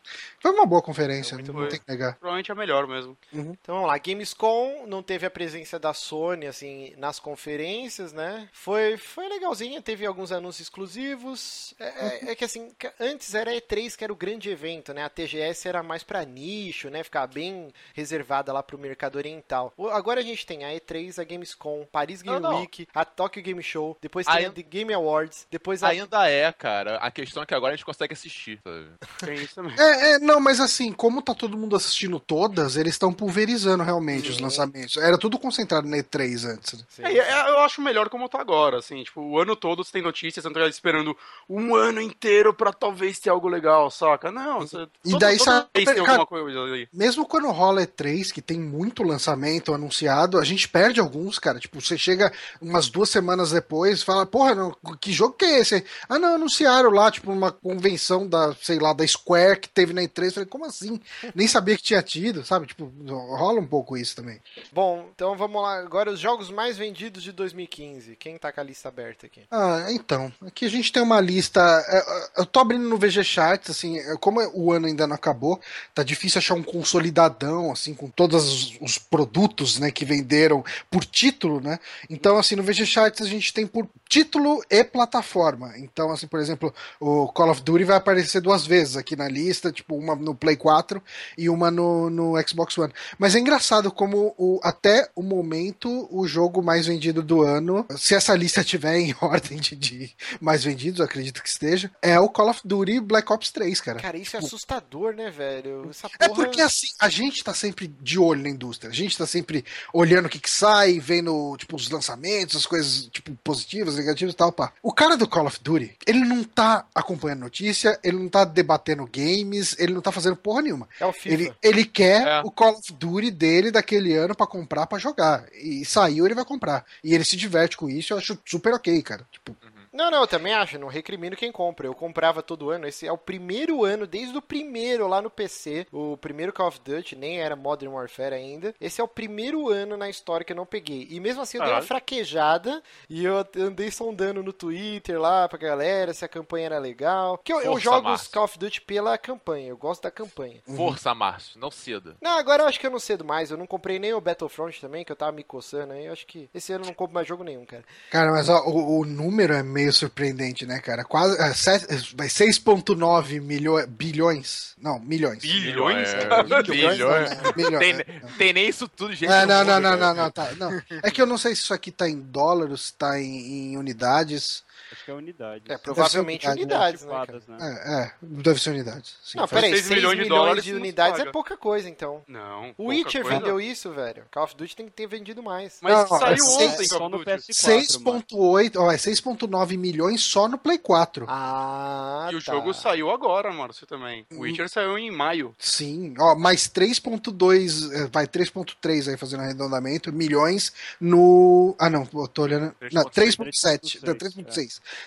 foi 0.48 0.56
uma 0.60 0.66
boa 0.66 0.82
conferência, 0.82 1.36
Muito 1.36 1.52
não 1.52 1.60
boa. 1.60 1.70
tem 1.70 1.80
que 1.80 1.86
negar. 1.90 2.14
Provavelmente 2.16 2.52
é 2.52 2.56
melhor 2.56 2.88
mesmo. 2.88 3.18
Então 3.34 3.76
vamos 3.76 3.88
lá, 3.88 3.98
Gamescom 3.98 4.86
não 4.88 5.02
teve 5.04 5.26
a 5.26 5.30
presença 5.30 5.78
da 5.80 5.94
Sony 5.94 6.46
assim 6.48 6.94
nas 6.98 7.20
conferências, 7.20 8.14
né? 8.14 8.48
Foi, 8.52 8.98
foi 8.98 9.28
legalzinha, 9.30 9.82
teve 9.82 10.06
alguns 10.06 10.32
anúncios 10.32 10.68
exclusivos. 10.68 11.74
É, 11.80 11.86
é- 12.28 12.32
é 12.32 12.36
que 12.36 12.44
assim, 12.46 12.72
antes 13.00 13.34
era 13.34 13.52
a 13.52 13.54
E3 13.54 13.96
que 13.96 14.04
era 14.04 14.14
o 14.14 14.16
grande 14.16 14.50
evento, 14.50 14.94
né? 14.94 15.04
A 15.04 15.10
TGS 15.10 15.68
era 15.68 15.84
mais 15.84 16.04
pra 16.04 16.24
nicho, 16.26 16.90
né? 16.90 17.04
Ficava 17.04 17.28
bem 17.28 17.72
reservada 17.94 18.52
lá 18.54 18.62
pro 18.64 18.78
mercado 18.78 19.18
oriental. 19.18 19.74
Agora 19.92 20.20
a 20.20 20.24
gente 20.24 20.46
tem 20.46 20.64
a 20.66 20.70
E3, 20.74 21.20
a 21.20 21.24
Gamescom, 21.24 21.86
Paris 21.92 22.22
Game 22.22 22.40
Não, 22.40 22.52
não. 22.52 22.60
Week, 22.62 22.88
a 22.94 23.06
Tokyo 23.06 23.42
Game 23.44 23.62
Show, 23.64 23.98
depois 24.02 24.26
tem 24.26 24.36
Aí- 24.36 24.46
a 24.46 24.52
The 24.52 24.62
Game 24.64 24.94
Awards, 24.94 25.48
depois 25.50 25.84
a 25.84 25.88
Ainda 25.90 26.30
é, 26.30 26.52
cara. 26.52 26.98
A 26.98 27.10
questão 27.10 27.42
é 27.44 27.46
que 27.46 27.54
agora 27.56 27.74
a 27.74 27.76
gente 27.76 27.86
consegue 27.86 28.14
assistir, 28.14 28.60
sabe? 28.64 28.88
Tem 29.20 29.36
isso 29.36 29.56
também. 29.56 29.74
É, 29.80 30.12
é, 30.14 30.20
não, 30.20 30.37
mas 30.40 30.60
assim, 30.60 30.92
como 30.92 31.22
tá 31.22 31.34
todo 31.34 31.58
mundo 31.58 31.76
assistindo 31.76 32.20
todas, 32.20 32.76
eles 32.78 32.94
estão 32.94 33.14
pulverizando 33.14 33.84
realmente 33.84 34.30
os 34.30 34.40
lançamentos. 34.40 34.98
Era 34.98 35.18
tudo 35.18 35.38
concentrado 35.38 35.88
na 35.88 35.98
E3 35.98 36.46
antes. 36.46 36.74
né? 36.74 36.86
Sim, 36.90 37.04
É, 37.04 37.18
é, 37.18 37.50
eu 37.50 37.60
acho 37.60 37.82
melhor 37.82 38.10
como 38.10 38.30
tá 38.30 38.40
agora, 38.40 38.78
assim, 38.80 39.04
tipo, 39.04 39.22
o 39.22 39.40
ano 39.40 39.56
todo 39.56 39.84
você 39.84 39.92
tem 39.92 40.02
notícias, 40.02 40.44
você 40.44 40.50
não 40.50 40.54
tá 40.54 40.68
esperando 40.68 41.16
um 41.50 41.76
ano 41.76 42.02
inteiro 42.02 42.54
pra 42.54 42.72
talvez 42.74 43.20
ter 43.20 43.30
algo 43.30 43.48
legal, 43.48 43.90
saca? 43.92 44.32
Não, 44.32 44.62
você, 44.62 44.88
E 45.06 45.18
daí, 45.18 45.38
toda 45.38 45.52
sabe, 45.52 45.86
cara, 45.86 46.02
alguma 46.02 46.26
coisa 46.26 46.60
ali. 46.62 46.88
Mesmo 46.94 47.26
quando 47.26 47.50
rola 47.52 47.82
E3, 47.86 48.32
que 48.32 48.42
tem 48.42 48.60
muito 48.60 49.04
lançamento 49.04 49.74
anunciado, 49.74 50.40
a 50.40 50.44
gente 50.44 50.68
perde 50.68 51.00
alguns, 51.00 51.40
cara. 51.40 51.60
Tipo, 51.60 51.82
você 51.82 51.98
chega 51.98 52.32
umas 52.62 52.90
duas 52.90 53.10
semanas 53.10 53.52
depois 53.52 54.04
fala, 54.04 54.26
porra, 54.26 54.56
não, 54.56 54.76
que 55.00 55.12
jogo 55.12 55.34
que 55.36 55.46
é 55.46 55.60
esse? 55.60 55.84
Ah, 56.08 56.18
não, 56.20 56.36
anunciaram 56.36 56.90
lá, 56.90 57.12
tipo, 57.12 57.32
uma 57.32 57.52
convenção 57.52 58.28
da, 58.28 58.56
sei 58.62 58.80
lá, 58.80 58.94
da 58.94 59.06
Square 59.06 59.60
que 59.60 59.70
teve 59.70 59.94
na 59.94 60.02
E3 60.02 60.17
3. 60.18 60.34
Falei, 60.34 60.48
como 60.50 60.66
assim? 60.66 61.00
Nem 61.36 61.48
sabia 61.48 61.78
que 61.78 61.84
tinha 61.84 62.02
tido, 62.02 62.44
sabe? 62.44 62.66
Tipo, 62.66 62.92
rola 63.08 63.60
um 63.62 63.68
pouco 63.68 63.96
isso 63.96 64.16
também. 64.16 64.40
Bom, 64.74 65.08
então 65.16 65.38
vamos 65.38 65.62
lá. 65.62 65.78
Agora 65.78 66.12
os 66.12 66.20
jogos 66.20 66.50
mais 66.50 66.76
vendidos 66.78 67.22
de 67.24 67.32
2015. 67.32 68.16
Quem 68.16 68.38
tá 68.38 68.52
com 68.52 68.60
a 68.60 68.64
lista 68.64 68.88
aberta 68.90 69.28
aqui? 69.28 69.42
Ah, 69.52 69.86
então. 69.92 70.34
Aqui 70.46 70.66
a 70.66 70.70
gente 70.70 70.92
tem 70.92 71.04
uma 71.04 71.22
lista. 71.22 71.62
é, 71.88 72.42
Eu 72.42 72.46
tô 72.46 72.60
abrindo 72.60 72.90
no 72.90 72.98
VG 72.98 73.24
Charts, 73.24 73.70
assim, 73.70 74.00
é, 74.00 74.16
como 74.18 74.42
o 74.54 74.72
ano 74.72 74.88
ainda 74.88 75.06
não 75.06 75.16
acabou, 75.16 75.60
tá 75.94 76.02
difícil 76.04 76.40
achar 76.40 76.56
um 76.56 76.64
consolidadão, 76.64 77.72
assim, 77.72 77.94
com 77.94 78.10
todos 78.10 78.44
os- 78.46 78.78
os 78.82 78.98
produtos, 78.98 79.78
né, 79.80 79.92
que 79.92 80.04
venderam 80.06 80.64
por 80.90 81.06
título, 81.06 81.62
né? 81.62 81.80
Então, 82.10 82.38
assim, 82.38 82.56
no 82.56 82.64
VG 82.64 82.86
Charts 82.86 83.22
a 83.22 83.30
gente 83.30 83.54
tem 83.54 83.68
por 83.68 83.88
título 84.10 84.64
e 84.70 84.84
plataforma. 84.84 85.74
Então, 85.78 86.12
assim, 86.12 86.28
por 86.28 86.40
exemplo, 86.40 86.74
o 87.00 87.28
Call 87.28 87.52
of 87.52 87.62
Duty 87.62 87.84
vai 87.84 87.98
aparecer 87.98 88.42
duas 88.42 88.66
vezes 88.66 88.96
aqui 88.98 89.16
na 89.16 89.28
lista, 89.28 89.72
tipo, 89.72 89.96
uma 89.96 90.07
no 90.16 90.36
Play 90.36 90.56
4 90.56 91.02
e 91.38 91.50
uma 91.50 91.70
no, 91.72 92.10
no 92.10 92.34
Xbox 92.48 92.78
One. 92.78 92.94
Mas 93.18 93.36
é 93.36 93.40
engraçado 93.40 93.92
como 93.92 94.34
o, 94.38 94.60
até 94.64 95.10
o 95.16 95.22
momento 95.22 96.08
o 96.12 96.28
jogo 96.28 96.62
mais 96.62 96.88
vendido 96.88 97.22
do 97.22 97.42
ano, 97.42 97.86
se 97.98 98.16
essa 98.16 98.36
lista 98.36 98.64
tiver 98.64 98.98
em 98.98 99.16
ordem 99.22 99.60
de, 99.60 99.76
de 99.76 100.16
mais 100.40 100.64
vendidos, 100.64 101.02
acredito 101.02 101.42
que 101.42 101.50
esteja, 101.50 101.92
é 102.02 102.20
o 102.20 102.30
Call 102.30 102.50
of 102.50 102.62
Duty 102.64 103.00
Black 103.00 103.32
Ops 103.32 103.52
3, 103.52 103.82
cara. 103.82 104.00
Cara, 104.00 104.18
isso 104.18 104.36
é 104.36 104.40
assustador, 104.40 105.14
né, 105.14 105.30
velho? 105.30 105.88
Essa 105.90 106.08
É 106.20 106.28
porra... 106.28 106.44
porque 106.44 106.62
assim, 106.62 106.88
a 107.00 107.10
gente 107.10 107.44
tá 107.44 107.54
sempre 107.54 107.88
de 108.02 108.20
olho 108.20 108.44
na 108.44 108.50
indústria, 108.50 108.90
a 108.92 108.94
gente 108.94 109.18
tá 109.18 109.26
sempre 109.26 109.64
olhando 109.94 110.26
o 110.28 110.30
que 110.30 110.40
que 110.40 110.50
sai, 110.50 111.00
vendo, 111.00 111.56
tipo, 111.58 111.76
os 111.76 111.90
lançamentos, 111.90 112.56
as 112.56 112.66
coisas, 112.66 113.08
tipo, 113.08 113.36
positivas, 113.44 113.96
negativas 113.96 114.34
e 114.34 114.38
tal, 114.38 114.52
pá. 114.52 114.72
O 114.82 114.94
cara 114.94 115.18
do 115.18 115.28
Call 115.28 115.48
of 115.48 115.60
Duty, 115.62 115.96
ele 116.06 116.20
não 116.20 116.44
tá 116.44 116.86
acompanhando 116.94 117.42
notícia, 117.42 118.00
ele 118.04 118.18
não 118.18 118.30
tá 118.30 118.46
debatendo 118.46 119.08
games, 119.12 119.76
ele 119.80 119.94
não 119.98 120.02
tá 120.04 120.12
fazendo 120.12 120.36
porra 120.36 120.62
nenhuma. 120.62 120.88
É 121.00 121.06
o 121.06 121.12
FIFA. 121.14 121.34
Ele, 121.34 121.54
ele 121.62 121.86
quer 121.86 122.26
É. 122.28 122.42
o 122.42 122.50
Call 122.52 122.74
of 122.78 122.94
Duty 122.94 123.32
dele 123.32 123.72
daquele 123.72 124.14
ano 124.16 124.36
pra 124.36 124.48
comprar, 124.48 124.88
pra 124.88 124.98
jogar. 124.98 125.46
E 125.54 125.84
saiu, 125.86 126.26
ele 126.26 126.36
vai 126.36 126.46
comprar. 126.46 126.86
E 127.04 127.14
ele 127.14 127.24
se 127.26 127.36
diverte 127.36 127.76
com 127.78 127.90
isso, 127.90 128.14
eu 128.14 128.18
acho 128.18 128.38
super 128.46 128.74
ok, 128.74 129.02
cara. 129.02 129.26
Tipo, 129.32 129.56
Não, 129.98 130.12
não, 130.12 130.22
eu 130.22 130.28
também 130.28 130.54
acho, 130.54 130.78
não 130.78 130.88
recrimino 130.88 131.36
quem 131.36 131.52
compra. 131.52 131.88
Eu 131.88 131.96
comprava 131.96 132.44
todo 132.44 132.70
ano. 132.70 132.86
Esse 132.86 133.08
é 133.08 133.12
o 133.12 133.18
primeiro 133.18 133.84
ano, 133.84 134.06
desde 134.06 134.38
o 134.38 134.42
primeiro 134.44 135.08
lá 135.08 135.24
no 135.24 135.30
PC. 135.32 135.88
O 135.92 136.16
primeiro 136.16 136.54
Call 136.54 136.68
of 136.68 136.80
Duty, 136.86 137.16
nem 137.16 137.42
era 137.42 137.56
Modern 137.56 137.92
Warfare 137.92 138.36
ainda. 138.36 138.76
Esse 138.80 139.02
é 139.02 139.04
o 139.04 139.08
primeiro 139.08 139.70
ano 139.70 139.98
na 139.98 140.08
história 140.08 140.46
que 140.46 140.52
eu 140.54 140.56
não 140.56 140.68
peguei. 140.68 141.08
E 141.10 141.20
mesmo 141.20 141.42
assim 141.42 141.58
eu 141.58 141.64
dei 141.64 141.74
uma 141.74 141.82
fraquejada. 141.82 142.84
E 143.10 143.26
eu 143.26 143.44
andei 143.58 143.90
sondando 143.90 144.44
no 144.44 144.54
Twitter 144.54 145.20
lá 145.20 145.50
pra 145.50 145.58
galera 145.58 146.14
se 146.14 146.24
a 146.24 146.28
campanha 146.28 146.68
era 146.68 146.78
legal. 146.78 147.40
Porque 147.40 147.52
eu, 147.52 147.60
eu 147.62 147.80
jogo 147.80 148.14
os. 148.14 148.28
Call 148.28 148.44
of 148.44 148.60
Duty 148.60 148.82
pela 148.82 149.18
campanha. 149.18 149.70
Eu 149.70 149.78
gosto 149.78 150.04
da 150.04 150.12
campanha. 150.12 150.62
Força, 150.76 151.16
Márcio, 151.16 151.60
não 151.60 151.72
ceda. 151.72 152.16
Não, 152.22 152.38
agora 152.38 152.62
eu 152.62 152.68
acho 152.68 152.80
que 152.80 152.86
eu 152.86 152.92
não 152.92 153.00
cedo 153.00 153.26
mais. 153.26 153.50
Eu 153.50 153.58
não 153.58 153.66
comprei 153.66 153.98
nem 153.98 154.14
o 154.14 154.22
Battlefront 154.22 154.80
também, 154.80 155.04
que 155.04 155.12
eu 155.12 155.16
tava 155.16 155.32
me 155.32 155.44
coçando 155.44 155.94
aí. 155.94 156.06
Eu 156.06 156.14
acho 156.14 156.28
que 156.28 156.48
esse 156.54 156.72
ano 156.72 156.84
eu 156.84 156.90
não 156.90 156.94
compro 156.94 157.16
mais 157.16 157.28
jogo 157.28 157.44
nenhum, 157.44 157.66
cara. 157.66 157.84
Cara, 158.12 158.30
mas 158.30 158.48
ó, 158.48 158.62
o, 158.68 159.00
o 159.00 159.06
número 159.06 159.56
é 159.56 159.64
meio 159.64 159.87
surpreendente, 159.92 160.66
né, 160.66 160.80
cara? 160.80 161.04
Quase. 161.04 161.40
É, 161.42 161.54
sete- 161.54 161.88
vai 162.16 162.28
6,9 162.30 163.40
milho- 163.42 163.86
bilhões. 163.88 164.74
Não, 164.82 165.00
milhões. 165.00 165.40
Bilhões? 165.40 166.10
É, 166.10 166.26
bilhões. 166.64 167.00
Não, 167.00 167.10
né? 167.10 167.28
Milhões, 167.56 167.80
Tem, 167.80 167.94
né? 167.94 168.04
tem 168.38 168.54
nem 168.54 168.70
isso 168.70 168.88
tudo, 168.88 169.14
gente. 169.14 169.32
É, 169.32 169.46
não, 169.46 169.64
não, 169.64 169.80
não, 169.80 169.98
não, 169.98 170.14
não, 170.14 170.32
tá. 170.32 170.52
Não. 170.58 170.82
É 171.04 171.10
que 171.12 171.22
eu 171.22 171.26
não 171.26 171.38
sei 171.38 171.56
se 171.56 171.62
isso 171.64 171.74
aqui 171.74 171.92
tá 171.92 172.08
em 172.08 172.20
dólar 172.20 172.70
ou 172.70 172.78
se 172.78 172.94
tá 172.94 173.20
em, 173.20 173.72
em 173.74 173.78
unidades. 173.78 174.64
Acho 174.92 175.06
que 175.06 175.12
é 175.12 175.14
unidade. 175.14 175.64
É, 175.68 175.78
provavelmente 175.78 176.46
unidade, 176.48 176.62
unidades, 176.64 177.02
né, 177.06 177.12
cara? 177.12 177.38
Estipadas, 177.38 177.48
né? 177.48 177.84
É, 177.86 178.04
é, 178.04 178.12
deve 178.22 178.62
ser 178.62 178.70
unidades. 178.72 179.16
Sim, 179.24 179.38
Não, 179.38 179.48
peraí, 179.48 179.72
6 179.72 179.86
6 179.86 179.90
milhões 179.90 179.98
milhões 180.00 180.18
de 180.18 180.24
de, 180.24 180.30
dólares 180.30 180.66
não 180.66 180.74
se 180.74 180.80
unidades 180.80 181.20
é 181.20 181.32
pouca 181.32 181.58
coisa, 181.58 181.90
então. 181.90 182.24
Não. 182.28 182.74
O 182.78 182.88
Witcher 182.88 183.22
coisa. 183.22 183.38
vendeu 183.40 183.60
isso, 183.60 183.92
velho. 183.92 184.24
Call 184.32 184.44
of 184.44 184.56
Duty 184.56 184.76
tem 184.76 184.86
que 184.86 184.92
ter 184.94 185.08
vendido 185.08 185.44
mais. 185.44 185.80
Mas 185.82 185.94
Não, 186.10 186.20
saiu 186.20 186.46
é 186.46 186.50
ontem, 186.66 186.88
Call 186.88 187.00
só 187.00 187.10
no 187.10 187.18
Duty. 187.18 187.32
PS4. 187.32 188.02
mano. 188.04 188.24
6,8, 188.30 188.74
ó, 188.78 188.92
é 188.92 188.96
6,9 188.98 189.78
milhões 189.78 190.22
só 190.22 190.48
no 190.48 190.58
Play 190.58 190.78
4. 190.78 191.26
Ah, 191.28 192.30
E 192.32 192.36
o 192.36 192.44
tá. 192.44 192.54
jogo 192.54 192.74
saiu 192.74 193.10
agora, 193.12 193.52
Márcio, 193.52 193.86
também. 193.86 194.26
Hum. 194.32 194.38
O 194.38 194.42
Witcher 194.42 194.70
saiu 194.70 194.98
em 194.98 195.12
maio. 195.12 195.56
Sim, 195.60 196.14
ó, 196.20 196.36
mais 196.36 196.68
3.2, 196.70 197.92
é, 197.94 198.08
vai 198.08 198.28
3.3 198.28 199.10
aí 199.10 199.18
fazendo 199.18 199.42
arredondamento, 199.42 200.12
milhões 200.14 200.72
no... 201.00 201.76
Ah 201.80 201.90
não, 201.90 202.08
eu 202.14 202.28
tô 202.28 202.44
olhando... 202.44 202.74
Não, 202.92 203.04
3.7, 203.04 204.02
3.6, 204.02 204.02
não, 204.04 204.14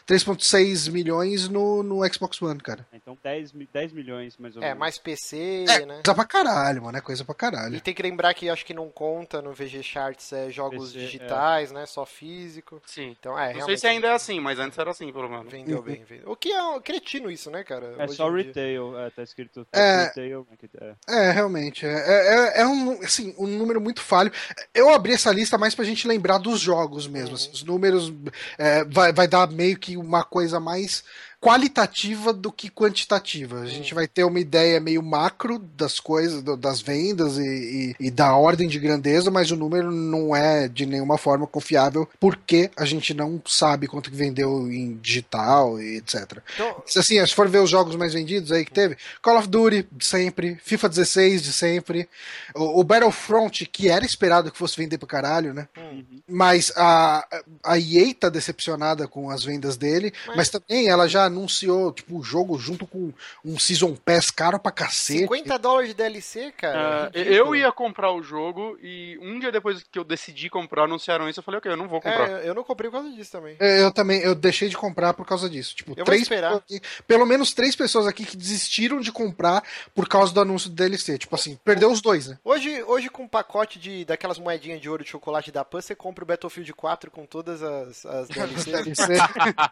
3.6. 0.06 0.30
3.6 0.40 0.90
milhões 0.90 1.48
no, 1.48 1.82
no 1.82 2.12
Xbox 2.12 2.40
One, 2.42 2.60
cara. 2.60 2.86
Então 2.92 3.16
10, 3.22 3.52
mi- 3.52 3.68
10 3.72 3.92
milhões 3.92 4.36
mais 4.38 4.56
ou 4.56 4.62
É, 4.62 4.66
menos. 4.66 4.78
mais 4.80 4.98
PC, 4.98 5.64
É, 5.68 5.86
né? 5.86 6.00
coisa 6.04 6.14
pra 6.14 6.24
caralho, 6.24 6.82
mano, 6.82 6.98
é 6.98 7.00
coisa 7.00 7.24
pra 7.24 7.32
E 7.32 7.36
caralho. 7.36 7.80
tem 7.80 7.94
que 7.94 8.02
lembrar 8.02 8.34
que 8.34 8.48
acho 8.48 8.64
que 8.64 8.74
não 8.74 8.88
conta 8.90 9.40
no 9.42 9.52
VG 9.52 9.82
Charts 9.82 10.32
é, 10.32 10.50
jogos 10.50 10.92
PC, 10.92 10.98
digitais, 11.06 11.72
né? 11.72 11.86
Só 11.86 12.04
físico. 12.06 12.80
Sim. 12.86 13.16
Então, 13.18 13.38
é, 13.38 13.54
Não 13.54 13.66
sei 13.66 13.76
se 13.76 13.86
ainda 13.86 14.08
é 14.08 14.12
assim, 14.14 14.40
mas 14.40 14.58
antes 14.58 14.78
era 14.78 14.90
assim, 14.90 15.12
pelo 15.12 15.28
menos. 15.28 15.50
Vendeu 15.50 15.82
bem, 15.82 16.04
vendeu. 16.04 16.30
O 16.30 16.36
que 16.36 16.52
é 16.52 16.62
um 16.62 16.80
cretino 16.80 17.30
isso, 17.30 17.50
né, 17.50 17.64
cara? 17.64 17.94
É 17.98 18.04
Hoje 18.04 18.14
só 18.14 18.30
retail, 18.30 18.98
é, 18.98 19.10
tá 19.10 19.22
escrito 19.22 19.66
É. 19.72 20.04
retail. 20.04 20.46
É. 20.80 20.94
É, 21.28 21.30
realmente, 21.32 21.84
é, 21.86 21.90
é, 22.56 22.60
é 22.62 22.66
um, 22.66 23.00
assim, 23.02 23.34
um 23.38 23.46
número 23.46 23.80
muito 23.80 24.00
falho. 24.00 24.30
Eu 24.74 24.90
abri 24.90 25.12
essa 25.14 25.32
lista 25.32 25.56
mais 25.58 25.74
pra 25.74 25.84
gente 25.84 26.06
lembrar 26.06 26.38
dos 26.38 26.60
jogos 26.60 27.06
mesmo, 27.06 27.34
assim, 27.34 27.50
os 27.52 27.62
números 27.62 28.12
é, 28.58 28.84
vai, 28.84 29.12
vai 29.12 29.26
dar 29.28 29.46
meio 29.60 29.78
que 29.78 29.94
uma 29.94 30.24
coisa 30.24 30.58
mais 30.58 31.04
qualitativa 31.40 32.32
do 32.32 32.52
que 32.52 32.68
quantitativa. 32.70 33.60
A 33.60 33.66
gente 33.66 33.94
vai 33.94 34.06
ter 34.06 34.24
uma 34.24 34.38
ideia 34.38 34.78
meio 34.78 35.02
macro 35.02 35.58
das 35.58 35.98
coisas, 35.98 36.42
das 36.58 36.80
vendas 36.82 37.38
e, 37.38 37.94
e- 38.00 38.06
e 38.06 38.10
da 38.10 38.36
ordem 38.36 38.68
de 38.68 38.78
grandeza, 38.78 39.30
mas 39.30 39.50
o 39.50 39.56
número 39.56 39.90
não 39.90 40.36
é 40.36 40.68
de 40.68 40.84
nenhuma 40.84 41.16
forma 41.16 41.46
confiável 41.46 42.06
porque 42.20 42.70
a 42.76 42.84
gente 42.84 43.14
não 43.14 43.40
sabe 43.46 43.86
quanto 43.86 44.10
que 44.10 44.16
vendeu 44.16 44.70
em 44.70 44.96
digital 44.96 45.80
e 45.80 45.96
etc. 45.96 46.38
Então, 46.54 46.82
Se, 46.86 46.98
Assim, 46.98 47.24
se 47.26 47.34
for 47.34 47.48
ver 47.48 47.60
os 47.60 47.70
jogos 47.70 47.96
mais 47.96 48.12
vendidos 48.12 48.52
aí 48.52 48.64
que 48.64 48.72
teve, 48.72 48.96
Call 49.22 49.38
of 49.38 49.48
Duty 49.48 49.88
de 49.90 50.04
sempre, 50.04 50.56
FIFA 50.62 50.88
16 50.90 51.42
de 51.42 51.52
sempre, 51.54 52.06
o, 52.54 52.80
o 52.80 52.84
Battlefront, 52.84 53.64
que 53.66 53.88
era 53.88 54.04
esperado 54.04 54.50
que 54.52 54.58
fosse 54.58 54.76
vender 54.76 54.98
pra 54.98 55.08
caralho, 55.08 55.54
né? 55.54 55.66
hum, 55.78 56.04
Mas 56.28 56.70
a, 56.76 57.26
a 57.64 57.78
EA 57.78 58.12
tá 58.14 58.28
decepcionada 58.28 59.08
com 59.08 59.30
as 59.30 59.42
vendas 59.42 59.78
dele, 59.78 60.12
mas, 60.26 60.36
Mas- 60.36 60.48
também 60.50 60.88
ela 60.88 61.08
já 61.08 61.29
anunciou, 61.30 61.92
tipo, 61.92 62.18
o 62.18 62.22
jogo 62.22 62.58
junto 62.58 62.86
com 62.86 63.12
um 63.44 63.58
Season 63.58 63.94
Pass 63.96 64.30
caro 64.30 64.58
pra 64.58 64.70
cacete. 64.72 65.20
50 65.20 65.58
dólares 65.58 65.88
de 65.90 65.94
DLC, 65.94 66.52
cara. 66.52 67.10
É, 67.14 67.18
ridículo. 67.18 67.34
eu 67.36 67.56
ia 67.56 67.72
comprar 67.72 68.12
o 68.12 68.22
jogo 68.22 68.76
e 68.82 69.18
um 69.22 69.38
dia 69.38 69.50
depois 69.52 69.82
que 69.90 69.98
eu 69.98 70.04
decidi 70.04 70.48
comprar, 70.50 70.84
anunciaram 70.84 71.28
isso, 71.28 71.40
eu 71.40 71.44
falei, 71.44 71.58
ok, 71.58 71.70
eu 71.72 71.76
não 71.76 71.88
vou 71.88 72.00
comprar. 72.00 72.28
É, 72.42 72.48
eu 72.48 72.54
não 72.54 72.64
comprei 72.64 72.90
por 72.90 73.00
causa 73.00 73.14
disso 73.14 73.32
também. 73.32 73.56
É, 73.60 73.82
Eu 73.82 73.92
também, 73.92 74.20
eu 74.20 74.34
deixei 74.34 74.68
de 74.68 74.76
comprar 74.76 75.14
por 75.14 75.26
causa 75.26 75.48
disso. 75.48 75.74
Tipo, 75.74 75.92
Eu 75.92 75.96
vou 75.96 76.04
três 76.04 76.22
esperar. 76.22 76.60
pessoas 76.60 76.80
aqui- 76.80 77.02
pelo 77.06 77.24
menos 77.26 77.52
três 77.54 77.74
pessoas 77.76 78.06
aqui 78.06 78.24
que 78.24 78.36
desistiram 78.36 79.00
de 79.00 79.10
comprar 79.12 79.62
por 79.94 80.08
causa 80.08 80.32
do 80.32 80.40
anúncio 80.40 80.68
do 80.70 80.76
DLC. 80.76 81.18
Tipo 81.18 81.34
assim, 81.34 81.58
perdeu 81.64 81.90
os 81.90 82.00
dois, 82.00 82.26
né? 82.28 82.38
Hoje, 82.44 82.82
hoje 82.84 83.08
com 83.08 83.24
um 83.24 83.28
pacote 83.28 83.78
de 83.78 84.04
daquelas 84.04 84.38
moedinhas 84.38 84.80
de 84.80 84.88
ouro 84.88 85.04
de 85.04 85.10
chocolate 85.10 85.50
da 85.52 85.64
Pan, 85.64 85.80
você 85.80 85.94
compra 85.94 86.24
o 86.24 86.26
Battlefield 86.26 86.72
4 86.74 87.10
com 87.10 87.24
todas 87.26 87.62
as, 87.62 88.04
as 88.06 88.28
DLCs. 88.28 88.64
DLC. 88.80 89.14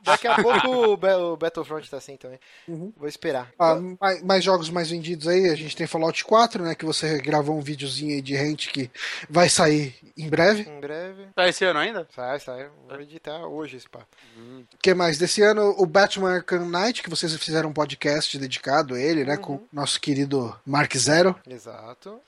Daqui 0.03 0.27
a 0.29 0.37
pouco 0.43 0.69
o, 0.69 0.93
o 1.33 1.37
Battlefront 1.49 1.91
tá 1.91 1.97
assim 1.97 2.17
também. 2.17 2.39
Uhum. 2.67 2.93
Vou 2.97 3.09
esperar. 3.09 3.51
Ah, 3.59 3.77
mais, 4.01 4.23
mais 4.23 4.45
jogos 4.45 4.71
mais 4.71 4.91
vendidos 4.91 5.27
aí, 5.27 5.49
a 5.49 5.55
gente 5.55 5.77
tem 5.77 5.87
Fallout 5.87 6.25
4, 6.25 6.63
né? 6.63 6.75
Que 6.75 6.85
você 6.85 7.19
gravou 7.19 7.57
um 7.57 7.63
videozinho 7.63 8.15
aí 8.15 8.23
de 8.23 8.35
rente 8.35 8.71
que 8.71 8.91
vai 9.29 9.49
sair 9.49 9.95
em 10.17 10.29
breve. 10.29 10.63
Em 10.63 10.81
breve. 10.81 11.27
Tá 11.35 11.49
esse 11.49 11.65
ano 11.65 11.79
ainda? 11.79 12.07
Sai, 12.15 12.41
sai. 12.41 12.69
Vou 12.89 13.01
editar 13.01 13.47
hoje 13.47 13.77
esse 13.77 13.89
papo. 13.89 14.07
O 14.37 14.65
que 14.83 14.95
mais? 14.95 15.19
Desse 15.19 15.43
ano, 15.43 15.75
o 15.79 15.87
Batman 15.87 16.37
Arkham 16.37 16.69
Knight, 16.69 17.03
que 17.03 17.11
vocês 17.11 17.35
fizeram 17.37 17.71
um 17.71 17.73
podcast 17.73 18.39
dedicado 18.39 18.95
a 18.95 19.01
ele, 19.01 19.25
né? 19.25 19.37
Com 19.37 19.55
o 19.55 19.69
nosso 19.73 20.01
querido 20.01 20.55
Mark 20.65 20.95
Zero. 20.97 21.35
Exato. 21.49 22.21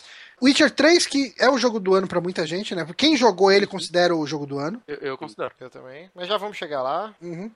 Witcher 0.43 0.71
3, 0.71 1.07
que 1.07 1.35
é 1.39 1.49
o 1.51 1.59
jogo 1.59 1.79
do 1.79 1.95
ano 1.95 2.07
pra 2.09 2.21
muita 2.21 2.47
gente, 2.47 2.75
né? 2.75 2.87
Quem 2.97 3.17
jogou 3.17 3.53
ele 3.53 3.67
considera 3.67 4.15
o 4.17 4.27
jogo 4.27 4.47
do 4.47 4.59
ano. 4.59 4.83
Eu, 4.89 4.97
eu 4.97 5.19
considero. 5.19 5.53
Eu 5.61 5.69
também. 5.71 6.11
Mas 6.15 6.29
já 6.29 6.37
vamos 6.37 6.57
chegar 6.57 6.83
lá. 6.83 7.15
Uhum. 7.21 7.51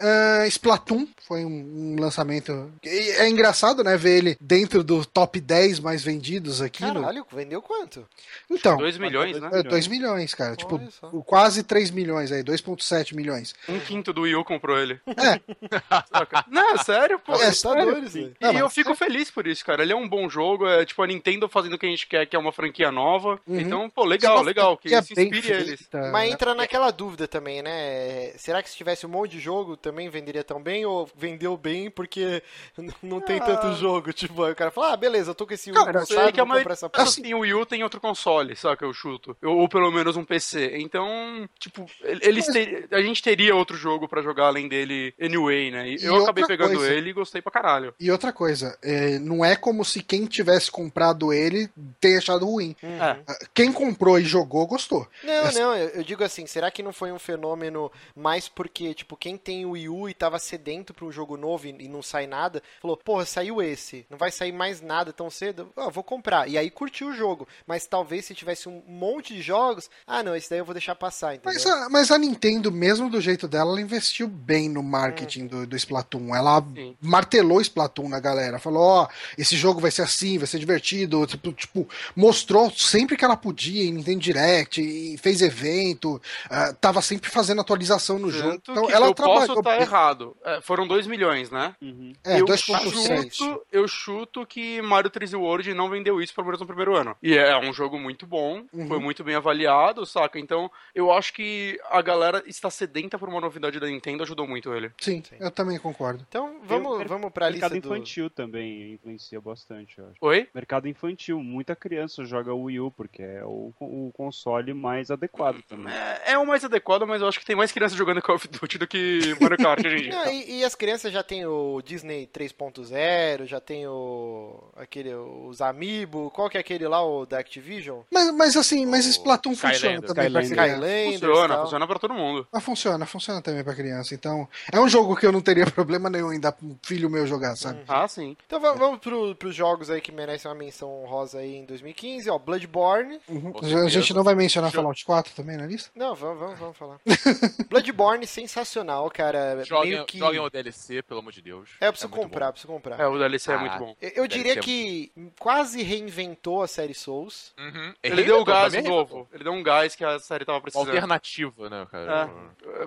Ah, 0.00 0.44
Splatoon 0.46 1.06
foi 1.26 1.44
um, 1.44 1.94
um 1.96 2.00
lançamento. 2.00 2.72
e 2.84 2.88
É 3.18 3.28
engraçado, 3.28 3.82
né? 3.82 3.96
Ver 3.96 4.18
ele 4.18 4.36
dentro 4.40 4.84
do 4.84 5.04
top 5.04 5.40
10 5.40 5.80
mais 5.80 6.02
vendidos 6.04 6.62
aqui. 6.62 6.84
no- 6.84 6.94
Caralho, 7.00 7.26
vendeu 7.32 7.60
quanto? 7.60 8.06
Então, 8.50 8.76
2 8.76 8.98
milhões, 8.98 9.40
né? 9.40 9.50
é 9.52 9.62
2 9.62 9.86
milhões, 9.88 10.34
cara. 10.34 10.54
Tipo, 10.56 10.76
Olha 10.76 10.90
só. 10.90 11.08
quase 11.26 11.62
3 11.62 11.90
milhões 11.90 12.30
aí, 12.32 12.42
2,7 12.42 13.14
milhões. 13.14 13.54
Um 13.68 13.78
quinto 13.80 14.12
do 14.12 14.22
Wii 14.22 14.36
U 14.36 14.44
comprou 14.44 14.78
ele. 14.78 15.00
É. 15.06 15.40
Não, 16.48 16.76
sério, 16.78 17.18
pô. 17.18 17.32
É, 17.34 17.46
Assustadores, 17.48 18.12
velho. 18.14 18.34
E 18.40 18.44
Não, 18.44 18.52
mas- 18.52 18.62
eu 18.62 18.70
fico 18.70 18.94
feliz 18.94 19.30
por 19.30 19.46
isso, 19.46 19.64
cara. 19.64 19.82
Ele 19.82 19.92
é 19.92 19.96
um 19.96 20.08
bom 20.08 20.28
jogo, 20.28 20.66
é 20.66 20.84
tipo 20.84 21.02
a 21.02 21.06
Nintendo 21.06 21.48
fazendo 21.48 21.74
o 21.74 21.78
que 21.78 21.86
a 21.86 21.90
gente 21.90 22.06
quer 22.06 22.26
que 22.28 22.36
é 22.36 22.38
uma 22.38 22.52
franquia 22.52 22.92
nova. 22.92 23.40
Uhum. 23.46 23.58
Então, 23.60 23.90
pô, 23.90 24.04
legal, 24.04 24.36
Uma 24.36 24.42
legal, 24.44 24.76
que 24.76 24.88
bem 24.88 24.98
inspire 25.28 25.50
eles. 25.52 25.88
Mas 25.92 26.12
né? 26.12 26.28
entra 26.28 26.54
naquela 26.54 26.90
dúvida 26.90 27.26
também, 27.26 27.62
né? 27.62 28.32
Será 28.36 28.62
que 28.62 28.70
se 28.70 28.76
tivesse 28.76 29.06
um 29.06 29.08
monte 29.08 29.32
de 29.32 29.40
jogo 29.40 29.76
também 29.76 30.08
venderia 30.08 30.44
tão 30.44 30.62
bem? 30.62 30.84
Ou 30.86 31.08
vendeu 31.16 31.56
bem 31.56 31.90
porque 31.90 32.42
não 33.02 33.20
tem 33.20 33.38
Ah. 33.40 33.44
tanto 33.44 33.74
jogo? 33.76 34.12
Tipo, 34.12 34.44
aí 34.44 34.52
o 34.52 34.56
cara 34.56 34.70
fala, 34.70 34.92
ah, 34.92 34.96
beleza, 34.96 35.30
eu 35.30 35.34
tô 35.34 35.46
com 35.46 35.54
esse 35.54 35.72
Cara, 35.72 35.98
Wii 36.00 36.06
sei 36.06 36.16
montado, 36.16 36.34
que 36.34 36.40
a 36.40 36.44
vou 36.44 36.46
comprar 36.54 36.54
maioria 36.54 36.72
essa 36.72 36.88
porra. 36.90 37.04
assim, 37.04 37.34
o 37.34 37.40
Wii 37.40 37.54
U 37.54 37.66
tem 37.66 37.82
outro 37.82 38.00
console, 38.00 38.54
saca? 38.54 38.84
Eu 38.84 38.92
chuto. 38.92 39.36
Ou 39.42 39.68
pelo 39.68 39.90
menos 39.90 40.16
um 40.16 40.24
PC. 40.24 40.76
Então, 40.78 41.48
tipo, 41.58 41.86
eles 42.02 42.46
ter- 42.46 42.86
a 42.90 43.00
gente 43.00 43.22
teria 43.22 43.54
outro 43.56 43.76
jogo 43.76 44.06
pra 44.08 44.22
jogar 44.22 44.46
além 44.46 44.68
dele 44.68 45.14
anyway, 45.20 45.70
né? 45.70 45.88
E 45.88 45.96
E 45.96 46.04
eu 46.04 46.16
acabei 46.22 46.44
pegando 46.46 46.74
coisa. 46.76 46.92
ele 46.92 47.10
e 47.10 47.12
gostei 47.12 47.40
pra 47.40 47.50
caralho. 47.52 47.94
E 47.98 48.10
outra 48.10 48.32
coisa, 48.32 48.76
é, 48.82 49.18
não 49.18 49.44
é 49.44 49.56
como 49.56 49.84
se 49.84 50.02
quem 50.02 50.26
tivesse 50.26 50.70
comprado 50.70 51.32
ele 51.32 51.70
tenha 52.18 52.34
achado 52.36 52.44
ruim. 52.46 52.74
Uhum. 52.82 53.02
É. 53.02 53.18
Quem 53.54 53.72
comprou 53.72 54.18
e 54.18 54.24
jogou, 54.24 54.66
gostou. 54.66 55.06
Não, 55.22 55.32
Essa- 55.32 55.58
não, 55.60 55.76
eu, 55.76 55.88
eu 55.90 56.04
digo 56.04 56.22
assim, 56.24 56.46
será 56.46 56.70
que 56.70 56.82
não 56.82 56.92
foi 56.92 57.12
um 57.12 57.18
fenômeno 57.18 57.90
mais 58.14 58.48
porque, 58.48 58.92
tipo, 58.94 59.16
quem 59.16 59.36
tem 59.36 59.64
o 59.64 59.70
Wii 59.70 59.88
U 59.88 60.08
e 60.08 60.14
tava 60.14 60.38
sedento 60.38 60.92
pra 60.92 61.04
um 61.04 61.12
jogo 61.12 61.36
novo 61.36 61.66
e, 61.66 61.70
e 61.70 61.88
não 61.88 62.02
sai 62.02 62.26
nada, 62.26 62.62
falou, 62.80 62.96
porra, 62.96 63.24
saiu 63.24 63.62
esse, 63.62 64.06
não 64.10 64.18
vai 64.18 64.30
sair 64.30 64.52
mais 64.52 64.80
nada 64.80 65.12
tão 65.12 65.30
cedo, 65.30 65.70
ah, 65.76 65.88
vou 65.88 66.02
comprar. 66.04 66.48
E 66.48 66.58
aí 66.58 66.70
curtiu 66.70 67.08
o 67.08 67.14
jogo. 67.14 67.46
Mas 67.66 67.86
talvez 67.86 68.24
se 68.24 68.34
tivesse 68.34 68.68
um 68.68 68.82
monte 68.86 69.34
de 69.34 69.42
jogos, 69.42 69.90
ah, 70.06 70.22
não, 70.22 70.34
esse 70.34 70.50
daí 70.50 70.58
eu 70.58 70.64
vou 70.64 70.74
deixar 70.74 70.94
passar, 70.94 71.34
entendeu? 71.34 71.52
Mas 71.52 71.66
a, 71.66 71.88
mas 71.88 72.10
a 72.10 72.18
Nintendo, 72.18 72.70
mesmo 72.72 73.08
do 73.10 73.20
jeito 73.20 73.46
dela, 73.46 73.70
ela 73.70 73.80
investiu 73.80 74.26
bem 74.28 74.68
no 74.68 74.82
marketing 74.82 75.46
do, 75.46 75.66
do 75.66 75.76
Splatoon. 75.76 76.34
Ela 76.34 76.62
Sim. 76.74 76.96
martelou 77.00 77.60
Splatoon 77.60 78.08
na 78.08 78.20
galera. 78.20 78.58
Falou, 78.58 78.82
ó, 78.82 79.08
esse 79.36 79.56
jogo 79.56 79.80
vai 79.80 79.90
ser 79.90 80.02
assim, 80.02 80.38
vai 80.38 80.46
ser 80.46 80.58
divertido. 80.58 81.26
Tipo, 81.26 81.52
tipo, 81.52 81.88
mostrou 82.16 82.70
sempre 82.70 83.16
que 83.16 83.24
ela 83.24 83.36
podia 83.36 83.84
em 83.84 83.92
Nintendo 83.92 84.20
Direct, 84.20 84.80
e 84.80 85.16
fez 85.18 85.42
evento, 85.42 86.20
ah, 86.50 86.72
tava 86.72 87.00
sempre 87.02 87.30
fazendo 87.30 87.60
atualização 87.60 88.18
no 88.18 88.30
jogo. 88.30 88.58
Tanto 88.60 88.72
Então 88.72 88.86
que 88.86 88.92
ela 88.92 89.06
eu 89.06 89.14
posso 89.14 89.30
trabalhou 89.46 89.58
estar 89.58 89.72
bem. 89.72 89.80
errado. 89.82 90.36
É, 90.44 90.60
foram 90.60 90.86
2 90.86 91.06
milhões, 91.06 91.50
né? 91.50 91.74
Uhum. 91.80 92.12
É, 92.24 92.40
eu 92.40 92.44
2.7. 92.46 93.30
chuto, 93.32 93.62
eu 93.72 93.88
chuto 93.88 94.46
que 94.46 94.80
Mario 94.82 95.10
3D 95.10 95.38
World 95.38 95.72
não 95.74 95.88
vendeu 95.90 96.20
isso 96.20 96.34
pelo 96.34 96.46
menos 96.46 96.60
no 96.60 96.66
primeiro 96.66 96.96
ano. 96.96 97.16
E 97.22 97.36
é 97.36 97.56
um 97.58 97.72
jogo 97.72 97.98
muito 97.98 98.26
bom, 98.26 98.64
Uhum. 98.72 98.86
foi 98.88 98.98
muito 98.98 99.22
bem 99.24 99.34
avaliado, 99.34 100.04
saca? 100.06 100.38
Então, 100.38 100.70
eu 100.94 101.10
acho 101.12 101.32
que 101.32 101.78
a 101.90 102.00
galera 102.02 102.42
está 102.46 102.70
sedenta 102.70 103.18
por 103.18 103.28
uma 103.28 103.40
novidade 103.40 103.78
da 103.80 103.86
Nintendo, 103.86 104.22
ajudou 104.22 104.46
muito 104.46 104.72
ele. 104.72 104.90
Sim, 105.00 105.22
Sim. 105.28 105.36
eu 105.40 105.50
também 105.50 105.78
concordo. 105.78 106.24
Então, 106.28 106.60
vamos, 106.64 107.00
o 107.00 107.04
vamos 107.08 107.32
pra 107.32 107.48
lista 107.48 107.68
mercado 107.68 107.80
do... 107.80 107.86
infantil 107.94 108.30
também 108.30 108.92
influencia 108.94 109.40
bastante, 109.40 109.98
eu 109.98 110.04
acho. 110.06 110.14
Oi? 110.20 110.48
Mercado 110.54 110.88
infantil, 110.88 111.40
muita 111.42 111.74
criança 111.74 111.87
joga 112.24 112.52
o 112.54 112.64
Wii 112.64 112.80
U 112.80 112.90
porque 112.90 113.22
é 113.22 113.44
o, 113.44 113.72
o 113.80 114.10
console 114.16 114.72
mais 114.74 115.10
adequado 115.10 115.62
também. 115.68 115.92
É, 115.92 116.32
é 116.32 116.38
o 116.38 116.46
mais 116.46 116.64
adequado, 116.64 117.06
mas 117.06 117.20
eu 117.22 117.28
acho 117.28 117.38
que 117.40 117.46
tem 117.46 117.56
mais 117.56 117.72
crianças 117.72 117.96
jogando 117.96 118.22
Call 118.22 118.36
of 118.36 118.48
Duty 118.48 118.78
do 118.78 118.86
que 118.86 119.36
Mario 119.40 119.56
Kart 119.58 119.84
hoje 119.84 119.96
em 119.96 120.02
dia. 120.02 120.10
Não, 120.24 120.32
e, 120.32 120.58
e 120.60 120.64
as 120.64 120.74
crianças 120.74 121.12
já 121.12 121.22
tem 121.22 121.46
o 121.46 121.80
Disney 121.84 122.26
3.0, 122.32 123.46
já 123.46 123.60
tem 123.60 123.86
o 123.86 124.62
aquele 124.76 125.14
os 125.14 125.60
Amiibo, 125.60 126.30
qual 126.30 126.48
que 126.48 126.56
é 126.56 126.60
aquele 126.60 126.86
lá 126.86 127.04
o 127.04 127.26
da 127.26 127.38
Activision? 127.38 128.00
Mas, 128.10 128.30
mas 128.34 128.56
assim, 128.56 128.86
mas 128.86 129.06
O 129.06 129.10
Splatoon 129.10 129.54
funciona 129.54 130.00
também 130.02 130.30
pra 130.30 130.42
Skylanders. 130.42 130.48
criança. 130.50 130.76
Skylanders, 130.78 131.20
Funciona, 131.20 131.54
tal. 131.54 131.62
funciona 131.64 131.86
pra 131.86 131.98
todo 131.98 132.14
mundo. 132.14 132.46
Mas 132.52 132.64
funciona, 132.64 133.06
funciona 133.06 133.42
também 133.42 133.64
pra 133.64 133.74
criança. 133.74 134.14
Então, 134.14 134.48
é 134.72 134.80
um 134.80 134.88
jogo 134.88 135.16
que 135.16 135.26
eu 135.26 135.32
não 135.32 135.40
teria 135.40 135.66
problema 135.70 136.08
nenhum 136.10 136.32
em 136.32 136.40
dar 136.40 136.52
pra 136.52 136.66
um 136.66 136.76
filho 136.82 137.10
meu 137.10 137.26
jogar, 137.26 137.56
sabe? 137.56 137.80
Ah, 137.88 138.06
sim. 138.08 138.36
Então 138.46 138.60
va- 138.60 138.72
vamos 138.74 139.00
pro, 139.00 139.34
pros 139.34 139.54
jogos 139.54 139.90
aí 139.90 140.00
que 140.00 140.12
merecem 140.12 140.50
uma 140.50 140.56
menção 140.56 140.88
honrosa 141.02 141.38
aí 141.38 141.56
em 141.56 141.64
2015, 141.80 142.30
ó, 142.30 142.38
Bloodborne. 142.38 143.18
Uhum. 143.28 143.52
A 143.84 143.88
gente 143.88 144.12
não 144.14 144.22
vai 144.24 144.34
mencionar 144.34 144.70
Show. 144.70 144.80
Fallout 144.82 145.04
4 145.04 145.34
também 145.34 145.56
na 145.56 145.66
lista? 145.66 145.90
Não, 145.94 146.14
vamos, 146.14 146.38
vamos, 146.38 146.58
vamos 146.58 146.76
falar. 146.76 146.98
Bloodborne 147.68 148.26
sensacional, 148.26 149.10
cara. 149.10 149.62
Joguem, 149.64 149.92
Meio 149.92 150.04
que 150.06 150.18
joguem 150.18 150.40
o 150.40 150.50
DLC, 150.50 151.02
pelo 151.02 151.20
amor 151.20 151.32
de 151.32 151.42
Deus. 151.42 151.70
É, 151.80 151.86
eu 151.88 151.92
preciso 151.92 152.10
muito 152.10 152.22
comprar, 152.22 152.46
bom. 152.46 152.52
preciso 152.52 152.72
comprar. 152.72 153.00
É, 153.00 153.06
o 153.06 153.18
DLC 153.18 153.50
é 153.52 153.54
Ah. 153.54 153.58
muito 153.58 153.78
bom. 153.78 153.96
Eu- 154.00 154.10
Eu 154.18 154.26
diria 154.28 154.54
ser- 154.54 154.60
que 154.62 155.12
quase 155.38 155.82
reinventou 155.82 156.62
a 156.62 156.66
série 156.68 156.94
Souls. 156.94 157.54
Uhum. 157.58 157.94
Ele 158.02 158.24
deu 158.24 158.40
um 158.40 158.44
gás 158.44 158.72
também 158.72 158.90
novo. 158.90 159.28
Ele 159.32 159.44
deu 159.44 159.52
um 159.52 159.62
gás 159.62 159.94
que 159.94 160.04
a 160.04 160.18
série 160.18 160.44
tava 160.44 160.60
precisando. 160.60 160.88
alternativa, 160.88 161.70
né, 161.70 161.86
cara? 161.90 162.30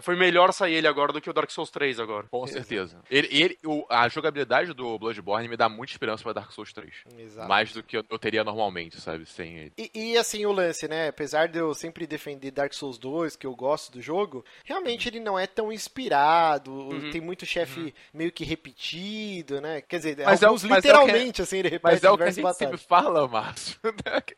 Foi 0.02 0.16
melhor 0.16 0.52
sair 0.54 0.76
ele 0.76 0.88
agora 0.88 1.14
do 1.14 1.22
que 1.22 1.30
o 1.30 1.34
Dark 1.34 1.50
Souls 1.52 1.70
3 1.70 2.00
agora. 2.00 2.28
Com 2.30 2.46
certeza. 2.48 3.00
Ele, 3.10 3.28
ele- 3.32 3.58
o- 3.66 3.86
a 3.89 4.08
jogabilidade 4.10 4.74
do 4.74 4.98
Bloodborne 5.00 5.48
me 5.48 5.58
dá 5.58 5.70
muita 5.70 5.94
esperança 5.94 6.24
pra 6.24 6.34
Dark 6.34 6.52
Souls 6.52 6.74
3. 6.74 6.94
Exato. 7.18 7.48
Mais 7.48 7.72
do 7.72 7.84
que 7.84 7.98
eu, 7.98 8.04
eu 8.10 8.20
teria 8.20 8.44
normalmente, 8.44 8.81
sabe? 8.90 9.26
Sem 9.26 9.58
ele. 9.58 9.74
E, 9.78 9.92
e, 9.94 10.18
assim, 10.18 10.46
o 10.46 10.52
lance, 10.52 10.88
né? 10.88 11.10
Apesar 11.10 11.48
de 11.48 11.60
eu 11.60 11.74
sempre 11.74 12.08
defender 12.08 12.50
Dark 12.52 12.74
Souls 12.74 12.98
2, 12.98 13.36
que 13.36 13.46
eu 13.46 13.56
gosto 13.56 13.92
do 13.92 14.02
jogo, 14.02 14.44
realmente 14.64 15.08
ele 15.10 15.20
não 15.20 15.38
é 15.38 15.46
tão 15.46 15.72
inspirado. 15.72 16.72
Uhum. 16.72 17.12
Tem 17.12 17.22
muito 17.22 17.46
chefe 17.46 17.94
meio 18.14 18.32
que 18.32 18.44
repetido, 18.44 19.62
né? 19.62 19.82
Quer 19.82 19.98
dizer, 19.98 20.18
Mas 20.26 20.42
é 20.42 20.46
o- 20.46 20.50
alguns 20.50 20.64
mas 20.64 20.72
é 20.72 20.78
o 20.78 20.82
que- 20.82 20.88
literalmente, 21.06 21.42
assim, 21.42 21.58
ele 21.58 21.70
repete 21.70 21.84
Mas 21.96 22.04
é 22.04 22.10
o 22.10 22.18
que 22.18 22.24
a 22.24 22.32
gente 22.32 22.42
batalhas. 22.42 22.58
sempre 22.58 22.78
fala, 22.78 23.28
Márcio. 23.30 23.80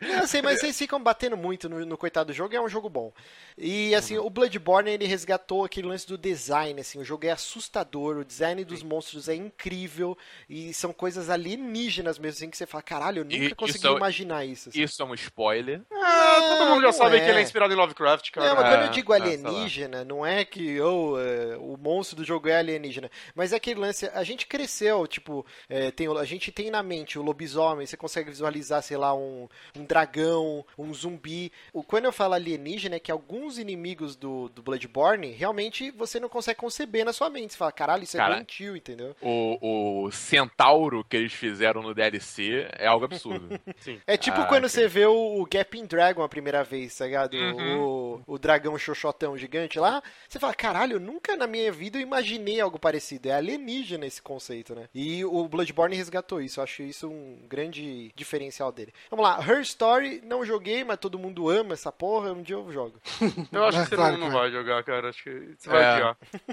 Não, 0.02 0.28
sei, 0.28 0.42
mas 0.42 0.60
vocês 0.60 0.78
ficam 0.78 1.02
batendo 1.02 1.38
muito 1.38 1.70
no, 1.70 1.86
no 1.86 1.98
coitado 1.98 2.28
do 2.28 2.34
jogo 2.34 2.54
e 2.54 2.58
é 2.58 2.62
um 2.62 2.70
jogo 2.70 2.90
bom. 2.90 3.12
E 3.58 3.94
assim, 3.96 4.18
o 4.18 4.30
Bloodborne 4.30 4.90
ele 4.90 5.06
resgatou 5.06 5.64
aquele 5.64 5.88
lance 5.88 6.08
do 6.08 6.18
design, 6.18 6.80
assim, 6.82 7.00
o 7.00 7.04
jogo 7.04 7.26
é 7.26 7.32
assustador, 7.32 8.18
o 8.18 8.26
design 8.26 8.64
dos 8.66 8.82
monstros 8.84 9.30
é 9.30 9.36
incrível 9.36 10.18
e 10.50 10.74
são 10.74 10.92
coisas 10.92 11.30
alienígenas 11.30 12.18
mesmo, 12.18 12.38
assim, 12.38 12.50
que 12.50 12.58
você 12.58 12.66
fala, 12.66 12.82
caralho, 12.82 13.20
eu 13.20 13.24
nunca 13.26 13.36
E 13.36 13.56
consegui 13.56 13.88
é- 13.88 13.92
imaginar 14.34 14.46
isso. 14.46 14.70
assim. 14.70 14.82
Isso 14.82 15.02
é 15.02 15.06
um 15.06 15.14
spoiler. 15.14 15.82
Ah, 15.92 16.58
todo 16.58 16.70
mundo 16.70 16.82
já 16.82 16.92
sabe 16.92 17.18
é. 17.18 17.20
que 17.20 17.30
ele 17.30 17.40
é 17.40 17.42
inspirado 17.42 17.74
em 17.74 17.78
Lovecraft, 17.78 18.32
cara. 18.32 18.48
Não, 18.48 18.56
mas 18.56 18.66
É, 18.66 18.70
quando 18.70 18.86
eu 18.86 18.92
digo 18.92 19.14
é, 19.14 19.20
sei 19.20 19.38
lá. 19.38 19.50
alienígena, 19.50 20.06
não 20.06 20.26
é 20.26 20.44
que 20.44 20.82
oh, 20.82 21.18
é, 21.20 21.58
o 21.58 21.78
monstro 21.78 22.18
do 22.18 22.24
jogo 22.24 22.50
é 22.50 22.58
alienígena, 22.58 23.10
mas 23.36 23.54
é 23.54 23.58
aquele 23.58 23.80
lance, 23.80 24.10
a 24.14 24.24
gente 24.24 24.48
cresceu, 24.48 25.06
tipo, 25.08 25.46
é, 25.70 25.92
tem, 25.92 26.08
a 26.08 26.26
gente 26.26 26.52
tem 26.52 26.72
na 26.72 26.82
mente 26.82 27.20
o 27.20 27.22
lobisomem, 27.22 27.86
você 27.86 27.98
consegue 27.98 28.30
visualizar, 28.30 28.82
sei 28.82 28.98
lá, 28.98 29.14
um, 29.14 29.48
um 29.78 29.86
dragão, 29.86 30.66
um 30.78 30.94
zumbi. 30.94 31.52
O, 31.72 31.84
quando 31.84 32.06
eu 32.06 32.12
falo 32.12 32.34
alienígena, 32.34 32.96
é 32.96 33.00
que 33.00 33.12
alguns 33.12 33.58
inimigos 33.58 34.16
do, 34.16 34.50
do 34.50 34.62
Bloodborne, 34.62 35.32
realmente 35.32 35.92
você 35.92 36.20
não 36.20 36.30
consegue 36.30 36.60
conceber 36.60 37.06
na 37.06 37.14
sua 37.14 37.30
mente. 37.30 37.54
Você 37.54 37.58
fala, 37.58 37.72
caralho, 37.72 38.04
isso 38.04 38.20
é 38.20 38.26
doentio, 38.26 38.76
entendeu? 38.76 39.16
O, 39.22 40.06
o 40.06 40.12
centauro 40.12 41.04
que 41.04 41.18
eles 41.18 41.34
fizeram 41.34 41.82
no 41.82 41.94
DLC 41.94 42.68
é 42.78 42.88
algo 42.88 43.06
absurdo. 43.06 43.44
É 44.08 44.18
tipo 44.24 44.42
Ah, 44.42 44.46
quando 44.46 44.68
você 44.70 44.88
vê 44.88 45.06
o, 45.06 45.46
Gaping 45.52 45.86
Dragon 45.86 46.24
a 46.24 46.30
primeira 46.30 46.64
vez, 46.64 46.96
tá 46.98 47.06
ligado? 47.06 47.34
Uhum. 47.36 47.80
O, 47.82 48.22
o 48.28 48.38
dragão 48.40 48.78
xoxotão 48.78 49.38
gigante 49.38 49.78
lá. 49.80 50.02
Você 50.28 50.40
fala, 50.40 50.54
caralho, 50.54 50.94
eu 50.96 51.00
nunca 51.00 51.36
na 51.36 51.46
minha 51.48 51.72
vida 51.72 51.98
eu 51.98 52.02
imaginei 52.02 52.60
algo 52.60 52.80
parecido. 52.80 53.30
É 53.30 53.34
alienígena 53.34 54.06
esse 54.06 54.22
conceito, 54.22 54.74
né? 54.74 54.88
E 54.94 55.24
o 55.26 55.48
Bloodborne 55.48 55.96
resgatou 55.96 56.42
isso. 56.42 56.60
Eu 56.60 56.64
acho 56.64 56.84
isso 56.84 57.08
um 57.10 57.40
grande 57.48 58.12
diferencial 58.16 58.72
dele. 58.72 58.94
Vamos 59.10 59.26
lá, 59.26 59.40
Her 59.46 59.62
Story, 59.62 60.22
não 60.26 60.46
joguei, 60.46 60.84
mas 60.84 60.98
todo 60.98 61.20
mundo 61.20 61.50
ama 61.50 61.74
essa 61.74 61.92
porra. 61.92 62.32
Um 62.34 62.42
dia 62.42 62.56
eu 62.56 62.72
jogo. 62.72 63.00
Eu 63.52 63.66
acho 63.66 63.80
É, 63.80 63.84
que 63.84 63.90
você 63.90 63.96
claro, 63.96 64.18
não, 64.18 64.32
vai 64.32 64.50
jogar, 64.52 64.84
cara. 64.84 65.10
Acho 65.10 65.24
que 65.24 65.56
você 65.58 65.70
vai 65.70 65.84
É. 65.84 65.94
odiar. 65.96 66.18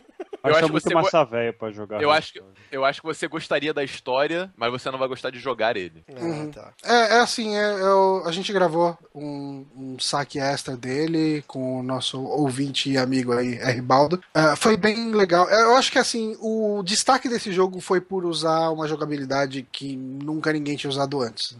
Eu 0.42 0.48
acho 0.50 0.56
Acho 0.56 0.66
que 0.66 0.72
muito 0.72 0.82
você 0.88 0.94
massa 0.94 1.24
velha 1.24 1.52
pra 1.52 1.70
jogar. 1.70 2.00
Eu 2.02 2.10
acho 2.10 2.32
que-. 2.32 2.42
Eu 2.72 2.82
acho 2.84 3.00
que 3.02 3.06
você 3.06 3.28
gostaria 3.28 3.74
da 3.74 3.84
história, 3.84 4.50
mas 4.56 4.70
você 4.72 4.90
não 4.90 4.98
vai 4.98 5.06
gostar 5.06 5.28
de 5.30 5.38
jogar 5.38 5.76
ele. 5.76 6.02
Ah, 6.08 6.20
Uhum. 6.24 6.50
tá. 6.50 6.72
É, 6.82 7.16
é 7.16 7.20
assim, 7.20 7.56
é, 7.56 7.59
eu- 7.60 8.22
a 8.26 8.32
gente 8.32 8.52
gravou 8.52 8.96
um, 9.14 9.64
um 9.76 9.98
saque 9.98 10.38
extra 10.38 10.76
dele 10.76 11.42
com 11.46 11.80
o 11.80 11.82
nosso 11.82 12.20
ouvinte 12.22 12.90
e 12.90 12.98
amigo 12.98 13.32
aí, 13.32 13.54
R. 13.58 13.80
Baldo. 13.80 14.22
Ah, 14.34 14.56
foi 14.56 14.76
bem 14.76 15.12
legal. 15.12 15.48
Eu 15.48 15.76
acho 15.76 15.90
que 15.92 15.98
assim, 15.98 16.36
o 16.40 16.82
destaque 16.82 17.28
desse 17.28 17.52
jogo 17.52 17.80
foi 17.80 18.00
por 18.00 18.24
usar 18.24 18.70
uma 18.70 18.86
jogabilidade 18.88 19.66
que 19.70 19.96
nunca 19.96 20.52
ninguém 20.52 20.76
tinha 20.76 20.90
usado 20.90 21.20
antes. 21.20 21.56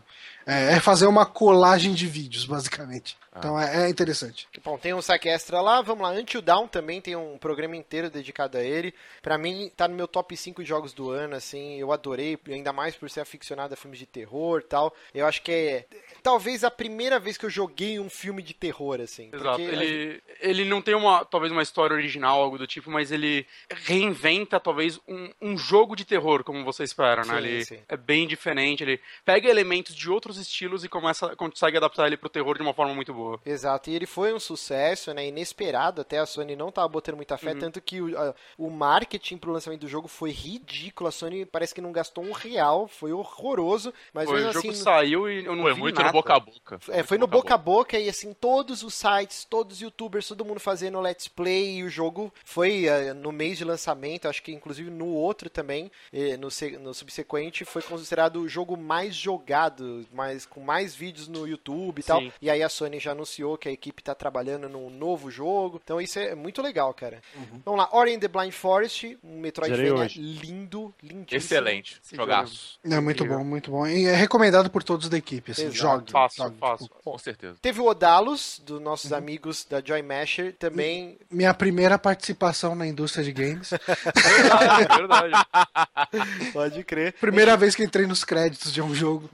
É, 0.46 0.74
é 0.74 0.80
fazer 0.80 1.07
uma 1.07 1.26
colagem 1.26 1.92
de 1.94 2.07
vídeos, 2.07 2.44
basicamente. 2.46 3.16
Então 3.37 3.59
é, 3.59 3.87
é 3.87 3.89
interessante. 3.89 4.49
Bom, 4.64 4.76
tem 4.76 4.93
um 4.93 5.01
saque 5.01 5.28
extra 5.28 5.61
lá, 5.61 5.81
vamos 5.83 6.03
lá. 6.03 6.11
Until 6.11 6.43
Dawn 6.43 6.66
também 6.66 7.01
tem 7.01 7.14
um 7.14 7.39
programa 7.39 7.76
inteiro 7.76 8.11
dedicado 8.11 8.59
a 8.59 8.62
ele. 8.62 8.93
Pra 9.22 9.39
mim, 9.39 9.70
tá 9.76 9.87
no 9.87 9.95
meu 9.95 10.09
top 10.09 10.37
5 10.37 10.64
jogos 10.64 10.93
do 10.93 11.11
ano, 11.11 11.37
assim. 11.37 11.78
Eu 11.78 11.93
adorei, 11.93 12.39
ainda 12.49 12.72
mais 12.72 12.97
por 12.97 13.09
ser 13.09 13.20
aficionado 13.20 13.72
a 13.72 13.76
filmes 13.76 14.01
de 14.01 14.07
terror 14.07 14.61
e 14.61 14.64
tal. 14.64 14.95
Eu 15.14 15.26
acho 15.26 15.43
que 15.43 15.53
é 15.53 15.87
talvez 16.22 16.64
a 16.64 16.70
primeira 16.70 17.18
vez 17.18 17.37
que 17.37 17.47
eu 17.47 17.51
joguei 17.51 17.99
um 17.99 18.11
filme 18.11 18.43
de 18.43 18.55
terror, 18.55 19.01
assim. 19.01 19.31
Exato. 19.33 19.59
Porque 19.59 19.62
Ele, 19.62 20.22
ele 20.41 20.64
não 20.64 20.83
tem 20.83 20.95
uma, 20.95 21.24
talvez 21.24 21.53
uma 21.53 21.62
história 21.62 21.95
original, 21.95 22.41
algo 22.41 22.59
do 22.59 22.66
tipo, 22.66 22.91
mas 22.91 23.12
ele 23.12 23.47
reinventa 23.70 24.59
talvez 24.59 24.99
um, 25.07 25.31
um 25.41 25.57
jogo 25.57 25.95
de 25.95 26.05
terror, 26.05 26.43
como 26.45 26.64
você 26.64 26.83
espera, 26.85 27.22
né? 27.24 27.35
Sim, 27.35 27.39
Ele 27.39 27.64
sim. 27.64 27.78
é 27.89 27.97
bem 27.97 28.26
diferente, 28.26 28.83
ele 28.83 29.01
pega 29.24 29.49
elementos 29.49 29.95
de 29.95 30.11
outros 30.11 30.37
estilos 30.37 30.85
e 30.85 30.89
começa, 30.89 31.35
consegue 31.37 31.76
adaptar 31.76 32.07
ele 32.07 32.16
pro 32.16 32.28
terror 32.28 32.57
de 32.57 32.62
uma 32.62 32.74
forma 32.74 32.95
muito 32.95 33.12
boa. 33.12 33.30
Exato, 33.45 33.91
e 33.91 33.95
ele 33.95 34.07
foi 34.07 34.33
um 34.35 34.41
sucesso, 34.41 35.12
né? 35.14 35.26
Inesperado, 35.26 36.01
até 36.01 36.18
a 36.18 36.26
Sony 36.26 36.57
não 36.57 36.70
tava 36.72 36.89
botando 36.89 37.16
muita 37.16 37.37
fé, 37.37 37.53
Uhum. 37.53 37.59
tanto 37.59 37.81
que 37.81 38.01
o, 38.01 38.18
a- 38.18 38.35
o 38.59 38.70
marketing 38.70 39.37
pro 39.39 39.53
lançamento 39.53 39.81
do 39.83 39.89
jogo 39.89 40.09
foi 40.09 40.31
ridículo. 40.31 41.09
A 41.09 41.12
Sony 41.12 41.45
parece 41.45 41.74
que 41.74 41.81
não 41.81 41.93
gastou 41.93 42.24
um 42.24 42.33
real, 42.33 42.89
foi 42.89 43.12
horroroso, 43.12 43.93
mas 44.12 44.26
Foi, 44.26 44.37
mesmo 44.37 44.51
o 44.51 44.53
jogo 44.55 44.68
assim. 44.70 44.83
saiu 44.83 45.31
e 45.31 45.45
eu 45.45 45.55
não 45.57 45.62
Foi 45.64 45.74
vi 45.74 45.81
muito 45.81 45.97
nada. 45.97 46.09
no 46.09 46.12
boca 46.12 46.35
a 46.35 46.41
boca. 46.41 46.81
É, 46.89 47.03
foi 47.03 47.18
no 47.18 47.26
boca 47.26 47.55
a 47.55 47.59
boca 47.59 47.99
e 47.99 48.09
assim, 48.09 48.33
todos 48.33 48.83
os 48.83 48.95
sites, 48.95 49.45
todos 49.45 49.76
os 49.76 49.83
youtubers, 49.83 50.26
todo 50.28 50.45
mundo 50.45 50.61
fazendo 50.61 51.01
let's 51.01 51.28
play 51.28 51.76
e 51.78 51.85
o 51.85 51.89
jogo 51.91 52.33
foi 52.45 52.87
eh, 52.87 53.12
no 53.14 53.33
mês 53.33 53.59
de 53.59 53.64
lançamento, 53.64 54.28
acho 54.28 54.43
que 54.43 54.53
inclusive 54.53 54.91
no 54.91 55.07
outro 55.09 55.49
também, 55.51 55.91
eh, 56.12 56.37
no, 56.37 56.49
no 56.81 56.95
subsequente, 56.95 57.64
foi 57.64 57.83
considerado 57.83 58.41
o 58.41 58.49
jogo 58.49 58.76
mais 58.76 59.14
jogado, 59.14 60.07
mais, 60.12 60.45
com 60.47 60.61
mais 60.61 60.95
vídeos 60.95 61.28
no 61.28 61.47
YouTube 61.47 62.01
e 62.01 62.03
tal. 62.03 62.20
Sim. 62.20 62.33
E 62.41 62.51
aí 62.51 62.62
a 62.62 62.68
Sony 62.68 62.99
já 62.99 63.09
anunciou 63.11 63.58
que 63.58 63.68
a 63.68 63.72
equipe 63.72 64.02
tá 64.02 64.14
trabalhando 64.14 64.68
num 64.68 64.90
novo 64.90 65.30
jogo, 65.30 65.80
então 65.82 66.00
isso 66.00 66.18
é 66.18 66.34
muito 66.34 66.62
legal, 66.62 66.92
cara. 66.94 67.20
Vamos 67.64 67.80
lá, 67.80 67.88
Ori 67.92 68.14
and 68.14 68.20
the 68.20 68.28
Blind 68.28 68.52
Forest, 68.52 69.18
um 69.22 69.40
Metroidvania 69.40 70.08
lindo, 70.16 70.94
lindíssimo. 71.02 71.36
Excelente. 71.36 72.00
Esse 72.04 72.16
Jogaço. 72.16 72.78
É 72.84 73.00
muito 73.00 73.24
bom, 73.24 73.44
muito 73.44 73.70
bom. 73.70 73.86
E 73.86 74.06
é 74.06 74.14
recomendado 74.14 74.70
por 74.70 74.82
todos 74.82 75.08
da 75.08 75.16
equipe, 75.16 75.52
assim, 75.52 75.66
Exato. 75.66 75.76
jogue. 75.76 76.12
Fácil, 76.12 76.44
jogue. 76.44 76.58
fácil. 76.58 76.90
Com 77.02 77.18
certeza. 77.18 77.56
Teve 77.61 77.80
o 77.80 77.86
Odalos, 77.86 78.61
dos 78.64 78.80
nossos 78.80 79.12
amigos 79.12 79.64
da 79.68 79.80
Joy 79.80 80.02
Masher, 80.02 80.54
também 80.58 81.18
Minha 81.30 81.54
primeira 81.54 81.98
participação 81.98 82.74
na 82.74 82.86
indústria 82.86 83.24
de 83.24 83.32
games. 83.32 83.70
Verdade, 83.80 84.96
verdade. 84.96 86.52
Pode 86.52 86.84
crer. 86.84 87.12
Primeira 87.14 87.56
vez 87.56 87.74
que 87.74 87.82
entrei 87.82 88.06
nos 88.06 88.24
créditos 88.24 88.72
de 88.72 88.82
um 88.82 88.94
jogo. 88.94 89.30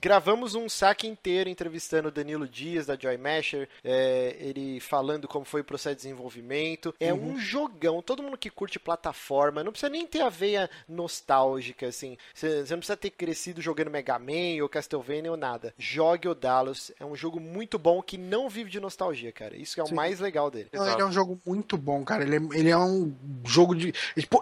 Gravamos 0.00 0.54
um 0.54 0.68
saque 0.68 1.06
inteiro 1.06 1.48
entrevistando 1.48 2.08
o 2.08 2.10
Danilo 2.10 2.48
Dias 2.48 2.86
da 2.86 2.96
Joy 2.96 3.05
Masher, 3.18 3.68
é, 3.84 4.36
ele 4.40 4.80
falando 4.80 5.28
como 5.28 5.44
foi 5.44 5.60
o 5.60 5.64
processo 5.64 5.96
de 5.96 6.02
desenvolvimento. 6.02 6.94
É 6.98 7.12
um 7.12 7.38
jogão. 7.38 8.00
Todo 8.02 8.22
mundo 8.22 8.38
que 8.38 8.50
curte 8.50 8.78
plataforma, 8.78 9.62
não 9.62 9.70
precisa 9.72 9.90
nem 9.90 10.06
ter 10.06 10.20
a 10.22 10.28
veia 10.28 10.68
nostálgica, 10.88 11.86
assim. 11.86 12.16
Você 12.34 12.60
não 12.70 12.78
precisa 12.78 12.96
ter 12.96 13.10
crescido 13.10 13.60
jogando 13.60 13.90
Mega 13.90 14.18
Man 14.18 14.62
ou 14.62 14.68
Castlevania 14.68 15.30
ou 15.30 15.36
nada. 15.36 15.74
Jogue 15.78 16.28
o 16.28 16.34
Dallas. 16.34 16.90
É 16.98 17.04
um 17.04 17.16
jogo 17.16 17.38
muito 17.40 17.78
bom 17.78 18.02
que 18.02 18.18
não 18.18 18.48
vive 18.48 18.70
de 18.70 18.80
nostalgia, 18.80 19.32
cara. 19.32 19.56
Isso 19.56 19.74
que 19.74 19.80
é 19.80 19.84
o 19.84 19.88
Sim. 19.88 19.94
mais 19.94 20.20
legal 20.20 20.50
dele. 20.50 20.68
Não, 20.72 20.86
Ele 20.90 21.02
é 21.02 21.04
um 21.04 21.12
jogo 21.12 21.40
muito 21.46 21.76
bom, 21.76 22.04
cara. 22.04 22.22
Ele 22.22 22.36
é, 22.36 22.58
ele 22.58 22.70
é 22.70 22.78
um 22.78 23.14
jogo 23.44 23.74
de. 23.74 23.92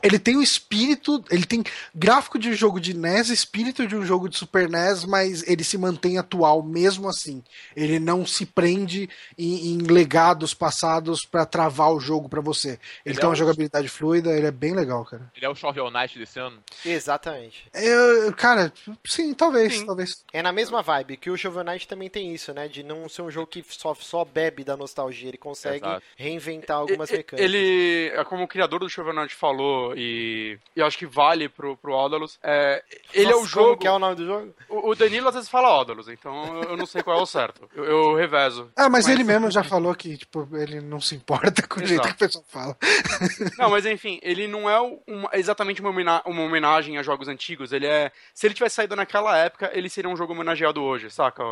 ele- 0.02 0.18
tem 0.18 0.36
o 0.36 0.42
espírito. 0.42 1.22
Ele 1.30 1.44
tem 1.44 1.62
gráfico 1.94 2.38
de 2.38 2.54
jogo 2.54 2.80
de 2.80 2.94
NES, 2.94 3.28
espírito 3.30 3.86
de 3.86 3.94
um 3.96 4.04
jogo 4.04 4.28
de 4.28 4.36
Super 4.36 4.68
NES, 4.68 5.04
mas 5.04 5.46
ele 5.46 5.62
se 5.64 5.76
mantém 5.76 6.18
atual 6.18 6.62
mesmo 6.62 7.08
assim. 7.08 7.42
Ele 7.76 7.98
não 7.98 8.24
se 8.26 8.46
prende 8.54 9.08
em, 9.36 9.72
em 9.74 9.78
legados 9.78 10.54
passados 10.54 11.24
pra 11.24 11.44
travar 11.44 11.92
o 11.92 11.98
jogo 12.00 12.28
pra 12.28 12.40
você. 12.40 12.70
Ele, 12.70 12.78
Ele 13.06 13.14
tem 13.16 13.24
é 13.24 13.26
uma 13.26 13.32
um- 13.32 13.36
jogabilidade 13.36 13.88
fluida, 13.88 14.30
ele 14.30 14.46
é 14.46 14.50
bem 14.50 14.74
legal, 14.74 15.04
cara. 15.04 15.30
Ele 15.36 15.44
é 15.44 15.48
o 15.48 15.54
Shovel 15.54 15.90
Knight 15.90 16.18
desse 16.18 16.38
ano? 16.38 16.62
Exatamente. 16.84 17.68
Eu, 17.74 18.32
cara, 18.34 18.72
sim, 19.06 19.34
talvez, 19.34 19.78
Sim. 19.78 19.86
talvez. 19.86 20.24
É 20.32 20.42
na 20.42 20.52
mesma 20.52 20.82
vibe, 20.82 21.16
que 21.16 21.30
o 21.30 21.36
Shovel 21.36 21.64
Knight 21.64 21.88
também 21.88 22.08
tem 22.08 22.32
isso, 22.34 22.52
né? 22.54 22.68
De 22.68 22.82
não 22.82 23.08
ser 23.08 23.22
um 23.22 23.30
jogo 23.30 23.46
que 23.46 23.64
só, 23.68 23.94
só 23.94 24.24
bebe 24.24 24.62
da 24.64 24.76
nostalgia. 24.76 25.28
Ele 25.28 25.36
consegue 25.38 25.84
Exato. 25.86 26.02
reinventar 26.16 26.76
algumas 26.78 27.10
E- 27.10 27.14
e- 27.14 27.16
mecânicas. 27.18 27.44
Ele, 27.44 28.12
é 28.14 28.24
como 28.24 28.44
o 28.44 28.48
criador 28.48 28.80
do 28.80 28.88
Shovel 28.88 29.12
Knight 29.14 29.34
falou, 29.34 29.94
e, 29.96 30.58
e 30.76 30.80
eu 30.80 30.86
acho 30.86 30.96
que 30.98 31.06
vale 31.06 31.48
pro, 31.48 31.76
pro 31.76 31.94
Audalus, 31.94 32.38
é, 32.42 32.82
ele 33.12 33.30
é 33.32 33.34
o 33.34 33.40
Nossa, 33.40 33.48
jogo... 33.50 33.64
Como 33.70 33.78
que 33.78 33.86
é 33.88 33.92
o 33.92 33.98
nome 33.98 34.14
do 34.16 34.26
jogo? 34.26 34.54
O, 34.68 34.90
o 34.90 34.94
Danilo 34.94 35.28
às 35.28 35.34
vezes 35.34 35.48
fala 35.48 35.68
Audalus, 35.68 36.08
então 36.08 36.62
eu 36.62 36.76
não 36.76 36.86
sei 36.86 37.02
qual 37.02 37.18
é 37.18 37.22
o 37.22 37.26
certo. 37.26 37.68
Eu, 37.74 37.84
eu 37.84 38.14
revezo. 38.44 38.70
Ah, 38.76 38.88
mas, 38.88 39.06
Mas- 39.06 39.14
ele 39.14 39.24
mesmo 39.24 39.50
já 39.50 39.62
falou 39.64 39.94
que, 39.94 40.16
tipo, 40.16 40.48
ele 40.56 40.80
não 40.80 41.00
se 41.00 41.14
importa 41.14 41.66
com 41.66 41.80
o 41.80 41.86
jeito 41.86 42.02
que 42.08 42.12
o 42.14 42.16
pessoal 42.16 42.44
fala. 42.48 42.76
Não, 43.58 43.70
mas 43.70 43.86
enfim, 43.86 44.18
ele 44.22 44.46
não 44.46 44.68
é 44.68 44.78
uma- 45.06 45.30
exatamente 45.32 45.80
uma, 45.80 45.90
homena- 45.90 46.22
uma 46.26 46.42
homenagem 46.42 46.98
a 46.98 47.02
jogos 47.02 47.28
antigos. 47.28 47.72
Ele 47.72 47.86
é. 47.86 48.10
Se 48.34 48.46
ele 48.46 48.54
tivesse 48.54 48.76
saído 48.76 48.96
naquela 48.96 49.36
época, 49.38 49.70
ele 49.74 49.88
seria 49.88 50.10
um 50.10 50.16
jogo 50.16 50.32
homenageado 50.32 50.82
hoje, 50.82 51.10
saca? 51.10 51.42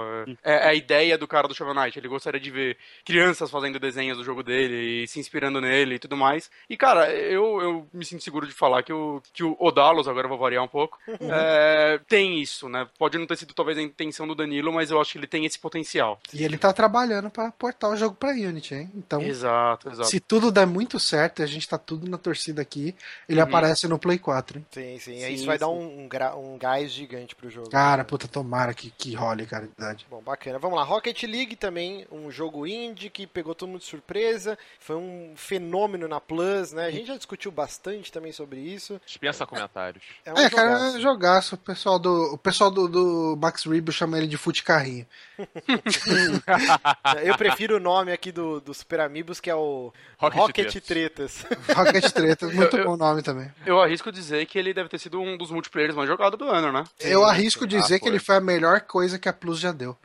É, 0.43 0.67
é 0.67 0.69
a 0.69 0.75
ideia 0.75 1.17
do 1.19 1.27
cara 1.29 1.47
do 1.49 1.55
Shovel 1.55 1.75
Knight. 1.75 1.99
Ele 1.99 2.09
gostaria 2.09 2.41
de 2.41 2.51
ver 2.51 2.77
crianças 3.05 3.51
fazendo 3.51 3.79
desenhos 3.79 4.19
do 4.19 4.25
jogo 4.25 4.43
dele 4.43 5.03
e 5.05 5.09
se 5.09 5.21
inspirando 5.21 5.61
nele 5.61 5.95
e 5.97 5.99
tudo 5.99 6.17
mais. 6.17 6.51
E, 6.69 6.77
cara, 6.77 7.11
eu, 7.13 7.61
eu 7.61 7.89
me 7.93 8.05
sinto 8.05 8.23
seguro 8.23 8.47
de 8.47 8.53
falar 8.53 8.83
que 8.83 8.93
o, 8.93 9.23
que 9.33 9.43
o 9.45 9.57
Odalos, 9.59 10.09
agora 10.09 10.27
eu 10.27 10.31
vou 10.31 10.39
variar 10.39 10.63
um 10.65 10.69
pouco, 10.69 10.99
é, 11.21 12.01
tem 12.09 12.41
isso, 12.41 12.69
né? 12.69 12.87
Pode 12.99 13.19
não 13.19 13.27
ter 13.27 13.37
sido 13.37 13.55
talvez 13.55 13.79
a 13.79 13.83
intenção 13.83 14.27
do 14.27 14.35
Danilo, 14.35 14.73
mas 14.73 14.91
eu 14.91 15.01
acho 15.01 15.13
que 15.13 15.19
ele 15.19 15.27
tem 15.27 15.45
esse 15.45 15.59
potencial. 15.59 16.19
E 16.33 16.45
ele 16.45 16.59
tá 16.59 16.73
trabalhando 16.83 17.31
pra 17.31 17.53
portar 17.53 17.91
o 17.91 17.97
jogo 17.97 18.17
pra 18.17 18.31
Unity, 18.31 18.75
hein? 18.75 18.91
Então, 18.97 19.23
Exato, 19.23 19.89
exato. 19.89 20.09
se 20.09 20.19
tudo 20.19 20.51
der 20.51 20.67
muito 20.67 20.99
certo, 20.99 21.39
e 21.39 21.43
a 21.45 21.47
gente 21.47 21.69
tá 21.69 21.79
tudo 21.79 22.11
na 22.11 22.19
torcida 22.19 22.61
aqui, 22.61 22.93
ele 23.29 23.41
Uhum. 23.41 23.47
aparece 23.47 23.87
no 23.87 24.01
Play 24.01 24.19
4, 24.19 24.59
hein? 24.59 24.67
Sim, 24.73 24.99
sim. 24.99 25.21
Sim, 25.21 25.33
Isso 25.33 25.47
vai 25.47 25.59
dar 25.59 25.69
um, 25.69 26.01
um, 26.03 26.09
gra- 26.09 26.35
um 26.35 26.59
gás 26.59 26.91
gigante 26.91 27.37
pro 27.37 27.49
jogo. 27.49 27.71
Cara, 27.71 28.05
puta, 28.05 28.27
tomara 28.27 28.75
que, 28.75 28.91
que 28.91 29.15
role, 29.15 29.47
cara, 29.47 29.65
de 29.69 29.73
verdade. 29.79 30.07
Bom, 30.11 30.21
bacana. 30.21 30.59
Vamos 30.59 30.77
lá. 30.77 30.83
Rocket 30.83 31.23
League 31.23 31.55
também, 31.55 32.05
um 32.11 32.33
jogo 32.33 32.67
indie 32.67 33.11
que 33.11 33.29
pegou 33.29 33.55
todo 33.55 33.69
mundo 33.69 33.79
de 33.81 33.87
surpresa. 33.87 34.59
Foi 34.81 34.97
um 34.97 35.35
fenômeno 35.37 36.09
na 36.09 36.21
Plus, 36.21 36.73
né? 36.73 36.87
A 36.87 36.91
gente 36.91 37.07
já 37.07 37.17
discutiu 37.17 37.53
bastante 37.53 38.11
também 38.11 38.33
sobre 38.33 38.59
isso. 38.59 39.01
Dispensa 39.07 39.47
comentários. 39.47 40.03
É 40.25 40.33
um 40.33 40.37
É, 40.37 40.51
cara, 40.51 40.71
jogaço. 40.79 40.97
é 40.97 41.01
jogaço. 41.01 41.55
O 41.55 41.59
pessoal 41.59 41.99
do, 42.01 42.35
o 42.35 42.39
pessoal 42.39 42.71
do, 42.73 42.89
do 42.89 43.39
Max 43.41 43.65
Rebo 43.67 43.93
chama 43.93 44.19
ele 44.19 44.27
de 44.27 44.37
fute 44.37 44.65
carrinho. 44.65 45.07
Eu 47.23 47.37
prefiro 47.37 47.77
o 47.77 47.81
nome 47.81 48.13
aqui 48.13 48.33
do, 48.33 48.61
do 48.61 48.73
Super 48.75 49.01
Amigos, 49.01 49.41
que 49.41 49.51
é 49.51 49.55
o 49.55 49.93
Rocket 50.19 50.41
Rocket, 50.41 50.85
Tretas. 50.85 51.45
Tretas. 51.45 51.47
Rocket 51.77 52.11
Treta, 52.11 52.47
muito 52.49 52.83
bom 52.85 52.97
nome 52.97 53.23
também. 53.23 53.51
Eu 53.67 53.81
arrisco 53.81 54.11
dizer 54.13 54.47
que 54.47 54.59
ele 54.59 54.73
deve 54.73 54.89
ter 54.89 54.99
sido 54.99 55.21
um 55.21 55.37
dos 55.37 55.51
multiplayers 55.51 55.95
mais 55.95 56.09
jogados 56.09 56.39
do 56.39 56.49
ano, 56.49 56.73
né? 56.73 56.85
Eu 57.01 57.25
arrisco 57.25 57.67
dizer 57.67 57.97
Ah, 57.97 57.99
que 58.01 58.09
ele 58.09 58.19
foi 58.19 58.37
a 58.37 58.41
melhor 58.41 58.81
coisa 58.83 59.19
que 59.19 59.29
a 59.29 59.33
Plus 59.33 59.59
já 59.59 59.73
deu. 59.73 59.97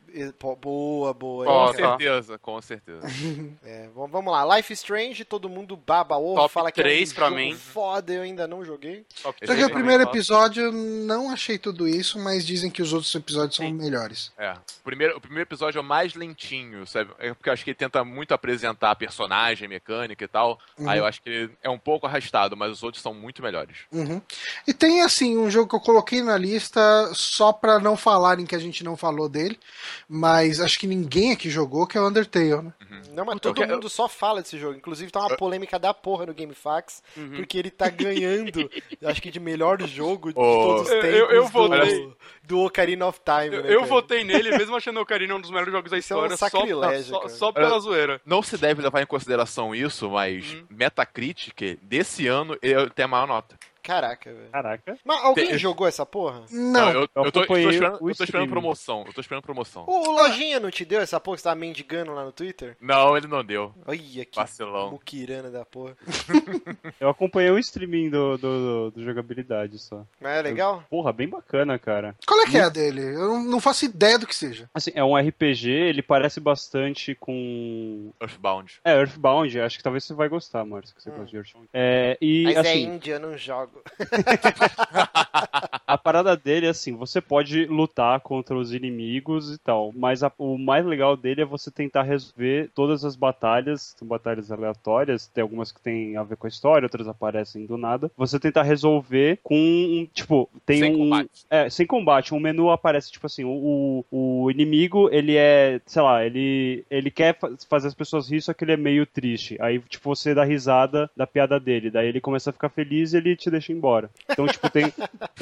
Boa, 0.60 1.14
boa. 1.14 1.46
Com 1.46 1.74
certeza, 1.74 2.38
com 2.38 2.62
certeza. 2.62 3.08
É, 3.64 3.90
vamos 3.94 4.32
lá. 4.32 4.56
Life 4.58 4.72
is 4.72 4.80
Strange, 4.80 5.26
todo 5.26 5.50
mundo 5.50 5.76
baba 5.76 6.18
ovo, 6.18 6.36
Top 6.36 6.54
fala 6.54 6.72
que 6.72 6.82
é 6.82 6.84
um 6.84 7.14
pra 7.14 7.26
jogo 7.26 7.36
mim. 7.36 7.56
foda, 7.56 8.14
eu 8.14 8.22
ainda 8.22 8.48
não 8.48 8.64
joguei. 8.64 9.06
Só 9.14 9.32
que 9.32 9.64
o 9.64 9.70
primeiro 9.70 10.04
episódio 10.04 10.66
eu 10.66 10.72
não 10.72 11.30
achei 11.30 11.58
tudo 11.58 11.88
isso, 11.88 12.18
mas 12.20 12.46
dizem 12.46 12.70
que 12.72 12.82
os 12.82 12.94
outros 12.94 13.14
episódios 13.14 13.56
são 13.56 13.66
Sim. 13.66 13.74
melhores. 13.74 14.32
É. 14.38 14.54
O 14.54 14.84
primeiro, 14.84 15.18
o 15.18 15.22
primeiro 15.22 15.48
episódio 15.48 15.80
é 15.80 15.82
o 15.82 15.84
mais 15.84 16.14
lentinho, 16.14 16.86
sabe? 16.88 17.12
É 17.20 17.34
porque 17.34 17.50
eu 17.50 17.54
acho 17.54 17.64
que 17.64 17.72
ele 17.72 17.76
tenta 17.78 18.04
muito 18.04 18.34
apresentar 18.34 18.92
a 18.92 18.96
personagem, 18.96 19.68
mecânica 19.68 20.24
e 20.24 20.28
tal. 20.28 20.60
Uhum. 20.78 20.90
Aí 20.90 21.00
eu 21.00 21.06
acho 21.06 21.22
que 21.22 21.30
ele 21.30 21.52
é 21.62 21.70
um 21.70 21.80
pouco 21.80 22.08
arrastado, 22.08 22.56
mas 22.56 22.72
os 22.72 22.84
outros 22.84 23.02
são 23.02 23.14
muito 23.14 23.42
melhores. 23.42 23.78
Uhum. 23.92 24.22
E 24.68 24.74
tem, 24.74 25.02
assim, 25.02 25.38
um 25.38 25.50
jogo 25.50 25.70
que 25.70 25.76
eu 25.76 25.82
coloquei 25.82 26.22
na 26.22 26.38
lista 26.38 26.80
só 27.14 27.52
pra 27.52 27.80
não 27.80 27.98
falarem 27.98 28.46
que 28.46 28.56
a 28.56 28.60
gente 28.60 28.84
não 28.84 28.96
falou 28.96 29.28
dele, 29.28 29.60
mas 30.08 30.60
acho 30.60 30.80
que 30.80 30.88
ninguém 30.88 31.32
aqui 31.32 31.50
jogou, 31.50 31.86
que 31.86 31.98
é 31.98 32.02
o 32.02 32.08
Undertale, 32.08 32.62
né? 32.62 32.74
Não, 33.14 33.26
mas 33.26 33.40
todo 33.40 33.62
eu 33.64 33.68
mundo 33.68 33.90
só 33.90 34.08
fala 34.08 34.42
desse 34.42 34.58
jogo. 34.60 34.78
Inclusive 34.78 35.12
tá 35.12 35.20
uma 35.22 35.36
polêmica 35.36 35.78
da 35.80 35.94
porra 35.94 36.26
no 36.28 36.34
GameFAQs, 36.34 37.02
Uhum. 37.18 37.32
porque 37.36 37.58
ele 37.58 37.72
tá 37.72 37.90
ganhando, 37.90 38.70
acho 39.04 39.22
que 39.22 39.32
de 39.32 39.40
melhor 39.40 39.82
jogo 39.88 40.30
de 40.32 40.40
Oh. 40.40 40.44
todos 40.68 40.82
os 40.84 40.88
tempos 40.90 41.10
eu- 41.10 41.32
eu 41.32 41.44
do, 41.44 41.50
votei. 41.50 42.14
do 42.44 42.60
Ocarina 42.62 43.08
of 43.08 43.20
Time. 43.26 43.56
Eu, 43.56 43.64
né, 43.64 43.76
eu 43.76 43.86
votei 43.86 44.24
nele, 44.24 44.52
mesmo 44.58 44.76
achando 44.78 44.98
o 44.98 45.02
Ocarina 45.02 45.36
um 45.36 45.42
dos 45.42 45.50
melhores 45.50 45.74
jogos 45.74 45.90
da 45.92 45.98
é 45.98 45.98
um 45.98 46.00
história, 46.00 46.38
só, 46.38 46.50
sacrilégio, 46.50 47.04
só, 47.06 47.18
cara. 47.20 47.30
só 47.30 47.52
pela 47.52 47.80
zoeira. 47.80 48.22
Não 48.26 48.42
se 48.44 48.58
deve 48.58 48.82
levar 48.82 49.02
em 49.02 49.06
consideração 49.08 49.74
isso, 49.76 50.10
mas 50.10 50.54
Uhum. 50.54 50.66
Metacritic, 50.70 51.78
desse 51.82 52.28
ano, 52.28 52.58
ele 52.62 52.90
tem 52.92 53.06
a 53.06 53.08
maior 53.08 53.28
nota. 53.28 53.58
Caraca, 53.88 54.34
velho. 54.34 54.50
Caraca. 54.52 54.98
Mas 55.06 55.24
alguém 55.24 55.48
Tem- 55.48 55.58
jogou 55.58 55.88
essa 55.88 56.06
porra? 56.06 56.44
Não, 56.52 56.90
eu, 56.90 56.94
eu 56.94 57.02
eu, 57.02 57.08
tô, 57.08 57.26
eu 57.26 57.32
tô 57.32 57.40
acompanhei 57.40 57.70
esperando, 57.70 57.98
o 58.04 58.10
eu 58.10 58.16
tô 58.16 58.24
esperando 58.26 58.50
promoção. 58.50 59.04
Eu 59.08 59.14
tô 59.14 59.22
esperando 59.22 59.44
promoção. 59.44 59.86
O 59.88 60.12
Lojinha 60.12 60.60
não 60.60 60.70
te 60.70 60.84
deu 60.84 61.00
essa 61.00 61.20
porra 61.22 61.38
que 61.38 61.42
você 61.42 61.46
tava 61.46 61.56
mendigando 61.60 62.14
lá 62.14 62.26
no 62.26 62.34
Twitter? 62.34 62.76
Não, 62.82 63.16
ele 63.16 63.28
não 63.28 63.46
deu. 63.46 63.74
Olha 63.86 63.98
que 63.98 64.28
Vacilão. 64.36 64.92
muquirana 64.92 65.50
da 65.50 65.64
porra. 65.64 65.96
Eu 67.00 67.10
acompanhei 67.10 67.50
o 67.52 67.58
streaming 67.60 68.10
do, 68.10 68.38
do, 68.38 68.60
do, 68.90 68.92
do 68.92 69.04
jogabilidade 69.04 69.80
só. 69.80 70.06
Mas 70.20 70.38
é 70.38 70.42
legal? 70.42 70.84
Porra, 70.90 71.14
bem 71.14 71.30
bacana, 71.30 71.80
cara. 71.80 72.14
qual 72.28 72.42
é 72.42 72.46
que 72.46 72.58
é 72.58 72.64
a 72.64 72.70
dele? 72.70 73.02
Eu 73.02 73.28
não- 73.30 73.44
não 73.44 73.60
faço 73.62 73.86
ideia 73.86 74.20
do 74.20 74.28
que 74.28 74.36
seja. 74.36 74.70
Assim, 74.74 74.92
é 74.96 75.04
um 75.04 75.16
RPG, 75.16 75.70
ele 75.70 76.02
parece 76.02 76.40
bastante 76.42 77.16
com. 77.16 78.12
Earthbound. 78.22 78.80
É, 78.84 78.94
Earthbound, 79.00 79.60
acho 79.62 79.78
que 79.78 79.84
talvez 79.84 80.04
você 80.04 80.14
vai 80.14 80.28
gostar, 80.28 80.66
Márcio, 80.66 80.96
que 80.96 81.02
você 81.02 81.10
Hum. 81.10 81.14
gosta 81.14 81.28
de 81.30 81.38
Earthbound. 81.38 81.70
É, 81.74 82.18
e 82.22 82.44
Mas 82.44 82.56
é 82.56 82.60
assim, 82.60 82.84
índia, 82.84 83.14
eu 83.14 83.20
não 83.20 83.38
jogo. 83.38 83.77
a 85.88 85.98
parada 85.98 86.36
dele 86.36 86.66
é 86.66 86.70
assim, 86.70 86.96
você 86.96 87.22
pode 87.22 87.66
lutar 87.66 88.20
contra 88.22 88.56
os 88.58 88.74
inimigos 88.74 89.54
e 89.54 89.58
tal, 89.58 89.92
mas 89.96 90.24
a- 90.24 90.32
o 90.38 90.58
mais 90.58 90.86
legal 90.86 91.16
dele 91.16 91.42
é 91.42 91.46
você 91.46 91.72
tentar 91.72 92.04
resolver 92.04 92.70
todas 92.74 93.04
as 93.06 93.16
batalhas, 93.16 93.96
são 93.98 94.08
batalhas 94.08 94.52
aleatórias, 94.52 95.28
tem 95.28 95.42
algumas 95.42 95.72
que 95.72 95.80
tem 95.82 96.18
a 96.18 96.24
ver 96.24 96.38
com 96.38 96.48
a 96.48 96.50
história, 96.50 96.86
outras 96.86 97.08
aparecem 97.08 97.66
do 97.66 97.78
nada. 97.78 98.12
Você 98.18 98.40
tentar 98.40 98.64
resolver 98.64 99.40
com 99.44 99.56
um, 99.56 100.08
tipo, 100.14 100.50
tem 100.66 100.80
Sem 100.80 100.96
um 100.96 100.98
combate. 101.00 101.46
é, 101.50 101.70
sem 101.70 101.86
combate, 101.86 102.34
um 102.34 102.40
menu 102.40 102.70
aparece 102.70 103.12
tipo 103.12 103.26
assim, 103.26 103.44
o, 103.46 104.04
o 104.12 104.52
inimigo, 104.52 105.10
ele 105.12 105.36
é, 105.36 105.80
sei 105.86 106.02
lá, 106.02 106.26
ele 106.26 106.86
ele 106.90 107.10
quer 107.12 107.38
fa- 107.38 107.52
fazer 107.70 107.88
as 107.88 107.94
pessoas 107.94 108.30
rir, 108.30 108.42
só 108.42 108.54
que 108.54 108.64
ele 108.64 108.74
é 108.74 108.78
meio 108.78 109.06
triste. 109.06 109.58
Aí 109.60 109.80
tipo 109.80 110.14
você 110.16 110.34
dá 110.34 110.44
risada 110.44 111.10
da 111.16 111.26
piada 111.28 111.60
dele, 111.60 111.90
daí 111.90 112.08
ele 112.08 112.22
começa 112.22 112.50
a 112.50 112.54
ficar 112.54 112.70
feliz 112.70 113.14
e 113.14 113.18
ele 113.18 113.36
te 113.36 113.50
deixa 113.50 113.67
embora. 113.72 114.10
Então, 114.30 114.46
tipo, 114.48 114.70
tem 114.70 114.92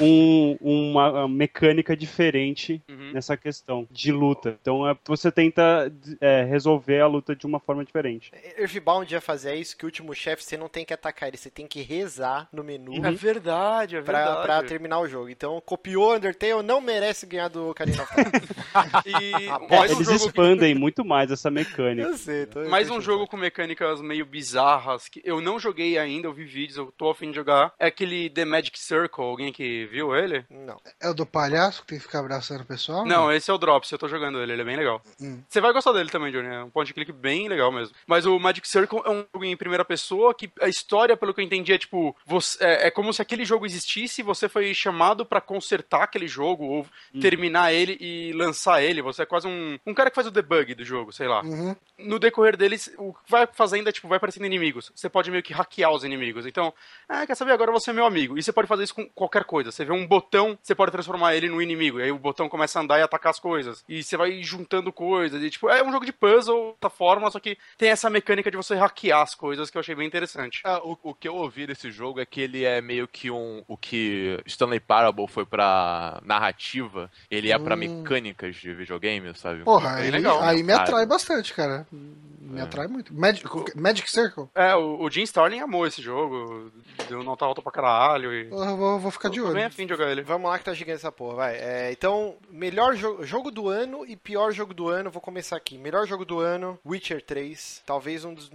um- 0.00 0.56
uma 0.60 1.28
mecânica 1.28 1.96
diferente 1.96 2.82
Uhum. 2.88 3.12
nessa 3.12 3.36
questão 3.36 3.86
de 3.90 4.12
luta. 4.12 4.56
Então, 4.60 4.88
é, 4.88 4.96
você 5.06 5.30
tenta 5.30 5.92
é, 6.20 6.44
resolver 6.44 7.00
a 7.00 7.06
luta 7.06 7.34
de 7.34 7.46
uma 7.46 7.58
forma 7.60 7.84
diferente. 7.84 8.30
Earthbound 8.56 9.12
ia 9.12 9.20
fazer 9.20 9.54
isso, 9.54 9.76
que 9.76 9.84
o 9.84 9.86
último 9.88 10.14
chefe 10.14 10.42
você 10.44 10.56
não 10.56 10.68
tem 10.68 10.84
que 10.84 10.92
atacar 10.94 11.28
ele, 11.28 11.36
você 11.36 11.50
tem 11.50 11.66
que 11.66 11.82
rezar 11.82 12.48
no 12.52 12.62
menu 12.64 13.04
É 13.04 13.10
verdade, 13.12 13.96
é 13.96 14.02
pra, 14.02 14.18
verdade. 14.24 14.46
pra 14.46 14.62
terminar 14.62 15.00
o 15.00 15.08
jogo. 15.08 15.28
Então, 15.28 15.60
copiou 15.64 16.14
Undertale, 16.16 16.62
não 16.62 16.80
merece 16.80 17.26
ganhar 17.26 17.48
do 17.48 17.70
Ocarina 17.70 18.02
of 18.02 18.12
Time. 18.14 18.26
E 19.06 19.48
um 19.72 19.84
Eles 19.84 19.98
jogo 20.06 20.16
expandem 20.16 20.74
muito 20.74 21.04
mais 21.04 21.30
essa 21.30 21.50
mecânica. 21.50 22.08
Eu 22.08 22.16
sei, 22.16 22.46
tô- 22.46 22.64
Mais 22.68 22.90
um 22.90 23.00
jogo 23.00 23.24
o 23.24 23.26
com 23.26 23.36
mecânicas 23.36 24.00
meio 24.00 24.26
bizarras 24.26 25.08
que 25.08 25.20
eu 25.24 25.40
não 25.40 25.58
joguei 25.58 25.96
ainda, 25.98 26.26
eu 26.28 26.32
vi 26.32 26.44
vídeos, 26.44 26.76
eu 26.76 26.92
tô 26.96 27.08
a 27.10 27.14
fim 27.14 27.30
de 27.30 27.36
jogar. 27.36 27.72
É 27.78 27.90
aquele 28.06 28.30
The 28.30 28.44
Magic 28.44 28.78
Circle, 28.78 29.24
alguém 29.24 29.52
que 29.52 29.86
viu 29.86 30.14
ele? 30.14 30.44
Não. 30.48 30.80
É 31.00 31.08
o 31.08 31.14
do 31.14 31.26
palhaço 31.26 31.82
que 31.82 31.88
tem 31.88 31.98
que 31.98 32.04
ficar 32.04 32.20
abraçando 32.20 32.62
o 32.62 32.66
pessoal? 32.66 33.04
Não, 33.04 33.30
esse 33.30 33.50
é 33.50 33.54
o 33.54 33.58
Drops, 33.58 33.90
eu 33.90 33.98
tô 33.98 34.08
jogando 34.08 34.40
ele, 34.40 34.52
ele 34.52 34.62
é 34.62 34.64
bem 34.64 34.76
legal. 34.76 35.02
Hum. 35.20 35.42
Você 35.48 35.60
vai 35.60 35.72
gostar 35.72 35.92
dele 35.92 36.08
também, 36.08 36.32
Johnny, 36.32 36.48
é 36.48 36.62
um 36.62 36.70
point 36.70 36.92
click 36.94 37.12
bem 37.12 37.48
legal 37.48 37.70
mesmo. 37.72 37.94
Mas 38.06 38.24
o 38.24 38.38
Magic 38.38 38.66
Circle 38.66 39.02
é 39.04 39.10
um 39.10 39.24
jogo 39.32 39.44
em 39.44 39.56
primeira 39.56 39.84
pessoa 39.84 40.34
que 40.34 40.50
a 40.60 40.68
história, 40.68 41.16
pelo 41.16 41.34
que 41.34 41.40
eu 41.40 41.44
entendi, 41.44 41.72
é 41.72 41.78
tipo, 41.78 42.16
você, 42.24 42.62
é, 42.64 42.86
é 42.86 42.90
como 42.90 43.12
se 43.12 43.20
aquele 43.20 43.44
jogo 43.44 43.66
existisse 43.66 44.20
e 44.20 44.24
você 44.24 44.48
foi 44.48 44.72
chamado 44.72 45.26
pra 45.26 45.40
consertar 45.40 46.04
aquele 46.04 46.28
jogo 46.28 46.64
ou 46.64 46.86
terminar 47.20 47.72
ele 47.72 47.96
e 48.00 48.32
lançar 48.32 48.82
ele. 48.82 49.02
Você 49.02 49.22
é 49.22 49.26
quase 49.26 49.46
um, 49.46 49.78
um 49.84 49.94
cara 49.94 50.10
que 50.10 50.14
faz 50.14 50.26
o 50.26 50.30
debug 50.30 50.74
do 50.74 50.84
jogo, 50.84 51.12
sei 51.12 51.26
lá. 51.28 51.42
Uhum. 51.42 51.76
no 51.98 52.18
decorrer 52.18 52.56
deles, 52.56 52.92
o 52.98 53.12
que 53.12 53.20
vai 53.30 53.46
fazendo 53.52 53.88
é, 53.88 53.92
tipo, 53.92 54.08
vai 54.08 54.16
aparecendo 54.16 54.44
inimigos. 54.44 54.92
Você 54.94 55.08
pode 55.08 55.30
meio 55.30 55.42
que 55.42 55.52
hackear 55.52 55.90
os 55.92 56.04
inimigos. 56.04 56.46
Então, 56.46 56.72
ah, 57.08 57.26
quer 57.26 57.34
saber? 57.34 57.52
Agora 57.52 57.72
você 57.72 57.90
é 57.90 57.92
meu 57.96 58.06
amigo. 58.06 58.38
E 58.38 58.42
você 58.42 58.52
pode 58.52 58.68
fazer 58.68 58.84
isso 58.84 58.94
com 58.94 59.08
qualquer 59.10 59.44
coisa. 59.44 59.72
Você 59.72 59.84
vê 59.84 59.92
um 59.92 60.06
botão, 60.06 60.56
você 60.62 60.74
pode 60.74 60.92
transformar 60.92 61.34
ele 61.34 61.48
no 61.48 61.60
inimigo. 61.60 61.98
E 61.98 62.04
aí 62.04 62.12
o 62.12 62.18
botão 62.18 62.48
começa 62.48 62.78
a 62.78 62.82
andar 62.82 62.98
e 62.98 63.02
atacar 63.02 63.30
as 63.30 63.40
coisas. 63.40 63.84
E 63.88 64.02
você 64.02 64.16
vai 64.16 64.42
juntando 64.42 64.92
coisas. 64.92 65.42
E, 65.42 65.50
tipo, 65.50 65.68
é 65.68 65.82
um 65.82 65.90
jogo 65.90 66.04
de 66.06 66.12
puzzle, 66.12 66.76
da 66.80 66.88
forma, 66.90 67.30
só 67.30 67.40
que 67.40 67.56
tem 67.76 67.88
essa 67.90 68.08
mecânica 68.08 68.50
de 68.50 68.56
você 68.56 68.74
hackear 68.76 69.22
as 69.22 69.34
coisas 69.34 69.70
que 69.70 69.76
eu 69.76 69.80
achei 69.80 69.94
bem 69.94 70.06
interessante. 70.06 70.60
Ah, 70.64 70.78
o, 70.84 70.96
o 71.02 71.14
que 71.14 71.26
eu 71.28 71.34
ouvi 71.34 71.66
desse 71.66 71.90
jogo 71.90 72.20
é 72.20 72.26
que 72.26 72.40
ele 72.40 72.64
é 72.64 72.80
meio 72.80 73.08
que 73.08 73.30
um. 73.30 73.62
O 73.66 73.76
que 73.76 74.38
Stanley 74.46 74.80
Parable 74.80 75.26
foi 75.26 75.44
pra 75.46 76.20
narrativa, 76.24 77.10
ele 77.30 77.50
é 77.50 77.58
pra 77.58 77.74
Hum. 77.74 77.78
mecânicas 77.78 78.56
de 78.56 78.72
videogame, 78.74 79.34
sabe? 79.34 79.62
Porra, 79.64 79.96
aí, 79.96 80.10
legal. 80.10 80.40
aí 80.42 80.62
me 80.62 80.72
Cara. 80.72 80.82
atrai 80.82 81.06
bastante, 81.06 81.52
cara. 81.54 81.86
Me 81.92 82.60
É. 82.60 82.62
atrai 82.62 82.86
muito. 82.86 83.12
Magic, 83.14 83.46
Magic 83.76 84.10
Circle? 84.10 84.48
É, 84.54 84.74
o, 84.74 85.02
o 85.02 85.10
Jim 85.10 85.22
Starlin 85.22 85.60
amou 85.60 85.86
esse 85.86 86.00
jogo. 86.00 86.70
Deu 87.08 87.22
nota 87.22 87.44
alta 87.44 87.60
pra 87.62 87.72
caralho. 87.72 87.85
E... 88.34 88.44
Porra, 88.46 88.70
eu 88.70 88.76
vou, 88.76 88.98
vou 88.98 89.10
ficar 89.10 89.28
de 89.28 89.38
Tô 89.40 89.46
bem 89.46 89.56
olho. 89.56 89.66
afim 89.66 89.84
de 89.86 89.92
jogar 89.92 90.10
ele. 90.10 90.22
Vamos 90.22 90.50
lá 90.50 90.58
que 90.58 90.64
tá 90.64 90.74
gigante 90.74 90.96
essa 90.98 91.12
porra, 91.12 91.34
vai. 91.36 91.56
É, 91.56 91.90
então, 91.92 92.36
melhor 92.50 92.94
jo 92.94 93.24
jogo 93.24 93.50
do 93.50 93.68
ano 93.68 94.04
e 94.06 94.16
pior 94.16 94.52
jogo 94.52 94.72
do 94.74 94.88
ano, 94.88 95.10
vou 95.10 95.20
começar 95.22 95.56
aqui. 95.56 95.78
Melhor 95.78 96.06
jogo 96.06 96.24
do 96.24 96.40
ano, 96.40 96.78
Witcher 96.84 97.22
3. 97.22 97.82
Talvez 97.86 98.24
um 98.24 98.34
dos 98.34 98.50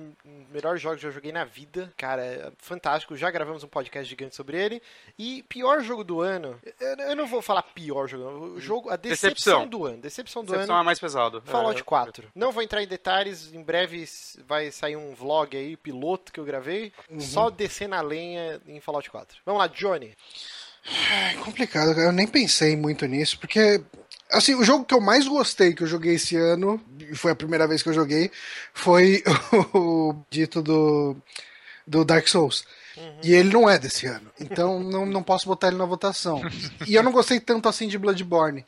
melhores 0.51 0.81
jogos 0.81 0.99
que 0.99 1.07
eu 1.07 1.11
joguei 1.11 1.31
na 1.31 1.43
vida. 1.45 1.91
Cara, 1.97 2.23
é 2.23 2.51
fantástico. 2.57 3.15
Já 3.15 3.29
gravamos 3.31 3.63
um 3.63 3.67
podcast 3.67 4.09
gigante 4.09 4.35
sobre 4.35 4.57
ele. 4.57 4.81
E 5.17 5.43
pior 5.43 5.81
jogo 5.81 6.03
do 6.03 6.21
ano, 6.21 6.59
eu, 6.79 6.95
eu 7.09 7.15
não 7.15 7.27
vou 7.27 7.41
falar 7.41 7.63
pior 7.63 8.07
jogo, 8.07 8.45
o 8.55 8.59
jogo, 8.59 8.89
a 8.89 8.95
decepção, 8.95 9.31
Decepção. 9.31 9.67
do 9.67 9.85
ano. 9.85 9.97
Decepção 9.97 10.43
do 10.43 10.51
Decepção 10.51 10.75
ano. 10.75 10.83
é 10.83 10.85
mais 10.85 10.99
pesado. 10.99 11.41
Fallout 11.45 11.79
É, 11.81 11.83
4. 11.83 12.27
Não 12.35 12.51
vou 12.51 12.61
entrar 12.63 12.81
em 12.83 12.87
detalhes, 12.87 13.53
em 13.53 13.61
breve 13.63 14.05
vai 14.47 14.71
sair 14.71 14.95
um 14.95 15.13
vlog 15.13 15.55
aí, 15.55 15.75
piloto 15.77 16.31
que 16.31 16.39
eu 16.39 16.45
gravei, 16.45 16.91
só 17.19 17.49
descer 17.49 17.87
na 17.87 18.01
lenha 18.01 18.59
em 18.67 18.79
Fallout 18.79 19.09
4. 19.09 19.20
Vamos 19.45 19.59
lá, 19.59 19.67
Johnny. 19.67 20.15
É 21.31 21.35
complicado, 21.35 21.93
cara. 21.93 22.07
Eu 22.07 22.11
nem 22.11 22.27
pensei 22.27 22.75
muito 22.75 23.05
nisso, 23.05 23.39
porque. 23.39 23.81
Assim, 24.29 24.55
o 24.55 24.63
jogo 24.63 24.85
que 24.85 24.93
eu 24.93 25.01
mais 25.01 25.27
gostei 25.27 25.73
que 25.73 25.83
eu 25.83 25.87
joguei 25.87 26.15
esse 26.15 26.37
ano, 26.37 26.81
e 26.97 27.13
foi 27.15 27.33
a 27.33 27.35
primeira 27.35 27.67
vez 27.67 27.83
que 27.83 27.89
eu 27.89 27.93
joguei, 27.93 28.31
foi 28.73 29.21
o 29.75 30.15
dito 30.29 30.61
do, 30.61 31.17
do 31.85 32.05
Dark 32.05 32.27
Souls. 32.27 32.65
E 33.23 33.33
ele 33.33 33.51
não 33.51 33.69
é 33.69 33.77
desse 33.77 34.05
ano. 34.07 34.31
Então 34.39 34.79
não, 34.83 35.05
não 35.05 35.23
posso 35.23 35.45
botar 35.47 35.67
ele 35.67 35.77
na 35.77 35.85
votação. 35.85 36.41
E 36.87 36.95
eu 36.95 37.03
não 37.03 37.11
gostei 37.11 37.39
tanto 37.39 37.67
assim 37.67 37.87
de 37.87 37.97
Bloodborne. 37.97 38.65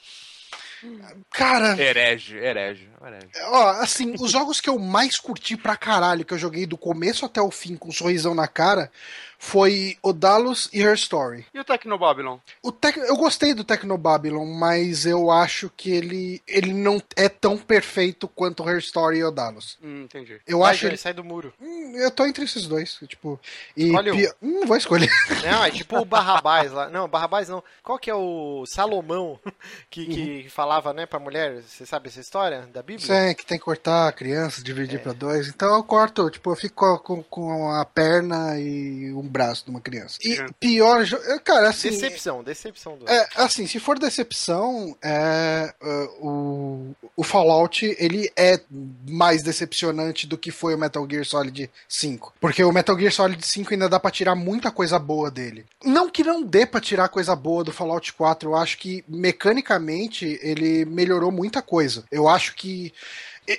Cara, 1.29 1.81
Herege, 1.81 2.35
herege, 2.35 2.89
herege. 3.05 3.27
ó, 3.47 3.69
assim, 3.81 4.15
os 4.19 4.31
jogos 4.31 4.59
que 4.61 4.69
eu 4.69 4.77
mais 4.79 5.19
curti 5.19 5.55
pra 5.57 5.75
caralho, 5.75 6.25
que 6.25 6.33
eu 6.33 6.37
joguei 6.37 6.65
do 6.65 6.77
começo 6.77 7.25
até 7.25 7.41
o 7.41 7.51
fim 7.51 7.75
com 7.75 7.89
um 7.89 7.91
sorrisão 7.91 8.33
na 8.33 8.47
cara, 8.47 8.91
foi 9.37 9.97
Odalos 10.01 10.69
e 10.71 10.81
Her 10.81 10.93
Story. 10.93 11.45
E 11.53 11.59
o 11.59 11.65
Tecnobabylon? 11.65 12.37
O 12.61 12.71
Tec... 12.71 12.95
Eu 12.95 13.17
gostei 13.17 13.53
do 13.53 13.65
Tecnobabylon, 13.65 14.45
mas 14.45 15.05
eu 15.05 15.29
acho 15.29 15.69
que 15.75 15.91
ele, 15.91 16.41
ele 16.47 16.71
não 16.71 17.01
é 17.17 17.27
tão 17.27 17.57
perfeito 17.57 18.25
quanto 18.29 18.67
Her 18.67 18.77
Story 18.77 19.17
e 19.17 19.23
Odalos. 19.25 19.77
Hum, 19.83 20.03
entendi. 20.03 20.39
Eu 20.47 20.59
Vai, 20.59 20.71
acho 20.71 20.81
Johnny, 20.81 20.91
ele... 20.91 20.97
sai 20.97 21.13
do 21.13 21.25
muro. 21.25 21.53
Hum, 21.61 21.93
Eu 21.97 22.09
tô 22.09 22.25
entre 22.25 22.45
esses 22.45 22.65
dois, 22.67 22.97
tipo... 23.05 23.37
E 23.75 23.87
Escolhe 23.87 24.11
um. 24.11 24.33
Hum, 24.41 24.65
vou 24.65 24.77
escolher. 24.77 25.09
Não, 25.43 25.65
é 25.65 25.71
tipo 25.71 25.99
o 25.99 26.05
Barrabás 26.05 26.71
lá. 26.71 26.89
Não, 26.89 27.07
Barrabás 27.09 27.49
não. 27.49 27.61
Qual 27.83 27.99
que 27.99 28.09
é 28.09 28.15
o 28.15 28.65
Salomão 28.65 29.37
que, 29.89 30.05
que 30.05 30.49
falava, 30.49 30.93
né, 30.93 31.05
pra 31.05 31.19
mulher? 31.19 31.61
Você 31.63 31.85
sabe 31.85 32.07
essa 32.07 32.21
história 32.21 32.61
da 32.67 32.81
Bíblia? 32.81 32.92
Sei 32.99 33.33
que 33.33 33.45
tem 33.45 33.57
que 33.57 33.63
cortar 33.63 34.07
a 34.07 34.11
criança, 34.11 34.63
dividir 34.63 34.99
pra 34.99 35.13
dois. 35.13 35.47
Então 35.47 35.75
eu 35.75 35.83
corto, 35.83 36.29
tipo, 36.29 36.51
eu 36.51 36.55
fico 36.55 36.99
com, 36.99 37.23
com 37.23 37.69
a 37.71 37.85
perna 37.85 38.59
e 38.59 39.13
um 39.13 39.27
braço 39.27 39.65
de 39.65 39.71
uma 39.71 39.81
criança. 39.81 40.17
E 40.23 40.37
pior... 40.59 41.03
Cara, 41.43 41.69
assim... 41.69 41.89
Decepção, 41.89 42.43
decepção 42.43 42.97
do 42.97 43.09
É, 43.09 43.27
assim, 43.35 43.67
se 43.67 43.79
for 43.79 43.97
decepção, 43.97 44.95
é, 45.01 45.73
uh, 45.81 46.27
o, 46.27 46.95
o 47.15 47.23
Fallout 47.23 47.95
ele 47.99 48.31
é 48.35 48.59
mais 49.07 49.43
decepcionante 49.43 50.27
do 50.27 50.37
que 50.37 50.51
foi 50.51 50.75
o 50.75 50.77
Metal 50.77 51.05
Gear 51.09 51.25
Solid 51.25 51.69
5. 51.87 52.33
Porque 52.39 52.63
o 52.63 52.71
Metal 52.71 52.97
Gear 52.97 53.11
Solid 53.11 53.45
5 53.45 53.73
ainda 53.73 53.89
dá 53.89 53.99
pra 53.99 54.11
tirar 54.11 54.35
muita 54.35 54.71
coisa 54.71 54.97
boa 54.99 55.29
dele. 55.29 55.65
Não 55.83 56.09
que 56.09 56.23
não 56.23 56.41
dê 56.43 56.65
pra 56.65 56.81
tirar 56.81 57.09
coisa 57.09 57.35
boa 57.35 57.63
do 57.63 57.71
Fallout 57.71 58.13
4, 58.13 58.49
eu 58.49 58.55
acho 58.55 58.77
que 58.77 59.03
mecanicamente 59.07 60.39
ele 60.41 60.85
melhorou 60.85 61.31
muita 61.31 61.61
coisa. 61.61 62.03
Eu 62.11 62.27
acho 62.27 62.55
que 62.55 62.82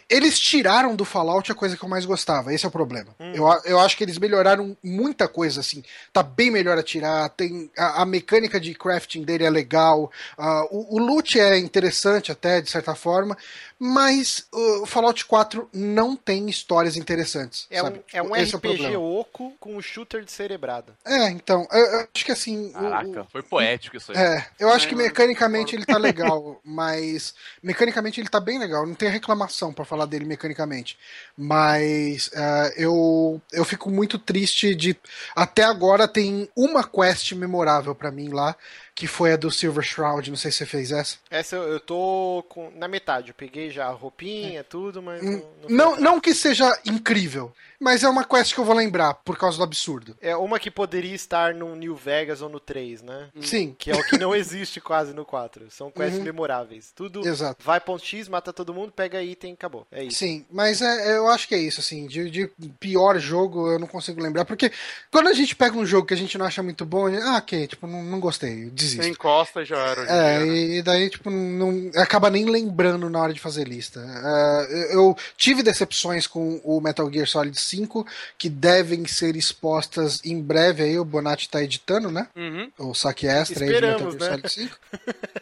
eles 0.09 0.39
tiraram 0.41 0.97
do 0.97 1.05
Fallout 1.05 1.53
a 1.53 1.55
coisa 1.55 1.77
que 1.77 1.85
eu 1.85 1.89
mais 1.89 2.07
gostava, 2.07 2.53
esse 2.55 2.65
é 2.65 2.69
o 2.69 2.71
problema. 2.73 3.15
Eu, 3.35 3.47
a- 3.51 3.61
eu 3.67 3.79
acho 3.79 3.97
que 3.97 4.03
eles 4.03 4.19
melhoraram 4.19 4.75
muita 4.83 5.29
coisa, 5.29 5.61
assim. 5.61 5.83
Tá 6.13 6.23
bem 6.23 6.51
melhor 6.51 6.79
a 6.79 6.83
tirar, 6.83 7.29
tem 7.29 7.71
a, 7.77 8.03
a 8.03 8.07
mecânica 8.07 8.59
de 8.59 8.75
crafting 8.75 9.23
dele 9.23 9.45
é 9.45 9.51
legal, 9.51 10.11
ah, 10.39 10.65
o, 10.71 10.97
o 10.97 10.99
loot 10.99 11.39
é 11.39 11.59
interessante 11.59 12.33
até, 12.33 12.61
de 12.63 12.71
certa 12.71 12.95
forma, 12.95 13.37
mas 13.85 14.47
uh, 14.53 14.83
o 14.83 14.87
Fallout 14.87 15.25
4 15.27 15.69
não 15.73 16.17
tem 16.17 16.49
histórias 16.49 16.97
interessantes. 16.97 17.67
É 17.71 17.83
um, 17.83 17.87
sabe? 17.87 18.01
é 18.13 18.23
um 18.23 18.35
Tipo, 18.35 18.37
esse 18.37 18.55
o 18.55 18.59
RPG 18.59 18.61
problema. 18.61 18.99
oco 18.99 19.57
com 19.61 19.77
um 19.77 19.83
shooter 19.83 20.25
de 20.25 20.33
cerebrado. 20.33 20.97
É, 21.05 21.29
então, 21.29 21.67
eu, 21.71 21.85
eu 21.87 22.09
acho 22.15 22.25
que 22.25 22.33
assim. 22.33 22.73
Caraca, 22.73 23.25
o- 23.25 23.25
foi 23.25 23.43
poético 23.43 23.97
isso 23.97 24.13
aí. 24.13 24.19
é, 24.19 24.47
eu 24.59 24.71
acho 24.71 24.87
É, 24.87 24.89
que 24.89 24.95
mecanicamente 24.95 25.75
ele 25.77 25.85
tá 25.87 25.99
legal, 25.99 26.61
mas 26.65 27.35
mecanicamente 27.63 28.21
ele 28.21 28.29
tá 28.29 28.41
bem 28.41 28.59
legal, 28.59 28.87
não 28.87 28.95
tem 28.95 29.09
reclamação 29.11 29.73
pra 29.73 29.85
falar 29.85 30.07
dele 30.07 30.25
mecanicamente. 30.25 30.99
Mas 31.37 32.31
é, 32.33 32.75
eu 32.77 33.41
eu 33.53 33.65
fico 33.65 33.91
muito 33.91 34.19
triste 34.19 34.75
de 34.75 34.97
até 35.35 35.63
agora 35.65 36.09
tem 36.09 36.49
uma 36.57 36.85
quest 36.87 37.33
memorável 37.33 37.95
pra 37.95 38.11
mim 38.11 38.29
lá, 38.29 38.57
que 38.95 39.07
foi 39.07 39.33
a 39.33 39.37
do 39.37 39.51
Silver 39.51 39.83
Shroud, 39.85 40.31
não 40.31 40.37
sei 40.37 40.51
se 40.53 40.59
você 40.59 40.67
fez 40.67 40.93
essa. 40.93 41.17
Essa 41.31 41.57
eu, 41.57 41.63
eu 41.65 41.81
tô 41.81 42.45
com, 42.49 42.71
na 42.77 42.87
metade. 42.87 43.29
Eu 43.31 43.35
peguei 43.35 43.71
já 43.71 43.87
a 43.87 43.91
roupinha, 43.93 44.63
tudo, 44.63 45.03
mas 45.03 45.23
não, 45.23 45.33
não, 45.33 45.39
É. 45.39 45.43
Hum, 45.43 45.51
Não, 45.69 45.85
atrás. 45.89 46.03
não 46.05 46.21
que 46.21 46.33
seja 46.35 46.81
incrível, 46.87 47.53
mas 47.81 48.05
é 48.05 48.09
uma 48.09 48.25
quest 48.25 48.55
que 48.55 48.61
eu 48.61 48.65
vou 48.65 48.75
lembrar 48.75 49.15
por 49.15 49.37
causa 49.37 49.59
do 49.59 49.65
absurdo. 49.65 50.17
É 50.21 50.37
uma 50.37 50.61
que 50.61 50.71
poderia 50.71 51.15
estar 51.15 51.55
no 51.55 51.75
New 51.75 51.97
Vegas 51.97 52.41
ou 52.41 52.49
no 52.49 52.61
3, 52.61 53.03
né? 53.03 53.31
Sim, 53.41 53.75
Que 53.79 53.91
é 53.91 53.95
o 53.97 54.05
que 54.05 54.17
não 54.17 54.33
existe 54.37 54.81
quase 54.81 55.13
no 55.13 55.25
4. 55.25 55.71
São 55.71 55.91
quests 55.91 56.19
Uhum. 56.19 56.25
memoráveis. 56.25 56.93
Tudo 56.95 57.27
exato. 57.27 57.65
vai 57.65 57.81
ponto 57.81 58.05
X, 58.05 58.29
mata 58.29 58.53
todo 58.53 58.73
mundo, 58.73 58.93
pega 58.93 59.21
item 59.23 59.51
e 59.51 59.55
acabou. 59.55 59.87
É 59.91 60.05
isso. 60.05 60.19
Sim, 60.19 60.45
mas 60.51 60.81
é, 60.81 61.17
eu 61.17 61.27
acho 61.29 61.49
que 61.49 61.55
é 61.55 61.59
isso, 61.59 61.81
assim, 61.81 62.07
de, 62.07 62.31
de 62.31 62.49
pior 62.79 63.19
jogo 63.19 63.73
eu 63.73 63.79
não 63.79 63.87
consigo 63.89 64.23
lembrar, 64.23 64.45
porque 64.45 64.71
quando 65.11 65.29
a 65.29 65.33
gente 65.33 65.57
pega 65.57 65.77
um 65.77 65.85
jogo 65.85 66.07
que 66.07 66.15
a 66.15 66.17
gente 66.17 66.39
não 66.39 66.47
acha 66.47 66.63
muito 66.63 66.85
bom, 66.87 67.07
ah, 67.09 67.39
ok, 67.39 67.67
tipo, 67.67 67.87
não, 67.87 68.03
não 68.03 68.21
gostei, 68.21 68.67
desisto. 68.85 69.07
Encosta 69.13 69.65
já 69.65 69.77
era. 69.79 70.03
É, 70.09 70.47
e 70.47 70.83
daí, 70.83 71.11
tipo, 71.11 71.31
não 71.31 71.91
acaba 71.97 72.31
nem 72.31 72.45
lembrando 72.45 73.09
na 73.11 73.21
hora 73.21 73.33
de 73.33 73.41
fazer 73.41 73.67
lista. 73.67 74.01
É, 74.01 74.95
eu 74.95 75.17
tive 75.37 75.63
decepções 75.63 76.27
com 76.27 76.61
o 76.65 76.81
Metal 76.81 77.11
Gear 77.13 77.27
Solid 77.27 77.59
5, 77.61 78.07
que 78.39 78.49
devem 78.49 79.07
ser 79.07 79.37
expostas 79.37 80.21
em 80.25 80.41
breve 80.41 80.83
aí, 80.83 80.99
o 80.99 81.05
Bonatti 81.05 81.49
tá 81.49 81.63
editando, 81.63 82.11
né? 82.11 82.29
Uhum. 82.37 82.71
O 82.79 82.95
saque 82.95 83.27
extra 83.27 83.65
aí 83.65 83.75
de 83.75 83.81
Metal 83.81 84.09
Esperamos, 84.09 84.15
Gear 84.25 84.37
né? 84.43 84.49
Solid 84.49 84.71
5. 84.71 84.79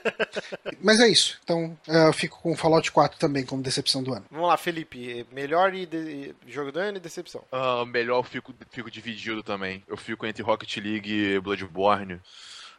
Mas 0.82 1.00
é 1.00 1.08
isso. 1.08 1.38
Então, 1.44 1.76
é, 1.88 2.08
eu 2.08 2.12
fico 2.12 2.40
com 2.40 2.56
Fallout 2.56 2.90
4 2.90 3.18
também 3.18 3.44
como 3.44 3.62
decepção 3.62 4.02
do 4.02 4.12
ano. 4.12 4.24
Vamos 4.30 4.48
lá, 4.48 4.56
Felipe. 4.56 5.26
Melhor 5.32 5.74
e 5.74 5.86
de- 5.86 6.34
jogo 6.46 6.72
do 6.72 6.78
ano 6.80 6.96
e 6.96 7.00
decepção. 7.00 7.42
Ah, 7.52 7.84
melhor 7.86 8.18
eu 8.18 8.22
fico, 8.24 8.54
fico 8.70 8.90
dividido 8.90 9.42
também. 9.42 9.82
Eu 9.88 9.96
fico 9.96 10.26
entre 10.26 10.42
Rocket 10.42 10.76
League 10.78 11.12
e 11.12 11.40
Bloodborne. 11.40 12.20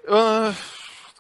Ah, 0.08 0.54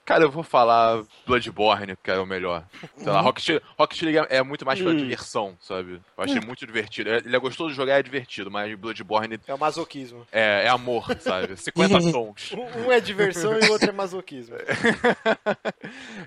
cara, 0.05 0.23
eu 0.23 0.31
vou 0.31 0.43
falar 0.43 1.03
Bloodborne, 1.25 1.95
que 2.03 2.11
é 2.11 2.17
o 2.19 2.25
melhor. 2.25 2.65
Sei 2.97 3.11
lá, 3.11 3.21
Rocket, 3.21 3.61
Rocket 3.77 4.01
League 4.01 4.27
é, 4.29 4.37
é 4.37 4.43
muito 4.43 4.65
mais 4.65 4.79
pela 4.79 4.91
Hum. 4.93 4.97
diversão, 4.97 5.57
sabe? 5.61 6.01
Eu 6.17 6.23
achei 6.23 6.39
muito 6.41 6.65
divertido. 6.65 7.09
É- 7.09 7.17
Ele 7.17 7.35
é 7.35 7.39
gostoso 7.39 7.69
de 7.71 7.75
jogar, 7.75 7.99
é 7.99 8.03
divertido, 8.03 8.49
mas 8.51 8.73
Bloodborne 8.75 9.39
É 9.47 9.53
o 9.53 9.57
masoquismo. 9.57 10.25
é, 10.31 10.65
é 10.65 10.69
amor, 10.69 11.05
sabe? 11.19 11.55
50 11.57 12.11
tons. 12.11 12.51
Um 12.53 12.91
é 12.91 12.99
diversão 12.99 13.57
e 13.59 13.65
o 13.67 13.71
outro 13.71 13.89
é 13.89 13.93
masoquismo. 13.93 14.55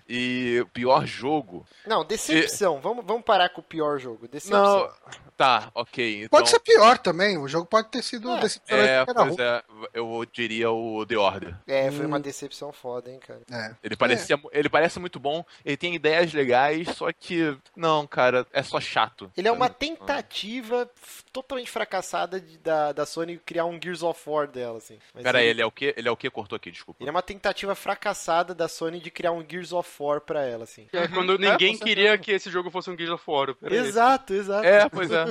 E 0.09 0.61
o 0.63 0.67
pior 0.67 1.05
jogo. 1.07 1.67
Não, 1.87 2.05
decepção. 2.05 2.81
Vamos, 2.81 3.05
vamos 3.05 3.25
parar 3.25 3.49
com 3.49 3.61
o 3.61 3.65
pior 3.65 3.99
jogo. 3.99 4.29
Decepção. 4.29 4.81
Não. 4.81 4.91
Tá, 5.37 5.71
ok. 5.75 6.25
Então, 6.25 6.39
Pode 6.39 6.49
ser 6.51 6.61
pior 6.61 6.97
também, 6.99 7.37
o 7.37 7.47
jogo 7.49 7.67
pode 7.67 7.91
ter 7.91 8.03
sido 8.03 8.31
É, 8.31 8.41
decepcionante 8.41 8.89
É, 8.91 9.05
pois 9.05 9.39
é, 9.39 9.63
eu 9.93 10.25
diria 10.33 10.71
o 10.71 11.05
The 11.05 11.17
Order. 11.19 11.57
É, 11.67 11.91
foi 11.91 12.07
uma 12.07 12.19
decepção 12.21 12.73
foda, 12.73 13.11
hein, 13.11 13.19
cara. 13.19 13.41
um. 13.51 13.66
É. 13.73 13.77
Ele, 13.83 13.97
parecia, 13.97 14.39
ele 14.53 14.69
parece 14.69 14.99
muito 14.99 15.19
bom, 15.19 15.45
ele 15.65 15.77
tem 15.77 15.95
ideias 15.95 16.33
legais, 16.33 16.89
só 16.91 17.13
que. 17.13 17.57
Não, 17.77 18.07
cara, 18.07 18.47
é 18.53 18.63
só 18.63 18.81
chato. 18.81 19.31
Ele 19.37 19.49
é 19.49 19.53
uma 19.53 19.69
tentativa 19.69 20.89
totalmente 21.33 21.71
fracassada 21.71 22.41
de- 22.41 22.59
da, 22.59 22.93
da 22.93 23.05
Sony 23.07 23.39
criar 23.45 23.65
um 23.67 23.79
Gears 23.83 24.03
of 24.03 24.21
War 24.29 24.47
dela, 24.49 24.79
assim. 24.79 24.99
Mas 25.15 25.23
Pera 25.23 25.39
aí, 25.39 25.47
ele 25.49 25.61
é 25.63 25.67
o 25.67 25.71
quê? 25.71 25.95
Ele 25.97 26.09
é 26.09 26.11
o 26.11 26.17
quê? 26.17 26.31
Cortou 26.31 26.57
aqui, 26.57 26.71
desculpa. 26.71 27.03
Ele 27.03 27.09
é 27.09 27.13
uma 27.13 27.23
tentativa 27.23 27.75
fracassada 27.75 28.55
da 28.55 28.69
Sony 28.69 29.01
de 29.01 29.11
criar 29.11 29.33
um 29.33 29.45
Gears 29.49 29.73
of 29.73 29.91
War 30.01 30.21
pra 30.21 30.45
ela, 30.45 30.65
assim. 30.65 30.87
É 30.93 31.09
quando 31.09 31.39
ninguém 31.39 31.77
com 31.79 31.85
queria 31.85 32.11
certeza. 32.11 32.19
que 32.23 32.33
esse 32.33 32.51
jogo 32.51 32.71
fosse 32.71 32.91
um 32.91 32.97
Gears 32.97 33.13
of 33.13 33.25
War. 33.27 33.55
Exato, 33.71 34.35
exato. 34.35 34.67
É, 34.67 34.89
pois 34.89 35.11
é. 35.11 35.27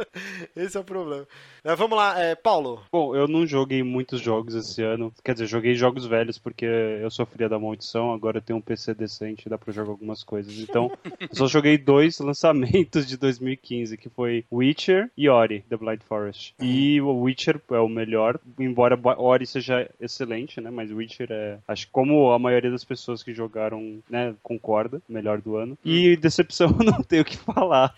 Esse 0.56 0.76
é 0.76 0.80
o 0.80 0.84
problema. 0.84 1.26
Mas 1.64 1.78
vamos 1.78 1.96
lá, 1.96 2.18
é, 2.18 2.34
Paulo. 2.34 2.82
Bom, 2.90 3.14
eu 3.14 3.28
não 3.28 3.46
joguei 3.46 3.82
muitos 3.82 4.20
jogos 4.20 4.54
esse 4.54 4.82
ano. 4.82 5.12
Quer 5.24 5.34
dizer, 5.34 5.46
joguei 5.46 5.74
jogos 5.74 6.06
velhos 6.06 6.38
porque 6.38 6.64
eu 6.64 7.10
sofria 7.10 7.48
da 7.48 7.58
maldição. 7.80 8.12
Agora 8.12 8.40
tenho 8.40 8.58
um 8.58 8.62
PC 8.62 8.94
decente, 8.94 9.48
dá 9.48 9.56
pra 9.56 9.72
jogar 9.72 9.90
algumas 9.90 10.22
coisas. 10.22 10.58
Então, 10.58 10.92
eu 11.20 11.28
só 11.32 11.46
joguei 11.46 11.78
dois 11.78 12.18
lançamentos 12.20 13.06
de 13.06 13.16
2015, 13.16 13.96
que 13.96 14.08
foi 14.08 14.44
Witcher 14.52 15.10
e 15.16 15.28
Ori, 15.28 15.64
The 15.68 15.76
Blind 15.76 16.02
Forest. 16.02 16.54
E 16.60 17.00
o 17.00 17.22
Witcher 17.22 17.60
é 17.70 17.78
o 17.78 17.88
melhor, 17.88 18.38
embora 18.58 18.98
Ori 19.16 19.46
seja 19.46 19.90
excelente, 20.00 20.60
né? 20.60 20.70
Mas 20.70 20.92
Witcher 20.92 21.28
é, 21.30 21.58
acho 21.66 21.86
que 21.86 21.92
como 21.92 22.30
a 22.30 22.38
maioria 22.38 22.70
das 22.70 22.84
pessoas 22.84 23.22
que 23.22 23.32
jogaram, 23.32 24.00
né, 24.08 24.34
concorda, 24.42 25.00
melhor 25.08 25.40
do 25.40 25.56
ano. 25.56 25.78
E 25.84 26.16
decepção, 26.16 26.70
não 26.84 27.02
tenho 27.02 27.22
o 27.22 27.24
que 27.24 27.36
falar. 27.38 27.94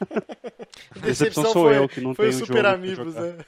Decepção 0.97 1.45
sou 1.45 1.65
foi, 1.65 1.79
eu 1.79 1.89
que 1.89 2.01
não 2.01 2.15
foi 2.15 2.29
o 2.29 2.31
tenho 2.31 2.47
Super 2.47 2.65
jogo 2.65 2.75
Amigos, 2.75 3.15
né? 3.15 3.37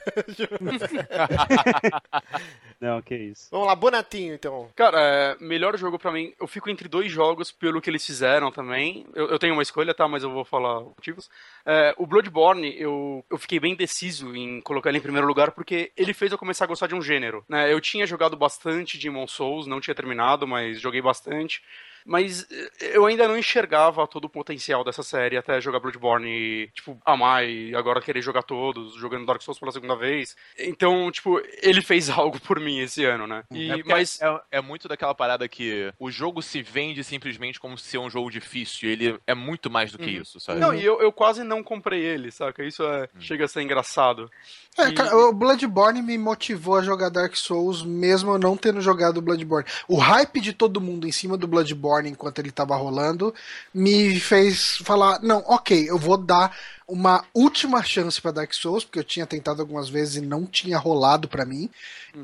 Não, 2.80 3.00
que 3.00 3.14
isso. 3.14 3.48
vamos 3.50 3.66
lá, 3.66 3.74
Bonatinho, 3.74 4.34
então. 4.34 4.68
Cara, 4.74 4.98
é, 5.00 5.36
melhor 5.40 5.76
jogo 5.78 5.98
pra 5.98 6.12
mim, 6.12 6.34
eu 6.38 6.46
fico 6.46 6.68
entre 6.68 6.88
dois 6.88 7.10
jogos 7.10 7.50
pelo 7.50 7.80
que 7.80 7.88
eles 7.88 8.04
fizeram 8.04 8.50
também. 8.50 9.06
Eu, 9.14 9.28
eu 9.28 9.38
tenho 9.38 9.54
uma 9.54 9.62
escolha, 9.62 9.94
tá? 9.94 10.06
Mas 10.06 10.22
eu 10.22 10.30
vou 10.30 10.44
falar 10.44 10.80
motivos. 10.80 11.30
É, 11.64 11.94
o 11.96 12.06
Bloodborne, 12.06 12.78
eu, 12.78 13.24
eu 13.30 13.38
fiquei 13.38 13.58
bem 13.58 13.74
deciso 13.74 14.34
em 14.34 14.60
colocar 14.60 14.90
ele 14.90 14.98
em 14.98 15.02
primeiro 15.02 15.26
lugar 15.26 15.52
porque 15.52 15.92
ele 15.96 16.12
fez 16.12 16.32
eu 16.32 16.38
começar 16.38 16.64
a 16.64 16.68
gostar 16.68 16.86
de 16.86 16.94
um 16.94 17.02
gênero. 17.02 17.44
Né? 17.48 17.72
Eu 17.72 17.80
tinha 17.80 18.06
jogado 18.06 18.36
bastante 18.36 18.98
Demon 18.98 19.26
Souls, 19.26 19.66
não 19.66 19.80
tinha 19.80 19.94
terminado, 19.94 20.46
mas 20.46 20.80
joguei 20.80 21.00
bastante. 21.00 21.62
Mas 22.04 22.46
eh, 22.50 22.90
eu 22.94 23.06
ainda 23.06 23.26
não 23.26 23.38
enxergava 23.38 24.06
todo 24.06 24.26
o 24.26 24.28
potencial 24.28 24.84
dessa 24.84 25.02
série 25.02 25.36
até 25.38 25.60
jogar 25.60 25.80
Bloodborne 25.80 26.28
e, 26.28 26.68
tipo, 26.74 26.98
amar 27.04 27.48
e 27.48 27.74
agora 27.74 28.00
querer 28.00 28.20
jogar 28.20 28.42
todos, 28.42 28.94
jogando 28.96 29.24
Dark 29.24 29.40
Souls 29.40 29.58
pela 29.58 29.72
segunda 29.72 29.96
vez. 29.96 30.36
Então, 30.58 31.10
tipo, 31.10 31.40
ele 31.62 31.80
fez 31.80 32.10
algo 32.10 32.38
por 32.40 32.60
mim 32.60 32.80
esse 32.80 33.04
ano, 33.04 33.26
né? 33.26 33.42
E, 33.50 33.70
É 33.70 33.82
mas. 33.84 34.20
é, 34.20 34.40
é 34.52 34.60
muito 34.60 34.86
daquela 34.86 35.14
parada 35.14 35.48
que 35.48 35.90
o 35.98 36.10
jogo 36.10 36.42
se 36.42 36.62
vende 36.62 37.02
simplesmente 37.02 37.58
como 37.58 37.78
se 37.78 37.96
é 37.96 38.00
um 38.00 38.10
jogo 38.10 38.30
difícil. 38.30 38.88
E 38.88 38.92
ele 38.92 39.18
é 39.26 39.34
muito 39.34 39.70
mais 39.70 39.90
do 39.90 39.96
que 39.98 40.10
isso, 40.10 40.38
sabe? 40.38 40.60
Não, 40.60 40.74
e 40.74 40.84
eu, 40.84 41.00
eu 41.00 41.10
quase 41.10 41.42
não 41.42 41.62
comprei 41.62 42.00
ele, 42.02 42.30
saca? 42.30 42.62
Isso 42.64 42.82
é, 42.82 43.08
chega 43.18 43.46
a 43.46 43.48
ser 43.48 43.62
engraçado. 43.62 44.30
É, 44.76 44.88
E- 44.88 44.92
cara, 44.92 45.16
o 45.16 45.32
Bloodborne 45.32 46.02
me 46.02 46.18
motivou 46.18 46.76
a 46.76 46.82
jogar 46.82 47.08
Dark 47.08 47.34
Souls, 47.34 47.82
mesmo 47.82 48.32
eu 48.32 48.38
não 48.38 48.56
tendo 48.56 48.80
jogado 48.82 49.22
Bloodborne. 49.22 49.66
O 49.88 49.96
hype 49.96 50.40
de 50.40 50.52
todo 50.52 50.80
mundo 50.80 51.06
em 51.06 51.12
cima 51.12 51.38
do 51.38 51.46
Bloodborne 51.46 51.93
enquanto 52.02 52.38
ele 52.38 52.50
tava 52.50 52.76
rolando 52.76 53.34
me 53.72 54.18
fez 54.20 54.78
falar: 54.78 55.20
não, 55.22 55.44
ok, 55.46 55.88
eu 55.88 55.98
vou 55.98 56.16
dar 56.16 56.56
uma 56.86 57.24
última 57.34 57.82
chance 57.82 58.20
pra 58.20 58.30
Dark 58.30 58.52
Souls, 58.52 58.84
porque 58.84 58.98
eu 58.98 59.04
tinha 59.04 59.26
tentado 59.26 59.60
algumas 59.60 59.88
vezes 59.88 60.16
e 60.16 60.20
não 60.20 60.46
tinha 60.46 60.78
rolado 60.78 61.28
pra 61.28 61.44
mim. 61.44 61.70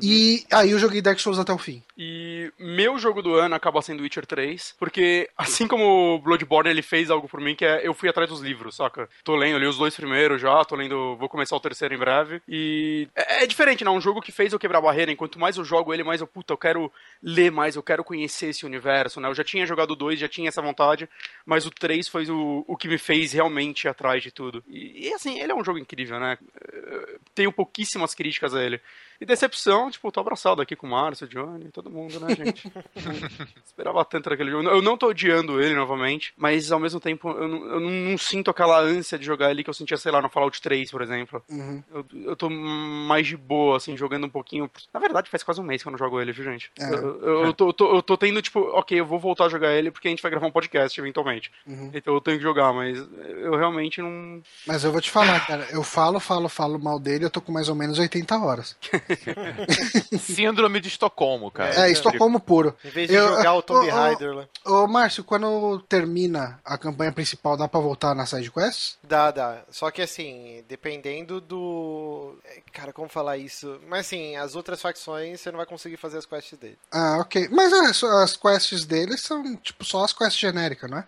E 0.01 0.45
aí 0.51 0.71
eu 0.71 0.79
joguei 0.79 1.01
Dark 1.01 1.19
Souls 1.19 1.39
até 1.39 1.51
o 1.51 1.57
fim. 1.57 1.83
E 1.97 2.51
meu 2.57 2.97
jogo 2.97 3.21
do 3.21 3.35
ano 3.35 3.55
acaba 3.55 3.81
sendo 3.81 4.03
Witcher 4.03 4.25
3, 4.25 4.75
porque 4.79 5.29
assim 5.37 5.67
como 5.67 6.15
o 6.15 6.19
Bloodborne 6.19 6.69
ele 6.69 6.81
fez 6.81 7.09
algo 7.09 7.27
por 7.27 7.41
mim, 7.41 7.55
que 7.55 7.65
é 7.65 7.85
eu 7.85 7.93
fui 7.93 8.07
atrás 8.07 8.29
dos 8.29 8.41
livros, 8.41 8.75
saca? 8.75 9.09
Tô 9.23 9.35
lendo, 9.35 9.59
li 9.59 9.65
os 9.65 9.77
dois 9.77 9.95
primeiros 9.95 10.41
já, 10.41 10.63
tô 10.63 10.75
lendo, 10.75 11.15
vou 11.17 11.27
começar 11.27 11.55
o 11.55 11.59
terceiro 11.59 11.93
em 11.93 11.97
breve. 11.97 12.41
E 12.47 13.07
é, 13.15 13.43
é 13.43 13.47
diferente, 13.47 13.83
né? 13.83 13.91
Um 13.91 14.01
jogo 14.01 14.21
que 14.21 14.31
fez 14.31 14.53
eu 14.53 14.59
quebrar 14.59 14.79
a 14.79 14.81
barreira, 14.81 15.11
enquanto 15.11 15.39
mais 15.39 15.57
eu 15.57 15.65
jogo 15.65 15.93
ele, 15.93 16.03
mais 16.03 16.21
eu, 16.21 16.27
puta, 16.27 16.53
eu 16.53 16.57
quero 16.57 16.91
ler 17.21 17.51
mais, 17.51 17.75
eu 17.75 17.83
quero 17.83 18.03
conhecer 18.03 18.47
esse 18.47 18.65
universo, 18.65 19.19
né? 19.19 19.27
Eu 19.27 19.35
já 19.35 19.43
tinha 19.43 19.65
jogado 19.65 19.95
2, 19.95 20.19
já 20.19 20.27
tinha 20.27 20.47
essa 20.47 20.61
vontade, 20.61 21.09
mas 21.45 21.65
o 21.65 21.71
3 21.71 22.07
foi 22.07 22.29
o, 22.29 22.63
o 22.67 22.77
que 22.77 22.87
me 22.87 22.97
fez 22.97 23.33
realmente 23.33 23.87
atrás 23.87 24.23
de 24.23 24.31
tudo. 24.31 24.50
E, 24.67 25.07
e, 25.07 25.13
assim, 25.13 25.39
ele 25.39 25.51
é 25.51 25.55
um 25.55 25.63
jogo 25.63 25.79
incrível, 25.79 26.19
né? 26.19 26.37
Eh, 26.61 27.17
Tenho 27.33 27.51
pouquíssimas 27.51 28.13
críticas 28.13 28.53
a 28.53 28.63
ele. 28.63 28.81
E 29.21 29.25
decepção, 29.25 29.91
tipo, 29.91 30.11
tô 30.11 30.19
abraçado 30.19 30.61
aqui 30.63 30.75
com 30.75 30.87
o 30.87 30.89
Márcio, 30.89 31.27
o 31.27 31.29
Johnny, 31.29 31.65
todo 31.71 31.91
mundo, 31.91 32.19
né, 32.19 32.35
gente? 32.35 32.71
Esperava 33.63 34.03
tanto 34.03 34.29
daquele 34.31 34.49
jogo. 34.49 34.67
Eu 34.67 34.81
não 34.81 34.97
tô 34.97 35.07
odiando 35.09 35.61
ele 35.61 35.75
novamente, 35.75 36.33
mas 36.35 36.71
ao 36.71 36.79
mesmo 36.79 36.99
tempo 36.99 37.29
eu 37.29 37.47
não, 37.47 37.65
eu 37.67 37.79
não- 37.79 38.17
sinto 38.17 38.49
aquela 38.49 38.79
ânsia 38.81 39.19
de 39.19 39.25
jogar 39.25 39.47
ali 39.49 39.63
que 39.63 39.69
eu 39.69 39.73
sentia, 39.75 39.95
sei 39.97 40.11
lá, 40.11 40.21
no 40.21 40.29
Fallout 40.29 40.59
3, 40.61 40.89
por 40.89 41.01
exemplo. 41.03 41.43
Uhum. 41.49 41.83
Eu, 41.93 42.05
eu 42.23 42.35
tô 42.35 42.49
mais 42.49 43.27
de 43.27 43.37
boa, 43.37 43.77
assim, 43.77 43.95
jogando 43.95 44.25
um 44.25 44.29
pouquinho. 44.29 44.69
Na 44.93 44.99
verdade, 44.99 45.29
faz 45.29 45.43
quase 45.43 45.61
um 45.61 45.63
mês 45.63 45.83
que 45.83 45.87
eu 45.87 45.91
não 45.91 45.99
jogo 45.99 46.19
ele, 46.19 46.31
viu, 46.31 46.43
gente? 46.43 46.71
É. 46.79 46.85
Eu, 46.91 47.21
eu- 47.21 47.45
eu 47.45 47.53
tô, 47.53 47.67
eu 47.69 47.73
tô- 47.73 47.95
eu 47.95 48.01
tô 48.01 48.17
tendo, 48.17 48.41
tipo, 48.41 48.59
ok, 48.59 48.99
eu 48.99 49.05
vou 49.05 49.19
voltar 49.19 49.45
a 49.45 49.49
jogar 49.49 49.71
ele 49.73 49.91
porque 49.91 50.07
a 50.07 50.11
gente 50.11 50.21
vai 50.23 50.31
gravar 50.31 50.47
um 50.47 50.51
podcast 50.51 50.99
eventualmente. 50.99 51.51
Uhum. 51.67 51.91
Então 51.93 52.13
eu 52.15 52.21
tenho 52.21 52.37
que 52.37 52.43
jogar, 52.43 52.73
mas 52.73 52.97
eu 52.97 53.55
realmente 53.55 54.01
não. 54.01 54.41
Mas 54.65 54.83
eu 54.83 54.91
vou 54.91 54.99
te 54.99 55.11
falar, 55.11 55.45
cara, 55.45 55.67
eu 55.71 55.83
falo, 55.83 56.19
falo, 56.19 56.49
falo 56.49 56.79
mal 56.79 56.97
dele, 56.99 57.25
eu 57.25 57.29
tô 57.29 57.39
com 57.39 57.51
mais 57.51 57.69
ou 57.69 57.75
menos 57.75 57.99
80 57.99 58.35
horas. 58.39 58.75
Síndrome 60.19 60.79
de 60.79 60.87
Estocolmo, 60.87 61.51
cara. 61.51 61.87
É, 61.87 61.91
Estocolmo 61.91 62.39
puro. 62.39 62.75
Em 62.83 62.89
vez 62.89 63.09
de 63.09 63.15
Eu- 63.15 63.27
jogar 63.27 63.53
o 63.53 63.61
Tomb 63.61 63.89
Raider 63.89 64.33
lá. 64.33 64.47
Ô, 64.65 64.87
Márcio, 64.87 65.23
quando 65.23 65.79
termina 65.87 66.59
a 66.63 66.77
campanha 66.77 67.11
principal, 67.11 67.57
dá 67.57 67.67
pra 67.67 67.79
voltar 67.79 68.13
na 68.15 68.25
side 68.25 68.51
quest? 68.51 68.95
Dá, 69.03 69.31
dá. 69.31 69.61
Só 69.69 69.89
que 69.91 70.01
assim, 70.01 70.63
dependendo 70.67 71.39
do. 71.41 72.37
é, 72.45 72.61
Cara, 72.71 72.93
como 72.93 73.09
falar 73.09 73.37
isso? 73.37 73.79
Mas 73.87 74.01
assim, 74.07 74.35
as 74.35 74.55
outras 74.55 74.81
facções 74.81 75.39
você 75.41 75.51
não 75.51 75.57
vai 75.57 75.65
conseguir 75.65 75.97
fazer 75.97 76.17
as 76.17 76.25
quests 76.25 76.57
dele. 76.57 76.77
Ah, 76.91 77.17
ok. 77.19 77.47
Mas 77.51 77.71
é, 77.73 78.05
as 78.23 78.35
quests 78.37 78.85
deles 78.85 79.21
são, 79.21 79.55
tipo, 79.57 79.83
só 79.85 80.03
as 80.03 80.13
quests 80.13 80.39
genéricas, 80.39 80.89
não 80.89 80.97
é? 80.99 81.05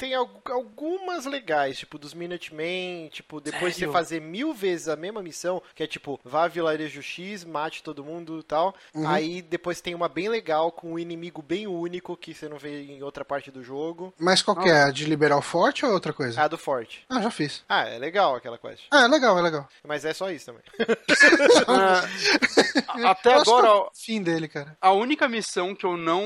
Tem 0.00 0.14
al- 0.14 0.40
algumas 0.46 1.26
legais, 1.26 1.76
tipo 1.78 1.98
dos 1.98 2.14
Minutemen, 2.14 3.08
tipo, 3.10 3.38
depois 3.38 3.74
de 3.74 3.80
você 3.80 3.80
Sério? 3.80 3.92
fazer 3.92 4.18
mil 4.20 4.54
vezes 4.54 4.88
a 4.88 4.96
mesma 4.96 5.22
missão, 5.22 5.62
que 5.74 5.82
é 5.82 5.86
tipo, 5.86 6.18
vá 6.24 6.44
a 6.44 6.48
vilarejo 6.48 7.02
X, 7.02 7.44
mate 7.44 7.82
todo 7.82 8.02
mundo 8.02 8.38
e 8.40 8.42
tal. 8.42 8.74
Uhum. 8.94 9.06
Aí 9.06 9.42
depois 9.42 9.82
tem 9.82 9.94
uma 9.94 10.08
bem 10.08 10.30
legal 10.30 10.72
com 10.72 10.94
um 10.94 10.98
inimigo 10.98 11.42
bem 11.42 11.66
único 11.66 12.16
que 12.16 12.32
você 12.32 12.48
não 12.48 12.56
vê 12.56 12.80
em 12.82 13.02
outra 13.02 13.26
parte 13.26 13.50
do 13.50 13.62
jogo. 13.62 14.14
Mas 14.18 14.40
qual 14.40 14.56
que 14.56 14.70
é? 14.70 14.84
A 14.84 14.90
de 14.90 15.04
liberar 15.04 15.36
o 15.36 15.42
forte 15.42 15.84
ou 15.84 15.92
outra 15.92 16.14
coisa? 16.14 16.40
A 16.42 16.48
do 16.48 16.56
Forte. 16.56 17.04
Ah, 17.08 17.20
já 17.20 17.30
fiz. 17.30 17.62
Ah, 17.68 17.86
é 17.86 17.98
legal 17.98 18.34
aquela 18.34 18.56
quest. 18.56 18.84
Ah, 18.90 19.04
é 19.04 19.08
legal, 19.08 19.38
é 19.38 19.42
legal. 19.42 19.68
Mas 19.86 20.06
é 20.06 20.14
só 20.14 20.30
isso 20.30 20.46
também. 20.46 20.62
Ah, 21.68 23.10
até 23.10 23.34
agora, 23.34 23.88
fim 23.94 24.22
dele, 24.22 24.48
cara. 24.48 24.76
A 24.80 24.92
única 24.92 25.28
missão 25.28 25.74
que 25.74 25.84
eu 25.84 25.96
não 25.96 26.22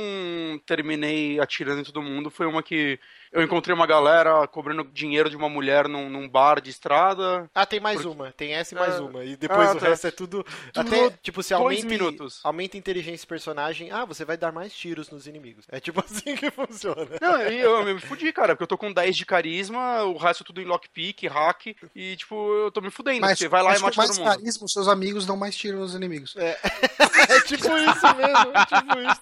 terminei 0.66 1.38
atirando 1.40 1.80
em 1.80 1.84
todo 1.84 2.02
mundo 2.02 2.30
foi 2.30 2.46
uma 2.46 2.62
que 2.62 2.98
eu 3.34 3.42
encontrei 3.42 3.74
uma 3.74 3.86
galera 3.86 4.46
cobrando 4.46 4.84
dinheiro 4.84 5.28
de 5.28 5.36
uma 5.36 5.48
mulher 5.48 5.88
num, 5.88 6.08
num 6.08 6.28
bar 6.28 6.60
de 6.60 6.70
estrada. 6.70 7.50
Ah, 7.54 7.66
tem 7.66 7.80
mais 7.80 8.00
Porque- 8.00 8.08
uma. 8.16 8.32
Tem 8.32 8.54
essa 8.54 8.74
e 8.74 8.78
mais 8.78 8.94
Ah, 8.94 9.02
uma. 9.02 9.24
E 9.24 9.36
depois 9.36 9.68
ah, 9.68 9.72
o 9.74 9.78
tá. 9.80 9.88
resto 9.88 10.06
é 10.06 10.10
tudo. 10.10 10.46
Até, 10.74 10.90
Durou 10.96 11.14
tipo, 11.22 11.42
se 11.42 11.52
aumenta, 11.52 11.86
minutos. 11.86 12.40
aumenta 12.42 12.76
a 12.76 12.78
inteligência 12.78 13.26
do 13.26 13.28
personagem, 13.28 13.90
ah, 13.90 14.04
você 14.04 14.24
vai 14.24 14.36
dar 14.36 14.52
mais 14.52 14.72
tiros 14.72 15.10
nos 15.10 15.26
inimigos. 15.26 15.64
É 15.70 15.80
tipo 15.80 16.00
assim 16.04 16.36
que 16.36 16.50
funciona. 16.50 17.06
Não, 17.20 17.42
e 17.46 17.58
eu, 17.60 17.86
eu 17.86 17.94
me 17.94 18.00
fudi, 18.00 18.32
cara, 18.32 18.54
porque 18.54 18.62
eu 18.62 18.68
tô 18.68 18.78
com 18.78 18.92
10 18.92 19.16
de 19.16 19.26
carisma, 19.26 20.02
o 20.04 20.16
resto 20.16 20.44
tudo 20.44 20.60
em 20.60 20.64
lockpick, 20.64 21.26
hack, 21.26 21.74
e 21.94 22.16
tipo, 22.16 22.34
eu 22.54 22.70
tô 22.70 22.80
me 22.80 22.90
fudendo, 22.90 23.20
Mas, 23.20 23.38
porque 23.38 23.48
vai 23.48 23.62
lá 23.62 23.76
e 23.76 23.80
mata 23.80 23.96
mais 23.96 24.10
todo 24.10 24.18
mundo. 24.24 24.34
carisma, 24.36 24.64
os 24.64 24.72
seus 24.72 24.86
amigos 24.88 25.26
dão 25.26 25.36
mais 25.36 25.56
tiro 25.56 25.78
nos 25.78 25.94
inimigos. 25.94 26.34
É 26.36 26.54
tipo 27.46 27.64
isso 27.76 28.16
mesmo, 28.16 28.52
é 28.54 28.66
tipo 28.66 28.98
isso. 29.00 29.20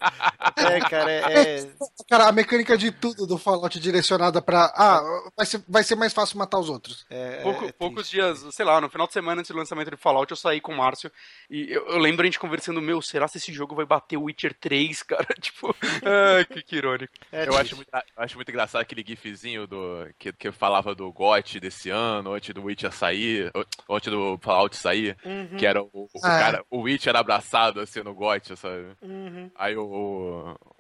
É, 0.57 0.81
cara, 0.81 1.11
é. 1.11 1.59
é- 1.61 1.73
Cara, 2.09 2.27
a 2.29 2.33
mecânica 2.33 2.77
de 2.77 2.91
tudo 2.91 3.27
do 3.27 3.39
Fallout 3.39 3.79
direcionada 4.03 4.43
pra. 4.43 4.73
Ah, 4.77 5.01
vai 5.37 5.47
ser, 5.47 5.63
vai 5.69 5.83
ser 5.85 5.95
mais 5.95 6.13
fácil 6.13 6.39
matar 6.39 6.59
os 6.59 6.69
outros. 6.69 7.07
é- 7.09 7.43
Pouco- 7.43 7.65
é 7.67 7.73
poucos 7.73 8.11
dias, 8.11 8.45
sei 8.51 8.65
lá, 8.65 8.81
no 8.81 8.91
final 8.91 9.07
de 9.07 9.13
semana 9.13 9.41
antes 9.41 9.51
do 9.51 9.57
lançamento 9.57 9.91
de 9.91 9.97
Fallout, 9.97 10.31
eu 10.31 10.37
saí 10.37 10.61
com 10.61 10.73
o 10.73 10.77
Márcio 10.77 11.11
e 11.49 11.71
eu, 11.73 11.87
eu 11.87 11.99
lembro 11.99 12.23
a 12.23 12.25
gente 12.27 12.39
conversando, 12.39 12.83
meu, 12.83 13.01
será 13.01 13.29
se 13.29 13.39
esse 13.39 13.53
jogo 13.53 13.75
vai 13.75 13.87
bater 13.87 14.17
o 14.17 14.25
Witcher 14.25 14.55
3, 14.59 15.03
cara? 15.05 15.27
tipo, 15.41 15.75
ah, 16.05 16.45
que, 16.53 16.63
que 16.63 16.77
irônico. 16.77 17.13
É 17.31 17.47
Eu 17.49 17.57
acho, 17.57 17.77
muito, 17.77 17.89
eu 17.93 18.01
acho 18.23 18.37
muito 18.37 18.49
engraçado 18.51 18.83
aquele 18.83 19.05
gifzinho 19.07 19.67
do, 19.67 20.07
que, 20.19 20.33
que 20.33 20.53
falava 20.53 20.95
do 20.95 21.11
GOT 21.13 21.61
desse 21.61 21.91
ano, 21.91 22.33
antes 22.33 22.53
do 22.55 22.63
Witcher 22.65 22.93
sair, 22.93 23.51
antes 23.89 24.11
do 24.11 24.39
Fallout 24.43 24.77
sair, 24.77 25.17
Uhum, 25.25 25.57
que 25.57 25.67
era 25.67 25.83
o, 25.83 25.89
o 25.93 26.09
Ah. 26.23 26.39
cara, 26.39 26.65
o 26.71 26.81
Witcher 26.83 27.15
abraçado 27.17 27.81
assim 27.81 28.03
no 28.03 28.15
GOT, 28.15 28.57
sabe? 28.57 28.97
uhum. 29.03 29.51
Aí 29.55 29.77
o, 29.77 29.85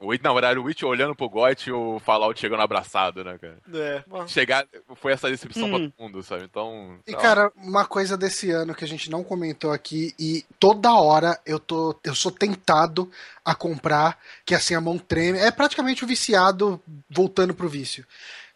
o, 0.01 0.07
o 0.09 0.13
não, 0.23 0.39
era 0.39 0.61
o 0.61 0.65
Witcher 0.65 0.89
olhando 0.89 1.15
pro 1.15 1.29
GOT 1.29 1.69
e 1.69 1.73
o 1.73 1.99
Fallout 2.01 2.39
chegando 2.39 2.63
abraçado, 2.63 3.12
né, 3.25 3.39
cara? 3.39 3.59
É, 3.75 4.05
bom. 4.07 4.27
Chegar, 4.27 4.67
foi 4.97 5.13
essa 5.13 5.29
decepção 5.31 5.69
pra 5.69 5.79
Hum. 5.79 5.91
todo 5.91 6.03
mundo, 6.03 6.23
sabe? 6.23 6.45
Então. 6.45 6.99
E, 7.07 7.11
sei 7.11 7.15
lá. 7.15 7.21
cara, 7.23 7.53
uma 7.57 7.85
coisa 7.85 8.17
desse 8.17 8.51
ano 8.51 8.75
que 8.75 8.85
a 8.85 8.89
gente 8.89 9.11
não 9.11 9.23
comentou 9.25 9.73
aqui, 9.73 10.15
e 10.19 10.45
toda 10.59 10.93
hora 10.95 11.39
eu 11.45 11.59
tô. 11.59 11.99
Eu 12.05 12.15
sou 12.15 12.31
tentado 12.33 13.11
a 13.45 13.55
comprar, 13.55 14.19
que 14.45 14.55
assim 14.55 14.75
a 14.75 14.81
mão 14.81 14.97
treme. 14.99 15.39
É 15.39 15.51
praticamente 15.51 16.05
o 16.05 16.07
viciado 16.07 16.81
voltando 17.11 17.55
pro 17.55 17.69
vício. 17.69 18.07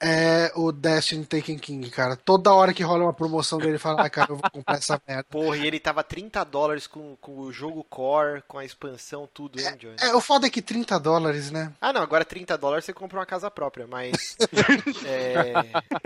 É 0.00 0.52
o 0.54 0.70
Destiny 0.72 1.24
Taken 1.24 1.58
King, 1.58 1.90
cara. 1.90 2.16
Toda 2.16 2.52
hora 2.52 2.74
que 2.74 2.82
rola 2.82 3.04
uma 3.04 3.12
promoção 3.14 3.58
dele, 3.58 3.78
fala, 3.78 4.02
ah, 4.02 4.10
cara, 4.10 4.30
eu 4.32 4.36
vou 4.36 4.50
comprar 4.50 4.76
essa 4.76 5.00
merda. 5.08 5.24
Porra, 5.30 5.56
e 5.56 5.66
ele 5.66 5.80
tava 5.80 6.02
30 6.04 6.44
dólares 6.44 6.86
com, 6.86 7.16
com 7.20 7.38
o 7.40 7.52
jogo 7.52 7.82
core, 7.84 8.42
com 8.46 8.58
a 8.58 8.64
expansão, 8.64 9.28
tudo, 9.32 9.58
hein, 9.58 9.74
Johnny? 9.78 9.96
É, 10.00 10.14
o 10.14 10.20
foda 10.20 10.46
é 10.46 10.50
que 10.50 10.60
30 10.60 10.98
dólares, 11.00 11.50
né? 11.50 11.72
Ah, 11.80 11.92
não, 11.92 12.02
agora 12.02 12.24
30 12.24 12.56
dólares 12.58 12.84
você 12.84 12.92
compra 12.92 13.18
uma 13.18 13.26
casa 13.26 13.50
própria, 13.50 13.86
mas. 13.86 14.36
é, 15.06 15.52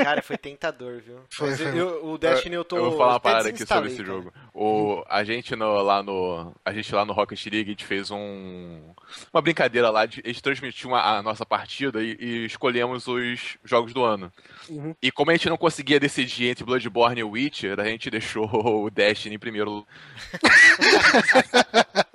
cara, 0.03 0.23
foi 0.23 0.39
tentador, 0.39 1.01
viu? 1.05 1.21
Foi, 1.31 1.57
foi. 1.57 1.81
eu- 1.81 2.07
o 2.07 2.19
Destiny 2.19 2.55
eu 2.55 2.65
tô. 2.65 2.77
Eu 2.77 2.91
vou 2.91 2.99
falar 2.99 3.15
uma 3.15 3.21
parada 3.21 3.49
aqui 3.49 3.67
sobre 3.67 3.89
esse 3.89 3.97
cara. 3.97 4.09
jogo. 4.09 4.33
O, 4.55 5.03
a 5.09 5.25
gente 5.25 5.57
no, 5.57 5.83
lá 5.83 6.03
no. 6.03 6.53
A 6.65 6.73
gente 6.73 6.95
lá 6.95 7.05
no 7.05 7.13
Rocket 7.13 7.45
League, 7.47 7.71
a 7.71 7.73
gente 7.73 7.85
fez 7.85 8.11
um. 8.11 8.81
Uma 9.33 9.43
brincadeira 9.43 9.91
lá, 9.91 10.07
de, 10.07 10.21
a 10.25 10.29
gente 10.29 10.43
transmitiu 10.43 10.95
a, 10.95 11.19
a 11.19 11.23
nossa 11.23 11.45
partida 11.45 12.03
e, 12.03 12.17
e 12.21 12.45
escolhemos 12.47 13.07
os 13.09 13.59
jogos 13.65 13.90
do 13.93 14.05
ano. 14.05 14.33
Uhum. 14.69 14.95
E 15.03 15.11
como 15.11 15.31
a 15.31 15.35
gente 15.35 15.49
não 15.49 15.57
conseguia 15.57 16.01
decidir 16.01 16.49
entre 16.49 16.65
Bloodborne 16.65 17.21
e 17.21 17.25
Witcher, 17.25 17.79
a 17.81 17.85
gente 17.85 18.11
deixou 18.11 18.49
o 18.85 18.91
Destiny 18.91 19.35
em 19.35 19.39
primeiro. 19.39 19.87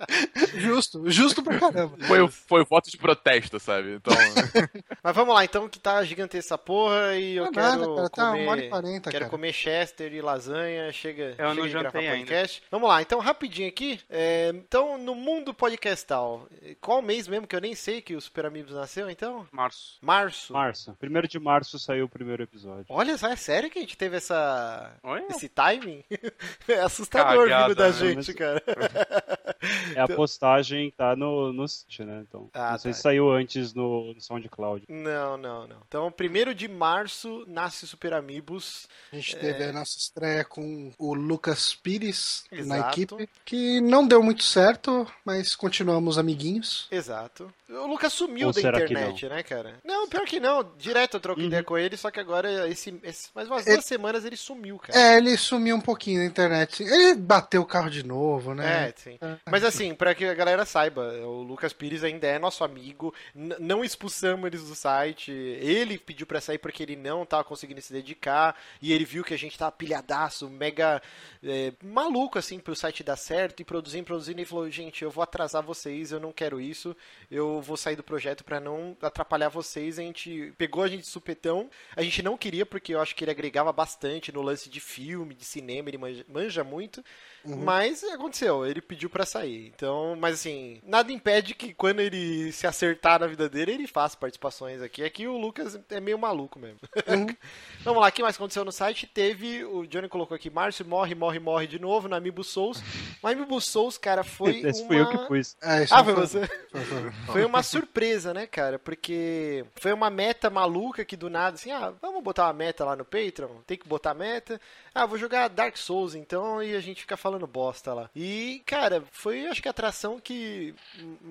Justo, 0.59 1.09
justo 1.11 1.43
pra 1.43 1.59
caramba. 1.59 1.97
Foi, 2.05 2.21
o- 2.21 2.27
foi 2.27 2.61
o 2.61 2.65
voto 2.65 2.89
de 2.89 2.97
protesto, 2.97 3.59
sabe? 3.59 3.95
Então. 3.95 4.13
Mas 5.03 5.15
vamos 5.15 5.33
lá, 5.35 5.43
então, 5.45 5.67
que 5.69 5.79
tá 5.79 6.03
gigantesca 6.03 6.45
essa 6.47 6.57
porra 6.57 7.15
e 7.15 7.35
eu 7.35 7.45
Não 7.45 7.51
quero 7.51 7.65
nada, 7.65 7.95
cara, 7.95 8.09
tá 8.09 8.25
comer. 8.31 8.41
uma 8.43 8.51
hora 8.51 8.61
e 8.65 8.69
quarenta, 8.69 9.09
Quero 9.11 9.25
cara. 9.25 9.31
comer 9.31 9.53
Chester 9.53 10.13
e 10.13 10.21
lasanha, 10.21 10.91
chega, 10.91 11.23
Eu 11.23 11.35
chega 11.35 11.53
não 11.53 11.63
de 11.63 11.69
gravar 11.69 11.83
jantei 11.91 12.07
ainda. 12.07 12.17
podcast. 12.25 12.63
Vamos 12.71 12.89
lá, 12.89 13.01
então 13.01 13.19
rapidinho 13.19 13.67
aqui. 13.69 13.99
é, 14.09 14.49
então, 14.53 14.97
no 14.97 15.15
mundo 15.15 15.53
podcastal, 15.53 16.47
qual 16.81 17.01
mês 17.01 17.27
mesmo 17.27 17.47
que 17.47 17.55
eu 17.55 17.61
nem 17.61 17.75
sei 17.75 18.01
que 18.01 18.15
o 18.15 18.21
Super 18.21 18.45
Amigos 18.45 18.73
nasceu, 18.73 19.09
então? 19.09 19.47
Março. 19.51 19.97
Março. 20.01 20.53
Março. 20.53 20.93
Primeiro 20.99 21.27
de 21.27 21.39
março 21.39 21.77
saiu 21.79 22.05
o 22.05 22.09
primeiro 22.09 22.43
episódio. 22.43 22.85
Olha 22.89 23.17
só, 23.17 23.27
é 23.27 23.35
sério 23.35 23.69
que 23.69 23.77
a 23.79 23.81
gente 23.81 23.97
teve 23.97 24.17
essa 24.17 24.91
Olha. 25.03 25.25
esse 25.29 25.49
timing? 25.49 26.03
É 26.67 26.79
assustador 26.81 27.43
Cagada, 27.47 27.67
vindo 27.67 27.75
da 27.77 27.87
né? 27.87 27.93
gente, 27.93 28.33
cara. 28.33 28.61
É 29.95 30.01
a 30.01 30.07
postagem 30.45 30.91
tá 30.95 31.15
no, 31.15 31.51
no 31.51 31.67
site, 31.67 32.03
né? 32.03 32.23
Então, 32.27 32.49
Ah, 32.53 32.71
não 32.73 32.77
sei 32.79 32.91
tá. 32.91 32.95
se 32.95 33.01
saiu 33.01 33.31
antes 33.31 33.73
no, 33.73 34.13
no 34.13 34.21
SoundCloud. 34.21 34.85
Não, 34.87 35.37
não, 35.37 35.67
não. 35.67 35.77
Então, 35.87 36.11
primeiro 36.11 36.53
de 36.53 36.67
março 36.67 37.43
nasce 37.47 37.87
Super 37.87 38.13
Amigos. 38.13 38.87
A 39.11 39.15
gente 39.15 39.35
teve 39.37 39.63
a 39.63 39.73
nossa 39.73 39.97
estreia 39.97 40.43
com 40.45 40.91
o 40.97 41.13
Lucas 41.13 41.73
Pires 41.73 42.45
na 42.51 42.59
Exato. 42.77 42.89
equipe, 43.01 43.29
que 43.43 43.81
não 43.81 44.07
deu 44.07 44.21
muito 44.21 44.43
certo, 44.43 45.07
mas 45.23 45.55
continuamos 45.55 46.17
amiguinhos. 46.17 46.87
Exato. 46.91 47.51
O 47.67 47.87
Lucas 47.87 48.13
sumiu 48.13 48.47
Ou 48.47 48.53
da 48.53 48.59
internet, 48.59 49.27
né, 49.27 49.41
cara? 49.41 49.75
Não, 49.83 50.07
pior 50.07 50.25
que 50.25 50.39
não. 50.39 50.63
Direto 50.77 51.15
eu 51.17 51.19
troco 51.19 51.39
Uhum. 51.41 51.47
ideia 51.47 51.63
com 51.63 51.77
ele, 51.77 51.97
só 51.97 52.11
que 52.11 52.19
agora, 52.19 52.69
esse, 52.69 52.93
esse- 53.03 53.29
mais 53.33 53.47
umas 53.47 53.65
Ele- 53.65 53.77
duas 53.77 53.85
semanas 53.85 54.23
ele 54.23 54.37
sumiu, 54.37 54.77
cara. 54.77 54.97
É, 54.97 55.17
ele 55.17 55.35
sumiu 55.35 55.75
um 55.75 55.81
pouquinho 55.81 56.19
na 56.19 56.25
internet. 56.27 56.83
Ele 56.83 57.15
bateu 57.15 57.61
o 57.61 57.65
carro 57.65 57.89
de 57.89 58.03
novo, 58.05 58.53
né? 58.53 58.89
É, 58.89 58.93
sim. 58.95 59.17
Mas 59.49 59.63
assim, 59.63 59.93
pra 59.95 60.13
que 60.13 60.25
a 60.25 60.34
galera 60.35 60.65
saiba, 60.65 61.01
o 61.25 61.41
Lucas 61.41 61.73
Pires 61.73 62.03
ainda 62.03 62.27
é 62.27 62.37
nosso 62.37 62.63
amigo, 62.63 63.13
não 63.33 63.83
expulsamos 63.83 64.45
eles 64.45 64.67
do 64.67 64.75
site, 64.75 65.31
ele 65.31 65.97
pediu 65.97 66.27
pra 66.27 66.41
sair 66.41 66.57
porque 66.57 66.83
ele 66.83 66.95
não 66.95 67.25
tava 67.25 67.43
conseguindo 67.43 67.81
se 67.81 67.91
dedicar, 67.91 68.55
e 68.81 68.93
ele 68.93 69.05
viu 69.05 69.23
que 69.23 69.33
a 69.33 69.37
gente 69.37 69.57
tava 69.57 69.71
pilhadaço, 69.71 70.49
mega 70.49 71.01
é, 71.43 71.73
maluco, 71.83 72.37
assim, 72.37 72.59
pro 72.59 72.75
site 72.75 73.03
dar 73.03 73.15
certo, 73.15 73.61
e 73.61 73.65
produzindo, 73.65 74.05
produzindo, 74.05 74.41
e 74.41 74.45
falou, 74.45 74.69
gente, 74.69 75.03
eu 75.03 75.09
vou 75.09 75.23
atrasar 75.23 75.63
vocês, 75.63 76.11
eu 76.11 76.19
não 76.19 76.31
quero 76.31 76.61
isso, 76.61 76.95
eu 77.31 77.61
vou 77.61 77.77
sair 77.77 77.95
do 77.95 78.03
projeto 78.03 78.43
pra 78.43 78.59
não 78.59 78.95
atrapalhar 79.01 79.49
vocês, 79.49 79.97
a 79.97 80.01
gente 80.01 80.53
pegou 80.57 80.83
a 80.83 80.87
gente 80.87 81.01
de 81.01 81.07
supetão, 81.07 81.69
a 81.95 82.01
gente 82.01 82.21
não 82.21 82.37
queria 82.37 82.65
porque 82.65 82.93
eu 82.93 83.01
acho 83.01 83.15
que 83.15 83.23
ele 83.23 83.31
agregava 83.31 83.71
bastante 83.71 84.31
no 84.31 84.41
lance 84.41 84.69
de 84.69 84.79
filme, 84.79 85.33
de 85.33 85.45
cinema, 85.45 85.89
ele 85.89 85.97
manja, 85.97 86.25
manja 86.27 86.63
muito, 86.63 87.03
mas 87.45 88.03
aconteceu, 88.03 88.65
ele 88.65 88.81
pediu 88.81 89.09
pra 89.09 89.25
sair. 89.25 89.67
Então, 89.67 90.14
mas 90.15 90.35
assim, 90.35 90.79
nada 90.83 91.11
impede 91.11 91.53
que 91.53 91.73
quando 91.73 91.99
ele 91.99 92.51
se 92.51 92.65
acertar 92.67 93.19
na 93.19 93.27
vida 93.27 93.47
dele, 93.49 93.73
ele 93.73 93.87
faça 93.87 94.17
participações 94.17 94.81
aqui. 94.81 95.03
Aqui 95.03 95.27
o 95.27 95.37
Lucas 95.37 95.79
é 95.89 95.99
meio 95.99 96.17
maluco 96.17 96.59
mesmo. 96.59 96.79
Vamos 97.83 98.01
lá, 98.01 98.07
o 98.07 98.11
que 98.11 98.21
mais 98.23 98.35
aconteceu 98.35 98.65
no 98.65 98.71
site? 98.71 99.05
Teve, 99.07 99.63
o 99.65 99.85
Johnny 99.85 100.07
colocou 100.09 100.35
aqui, 100.35 100.49
Márcio 100.49 100.85
morre, 100.85 101.13
morre, 101.15 101.39
morre 101.39 101.67
de 101.67 101.79
novo 101.79 102.07
no 102.07 102.15
Amiibo 102.15 102.43
Souls. 102.43 102.81
O 103.21 103.27
Amiibo 103.27 103.59
Souls, 103.61 103.97
cara, 103.97 104.23
foi 104.23 104.61
Esse 104.65 104.81
uma... 104.81 104.87
fui 104.87 104.99
eu 104.99 105.09
que 105.09 105.17
pus. 105.27 105.55
É, 105.61 105.83
isso 105.83 105.93
Ah, 105.93 106.03
foi 106.03 106.13
você? 106.13 106.47
foi- 106.71 106.81
foi- 106.85 107.11
Foi 107.27 107.45
uma 107.45 107.61
surpresa, 107.63 108.33
né, 108.33 108.47
cara? 108.47 108.79
Porque 108.79 109.65
foi 109.75 109.93
uma 109.93 110.09
meta 110.09 110.49
maluca 110.49 111.05
que 111.05 111.15
do 111.15 111.29
nada, 111.29 111.55
assim, 111.55 111.71
ah, 111.71 111.93
vamos 112.01 112.23
botar 112.23 112.45
uma 112.47 112.53
meta 112.53 112.83
lá 112.85 112.95
no 112.95 113.05
Patreon? 113.05 113.61
Tem 113.65 113.77
que 113.77 113.87
botar 113.87 114.13
meta. 114.13 114.59
Ah, 114.93 115.05
vou 115.05 115.17
jogar 115.17 115.47
Dark 115.49 115.75
Souls 115.77 116.15
então, 116.15 116.61
e 116.63 116.75
a 116.75 116.79
gente 116.79 117.01
fica 117.01 117.17
falando 117.17 117.45
bosta 117.45 117.93
lá. 117.93 118.09
E, 118.15 118.61
cara, 118.65 119.03
foi 119.11 119.45
acho 119.47 119.61
que 119.61 119.67
a 119.67 119.71
atração 119.71 120.04
que. 120.19 120.73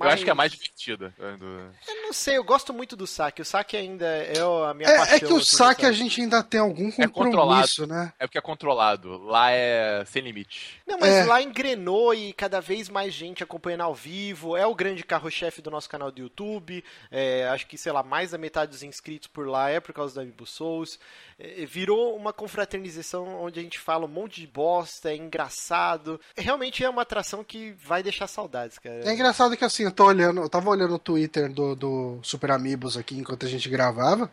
Eu 0.00 0.08
acho 0.08 0.24
que 0.24 0.28
é 0.30 0.32
a 0.32 0.34
mais 0.34 0.52
divertida. 0.52 1.14
do- 1.38 1.44
Eu 1.88 2.02
não 2.02 2.12
sei, 2.12 2.36
eu 2.36 2.44
gosto 2.44 2.72
muito 2.74 2.96
do 2.96 3.06
saque. 3.06 3.40
O 3.40 3.44
saque 3.44 3.76
ainda 3.76 4.04
é 4.06 4.38
a 4.40 4.74
minha 4.74 4.88
É, 4.88 4.96
paixão. 4.98 5.16
é 5.16 5.20
que 5.20 5.32
o 5.32 5.36
assim, 5.36 5.56
saque 5.56 5.86
a 5.86 5.92
gente 5.92 6.20
ainda 6.20 6.42
tem 6.42 6.60
algum 6.60 6.90
É 6.98 7.06
compromisso, 7.08 7.86
né? 7.86 8.12
É 8.18 8.26
porque 8.26 8.38
é 8.38 8.40
controlado. 8.40 9.18
Lá 9.24 9.50
é 9.52 10.04
sem 10.06 10.22
limite. 10.22 10.80
Não, 10.86 10.98
mas 10.98 11.12
É. 11.14 11.24
lá 11.24 11.40
engrenou 11.40 12.12
e 12.14 12.32
cada 12.32 12.60
vez 12.60 12.88
mais 12.88 13.14
gente 13.14 13.42
acompanhando 13.42 13.82
ao 13.82 13.94
vivo. 13.94 14.56
É 14.56 14.66
o 14.66 14.74
grande 14.74 15.04
carro-chefe 15.04 15.62
do 15.62 15.70
nosso 15.70 15.88
canal 15.88 16.10
do 16.10 16.20
YouTube. 16.20 16.84
É, 17.10 17.48
acho 17.48 17.66
que, 17.66 17.78
sei 17.78 17.92
lá, 17.92 18.02
mais 18.02 18.32
da 18.32 18.38
metade 18.38 18.70
dos 18.72 18.82
inscritos 18.82 19.28
por 19.28 19.46
lá 19.46 19.70
é 19.70 19.80
por 19.80 19.92
causa 19.92 20.14
do 20.14 20.20
Amiibo 20.20 20.46
Souls. 20.46 20.98
É, 21.38 21.64
virou 21.64 22.16
uma 22.16 22.32
confraternização 22.32 23.42
onde 23.42 23.60
a 23.60 23.62
gente 23.62 23.78
fala 23.78 24.04
um 24.04 24.08
monte 24.08 24.40
de 24.40 24.46
bosta, 24.46 25.10
é 25.10 25.16
engraçado. 25.16 26.20
Realmente 26.36 26.82
é 26.84 26.88
uma 26.88 27.02
atração 27.02 27.44
que 27.44 27.72
vai 27.72 28.02
deixar 28.02 28.26
saudades, 28.26 28.78
cara. 28.78 29.08
É 29.08 29.12
engraçado 29.12 29.56
que 29.56 29.64
assim, 29.64 29.84
eu 29.84 29.92
tô 29.92 30.04
olhando, 30.06 30.40
eu 30.40 30.48
tava 30.48 30.68
olhando 30.68 30.94
o 30.94 30.98
Twitter 30.98 31.52
do, 31.52 31.76
do 31.76 32.18
Super 32.22 32.50
Amigos 32.50 32.96
aqui 32.96 33.16
enquanto 33.16 33.46
a 33.46 33.48
gente 33.48 33.68
gravava. 33.68 34.30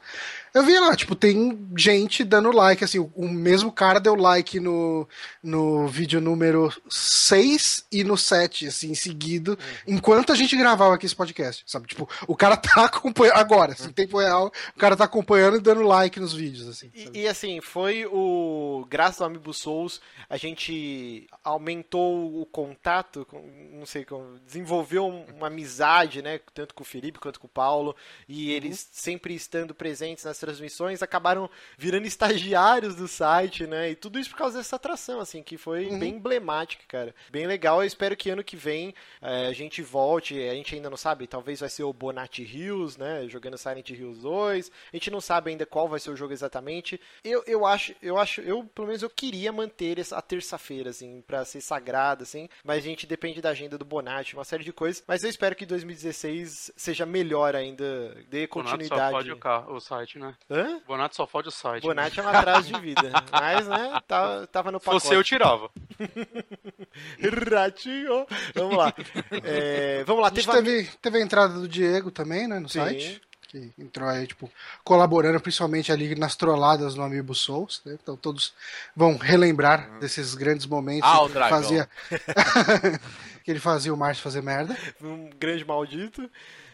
Eu 0.54 0.64
vi 0.64 0.78
lá, 0.80 0.96
tipo, 0.96 1.16
tem 1.16 1.70
gente 1.78 2.24
dando 2.24 2.52
like, 2.52 2.84
assim, 2.84 3.00
o, 3.00 3.12
o 3.16 3.28
mesmo 3.28 3.72
cara 3.72 4.00
deu 4.00 4.16
like 4.16 4.60
no, 4.60 5.08
no 5.42 5.88
vídeo 5.88 6.20
número 6.20 6.74
6 6.90 7.86
e 7.92 8.04
no 8.04 8.18
7, 8.18 8.68
assim, 8.68 8.94
seguido, 8.96 9.58
enquanto 9.88 10.32
a 10.32 10.36
gente 10.36 10.58
gravava 10.58 10.96
aqui 10.96 11.06
esse 11.06 11.16
podcast, 11.16 11.64
sabe? 11.68 11.88
Tipo, 11.88 12.10
o 12.28 12.36
cara 12.36 12.58
tá 12.58 12.86
acompanhando, 12.86 13.38
agora, 13.38 13.74
assim, 13.74 13.90
em 13.90 13.94
tempo 13.94 14.20
real, 14.20 14.52
o 14.76 14.80
cara 14.80 14.98
tá 14.98 15.06
acompanhando 15.06 15.58
e 15.58 15.62
dando 15.62 15.82
like 15.82 16.20
nos 16.20 16.32
os 16.32 16.34
vídeos, 16.34 16.68
assim. 16.68 16.91
E, 16.94 17.22
e, 17.22 17.28
assim, 17.28 17.62
foi 17.62 18.06
o. 18.06 18.86
Graças 18.90 19.22
ao 19.22 19.28
Amiibo 19.28 19.54
Souls, 19.54 20.02
a 20.30 20.38
gente 20.38 21.28
aumentou 21.44 22.42
o 22.42 22.46
contato, 22.46 23.26
com, 23.26 23.42
não 23.74 23.86
sei, 23.86 24.04
com, 24.06 24.38
desenvolveu 24.46 25.06
um- 25.06 25.26
uma 25.38 25.48
amizade, 25.48 26.22
né? 26.22 26.40
Tanto 26.54 26.74
com 26.74 26.84
o 26.84 26.86
Felipe 26.86 27.20
quanto 27.20 27.40
com 27.40 27.48
o 27.48 27.50
Paulo. 27.50 27.96
E 28.28 28.52
eles 28.52 28.90
sempre 28.92 29.34
estando 29.34 29.74
presentes 29.74 30.24
nas 30.26 30.38
transmissões, 30.40 31.02
acabaram 31.02 31.50
virando 31.78 32.06
estagiários 32.08 32.96
do 32.96 33.08
site, 33.08 33.66
né? 33.68 33.92
E 33.92 33.96
tudo 33.96 34.20
isso 34.20 34.30
por 34.32 34.38
causa 34.38 34.58
dessa 34.58 34.76
atração, 34.76 35.20
assim, 35.20 35.42
que 35.44 35.58
foi 35.58 35.86
bem 36.00 36.16
emblemática, 36.16 36.84
cara. 36.88 37.14
Bem 37.32 37.48
legal. 37.48 37.82
Eu 37.82 37.88
espero 37.88 38.16
que 38.18 38.30
ano 38.30 38.44
que 38.44 38.56
vem 38.56 38.94
eh, 39.22 39.48
a 39.48 39.54
gente 39.54 39.82
volte. 39.82 40.38
A 40.48 40.54
gente 40.54 40.76
ainda 40.76 40.90
não 40.90 40.98
sabe, 40.98 41.28
talvez 41.28 41.60
vai 41.60 41.70
ser 41.70 41.84
o 41.84 41.94
Bonatti 41.94 42.44
Hills, 42.44 43.00
né? 43.00 43.28
Jogando 43.28 43.58
Silent 43.58 43.90
Hills 43.90 44.22
2. 44.22 44.72
A 44.92 44.96
gente 44.96 45.12
não 45.12 45.22
sabe 45.22 45.52
ainda 45.52 45.66
qual 45.66 45.88
vai 45.88 46.00
ser 46.00 46.10
o 46.12 46.16
jogo 46.16 46.34
exatamente. 46.34 46.81
Eu, 47.24 47.44
eu 47.46 47.66
acho, 47.66 47.94
eu 48.02 48.18
acho, 48.18 48.42
eu 48.42 48.64
pelo 48.64 48.88
menos 48.88 49.02
eu 49.04 49.10
queria 49.10 49.52
manter 49.52 50.00
essa, 50.00 50.18
a 50.18 50.22
terça-feira, 50.22 50.90
assim, 50.90 51.22
pra 51.26 51.46
ser 51.46 51.62
sagrada, 51.62 52.24
assim. 52.24 52.48
Mas 52.64 52.78
a 52.80 52.82
gente 52.82 53.06
depende 53.08 53.42
da 53.42 53.50
agenda 53.50 53.78
do 53.78 53.86
Bonatti, 53.86 54.36
uma 54.36 54.44
série 54.44 54.64
de 54.64 54.74
coisas. 54.74 55.04
Mas 55.08 55.24
eu 55.24 55.30
espero 55.30 55.56
que 55.56 55.66
2016 55.66 56.72
seja 56.76 57.06
melhor 57.06 57.56
ainda, 57.56 57.84
dê 58.30 58.48
Bonato 58.48 58.72
só 58.72 58.78
continuidade. 58.78 59.12
fode 59.12 59.32
o, 59.32 59.76
o 59.76 59.80
site, 59.80 60.20
né? 60.20 60.36
Hã? 60.50 60.82
Bonato 60.86 61.16
só 61.16 61.28
fode 61.28 61.48
o 61.50 61.52
site. 61.52 61.84
Bonatti 61.84 62.20
é 62.20 62.24
um 62.24 62.28
atraso 62.28 62.72
de 62.74 62.80
vida. 62.80 63.12
Mas, 63.32 63.68
né, 63.68 64.00
tá, 64.08 64.48
tava 64.48 64.72
no 64.72 64.80
Se 64.82 64.86
pacote. 64.86 65.04
fosse 65.04 65.16
eu, 65.16 65.24
tirava. 65.24 65.70
Ratinho. 67.52 68.26
Vamos 68.56 68.78
lá. 68.78 68.94
É, 69.44 70.04
vamos 70.04 70.22
lá, 70.22 70.28
A 70.30 70.34
gente 70.34 70.50
teve, 70.50 70.84
teve, 70.84 70.98
teve 71.02 71.18
a 71.18 71.22
entrada 71.22 71.54
do 71.56 71.68
Diego 71.68 72.12
também, 72.12 72.48
né, 72.48 72.60
no 72.60 72.70
Sim. 72.70 72.80
site. 72.80 73.22
Que 73.52 73.70
entrou 73.78 74.08
aí, 74.08 74.26
tipo, 74.26 74.50
colaborando 74.82 75.38
principalmente 75.42 75.92
ali 75.92 76.16
nas 76.16 76.38
trolladas 76.38 76.96
no 76.96 77.04
Amiibo 77.04 77.36
Souls. 77.36 77.82
né? 77.86 77.98
Então 78.02 78.16
todos 78.16 78.54
vão 78.96 79.18
relembrar 79.18 80.00
desses 80.00 80.34
grandes 80.36 80.66
momentos 80.66 81.10
Ah, 81.10 81.18
que 81.18 81.24
o 81.24 81.26
ele 81.38 81.50
fazia. 81.50 81.90
que 83.44 83.52
ele 83.52 83.60
fazia 83.60 83.94
o 83.94 83.98
Márcio 83.98 84.24
fazer 84.24 84.42
merda. 84.42 84.78
um 85.02 85.30
grande 85.38 85.66
maldito. 85.66 86.30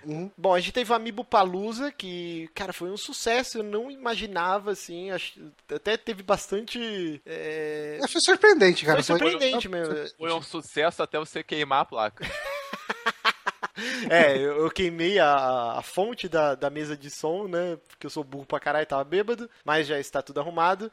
Uhum. 0.06 0.30
Bom, 0.38 0.54
a 0.54 0.60
gente 0.60 0.72
teve 0.72 0.92
o 0.92 0.96
Amiibo 0.96 1.24
Palusa, 1.26 1.92
que, 1.92 2.50
cara, 2.54 2.72
foi 2.72 2.90
um 2.92 2.96
sucesso. 2.96 3.58
Eu 3.58 3.64
não 3.64 3.90
imaginava, 3.92 4.72
assim. 4.72 5.10
acho- 5.12 5.40
até 5.74 5.98
teve 5.98 6.24
bastante. 6.24 7.22
é, 7.26 8.00
É, 8.02 8.08
Foi 8.08 8.22
surpreendente, 8.22 8.86
cara. 8.86 9.04
Foi 9.04 9.18
surpreendente 9.18 9.68
mesmo. 9.68 9.94
Foi 10.18 10.32
um 10.32 10.42
sucesso 10.42 11.02
até 11.04 11.18
você 11.20 11.44
queimar 11.44 11.82
a 11.82 11.86
placa. 11.86 12.24
É, 14.10 14.38
eu, 14.38 14.64
eu 14.64 14.72
queimei 14.72 15.20
a, 15.20 15.78
a 15.78 15.82
fonte 15.82 16.28
da, 16.28 16.56
da 16.56 16.70
mesa 16.70 16.96
de 16.96 17.10
som, 17.10 17.48
né? 17.48 17.78
Porque 17.88 18.06
eu 18.06 18.10
sou 18.10 18.24
burro 18.24 18.46
pra 18.46 18.60
caralho, 18.60 18.86
tava 18.86 19.04
bêbado, 19.04 19.50
mas 19.64 19.88
já 19.88 20.00
está 20.00 20.22
tudo 20.22 20.40
arrumado. 20.40 20.92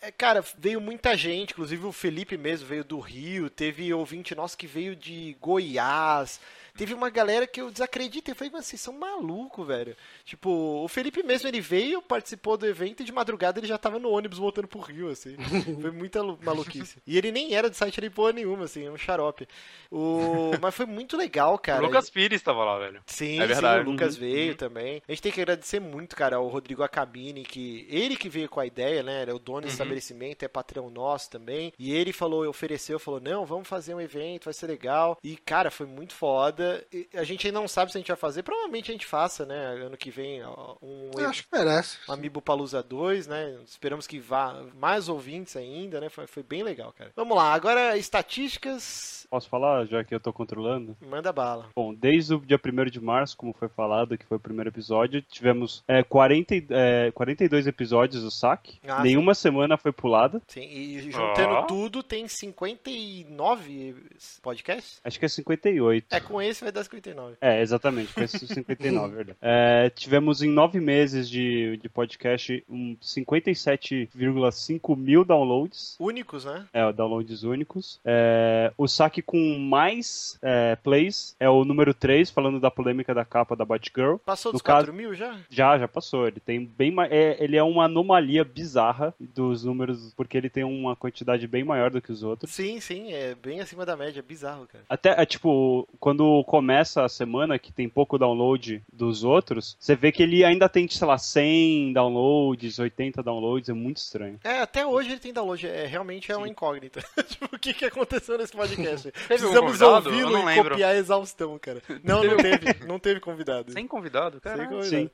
É, 0.00 0.10
cara, 0.10 0.44
veio 0.58 0.80
muita 0.80 1.16
gente, 1.16 1.52
inclusive 1.52 1.86
o 1.86 1.92
Felipe 1.92 2.36
mesmo 2.36 2.66
veio 2.66 2.84
do 2.84 2.98
Rio, 2.98 3.48
teve 3.50 3.92
ouvinte 3.92 4.34
nosso 4.34 4.56
que 4.56 4.66
veio 4.66 4.96
de 4.96 5.36
Goiás. 5.40 6.40
Teve 6.78 6.94
uma 6.94 7.10
galera 7.10 7.46
que 7.46 7.60
eu 7.60 7.70
desacreditei. 7.70 8.32
Eu 8.32 8.36
falei, 8.36 8.50
mas 8.52 8.66
vocês 8.66 8.80
são 8.80 8.94
malucos, 8.94 9.66
velho. 9.66 9.96
Tipo, 10.24 10.48
o 10.84 10.88
Felipe 10.88 11.22
mesmo, 11.22 11.48
ele 11.48 11.60
veio, 11.60 12.00
participou 12.00 12.56
do 12.56 12.66
evento 12.66 13.02
e 13.02 13.04
de 13.04 13.12
madrugada 13.12 13.58
ele 13.58 13.66
já 13.66 13.76
tava 13.76 13.98
no 13.98 14.10
ônibus 14.10 14.38
voltando 14.38 14.68
pro 14.68 14.78
Rio, 14.80 15.08
assim. 15.10 15.36
Foi 15.82 15.90
muita 15.90 16.22
lu- 16.22 16.38
maluquice. 16.42 16.98
E 17.06 17.18
ele 17.18 17.32
nem 17.32 17.52
era 17.54 17.68
do 17.68 17.74
site 17.74 18.00
nem 18.00 18.10
porra 18.10 18.32
nenhuma, 18.32 18.64
assim, 18.64 18.86
é 18.86 18.90
um 18.90 18.96
xarope. 18.96 19.46
O... 19.90 20.52
Mas 20.60 20.74
foi 20.74 20.86
muito 20.86 21.16
legal, 21.16 21.58
cara. 21.58 21.82
o 21.82 21.86
Lucas 21.86 22.08
Pires 22.10 22.42
tava 22.42 22.64
lá, 22.64 22.78
velho. 22.78 23.02
Sim, 23.06 23.40
É 23.40 23.46
verdade. 23.46 23.82
sim, 23.82 23.88
o 23.88 23.92
Lucas 23.92 24.16
veio 24.16 24.54
também. 24.54 25.02
A 25.08 25.12
gente 25.12 25.22
tem 25.22 25.32
que 25.32 25.40
agradecer 25.40 25.80
muito, 25.80 26.14
cara, 26.14 26.36
ao 26.36 26.46
Rodrigo 26.48 26.82
Acabini, 26.82 27.42
que 27.42 27.86
ele 27.90 28.16
que 28.16 28.28
veio 28.28 28.48
com 28.48 28.60
a 28.60 28.66
ideia, 28.66 29.02
né? 29.02 29.22
Ele 29.22 29.30
é 29.30 29.34
o 29.34 29.38
dono 29.38 29.62
do 29.62 29.68
estabelecimento, 29.68 30.42
é 30.44 30.48
patrão 30.48 30.90
nosso 30.90 31.30
também. 31.30 31.72
E 31.78 31.92
ele 31.92 32.12
falou, 32.12 32.46
ofereceu, 32.48 32.98
falou: 32.98 33.20
não, 33.20 33.44
vamos 33.46 33.66
fazer 33.66 33.94
um 33.94 34.00
evento, 34.00 34.44
vai 34.44 34.54
ser 34.54 34.66
legal. 34.66 35.18
E, 35.24 35.36
cara, 35.36 35.70
foi 35.70 35.86
muito 35.86 36.14
foda. 36.14 36.67
A 37.14 37.24
gente 37.24 37.46
ainda 37.46 37.60
não 37.60 37.68
sabe 37.68 37.90
se 37.92 37.98
a 37.98 38.00
gente 38.00 38.08
vai 38.08 38.16
fazer, 38.16 38.42
provavelmente 38.42 38.90
a 38.90 38.94
gente 38.94 39.06
faça, 39.06 39.44
né? 39.46 39.56
Ano 39.84 39.96
que 39.96 40.10
vem, 40.10 40.42
um, 40.82 41.10
Eu 41.16 41.28
acho 41.28 41.44
que 41.46 41.56
merece. 41.56 41.98
um 42.08 42.12
Amiibo 42.12 42.40
Palusa 42.42 42.82
2, 42.82 43.26
né? 43.26 43.56
Esperamos 43.66 44.06
que 44.06 44.18
vá 44.18 44.62
mais 44.78 45.08
ouvintes 45.08 45.56
ainda, 45.56 46.00
né? 46.00 46.08
Foi, 46.08 46.26
foi 46.26 46.42
bem 46.42 46.62
legal, 46.62 46.92
cara. 46.96 47.10
Vamos 47.16 47.36
lá, 47.36 47.52
agora 47.52 47.96
estatísticas. 47.96 49.26
Posso 49.30 49.48
falar, 49.48 49.84
já 49.86 50.02
que 50.02 50.14
eu 50.14 50.20
tô 50.20 50.32
controlando? 50.32 50.96
Manda 51.02 51.30
bala. 51.32 51.66
Bom, 51.76 51.92
desde 51.92 52.32
o 52.34 52.40
dia 52.40 52.58
1 52.58 52.86
de 52.90 53.00
março, 53.00 53.36
como 53.36 53.52
foi 53.52 53.68
falado, 53.68 54.16
que 54.16 54.24
foi 54.24 54.38
o 54.38 54.40
primeiro 54.40 54.70
episódio, 54.70 55.20
tivemos 55.22 55.84
é, 55.86 56.02
40, 56.02 56.54
e- 56.54 56.66
é, 56.70 57.10
42 57.12 57.66
episódios 57.66 58.22
do 58.22 58.30
saque. 58.30 58.78
Ah, 58.88 59.02
Nenhuma 59.02 59.34
semana 59.34 59.76
foi 59.76 59.92
pulada. 59.92 60.40
Sim, 60.48 60.62
e 60.62 61.10
juntando 61.10 61.54
Ó. 61.54 61.62
tudo, 61.62 62.02
tem 62.02 62.26
59 62.26 63.94
podcasts? 64.42 65.00
Acho 65.04 65.18
que 65.18 65.24
é 65.26 65.28
58. 65.28 66.06
É, 66.10 66.20
com 66.20 66.40
esse 66.40 66.57
vai 66.64 66.72
dar 66.72 66.82
59. 66.84 67.36
É, 67.40 67.60
exatamente, 67.60 68.12
esse 68.20 68.46
59, 68.46 69.14
verdade. 69.16 69.38
É, 69.40 69.90
tivemos 69.90 70.42
em 70.42 70.48
nove 70.50 70.80
meses 70.80 71.28
de, 71.28 71.76
de 71.78 71.88
podcast 71.88 72.64
um 72.68 72.96
57,5 73.02 74.96
mil 74.96 75.24
downloads. 75.24 75.96
Únicos, 75.98 76.44
né? 76.44 76.66
É, 76.72 76.92
downloads 76.92 77.42
únicos. 77.42 78.00
É, 78.04 78.72
o 78.76 78.86
saque 78.86 79.22
com 79.22 79.58
mais 79.58 80.38
é, 80.42 80.76
plays 80.76 81.36
é 81.38 81.48
o 81.48 81.64
número 81.64 81.92
3, 81.94 82.30
falando 82.30 82.60
da 82.60 82.70
polêmica 82.70 83.14
da 83.14 83.24
capa 83.24 83.54
da 83.56 83.64
Batgirl. 83.64 84.16
Passou 84.24 84.52
dos 84.52 84.60
No 84.60 84.64
caso- 84.64 84.86
4 84.86 84.92
mil 84.94 85.14
já? 85.14 85.36
Já, 85.50 85.78
já 85.78 85.88
passou. 85.88 86.26
Ele 86.26 86.40
tem 86.40 86.64
bem 86.64 86.90
ma- 86.90 87.06
é, 87.06 87.36
Ele 87.42 87.56
é 87.56 87.62
uma 87.62 87.84
anomalia 87.84 88.44
bizarra 88.44 89.14
dos 89.18 89.64
números, 89.64 90.12
porque 90.16 90.36
ele 90.36 90.50
tem 90.50 90.64
uma 90.64 90.94
quantidade 90.96 91.46
bem 91.46 91.64
maior 91.64 91.90
do 91.90 92.00
que 92.00 92.12
os 92.12 92.22
outros. 92.22 92.50
Sim, 92.50 92.80
sim, 92.80 93.12
é 93.12 93.34
bem 93.34 93.60
acima 93.60 93.84
da 93.84 93.96
média, 93.96 94.20
é 94.20 94.22
bizarro, 94.22 94.66
cara. 94.66 94.84
Até, 94.88 95.10
é, 95.20 95.26
tipo, 95.26 95.88
quando 96.00 96.42
começa 96.48 97.04
a 97.04 97.08
semana, 97.10 97.58
que 97.58 97.70
tem 97.70 97.90
pouco 97.90 98.16
download 98.16 98.82
dos 98.90 99.22
outros, 99.22 99.76
você 99.78 99.94
vê 99.94 100.10
que 100.10 100.22
ele 100.22 100.42
ainda 100.42 100.66
tem, 100.66 100.88
sei 100.88 101.06
lá, 101.06 101.18
100 101.18 101.92
downloads, 101.92 102.78
80 102.78 103.22
downloads, 103.22 103.68
é 103.68 103.74
muito 103.74 103.98
estranho. 103.98 104.40
É, 104.42 104.62
até 104.62 104.86
hoje 104.86 105.10
ele 105.10 105.20
tem 105.20 105.30
download, 105.30 105.66
é, 105.66 105.84
realmente 105.84 106.32
é 106.32 106.36
uma 106.36 106.48
incógnita. 106.48 107.04
tipo, 107.28 107.54
o 107.54 107.58
que, 107.58 107.74
que 107.74 107.84
aconteceu 107.84 108.38
nesse 108.38 108.52
podcast? 108.52 109.12
Precisamos 109.28 109.78
ouvi-lo 109.82 110.38
e 110.38 110.44
lembro. 110.46 110.70
copiar 110.70 110.94
a 110.94 110.96
exaustão, 110.96 111.58
cara. 111.58 111.82
Não, 112.02 112.24
não 112.24 112.36
teve, 112.38 112.66
não 112.88 112.98
teve 112.98 113.20
convidado. 113.20 113.70
Sem 113.70 113.86
convidado, 113.86 114.40
Sem 114.40 114.40
cara. 114.40 114.66
convidado. 114.66 114.86
Sim. 114.88 115.10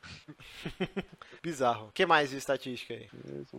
Bizarro. 1.43 1.89
O 1.89 1.93
que 1.93 2.07
mais 2.07 2.31
de 2.31 2.37
estatística 2.37 2.95
aí? 2.95 3.09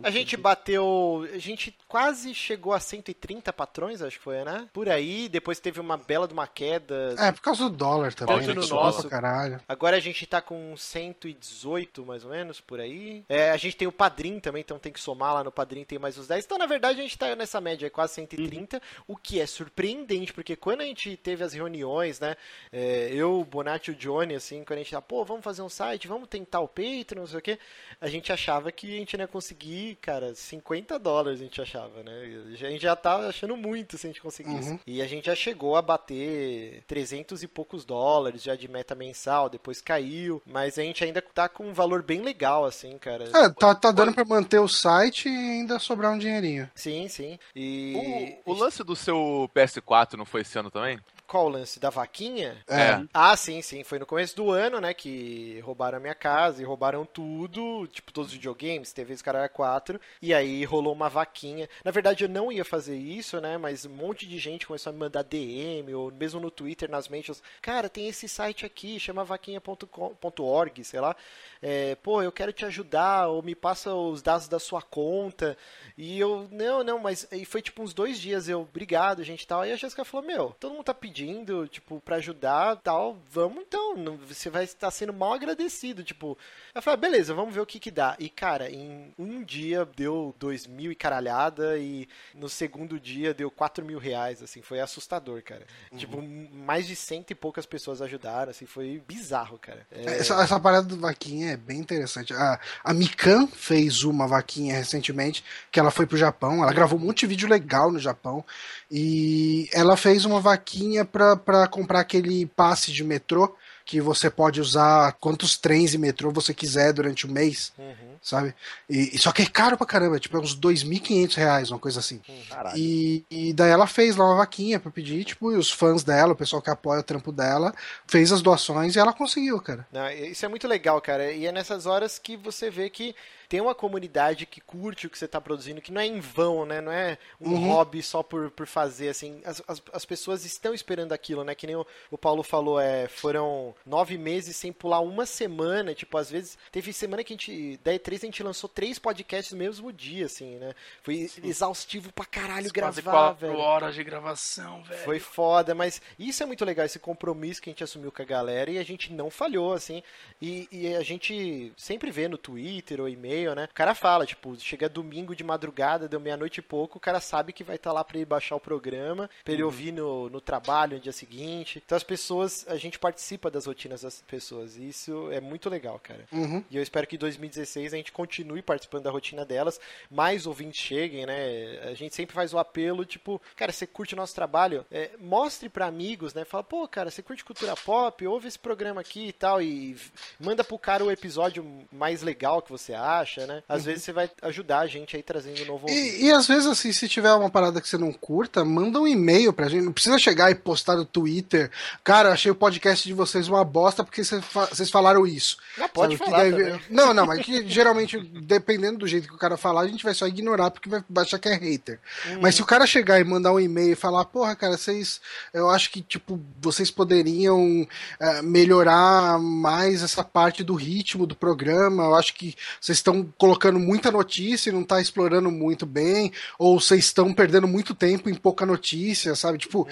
A 0.02 0.10
gente 0.10 0.34
bateu. 0.36 1.28
A 1.32 1.38
gente 1.38 1.76
quase 1.86 2.34
chegou 2.34 2.72
a 2.72 2.80
130 2.80 3.52
patrões, 3.52 4.00
acho 4.00 4.16
que 4.16 4.24
foi, 4.24 4.42
né? 4.44 4.66
Por 4.72 4.88
aí. 4.88 5.28
Depois 5.28 5.60
teve 5.60 5.78
uma 5.78 5.96
bela 5.96 6.26
de 6.26 6.32
uma 6.32 6.46
queda. 6.46 7.14
É, 7.18 7.30
por 7.30 7.42
causa 7.42 7.55
do 7.58 7.70
dólar 7.70 8.14
também. 8.14 8.38
Né, 8.46 8.54
no 8.54 8.66
nosso- 8.66 9.08
caralho. 9.08 9.60
Agora 9.68 9.96
a 9.96 10.00
gente 10.00 10.26
tá 10.26 10.40
com 10.40 10.76
118, 10.76 12.04
mais 12.04 12.24
ou 12.24 12.30
menos, 12.30 12.60
por 12.60 12.80
aí. 12.80 13.24
É, 13.28 13.50
a 13.50 13.56
gente 13.56 13.76
tem 13.76 13.88
o 13.88 13.92
Padrim 13.92 14.38
também, 14.40 14.60
então 14.60 14.78
tem 14.78 14.92
que 14.92 15.00
somar 15.00 15.34
lá 15.34 15.44
no 15.44 15.52
Padrim, 15.52 15.84
tem 15.84 15.98
mais 15.98 16.16
uns 16.18 16.26
10. 16.26 16.44
Então, 16.44 16.58
na 16.58 16.66
verdade, 16.66 16.98
a 17.00 17.02
gente 17.02 17.16
tá 17.18 17.34
nessa 17.36 17.60
média, 17.60 17.88
quase 17.90 18.14
130, 18.14 18.80
o 19.06 19.16
que 19.16 19.40
é 19.40 19.46
surpreendente, 19.46 20.32
porque 20.32 20.56
quando 20.56 20.80
a 20.82 20.84
gente 20.84 21.16
teve 21.16 21.42
as 21.44 21.52
reuniões, 21.52 22.20
né, 22.20 22.36
é, 22.72 23.08
eu, 23.12 23.40
o 23.40 23.44
Bonatti 23.44 23.90
e 23.90 23.94
o 23.94 23.96
Johnny, 23.96 24.34
assim, 24.34 24.64
quando 24.64 24.78
a 24.78 24.82
gente 24.82 24.92
tá, 24.92 25.00
pô, 25.02 25.24
vamos 25.24 25.44
fazer 25.44 25.62
um 25.62 25.68
site, 25.68 26.08
vamos 26.08 26.28
tentar 26.28 26.60
o 26.60 26.68
Patreon, 26.68 27.20
não 27.20 27.26
sei 27.26 27.38
o 27.38 27.42
quê, 27.42 27.58
a 28.00 28.08
gente 28.08 28.32
achava 28.32 28.70
que 28.72 28.94
a 28.94 28.98
gente 28.98 29.16
não 29.16 29.24
ia 29.24 29.28
conseguir, 29.28 29.96
cara, 30.00 30.34
50 30.34 30.98
dólares 30.98 31.40
a 31.40 31.44
gente 31.44 31.60
achava, 31.60 32.02
né? 32.02 32.12
A 32.52 32.56
gente 32.56 32.82
já 32.82 32.94
tá 32.96 33.16
achando 33.28 33.56
muito 33.56 33.96
se 33.98 34.06
a 34.06 34.10
gente 34.10 34.20
conseguisse. 34.20 34.70
Uhum. 34.70 34.78
E 34.86 35.02
a 35.02 35.06
gente 35.06 35.26
já 35.26 35.34
chegou 35.34 35.76
a 35.76 35.82
bater 35.82 36.82
300 36.86 37.42
e 37.42 37.45
poucos 37.48 37.84
dólares 37.84 38.42
já 38.42 38.54
de 38.54 38.68
meta 38.68 38.94
mensal, 38.94 39.48
depois 39.48 39.80
caiu, 39.80 40.42
mas 40.46 40.78
a 40.78 40.82
gente 40.82 41.04
ainda 41.04 41.22
tá 41.22 41.48
com 41.48 41.68
um 41.68 41.72
valor 41.72 42.02
bem 42.02 42.22
legal, 42.22 42.64
assim, 42.64 42.96
cara. 42.98 43.24
É, 43.34 43.48
tá, 43.50 43.74
tá 43.74 43.90
dando 43.90 44.12
pra 44.12 44.24
manter 44.24 44.58
o 44.58 44.68
site 44.68 45.28
e 45.28 45.32
ainda 45.32 45.78
sobrar 45.78 46.12
um 46.12 46.18
dinheirinho. 46.18 46.70
Sim, 46.74 47.08
sim. 47.08 47.38
E. 47.54 48.38
O, 48.44 48.52
o 48.52 48.54
lance 48.54 48.82
do 48.82 48.96
seu 48.96 49.50
PS4 49.54 50.14
não 50.14 50.24
foi 50.24 50.42
esse 50.42 50.58
ano 50.58 50.70
também? 50.70 50.98
Qual 51.26 51.46
o 51.46 51.48
lance? 51.48 51.80
Da 51.80 51.90
vaquinha? 51.90 52.56
É. 52.68 53.02
Ah, 53.12 53.36
sim, 53.36 53.60
sim. 53.60 53.82
Foi 53.82 53.98
no 53.98 54.06
começo 54.06 54.36
do 54.36 54.52
ano, 54.52 54.80
né? 54.80 54.94
Que 54.94 55.58
roubaram 55.60 55.98
a 55.98 56.00
minha 56.00 56.14
casa 56.14 56.62
e 56.62 56.64
roubaram 56.64 57.04
tudo, 57.04 57.86
tipo, 57.88 58.12
todos 58.12 58.30
os 58.30 58.36
videogames, 58.36 58.92
TVs 58.92 59.22
Caralho 59.22 59.50
4. 59.50 60.00
E 60.22 60.32
aí 60.32 60.64
rolou 60.64 60.92
uma 60.92 61.08
vaquinha. 61.08 61.68
Na 61.84 61.90
verdade, 61.90 62.22
eu 62.22 62.28
não 62.28 62.52
ia 62.52 62.64
fazer 62.64 62.96
isso, 62.96 63.40
né? 63.40 63.58
Mas 63.58 63.84
um 63.84 63.90
monte 63.90 64.24
de 64.24 64.38
gente 64.38 64.68
começou 64.68 64.90
a 64.90 64.92
me 64.92 65.00
mandar 65.00 65.24
DM, 65.24 65.92
ou 65.94 66.12
mesmo 66.12 66.38
no 66.38 66.50
Twitter, 66.50 66.88
nas 66.88 67.08
mentions. 67.08 67.42
Cara, 67.60 67.88
tem 67.88 68.06
esse 68.06 68.28
site 68.28 68.64
aqui, 68.64 69.00
chama 69.00 69.24
vaquinha.org, 69.24 70.84
sei 70.84 71.00
lá. 71.00 71.16
É, 71.60 71.96
pô, 71.96 72.22
eu 72.22 72.30
quero 72.30 72.52
te 72.52 72.64
ajudar, 72.64 73.26
ou 73.28 73.42
me 73.42 73.56
passa 73.56 73.92
os 73.92 74.22
dados 74.22 74.46
da 74.46 74.60
sua 74.60 74.80
conta. 74.80 75.58
E 75.98 76.20
eu, 76.20 76.48
não, 76.52 76.84
não, 76.84 77.00
mas. 77.00 77.26
E 77.32 77.44
foi 77.44 77.60
tipo 77.60 77.82
uns 77.82 77.92
dois 77.92 78.20
dias, 78.20 78.48
eu, 78.48 78.60
obrigado, 78.60 79.24
gente 79.24 79.42
e 79.42 79.46
tal. 79.46 79.62
Aí 79.62 79.72
a 79.72 79.76
Jéssica 79.76 80.04
falou: 80.04 80.24
Meu, 80.24 80.54
todo 80.60 80.72
mundo 80.72 80.84
tá 80.84 80.94
pedindo 80.94 81.15
pedindo, 81.16 81.66
tipo, 81.66 81.98
pra 82.00 82.16
ajudar 82.16 82.76
tal, 82.76 83.16
vamos 83.32 83.62
então, 83.66 83.96
não- 83.96 84.18
você 84.18 84.50
vai 84.50 84.64
estar 84.64 84.90
sendo 84.90 85.14
mal 85.14 85.32
agradecido, 85.32 86.04
tipo. 86.04 86.36
Eu 86.74 86.82
falei, 86.82 87.00
beleza, 87.00 87.32
vamos 87.32 87.54
ver 87.54 87.60
o 87.60 87.66
que 87.66 87.78
que 87.80 87.90
dá. 87.90 88.14
E, 88.18 88.28
cara, 88.28 88.70
em 88.70 89.14
um 89.18 89.42
dia 89.42 89.86
deu 89.96 90.34
dois 90.38 90.66
mil 90.66 90.92
e 90.92 90.94
caralhada, 90.94 91.78
e 91.78 92.06
no 92.34 92.50
segundo 92.50 93.00
dia 93.00 93.32
deu 93.32 93.50
quatro 93.50 93.82
mil 93.82 93.98
reais, 93.98 94.42
assim, 94.42 94.60
foi 94.60 94.78
assustador, 94.78 95.42
cara. 95.42 95.66
Tipo, 95.96 96.20
mais 96.20 96.86
de 96.86 96.94
cento 96.94 97.30
e 97.30 97.34
poucas 97.34 97.64
pessoas 97.64 98.02
ajudaram, 98.02 98.50
assim, 98.50 98.66
foi 98.66 99.02
bizarro, 99.08 99.58
cara. 99.58 99.86
É, 99.90 100.18
Essa, 100.18 100.34
essa 100.42 100.60
parada 100.60 100.86
do 100.86 100.98
vaquinha 100.98 101.52
é 101.52 101.56
bem 101.56 101.78
interessante. 101.78 102.34
A, 102.34 102.60
a 102.84 102.92
Mikan 102.92 103.46
fez 103.46 104.02
uma 104.04 104.26
vaquinha 104.26 104.74
recentemente, 104.74 105.42
que 105.72 105.80
ela 105.80 105.90
foi 105.90 106.06
pro 106.06 106.18
Japão, 106.18 106.62
ela 106.62 106.74
gravou 106.74 106.98
um 106.98 107.02
monte 107.06 107.20
de 107.20 107.28
vídeo 107.28 107.48
legal 107.48 107.90
no 107.90 107.98
Japão, 107.98 108.44
e 108.90 109.68
ela 109.72 109.96
fez 109.96 110.26
uma 110.26 110.40
vaquinha 110.40 111.05
pra, 111.06 111.36
pra 111.36 111.66
comprar 111.66 112.00
aquele 112.00 112.46
passe 112.46 112.92
de 112.92 113.02
metrô, 113.02 113.54
que 113.86 114.00
você 114.00 114.28
pode 114.28 114.60
usar 114.60 115.12
quantos 115.20 115.56
trens 115.56 115.94
e 115.94 115.98
metrô 115.98 116.32
você 116.32 116.52
quiser 116.52 116.92
durante 116.92 117.24
o 117.24 117.30
mês, 117.30 117.72
uhum, 117.78 118.16
sabe? 118.20 118.52
E, 118.90 119.14
e 119.14 119.18
só 119.18 119.30
que 119.30 119.42
é 119.42 119.46
caro 119.46 119.76
pra 119.76 119.86
caramba, 119.86 120.18
tipo, 120.18 120.36
é 120.36 120.40
uns 120.40 120.58
2.500 120.58 121.34
reais, 121.36 121.70
uma 121.70 121.78
coisa 121.78 122.00
assim. 122.00 122.20
Caralho. 122.50 122.76
E, 122.76 123.24
e 123.30 123.52
daí 123.52 123.70
ela 123.70 123.86
fez 123.86 124.16
lá 124.16 124.24
uma 124.24 124.38
vaquinha 124.38 124.80
pra 124.80 124.90
pedir, 124.90 125.24
tipo, 125.24 125.52
e 125.52 125.56
os 125.56 125.70
fãs 125.70 126.02
dela, 126.02 126.32
o 126.32 126.36
pessoal 126.36 126.60
que 126.60 126.68
apoia 126.68 126.98
o 126.98 127.04
trampo 127.04 127.30
dela, 127.30 127.72
fez 128.08 128.32
as 128.32 128.42
doações 128.42 128.96
e 128.96 128.98
ela 128.98 129.12
conseguiu, 129.12 129.60
cara. 129.60 129.86
Não, 129.92 130.10
isso 130.10 130.44
é 130.44 130.48
muito 130.48 130.66
legal, 130.66 131.00
cara. 131.00 131.30
E 131.30 131.46
é 131.46 131.52
nessas 131.52 131.86
horas 131.86 132.18
que 132.18 132.36
você 132.36 132.68
vê 132.68 132.90
que 132.90 133.14
tem 133.48 133.60
uma 133.60 133.74
comunidade 133.74 134.46
que 134.46 134.60
curte 134.60 135.06
o 135.06 135.10
que 135.10 135.18
você 135.18 135.24
está 135.26 135.40
produzindo, 135.40 135.80
que 135.80 135.92
não 135.92 136.00
é 136.00 136.06
em 136.06 136.20
vão, 136.20 136.64
né? 136.66 136.80
Não 136.80 136.92
é 136.92 137.18
um 137.40 137.50
Uhum. 137.56 137.68
hobby 137.68 138.02
só 138.02 138.22
por, 138.22 138.50
por 138.50 138.66
fazer, 138.66 139.08
assim. 139.08 139.40
As, 139.44 139.62
as, 139.66 139.82
as 139.92 140.04
pessoas 140.04 140.44
estão 140.44 140.74
esperando 140.74 141.12
aquilo, 141.12 141.44
né? 141.44 141.54
Que 141.54 141.66
nem 141.66 141.76
o, 141.76 141.86
o 142.10 142.18
Paulo 142.18 142.42
falou, 142.42 142.78
é, 142.80 143.08
foram 143.08 143.74
nove 143.84 144.18
meses 144.18 144.56
sem 144.56 144.72
pular 144.72 145.00
uma 145.00 145.24
semana. 145.26 145.94
Tipo, 145.94 146.18
às 146.18 146.30
vezes, 146.30 146.58
teve 146.72 146.92
semana 146.92 147.22
que 147.24 147.32
a 147.32 147.36
gente, 147.36 147.78
da 147.82 147.92
E3, 147.92 148.14
a 148.14 148.18
gente 148.26 148.42
lançou 148.42 148.68
três 148.68 148.98
podcasts 148.98 149.52
no 149.52 149.58
mesmo 149.58 149.92
dia, 149.92 150.26
assim, 150.26 150.56
né? 150.56 150.74
Foi 151.02 151.30
exaustivo 151.42 152.12
pra 152.12 152.24
caralho 152.24 152.72
Quase 152.72 153.00
gravar, 153.02 153.10
quatro 153.28 153.46
velho. 153.48 153.58
horas 153.58 153.94
de 153.94 154.02
gravação, 154.04 154.82
velho. 154.82 155.00
Foi 155.04 155.18
foda, 155.18 155.74
mas 155.74 156.00
isso 156.18 156.42
é 156.42 156.46
muito 156.46 156.64
legal, 156.64 156.84
esse 156.86 156.98
compromisso 156.98 157.60
que 157.62 157.70
a 157.70 157.72
gente 157.72 157.84
assumiu 157.84 158.10
com 158.12 158.22
a 158.22 158.24
galera 158.24 158.70
e 158.70 158.78
a 158.78 158.82
gente 158.82 159.12
não 159.12 159.30
falhou, 159.30 159.72
assim. 159.72 160.02
E, 160.40 160.68
e 160.70 160.94
a 160.94 161.02
gente 161.02 161.72
sempre 161.76 162.10
vê 162.10 162.28
no 162.28 162.36
Twitter 162.38 163.00
ou 163.00 163.08
e-mail, 163.08 163.35
né? 163.54 163.68
O 163.70 163.74
cara 163.74 163.94
fala, 163.94 164.24
tipo, 164.26 164.56
chega 164.58 164.88
domingo 164.88 165.34
de 165.34 165.44
madrugada, 165.44 166.08
deu 166.08 166.20
meia-noite 166.20 166.60
e 166.60 166.62
pouco, 166.62 166.98
o 166.98 167.00
cara 167.00 167.20
sabe 167.20 167.52
que 167.52 167.64
vai 167.64 167.76
estar 167.76 167.92
lá 167.92 168.02
pra 168.02 168.16
ele 168.16 168.24
baixar 168.24 168.56
o 168.56 168.60
programa, 168.60 169.28
pra 169.44 169.52
ele 169.52 169.62
ouvir 169.62 169.92
no, 169.92 170.28
no 170.30 170.40
trabalho 170.40 170.96
no 170.96 171.02
dia 171.02 171.12
seguinte. 171.12 171.82
Então 171.84 171.96
as 171.96 172.02
pessoas, 172.02 172.64
a 172.68 172.76
gente 172.76 172.98
participa 172.98 173.50
das 173.50 173.66
rotinas 173.66 174.02
das 174.02 174.22
pessoas. 174.22 174.76
E 174.76 174.88
isso 174.88 175.30
é 175.30 175.40
muito 175.40 175.68
legal, 175.68 175.98
cara. 175.98 176.24
Uhum. 176.32 176.64
E 176.70 176.76
eu 176.76 176.82
espero 176.82 177.06
que 177.06 177.16
em 177.16 177.18
2016 177.18 177.92
a 177.92 177.96
gente 177.96 178.12
continue 178.12 178.62
participando 178.62 179.04
da 179.04 179.10
rotina 179.10 179.44
delas, 179.44 179.80
mais 180.10 180.46
ouvintes 180.46 180.80
cheguem, 180.80 181.26
né? 181.26 181.80
A 181.82 181.94
gente 181.94 182.14
sempre 182.14 182.34
faz 182.34 182.52
o 182.54 182.58
apelo, 182.58 183.04
tipo, 183.04 183.40
cara, 183.56 183.72
você 183.72 183.86
curte 183.86 184.14
o 184.14 184.16
nosso 184.16 184.34
trabalho, 184.34 184.86
é, 184.90 185.10
mostre 185.18 185.68
pra 185.68 185.86
amigos, 185.86 186.34
né? 186.34 186.44
Fala, 186.44 186.62
pô, 186.62 186.86
cara, 186.88 187.10
você 187.10 187.22
curte 187.22 187.44
cultura 187.44 187.74
pop, 187.76 188.26
ouve 188.26 188.48
esse 188.48 188.58
programa 188.58 189.00
aqui 189.00 189.28
e 189.28 189.32
tal, 189.32 189.60
e 189.60 189.96
manda 190.38 190.64
pro 190.64 190.78
cara 190.78 191.04
o 191.04 191.10
episódio 191.10 191.86
mais 191.92 192.22
legal 192.22 192.62
que 192.62 192.70
você 192.70 192.94
acha, 192.94 193.25
né? 193.46 193.62
Às 193.68 193.84
vezes 193.84 194.04
você 194.04 194.12
vai 194.12 194.30
ajudar 194.42 194.80
a 194.80 194.86
gente 194.86 195.16
aí 195.16 195.22
trazendo 195.22 195.62
um 195.62 195.66
novo. 195.66 195.88
E, 195.88 196.26
e 196.26 196.32
às 196.32 196.46
vezes, 196.46 196.66
assim, 196.66 196.92
se 196.92 197.08
tiver 197.08 197.32
uma 197.32 197.50
parada 197.50 197.80
que 197.80 197.88
você 197.88 197.98
não 197.98 198.12
curta, 198.12 198.64
manda 198.64 199.00
um 199.00 199.06
e-mail 199.06 199.52
pra 199.52 199.68
gente. 199.68 199.84
Não 199.84 199.92
precisa 199.92 200.18
chegar 200.18 200.50
e 200.50 200.54
postar 200.54 200.96
no 200.96 201.04
Twitter. 201.04 201.70
Cara, 202.04 202.32
achei 202.32 202.50
o 202.50 202.54
podcast 202.54 203.06
de 203.06 203.14
vocês 203.14 203.48
uma 203.48 203.64
bosta 203.64 204.04
porque 204.04 204.22
cê 204.24 204.40
fa- 204.40 204.66
vocês 204.66 204.90
falaram 204.90 205.26
isso. 205.26 205.56
Não, 205.76 205.88
pode 205.88 206.16
Sabe, 206.16 206.30
falar 206.30 206.50
daí-. 206.50 206.80
Não, 206.90 207.12
não, 207.14 207.26
mas 207.26 207.44
que 207.44 207.66
geralmente, 207.68 208.18
dependendo 208.18 208.98
do 208.98 209.06
jeito 209.06 209.28
que 209.28 209.34
o 209.34 209.38
cara 209.38 209.56
falar, 209.56 209.82
a 209.82 209.88
gente 209.88 210.04
vai 210.04 210.14
só 210.14 210.26
ignorar 210.26 210.70
porque 210.70 210.88
vai 210.88 211.02
achar 211.18 211.38
que 211.38 211.48
é 211.48 211.54
hater. 211.54 211.98
Hum. 212.28 212.38
Mas 212.40 212.54
se 212.54 212.62
o 212.62 212.66
cara 212.66 212.86
chegar 212.86 213.20
e 213.20 213.24
mandar 213.24 213.52
um 213.52 213.60
e-mail 213.60 213.92
e 213.92 213.96
falar, 213.96 214.24
porra, 214.24 214.54
cara, 214.54 214.76
vocês. 214.76 215.20
Eu 215.52 215.70
acho 215.70 215.90
que, 215.90 216.00
tipo, 216.00 216.40
vocês 216.60 216.90
poderiam 216.90 217.86
eh, 218.20 218.42
melhorar 218.42 219.38
mais 219.38 220.02
essa 220.02 220.22
parte 220.24 220.62
do 220.62 220.74
ritmo 220.74 221.26
do 221.26 221.34
programa. 221.34 222.04
Eu 222.04 222.14
acho 222.14 222.34
que 222.34 222.54
vocês 222.80 222.98
estão 222.98 223.15
colocando 223.38 223.78
muita 223.78 224.10
notícia 224.10 224.70
e 224.70 224.72
não 224.72 224.84
tá 224.84 225.00
explorando 225.00 225.50
muito 225.50 225.86
bem. 225.86 226.32
Ou 226.58 226.80
vocês 226.80 227.04
estão 227.04 227.32
perdendo 227.32 227.68
muito 227.68 227.94
tempo 227.94 228.28
em 228.28 228.34
pouca 228.34 228.64
notícia, 228.64 229.34
sabe? 229.34 229.58
Tipo, 229.58 229.86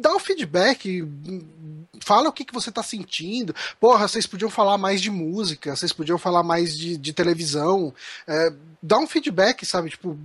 dá 0.00 0.14
o 0.14 0.18
feedback. 0.18 1.06
Fala 2.00 2.28
o 2.28 2.32
que, 2.32 2.44
que 2.44 2.54
você 2.54 2.70
tá 2.70 2.82
sentindo. 2.82 3.54
Porra, 3.80 4.06
vocês 4.06 4.26
podiam 4.26 4.50
falar 4.50 4.78
mais 4.78 5.00
de 5.00 5.10
música, 5.10 5.74
vocês 5.74 5.92
podiam 5.92 6.18
falar 6.18 6.42
mais 6.42 6.76
de, 6.76 6.96
de 6.96 7.12
televisão. 7.12 7.92
É, 8.26 8.52
dá 8.82 8.98
um 8.98 9.06
feedback, 9.06 9.64
sabe? 9.66 9.90
Tipo, 9.90 10.18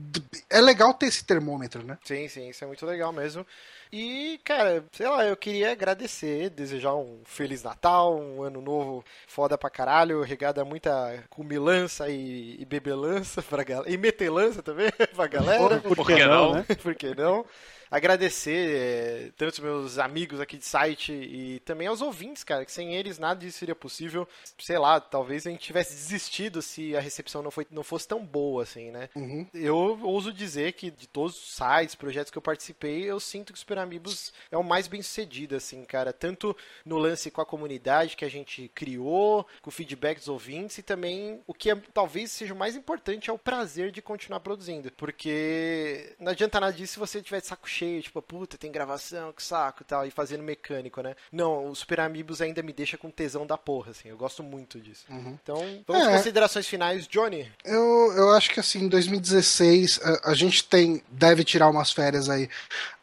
é 0.49 0.61
legal 0.61 0.93
ter 0.93 1.07
esse 1.07 1.23
termômetro, 1.23 1.83
né? 1.83 1.97
Sim, 2.05 2.27
sim, 2.27 2.49
isso 2.49 2.63
é 2.63 2.67
muito 2.67 2.85
legal 2.85 3.11
mesmo. 3.11 3.45
E, 3.95 4.39
cara, 4.43 4.83
sei 4.91 5.07
lá, 5.07 5.23
eu 5.23 5.37
queria 5.37 5.71
agradecer, 5.71 6.49
desejar 6.49 6.95
um 6.95 7.21
Feliz 7.25 7.61
Natal, 7.61 8.19
um 8.19 8.41
ano 8.41 8.59
novo 8.59 9.05
foda 9.27 9.55
pra 9.55 9.69
caralho, 9.69 10.23
regado 10.23 10.59
a 10.59 10.65
muita 10.65 11.23
cumilança 11.29 12.09
e, 12.09 12.59
e 12.59 12.65
bebelança 12.65 13.39
pra 13.43 13.63
galera. 13.63 13.91
E 13.91 13.95
metelança 13.95 14.63
também 14.63 14.89
pra 15.15 15.27
galera. 15.27 15.79
Por 15.79 16.07
que 16.07 16.25
não? 16.25 16.53
né? 16.55 16.65
Por 16.81 16.95
que 16.95 17.13
não? 17.13 17.45
Agradecer 17.93 18.75
é, 18.75 19.31
tanto 19.37 19.53
os 19.53 19.59
meus 19.59 19.99
amigos 19.99 20.41
aqui 20.41 20.57
de 20.57 20.65
site 20.65 21.13
e 21.13 21.59
também 21.59 21.85
aos 21.85 22.01
ouvintes, 22.01 22.43
cara, 22.43 22.65
que 22.65 22.71
sem 22.71 22.95
eles 22.95 23.19
nada 23.19 23.39
disso 23.39 23.59
seria 23.59 23.75
possível. 23.75 24.27
Sei 24.57 24.79
lá, 24.79 24.99
talvez 24.99 25.45
a 25.45 25.51
gente 25.51 25.61
tivesse 25.61 25.93
desistido 25.93 26.59
se 26.63 26.95
a 26.95 26.99
recepção 26.99 27.43
não, 27.43 27.51
foi, 27.51 27.67
não 27.69 27.83
fosse 27.83 28.07
tão 28.07 28.25
boa 28.25 28.63
assim, 28.63 28.89
né? 28.89 29.09
Uhum. 29.15 29.45
Eu 29.53 29.99
ouso 30.01 30.33
dizer 30.33 30.73
que 30.73 30.89
de 30.89 31.07
todos 31.07 31.37
os 31.37 31.53
sites, 31.53 31.93
projetos 31.93 32.31
que 32.31 32.37
eu 32.39 32.41
participei, 32.41 33.03
eu 33.03 33.19
sinto 33.19 33.53
que 33.53 33.57
o 33.57 33.59
Super 33.59 33.77
Amigos 33.77 34.33
é 34.49 34.57
o 34.57 34.63
mais 34.63 34.87
bem 34.87 35.03
sucedido, 35.03 35.55
assim, 35.55 35.85
cara. 35.85 36.11
Tanto 36.11 36.57
no 36.83 36.97
lance 36.97 37.29
com 37.29 37.41
a 37.41 37.45
comunidade 37.45 38.17
que 38.17 38.25
a 38.25 38.29
gente 38.29 38.71
criou, 38.73 39.45
com 39.61 39.69
o 39.69 39.71
feedback 39.71 40.17
dos 40.17 40.29
ouvintes, 40.29 40.79
e 40.79 40.81
também 40.81 41.41
o 41.45 41.53
que 41.53 41.69
é- 41.69 41.75
talvez 41.93 42.31
seja 42.31 42.55
o 42.55 42.57
mais 42.57 42.75
importante 42.75 43.29
é 43.29 43.33
o 43.33 43.37
prazer 43.37 43.91
de 43.91 44.01
continuar 44.01 44.39
produzindo. 44.39 44.91
Porque 44.93 46.15
não 46.19 46.31
adianta 46.31 46.59
nada 46.59 46.73
disso 46.73 46.93
se 46.93 46.99
você 46.99 47.21
tiver 47.21 47.39
de 47.39 47.45
saco 47.45 47.69
cheio, 47.69 47.82
tipo, 48.01 48.21
puta, 48.21 48.57
tem 48.57 48.71
gravação, 48.71 49.31
que 49.33 49.43
saco 49.43 49.83
e 49.83 49.85
tal, 49.85 50.05
e 50.05 50.11
fazendo 50.11 50.43
mecânico, 50.43 51.01
né? 51.01 51.15
Não, 51.31 51.69
o 51.69 51.75
Super 51.75 51.99
Amigos 52.01 52.41
ainda 52.41 52.61
me 52.61 52.73
deixa 52.73 52.97
com 52.97 53.09
tesão 53.09 53.45
da 53.45 53.57
porra, 53.57 53.91
assim. 53.91 54.09
Eu 54.09 54.17
gosto 54.17 54.43
muito 54.43 54.79
disso. 54.79 55.05
Então, 55.09 55.57
vamos 55.87 56.07
É. 56.07 56.17
considerações 56.17 56.67
finais, 56.67 57.07
Johnny. 57.07 57.51
Eu, 57.65 58.13
eu 58.15 58.29
acho 58.31 58.49
que 58.51 58.59
assim, 58.59 58.83
em 58.83 58.87
2016 58.87 59.99
a, 60.03 60.31
a 60.31 60.33
gente 60.33 60.63
tem 60.63 61.01
deve 61.09 61.43
tirar 61.43 61.69
umas 61.69 61.91
férias 61.91 62.29
aí 62.29 62.49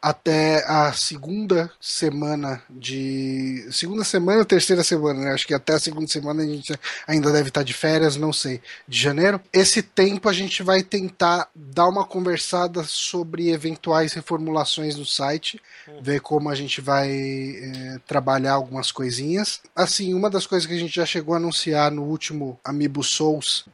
até 0.01 0.63
a 0.67 0.91
segunda 0.93 1.71
semana 1.79 2.61
de 2.69 3.67
segunda 3.71 4.03
semana 4.03 4.39
ou 4.39 4.45
terceira 4.45 4.83
semana, 4.83 5.19
né? 5.21 5.31
Acho 5.33 5.45
que 5.45 5.53
até 5.53 5.73
a 5.73 5.79
segunda 5.79 6.07
semana 6.07 6.41
a 6.41 6.45
gente 6.45 6.73
ainda 7.07 7.31
deve 7.31 7.49
estar 7.49 7.63
de 7.63 7.73
férias, 7.73 8.15
não 8.15 8.33
sei, 8.33 8.61
de 8.87 8.99
janeiro. 8.99 9.39
Esse 9.53 9.83
tempo 9.83 10.27
a 10.27 10.33
gente 10.33 10.63
vai 10.63 10.81
tentar 10.81 11.49
dar 11.53 11.87
uma 11.87 12.05
conversada 12.05 12.83
sobre 12.83 13.51
eventuais 13.51 14.13
reformulações 14.13 14.70
no 14.79 15.05
site, 15.05 15.61
ver 16.01 16.21
como 16.21 16.49
a 16.49 16.55
gente 16.55 16.81
vai 16.81 17.09
eh, 17.09 17.99
trabalhar 18.07 18.53
algumas 18.53 18.91
coisinhas. 18.91 19.61
Assim, 19.75 20.13
uma 20.13 20.29
das 20.29 20.45
coisas 20.45 20.67
que 20.67 20.73
a 20.73 20.79
gente 20.79 20.95
já 20.95 21.05
chegou 21.05 21.33
a 21.33 21.37
anunciar 21.37 21.91
no 21.91 22.03
último 22.03 22.59
Amiibo 22.63 23.03
Souls 23.03 23.65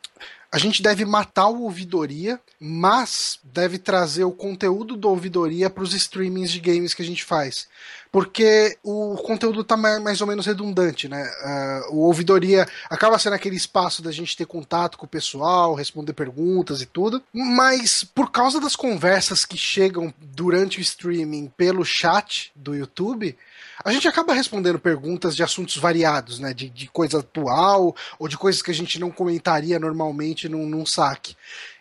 a 0.58 0.60
gente 0.60 0.82
deve 0.82 1.06
matar 1.06 1.50
o 1.50 1.62
ouvidoria, 1.62 2.40
mas 2.60 3.38
deve 3.44 3.78
trazer 3.78 4.24
o 4.24 4.32
conteúdo 4.32 4.98
do 4.98 5.08
ouvidoria 5.08 5.70
para 5.70 5.84
os 5.84 5.94
streamings 5.94 6.50
de 6.52 6.60
games 6.60 6.96
que 6.96 7.04
a 7.04 7.06
gente 7.06 7.24
faz. 7.24 7.68
Porque 8.12 8.76
o 8.84 9.16
conteúdo 9.18 9.64
tá 9.64 9.78
ma- 9.78 10.00
mais 10.00 10.20
ou 10.20 10.26
menos 10.26 10.48
redundante, 10.48 11.08
né? 11.08 11.22
Ah, 11.44 11.82
o 11.92 12.00
ouvidoria 12.00 12.68
acaba 12.90 13.20
sendo 13.20 13.34
aquele 13.34 13.56
espaço 13.56 14.02
da 14.02 14.12
gente 14.12 14.36
ter 14.36 14.48
contato 14.48 14.98
com 14.98 15.06
o 15.06 15.10
pessoal, 15.10 15.76
responder 15.76 16.14
perguntas 16.14 16.82
e 16.82 16.88
tudo, 16.88 17.22
mas 17.32 18.04
por 18.04 18.32
causa 18.32 18.60
das 18.60 18.76
conversas 18.76 19.46
que 19.46 19.58
chegam 19.58 20.12
durante 20.20 20.80
o 20.80 20.82
streaming 20.82 21.54
pelo 21.56 21.86
chat 21.86 22.52
do 22.56 22.74
YouTube, 22.74 23.38
a 23.84 23.92
gente 23.92 24.08
acaba 24.08 24.34
respondendo 24.34 24.80
perguntas 24.80 25.36
de 25.36 25.44
assuntos 25.44 25.78
variados, 25.78 26.40
né? 26.40 26.54
De, 26.54 26.70
de 26.70 26.88
coisa 26.88 27.20
atual 27.20 27.96
ou 28.18 28.28
de 28.28 28.38
coisas 28.38 28.62
que 28.62 28.72
a 28.72 28.74
gente 28.74 29.00
não 29.00 29.12
comentaria 29.12 29.80
normalmente 29.80 30.50
num, 30.50 30.68
num 30.68 30.86
saque. 30.86 31.36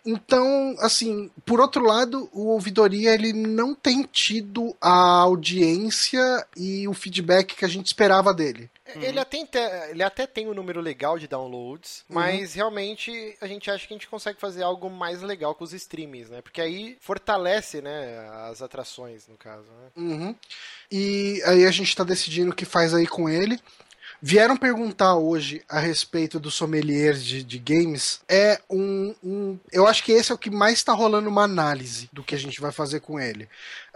Então, 0.09 0.73
assim, 0.79 1.29
por 1.45 1.59
outro 1.59 1.83
lado, 1.83 2.29
o 2.31 2.47
Ouvidoria 2.47 3.13
ele 3.13 3.33
não 3.33 3.75
tem 3.75 4.03
tido 4.03 4.73
a 4.79 5.19
audiência 5.19 6.47
e 6.55 6.87
o 6.87 6.93
feedback 6.93 7.55
que 7.55 7.65
a 7.65 7.67
gente 7.67 7.87
esperava 7.87 8.33
dele. 8.33 8.69
Ele, 8.95 9.19
até, 9.19 9.45
te- 9.45 9.57
ele 9.89 10.01
até 10.01 10.25
tem 10.25 10.47
um 10.47 10.53
número 10.53 10.79
legal 10.79 11.19
de 11.19 11.27
downloads, 11.27 12.05
mas 12.07 12.53
realmente 12.53 13.35
a 13.41 13.45
gente 13.47 13.69
acha 13.69 13.85
que 13.85 13.93
a 13.93 13.97
gente 13.97 14.07
consegue 14.07 14.39
fazer 14.39 14.63
algo 14.63 14.89
mais 14.89 15.21
legal 15.21 15.53
com 15.53 15.65
os 15.65 15.73
streamings, 15.73 16.29
né? 16.29 16.41
Porque 16.41 16.61
aí 16.61 16.97
fortalece, 17.01 17.81
né, 17.81 18.25
as 18.49 18.61
atrações, 18.61 19.27
no 19.27 19.35
caso, 19.35 19.65
né? 19.65 19.89
Uhum. 19.97 20.35
E 20.89 21.41
aí 21.45 21.65
a 21.65 21.71
gente 21.71 21.93
tá 21.93 22.05
decidindo 22.05 22.51
o 22.51 22.55
que 22.55 22.63
faz 22.63 22.93
aí 22.93 23.05
com 23.05 23.27
ele. 23.27 23.59
Vieram 24.19 24.57
perguntar 24.57 25.15
hoje 25.15 25.61
a 25.69 25.79
respeito 25.79 26.39
do 26.39 26.49
sommelier 26.49 27.13
de, 27.13 27.43
de 27.43 27.59
games. 27.59 28.19
É 28.27 28.59
um, 28.69 29.13
um- 29.23 29.59
Eu 29.71 29.85
acho 29.85 30.03
que 30.03 30.11
esse 30.11 30.31
é 30.31 30.35
o 30.35 30.37
que 30.39 30.49
mais 30.49 30.73
está 30.79 30.91
rolando 30.91 31.29
uma 31.29 31.43
análise 31.43 32.09
do 32.11 32.23
que 32.23 32.33
a 32.33 32.37
gente 32.37 32.59
vai 32.59 32.71
fazer 32.71 32.99
com 32.99 33.19
ele. 33.19 33.47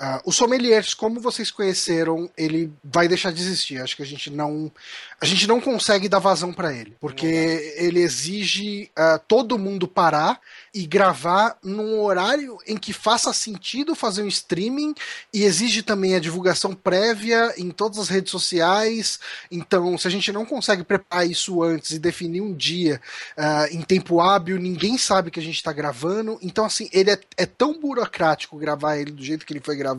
Ah, 0.04 0.20
os 0.26 0.36
sommeliers, 0.36 0.96
como 0.96 1.22
vocês 1.22 1.52
conheceram, 1.52 2.28
ele 2.36 2.74
vai 2.84 3.08
deixar 3.08 3.32
de 3.32 3.40
existir. 3.40 3.80
Acho 3.80 3.96
que 3.96 4.02
a 4.02 4.06
gente 4.06 4.32
não. 4.32 4.72
A 5.20 5.28
gente 5.28 5.46
não 5.46 5.62
consegue 5.62 6.10
dar 6.10 6.18
vazão 6.18 6.52
para 6.52 6.74
ele. 6.74 6.96
Porque 7.00 7.76
ele 7.78 8.00
exige 8.00 8.90
ah, 8.96 9.20
todo 9.20 9.60
mundo 9.60 9.88
parar 9.88 10.42
e 10.74 10.88
gravar 10.88 11.56
num 11.64 12.02
horário 12.02 12.58
em 12.66 12.78
que 12.78 12.92
faça 12.94 13.32
sentido 13.32 13.94
fazer 13.94 14.24
um 14.24 14.28
streaming 14.28 14.96
e 15.32 15.44
exige 15.44 15.84
também 15.84 16.16
a 16.16 16.20
divulgação 16.20 16.74
prévia 16.74 17.54
em 17.56 17.70
todas 17.70 18.00
as 18.00 18.10
redes 18.10 18.32
sociais. 18.32 19.20
Então, 19.52 19.96
se 20.00 20.08
a 20.08 20.12
gente 20.12 20.32
não 20.32 20.48
consegue 20.48 20.84
preparar 20.84 21.30
isso 21.30 21.62
antes 21.62 21.92
e 21.92 22.00
definir 22.00 22.42
um 22.42 22.56
dia 22.56 23.00
ah, 23.38 23.68
em 23.70 23.84
tempo 23.84 24.20
hábil, 24.20 24.58
ninguém 24.58 24.98
sabe 24.98 25.30
que 25.30 25.40
a 25.40 25.44
gente 25.44 25.58
está 25.58 25.72
gravando. 25.72 26.40
Então, 26.42 26.66
assim, 26.66 26.90
ele 26.92 27.12
é, 27.12 27.20
é 27.38 27.46
tão 27.46 27.80
burocrático 27.80 28.58
gravar 28.58 28.98
ele 28.98 29.12
do 29.12 29.24
jeito 29.24 29.46
que 29.46 29.54
ele 29.54 29.60
foi 29.60 29.76
gravado 29.76 29.91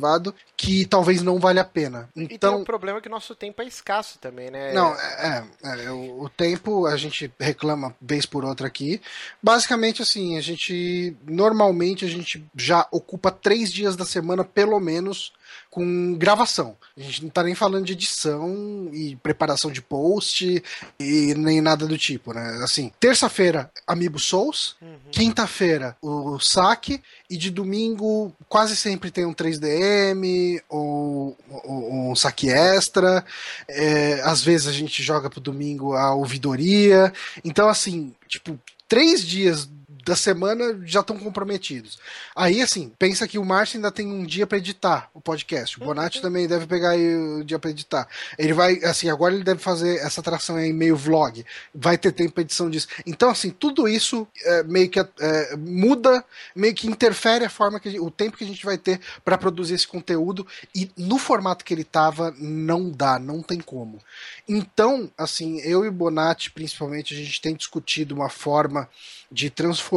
que 0.57 0.85
talvez 0.87 1.23
não 1.23 1.39
vale 1.39 1.59
a 1.59 1.65
pena. 1.65 2.09
E 2.17 2.27
tem 2.27 2.37
Então, 2.37 2.61
um 2.61 2.65
problema 2.65 3.01
que 3.01 3.09
o 3.09 3.11
nosso 3.11 3.35
tempo 3.35 3.61
é 3.63 3.67
escasso 3.67 4.19
também, 4.19 4.51
né? 4.51 4.73
não, 4.73 4.95
é, 4.95 5.45
é, 5.65 5.85
é, 5.85 5.91
o, 5.91 6.23
o 6.23 6.29
tempo 6.29 6.87
a 6.87 6.97
gente 6.97 7.33
reclama 7.39 7.95
vez 8.01 8.27
por 8.27 8.45
outra 8.45 8.67
aqui. 8.67 9.01
Basicamente, 9.43 10.03
assim, 10.03 10.37
a 10.37 10.41
gente 10.41 11.17
normalmente 11.27 12.05
a 12.05 12.09
gente 12.09 12.45
já 12.57 12.87
ocupa 12.91 13.31
três 13.31 13.73
dias 13.73 13.97
da 13.97 14.05
semana, 14.05 14.45
pelo 14.45 14.79
menos, 14.81 15.33
com 15.71 16.15
gravação. 16.19 16.77
A 16.97 17.01
gente 17.01 17.23
não 17.23 17.31
tá 17.31 17.43
nem 17.43 17.55
falando 17.55 17.87
de 17.87 17.93
edição 17.95 18.89
e 18.93 19.17
preparação 19.17 19.71
de 19.71 19.81
post 19.81 20.63
e 21.01 21.35
nem 21.35 21.61
nada 21.61 21.87
do 21.87 21.97
tipo, 21.97 22.33
né? 22.35 22.61
Assim, 22.63 22.93
terça-feira, 23.01 23.71
Amiibo 23.87 24.19
Souls, 24.19 24.77
quinta-feira, 25.11 25.97
o 26.03 26.39
saque, 26.39 27.03
e 27.31 27.37
de 27.37 27.51
domingo 27.51 28.35
quase 28.49 28.77
sempre 28.77 29.11
tem 29.11 29.25
um 29.25 29.33
3DM 29.35 30.61
ou, 30.69 31.37
ou- 31.49 31.63
ou 31.85 32.11
um 32.13 32.17
saque 32.17 32.51
extra. 32.51 33.25
É, 33.69 34.21
às 34.25 34.43
vezes 34.43 34.67
a 34.67 34.73
gente 34.73 35.03
joga 35.03 35.31
pro 35.31 35.41
domingo 35.41 35.95
a 35.95 36.15
ouvidoria. 36.15 37.13
Então, 37.45 37.69
assim, 37.69 38.13
tipo, 38.29 38.59
três 38.89 39.25
dias 39.25 39.69
da 40.05 40.17
semana 40.17 40.81
já 40.85 41.01
estão 41.01 41.17
comprometidos. 41.17 41.99
Aí, 42.35 42.61
assim, 42.61 42.93
pensa 42.99 43.29
que 43.29 43.39
o 43.39 43.45
Márcio 43.45 43.77
ainda 43.77 43.91
tem 43.91 44.07
um 44.07 44.25
dia 44.25 44.47
para 44.47 44.59
editar 44.59 45.09
o 45.15 45.21
podcast. 45.21 45.79
O 45.79 45.85
Bonatti 45.85 46.21
também 46.21 46.49
deve 46.49 46.67
pegar 46.67 46.91
aí 46.91 47.15
o 47.15 47.45
dia 47.45 47.59
para 47.59 47.71
editar. 47.71 48.09
Ele 48.37 48.53
vai, 48.53 48.83
assim, 48.85 49.09
agora 49.09 49.35
ele 49.35 49.45
deve 49.45 49.61
fazer 49.61 49.99
essa 49.99 50.21
atração 50.21 50.57
aí 50.57 50.73
meio 50.73 50.97
vlog. 50.97 51.45
Vai 51.73 51.97
ter 51.97 52.13
tempo 52.13 52.33
pra 52.33 52.43
edição 52.43 52.69
disso. 52.69 52.89
Então, 53.07 53.31
assim, 53.31 53.51
tudo 53.51 53.87
isso 53.87 54.27
é, 54.45 54.63
meio 54.65 54.91
que 54.91 54.99
é, 54.99 55.57
muda, 55.57 56.25
meio 56.55 56.75
que 56.75 56.89
interfere 56.89 57.45
a 57.45 57.51
forma 57.51 57.79
que 57.79 58.01
o 58.01 58.11
tempo 58.11 58.37
que 58.37 58.45
a 58.45 58.47
gente 58.47 58.65
vai 58.65 58.77
ter 58.77 59.01
para 59.25 59.39
produzir 59.39 59.75
esse 59.75 59.87
conteúdo. 59.87 60.47
E 60.75 60.91
no 60.97 61.17
formato 61.17 61.65
que 61.65 61.73
ele 61.73 61.85
tava, 61.85 62.35
não 62.39 62.91
dá, 62.91 63.21
não 63.21 63.41
tem 63.41 63.61
como. 63.61 64.01
Então, 64.49 65.11
assim, 65.17 65.61
eu 65.61 65.85
e 65.85 65.89
o 65.89 65.93
Bonatti, 65.93 66.51
principalmente, 66.51 67.15
a 67.15 67.17
gente 67.17 67.41
tem 67.41 67.55
discutido 67.55 68.15
uma 68.15 68.29
forma 68.29 68.89
de 69.31 69.49
transformar 69.49 69.92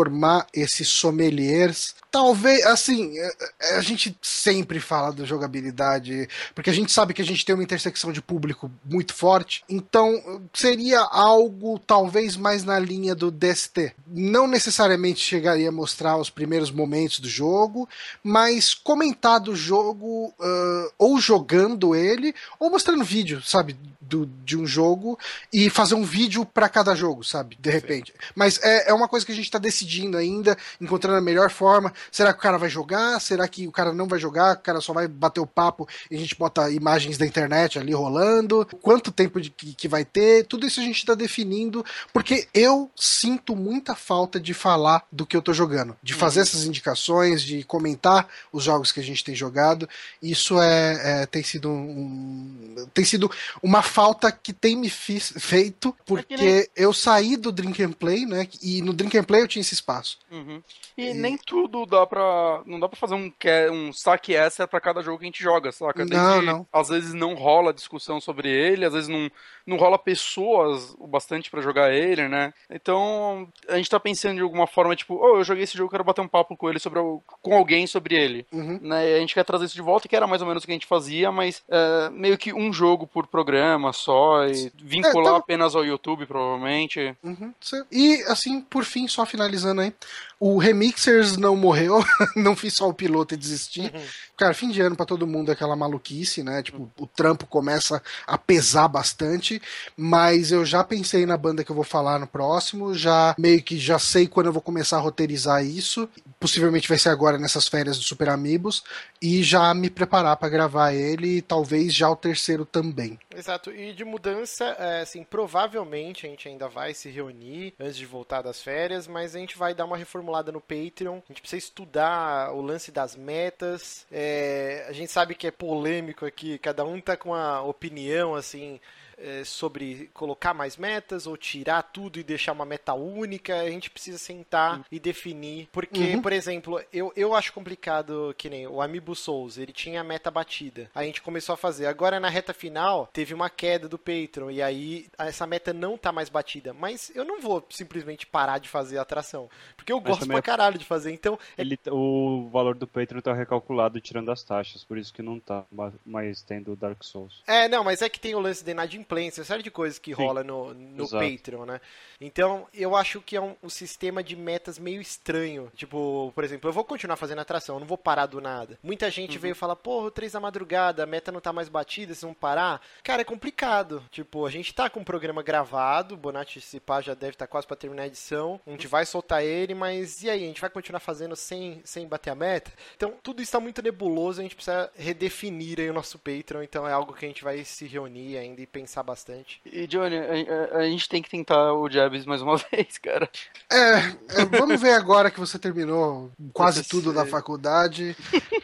esses 0.54 0.88
sommeliers. 0.88 1.96
Talvez, 2.12 2.66
assim, 2.66 3.18
é- 3.18 3.36
é- 3.60 3.76
a 3.78 3.82
gente 3.82 4.18
sempre 4.22 4.80
fala 4.80 5.12
da 5.12 5.26
jogabilidade, 5.26 6.30
porque 6.54 6.70
a 6.70 6.74
gente 6.74 6.92
sabe 6.92 7.14
que 7.14 7.22
a 7.22 7.26
gente 7.26 7.46
tem 7.46 7.54
uma 7.56 7.64
intersecção 7.64 8.12
de 8.12 8.22
público 8.22 8.72
muito 8.86 9.14
forte. 9.14 9.64
Então, 9.70 10.42
seria 10.54 11.02
algo 11.02 11.80
talvez 11.80 12.36
mais 12.38 12.64
na 12.64 12.80
linha 12.80 13.14
do 13.14 13.32
DST. 13.32 13.94
Não 14.08 14.48
necessariamente 14.48 15.20
chegaria 15.20 15.70
a 15.70 15.74
mostrar 15.74 16.18
os 16.18 16.30
primeiros 16.30 16.72
momentos 16.72 17.20
do 17.20 17.28
jogo, 17.28 17.88
mas 18.24 18.74
comentar 18.74 19.40
do 19.40 19.56
jogo, 19.56 20.34
ah, 20.40 20.90
ou 20.98 21.20
jogando 21.20 21.96
ele, 21.96 22.34
ou 22.60 22.70
mostrando 22.70 23.04
vídeo, 23.04 23.42
sabe, 23.42 23.78
do, 24.00 24.26
de 24.46 24.58
um 24.58 24.66
jogo 24.66 25.18
e 25.52 25.70
fazer 25.70 25.96
um 25.96 26.04
vídeo 26.04 26.46
para 26.46 26.70
cada 26.70 26.96
jogo, 26.96 27.24
sabe, 27.24 27.58
de 27.60 27.70
repente. 27.70 28.14
Mas 28.36 28.60
é, 28.64 28.90
é 28.90 28.94
uma 28.94 29.08
coisa 29.08 29.26
que 29.26 29.32
a 29.32 29.36
gente 29.36 29.50
tá 29.50 29.58
decidindo 29.58 29.85
ainda, 30.18 30.58
encontrando 30.82 31.18
a 31.18 31.22
melhor 31.22 31.50
forma. 31.50 31.94
Será 32.12 32.34
que 32.34 32.40
o 32.40 32.42
cara 32.42 32.58
vai 32.58 32.70
jogar? 32.70 33.20
Será 33.22 33.48
que 33.48 33.68
o 33.68 33.72
cara 33.72 33.94
não 33.94 34.08
vai 34.08 34.20
jogar? 34.20 34.56
O 34.56 34.60
cara 34.60 34.82
só 34.82 34.94
vai 34.94 35.08
bater 35.08 35.40
o 35.40 35.48
papo 35.48 35.88
e 36.10 36.16
a 36.16 36.20
gente 36.20 36.36
bota 36.36 36.70
imagens 36.72 37.18
da 37.18 37.26
internet 37.26 37.78
ali 37.80 37.94
rolando? 37.94 38.66
Quanto 38.82 39.12
tempo 39.12 39.40
de, 39.40 39.50
que, 39.50 39.74
que 39.74 39.88
vai 39.88 40.04
ter? 40.04 40.46
Tudo 40.46 40.66
isso 40.66 40.80
a 40.80 40.84
gente 40.84 41.06
tá 41.06 41.14
definindo, 41.16 41.86
porque 42.14 42.48
eu 42.54 42.90
sinto 42.96 43.56
muita 43.56 43.96
falta 43.96 44.40
de 44.40 44.54
falar 44.54 45.04
do 45.12 45.26
que 45.26 45.36
eu 45.38 45.42
tô 45.42 45.54
jogando, 45.54 45.96
de 46.02 46.14
fazer 46.14 46.40
essas 46.42 46.66
indicações, 46.66 47.42
de 47.42 47.64
comentar 47.64 48.28
os 48.52 48.64
jogos 48.64 48.92
que 48.92 49.00
a 49.00 49.04
gente 49.04 49.24
tem 49.24 49.36
jogado. 49.36 49.88
Isso 50.22 50.60
é, 50.62 51.22
é- 51.24 51.26
tem 51.26 51.44
sido 51.44 51.70
um, 51.70 52.88
tem 52.94 53.06
sido 53.06 53.30
uma 53.62 53.82
falta 53.82 54.32
que 54.32 54.54
tem 54.54 54.76
me 54.76 54.90
fiz- 54.90 55.34
feito 55.38 55.96
porque 56.06 56.36
nem- 56.38 56.68
eu 56.76 56.94
saí 56.94 57.38
do 57.38 57.52
Drink 57.52 57.82
and 57.84 57.92
Play, 57.94 58.26
né? 58.26 58.48
E 58.62 58.82
no 58.82 58.94
Drink 58.94 59.18
and 59.18 59.24
Play 59.24 59.42
eu 59.42 59.48
tinha 59.48 59.62
esse 59.62 59.75
espaço. 59.76 60.18
Uhum. 60.32 60.62
E 60.98 61.14
nem 61.14 61.38
tudo 61.38 61.86
dá 61.86 62.06
pra. 62.06 62.62
Não 62.66 62.80
dá 62.80 62.88
pra 62.90 62.98
fazer 63.00 63.14
um, 63.16 63.32
um 63.72 63.94
saque 63.94 64.36
extra 64.36 64.68
pra 64.68 64.82
cada 64.82 65.02
jogo 65.02 65.20
que 65.20 65.26
a 65.26 65.28
gente 65.28 65.44
joga, 65.44 65.72
saca? 65.72 66.04
Não, 66.06 66.42
não. 66.42 66.68
Às 66.74 66.90
vezes 66.90 67.14
não 67.14 67.34
rola 67.36 67.74
discussão 67.74 68.20
sobre 68.20 68.50
ele, 68.50 68.86
às 68.86 68.94
vezes 68.94 69.08
não, 69.10 69.30
não 69.66 69.78
rola 69.78 69.98
pessoas 70.00 70.96
o 70.98 71.06
bastante 71.08 71.50
pra 71.52 71.62
jogar 71.62 71.94
ele, 71.94 72.28
né? 72.28 72.54
Então 72.70 73.48
a 73.70 73.78
gente 73.78 73.90
tá 73.90 74.00
pensando 74.00 74.36
de 74.36 74.42
alguma 74.42 74.68
forma, 74.68 74.96
tipo, 74.96 75.16
oh, 75.16 75.38
eu 75.38 75.44
joguei 75.44 75.64
esse 75.64 75.78
jogo, 75.78 75.92
quero 75.92 76.04
bater 76.04 76.22
um 76.22 76.28
papo 76.28 76.56
com 76.58 76.70
ele 76.70 76.80
sobre 76.80 77.00
o- 77.00 77.22
com 77.42 77.56
alguém 77.56 77.86
sobre 77.88 78.16
ele. 78.16 78.46
Uhum. 78.52 78.80
Né? 78.82 79.12
E 79.12 79.16
a 79.16 79.20
gente 79.20 79.34
quer 79.34 79.44
trazer 79.44 79.66
isso 79.66 79.76
de 79.76 79.82
volta, 79.82 80.08
que 80.08 80.16
era 80.16 80.28
mais 80.28 80.42
ou 80.42 80.48
menos 80.48 80.64
o 80.64 80.66
que 80.66 80.72
a 80.72 80.76
gente 80.76 80.86
fazia, 80.88 81.32
mas 81.32 81.64
é, 81.70 82.10
meio 82.10 82.38
que 82.38 82.54
um 82.54 82.72
jogo 82.72 83.06
por 83.08 83.28
programa 83.28 83.92
só, 83.94 84.46
e 84.46 84.72
vincular 84.76 85.26
então- 85.26 85.36
apenas 85.36 85.76
ao 85.76 85.86
YouTube, 85.86 86.26
provavelmente. 86.26 87.16
Uhum, 87.24 87.54
E 87.92 88.22
assim, 88.28 88.62
por 88.62 88.84
fim, 88.84 89.08
só 89.08 89.26
finalizando 89.26 89.65
aí, 89.82 89.94
o 90.40 90.58
Remixers 90.58 91.38
não 91.38 91.56
morreu, 91.56 92.04
não 92.36 92.56
fiz 92.56 92.74
só 92.74 92.90
o 92.90 92.94
piloto 92.94 93.34
e 93.34 93.38
desisti. 93.38 93.92
Cara, 94.38 94.54
fim 94.54 94.70
de 94.70 94.82
ano 94.82 94.96
pra 94.96 95.06
todo 95.06 95.26
mundo 95.26 95.50
é 95.50 95.54
aquela 95.54 95.76
maluquice, 95.76 96.44
né? 96.44 96.62
Tipo, 96.62 96.92
o 97.00 97.08
trampo 97.08 97.46
começa 97.46 98.02
a 98.28 98.38
pesar 98.38 98.88
bastante, 98.88 99.62
mas 99.96 100.52
eu 100.52 100.66
já 100.66 100.84
pensei 100.84 101.26
na 101.26 101.38
banda 101.38 101.64
que 101.64 101.72
eu 101.72 101.76
vou 101.76 101.86
falar 101.86 102.20
no 102.20 102.28
próximo, 102.28 102.94
já 102.94 103.34
meio 103.38 103.62
que 103.64 103.78
já 103.78 103.98
sei 103.98 104.28
quando 104.28 104.48
eu 104.48 104.54
vou 104.54 104.62
começar 104.62 104.98
a 104.98 105.02
roteirizar 105.02 105.64
isso. 105.64 106.10
Possivelmente 106.40 106.90
vai 106.90 106.98
ser 106.98 107.10
agora 107.10 107.38
nessas 107.38 107.68
férias 107.68 107.98
do 107.98 108.04
Super 108.04 108.30
Amigos 108.30 108.84
e 109.22 109.42
já 109.42 109.74
me 109.74 109.90
preparar 109.90 110.36
pra 110.38 110.50
gravar 110.50 110.94
ele, 110.94 111.38
e 111.38 111.42
talvez 111.42 111.94
já 111.94 112.10
o 112.10 112.16
terceiro 112.16 112.66
também. 112.66 113.18
Exato, 113.36 113.72
e 113.72 113.94
de 113.94 114.04
mudança, 114.04 114.66
é, 114.80 115.02
assim, 115.02 115.24
provavelmente 115.24 116.26
a 116.26 116.30
gente 116.30 116.48
ainda 116.48 116.68
vai 116.68 116.94
se 116.94 117.10
reunir 117.10 117.74
antes 117.80 117.98
de 117.98 118.06
voltar 118.06 118.42
das 118.42 118.62
férias, 118.62 119.08
mas 119.08 119.36
a 119.36 119.40
gente 119.40 119.58
vai 119.58 119.74
dar 119.74 119.86
uma 119.86 119.98
reformulada 120.26 120.52
no 120.52 120.60
Patreon. 120.60 121.18
A 121.18 121.28
gente 121.28 121.42
precisa 121.42 121.66
estudar 121.66 122.52
o 122.54 122.62
lance 122.62 122.92
das 122.92 123.16
metas. 123.16 124.06
É, 124.12 124.86
a 124.90 124.92
gente 124.92 125.12
sabe 125.12 125.36
que 125.36 125.48
é 125.48 125.52
polêmico 125.52 126.26
aqui, 126.26 126.58
cada 126.58 126.84
um 126.84 127.00
tá 127.00 127.16
com 127.16 127.30
uma 127.30 127.62
opinião, 127.62 128.36
assim. 128.36 128.80
É, 129.18 129.44
sobre 129.44 130.10
colocar 130.14 130.54
mais 130.54 130.78
metas 130.78 131.26
ou 131.28 131.38
tirar 131.38 131.82
tudo 131.84 132.20
e 132.20 132.24
deixar 132.24 132.52
uma 132.52 132.66
meta 132.66 132.94
única, 132.94 133.60
a 133.62 133.70
gente 133.70 133.90
precisa 133.90 134.18
sentar 134.18 134.86
e 134.92 135.00
definir. 135.00 135.68
Porque, 135.72 136.16
Uhum. 136.16 136.22
por 136.22 136.34
exemplo, 136.34 136.82
eu, 136.92 137.12
eu 137.16 137.34
acho 137.34 137.54
complicado 137.54 138.34
que 138.38 138.50
nem 138.50 138.68
o 138.68 138.82
Amiibo 138.82 139.16
Souls, 139.16 139.58
ele 139.58 139.72
tinha 139.72 140.02
a 140.02 140.04
meta 140.04 140.30
batida. 140.30 140.90
A 140.94 141.04
gente 141.04 141.22
começou 141.22 141.54
a 141.54 141.58
fazer. 141.58 141.86
Agora 141.86 142.20
na 142.20 142.30
reta 142.30 142.54
final, 142.54 143.08
teve 143.14 143.34
uma 143.34 143.50
queda 143.50 143.88
do 143.88 143.98
Patreon. 143.98 144.52
E 144.52 144.62
aí 144.62 145.08
essa 145.18 145.48
meta 145.48 145.72
não 145.74 145.98
tá 145.98 146.12
mais 146.12 146.30
batida. 146.30 146.74
Mas 146.74 147.12
eu 147.16 147.24
não 147.24 147.40
vou 147.40 147.66
simplesmente 147.70 148.26
parar 148.28 148.58
de 148.60 148.68
fazer 148.70 148.98
a 148.98 149.02
atração. 149.02 149.50
Porque 149.78 149.92
eu 149.92 149.98
Mas 150.02 150.10
gosto 150.10 150.28
pra 150.28 150.38
é- 150.38 150.42
caralho 150.42 150.78
de 150.78 150.86
fazer. 150.86 151.12
Então, 151.12 151.40
é 151.58 151.62
Ele, 151.62 151.80
o 151.90 152.50
valor 152.52 152.76
do 152.76 152.86
Patreon 152.88 153.22
tá 153.22 153.34
recalculado 153.34 154.00
tirando 154.02 154.30
as 154.32 154.44
taxas, 154.44 154.84
por 154.84 154.98
isso 154.98 155.14
que 155.14 155.22
não 155.22 155.40
tá 155.40 155.64
ma- 155.72 155.94
mais 156.06 156.42
tendo 156.42 156.74
o 156.74 156.76
Dark 156.76 157.04
Souls. 157.04 157.42
É, 157.48 157.68
não, 157.70 157.84
mas 157.84 158.02
é 158.02 158.10
que 158.10 158.20
tem 158.20 158.36
o 158.36 158.40
lance 158.40 158.64
da 158.64 158.72
inadimplência 158.72 159.05
inadimplência, 159.06 159.42
uma 159.42 159.46
série 159.46 159.64
de 159.64 159.72
coisas 159.72 160.00
que 160.00 160.12
rola 160.12 160.44
no, 160.44 160.74
no 160.74 161.04
Exato. 161.04 161.24
Patreon, 161.24 161.66
né? 161.66 161.82
Então, 162.20 162.68
eu 162.74 162.96
acho 162.96 163.22
que 163.22 163.36
é 163.36 163.42
um, 163.42 163.56
um 163.62 163.70
sistema 163.70 164.24
de 164.24 164.36
metas 164.36 164.80
meio 164.80 165.02
estranho. 165.02 165.72
Tipo, 165.76 166.32
por 166.34 166.44
exemplo, 166.44 166.70
eu 166.70 166.74
vou 166.74 166.84
continuar 166.84 167.16
fazendo 167.18 167.40
atração, 167.40 167.76
eu 167.76 167.80
não 167.80 167.88
vou 167.88 167.98
parar 167.98 168.26
do 168.26 168.42
nada. 168.42 168.80
Muita 168.82 169.10
gente 169.12 169.38
veio 169.38 169.56
falar, 169.56 169.76
porra, 169.76 170.12
três 170.12 170.32
da 170.32 170.40
madrugada, 170.40 171.04
a 171.04 171.06
meta 171.06 171.32
não 171.32 171.40
tá 171.40 171.54
mais 171.54 171.70
batida, 171.70 172.14
vocês 172.14 172.24
vão 172.24 172.34
parar. 172.34 172.82
Cara, 173.04 173.22
é 173.22 173.26
complicado. 173.26 174.04
Tipo, 174.12 174.46
a 174.46 174.52
gente 174.52 174.74
tá 174.74 174.90
com 174.90 175.02
o 175.02 175.06
programa 175.06 175.44
gravado, 175.44 176.16
o 176.16 176.18
Bonatti, 176.18 176.60
se 176.60 176.80
pá, 176.80 177.02
já 177.02 177.14
deve 177.14 177.34
estar 177.34 177.48
quase 177.48 177.68
pra 177.68 177.76
terminar 177.76 178.04
a 178.04 178.08
edição. 178.08 178.60
A 178.66 178.72
gente 178.72 178.88
vai 178.88 179.06
soltar 179.06 179.44
ele, 179.44 179.74
mas 179.74 180.24
e 180.24 180.30
aí? 180.30 180.44
A 180.44 180.48
gente 180.48 180.62
vai 180.62 180.70
continuar 180.70 181.00
fazendo 181.00 181.36
sem, 181.36 181.82
sem 181.84 182.08
bater 182.08 182.32
a 182.32 182.36
meta? 182.36 182.72
Então, 182.96 183.14
tudo 183.22 183.42
isso 183.42 183.52
tá 183.52 183.60
muito 183.60 183.82
nebuloso, 183.82 184.40
a 184.40 184.44
gente 184.44 184.56
precisa 184.56 184.90
redefinir 184.96 185.80
aí 185.80 185.90
o 185.90 185.94
nosso 185.94 186.18
Patreon, 186.18 186.64
então 186.64 186.88
é 186.88 186.94
algo 186.94 187.14
que 187.14 187.26
a 187.26 187.28
gente 187.28 187.44
vai 187.44 187.64
se 187.64 187.86
reunir 187.86 188.38
ainda 188.38 188.62
e 188.62 188.68
pensar 188.68 188.95
bastante. 189.04 189.60
E, 189.66 189.86
Johnny, 189.88 190.18
a, 190.18 190.76
a- 190.76 190.80
a 190.80 190.84
gente 190.86 191.08
tem 191.10 191.22
que 191.22 191.30
tentar 191.30 191.74
o 191.74 191.90
Jabs 191.90 192.26
mais 192.26 192.42
uma 192.42 192.58
vez, 192.72 192.98
cara. 192.98 193.30
É, 193.72 193.98
é, 194.42 194.46
vamos 194.58 194.80
ver 194.80 194.94
agora 194.94 195.32
que 195.32 195.40
você 195.40 195.58
terminou 195.58 196.32
quase 196.54 196.84
Você 196.84 196.90
tudo 196.90 197.12
da 197.14 197.26
faculdade 197.26 198.16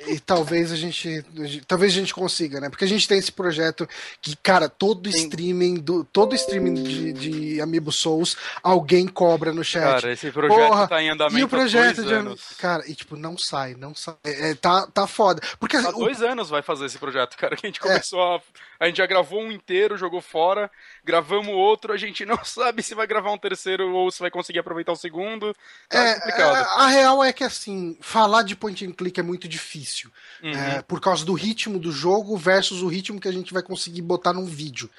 e 0.08 0.20
talvez 0.20 0.72
a 0.72 0.76
gente, 0.76 1.24
a 1.38 1.46
gente- 1.46 1.66
talvez 1.66 1.92
a 1.92 1.96
gente 1.96 2.14
consiga, 2.14 2.60
né? 2.60 2.70
Porque 2.70 2.86
a 2.86 2.88
gente 2.88 3.08
tem 3.08 3.18
esse 3.18 3.32
projeto 3.32 3.88
que, 4.22 4.36
cara, 4.36 4.70
todo 4.70 5.10
Tem- 5.10 5.24
streaming 5.24 5.76
do 5.76 6.04
todo 6.04 6.36
streaming 6.36 6.76
de, 6.76 7.14
de 7.14 7.62
Amiibo 7.62 7.92
Souls 7.92 8.38
alguém 8.62 9.08
cobra 9.08 9.52
no 9.54 9.64
chat. 9.64 10.02
Cara, 10.02 10.12
esse 10.14 10.32
projeto 10.32 10.58
Porra, 10.70 10.88
tá 10.88 11.02
em 11.02 11.10
andamento 11.10 11.40
e 11.40 11.44
o 11.44 11.48
projeto 11.48 11.92
há 11.92 11.94
dois 12.04 12.08
de 12.08 12.14
anos. 12.14 12.42
cara, 12.60 12.84
e 12.90 12.94
tipo 12.96 13.16
não 13.16 13.38
sai, 13.38 13.76
não 13.76 13.94
sai. 13.96 14.16
É, 14.24 14.52
é, 14.52 14.56
tá 14.56 14.88
tá 14.88 15.08
foda. 15.08 15.42
Porque 15.60 15.76
Há 15.78 15.90
o- 15.90 15.94
dois 15.94 16.22
anos 16.22 16.50
vai 16.50 16.62
fazer 16.62 16.86
esse 16.86 16.98
projeto, 16.98 17.36
cara. 17.38 17.56
Que 17.56 17.66
a 17.66 17.70
gente 17.70 17.80
É. 17.80 17.82
começou 17.82 18.22
a. 18.22 18.42
A 18.82 18.88
gente 18.88 18.98
já 18.98 19.06
gravou 19.06 19.42
um 19.44 19.52
inteiro, 19.52 19.96
jogou 19.98 20.22
fora, 20.22 20.72
gravamos 21.06 21.54
outro, 21.54 21.94
a 21.94 21.98
gente 21.98 22.26
não 22.26 22.38
sabe 22.44 22.82
se 22.84 22.96
vai 22.96 23.06
gravar 23.08 23.32
um 23.32 23.38
terceiro 23.38 23.94
ou 23.96 24.12
se 24.12 24.20
vai 24.20 24.32
conseguir 24.32 24.60
aproveitar 24.60 24.92
o 24.92 24.96
segundo. 24.98 25.56
Tá 25.88 26.00
É, 26.00 26.16
complicado. 26.16 26.58
é, 26.58 26.66
a 26.76 26.88
real 26.88 27.24
é 27.24 27.32
que 27.32 27.44
assim, 27.44 27.98
falar 28.02 28.44
de 28.44 28.56
point 28.56 28.86
and 28.86 28.94
click 28.94 29.20
é 29.20 29.24
muito 29.24 29.48
difícil. 29.48 30.12
Uhum. 30.42 30.52
É, 30.52 30.82
por 30.82 31.00
causa 31.00 31.24
do 31.24 31.34
ritmo 31.34 31.80
do 31.80 31.92
jogo 31.92 32.36
versus 32.38 32.82
o 32.82 32.88
ritmo 32.88 33.20
que 33.22 33.28
a 33.28 33.32
gente 33.32 33.54
vai 33.54 33.62
conseguir 33.64 34.02
botar 34.02 34.34
num 34.34 34.46
vídeo. 34.46 34.90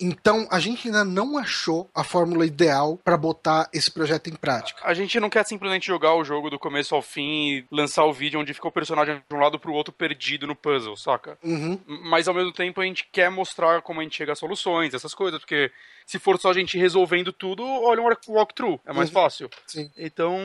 Então, 0.00 0.46
a 0.50 0.58
gente 0.58 0.88
ainda 0.88 1.04
não 1.04 1.38
achou 1.38 1.88
a 1.94 2.02
fórmula 2.02 2.46
ideal 2.46 2.98
para 3.02 3.16
botar 3.16 3.68
esse 3.72 3.90
projeto 3.90 4.28
em 4.28 4.34
prática. 4.34 4.80
A 4.84 4.94
gente 4.94 5.18
não 5.20 5.30
quer 5.30 5.44
simplesmente 5.44 5.86
jogar 5.86 6.14
o 6.14 6.24
jogo 6.24 6.50
do 6.50 6.58
começo 6.58 6.94
ao 6.94 7.02
fim 7.02 7.48
e 7.48 7.66
lançar 7.70 8.04
o 8.04 8.12
vídeo 8.12 8.40
onde 8.40 8.54
fica 8.54 8.68
o 8.68 8.72
personagem 8.72 9.22
de 9.28 9.36
um 9.36 9.40
lado 9.40 9.58
pro 9.58 9.72
outro 9.72 9.92
perdido 9.92 10.46
no 10.46 10.56
puzzle, 10.56 10.96
saca? 10.96 11.38
Uhum. 11.42 11.78
Mas 11.86 12.28
ao 12.28 12.34
mesmo 12.34 12.52
tempo 12.52 12.80
a 12.80 12.84
gente 12.84 13.08
quer 13.10 13.30
mostrar 13.30 13.82
como 13.82 14.00
a 14.00 14.02
gente 14.02 14.16
chega 14.16 14.32
a 14.32 14.36
soluções, 14.36 14.94
essas 14.94 15.14
coisas, 15.14 15.40
porque 15.40 15.70
se 16.06 16.18
for 16.18 16.38
só 16.38 16.50
a 16.50 16.54
gente 16.54 16.78
resolvendo 16.78 17.32
tudo, 17.32 17.64
olha 17.64 18.00
um 18.02 18.08
walkthrough, 18.28 18.80
é 18.86 18.92
mais 18.92 19.08
Uhum. 19.08 19.14
fácil. 19.14 19.50
Sim. 19.66 19.90
Então, 19.96 20.36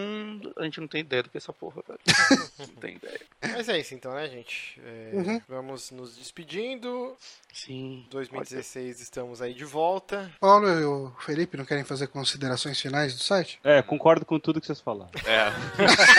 a 0.58 0.64
gente 0.64 0.80
não 0.80 0.88
tem 0.88 1.02
ideia 1.02 1.24
do 1.24 1.30
que 1.30 1.38
é 1.38 1.40
essa 1.40 1.54
porra, 1.54 1.82
velho. 1.88 2.00
não 2.60 2.68
tem 2.68 2.96
ideia. 2.96 3.20
Mas 3.52 3.70
é 3.70 3.80
isso 3.80 3.94
então, 3.94 4.14
né, 4.14 4.28
gente? 4.30 4.80
É, 4.86 5.10
Uhum. 5.14 5.42
Vamos 5.48 5.92
nos 5.92 6.18
despedindo. 6.18 7.16
Sim. 7.52 8.06
2016 8.12 9.02
estamos 9.02 9.42
aí 9.42 9.54
de 9.54 9.66
volta. 9.66 10.32
Paulo 10.40 10.68
e 10.70 10.84
o 10.86 11.12
Felipe 11.20 11.58
não 11.58 11.66
querem 11.66 11.84
fazer 11.84 12.08
considerações 12.08 12.80
finais 12.80 13.14
do 13.14 13.20
site? 13.22 13.60
É, 13.64 13.82
concordo 13.82 14.26
com 14.26 14.40
tudo 14.40 14.62
que 14.62 14.68
vocês 14.68 14.80
falaram. 14.80 15.12
É. 15.26 15.50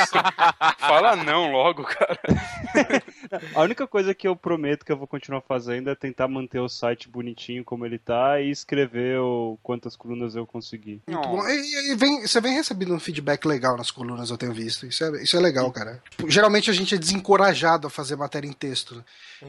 Fala 0.78 1.16
não 1.16 1.50
logo, 1.52 1.84
cara. 1.84 2.18
A 3.54 3.60
única 3.62 3.86
coisa 3.86 4.14
que 4.14 4.26
eu 4.26 4.34
prometo 4.36 4.84
que 4.84 4.90
eu 4.92 4.96
vou 4.96 5.06
continuar 5.06 5.40
fazendo 5.42 5.88
é 5.90 5.94
tentar 5.94 6.28
manter 6.28 6.58
o 6.60 6.68
site 6.68 7.08
bonitinho 7.08 7.64
como 7.64 7.86
ele 7.86 7.98
tá 7.98 8.40
e 8.40 8.50
escrever 8.50 9.18
o 9.20 9.29
quantas 9.62 9.96
colunas 9.96 10.34
eu 10.34 10.46
conseguir. 10.46 11.00
Muito 11.06 11.28
bom. 11.28 11.46
E, 11.48 11.92
e 11.92 11.96
vem, 11.96 12.20
você 12.26 12.40
vem 12.40 12.54
recebendo 12.54 12.94
um 12.94 13.00
feedback 13.00 13.44
legal 13.46 13.76
nas 13.76 13.90
colunas, 13.90 14.30
eu 14.30 14.36
tenho 14.38 14.52
visto. 14.52 14.86
Isso 14.86 15.04
é, 15.04 15.22
isso 15.22 15.36
é 15.36 15.40
legal, 15.40 15.70
cara. 15.72 16.02
Tipo, 16.10 16.30
geralmente 16.30 16.70
a 16.70 16.72
gente 16.72 16.94
é 16.94 16.98
desencorajado 16.98 17.86
a 17.86 17.90
fazer 17.90 18.16
matéria 18.16 18.48
em 18.48 18.52
texto. 18.52 18.94
né? 18.96 19.04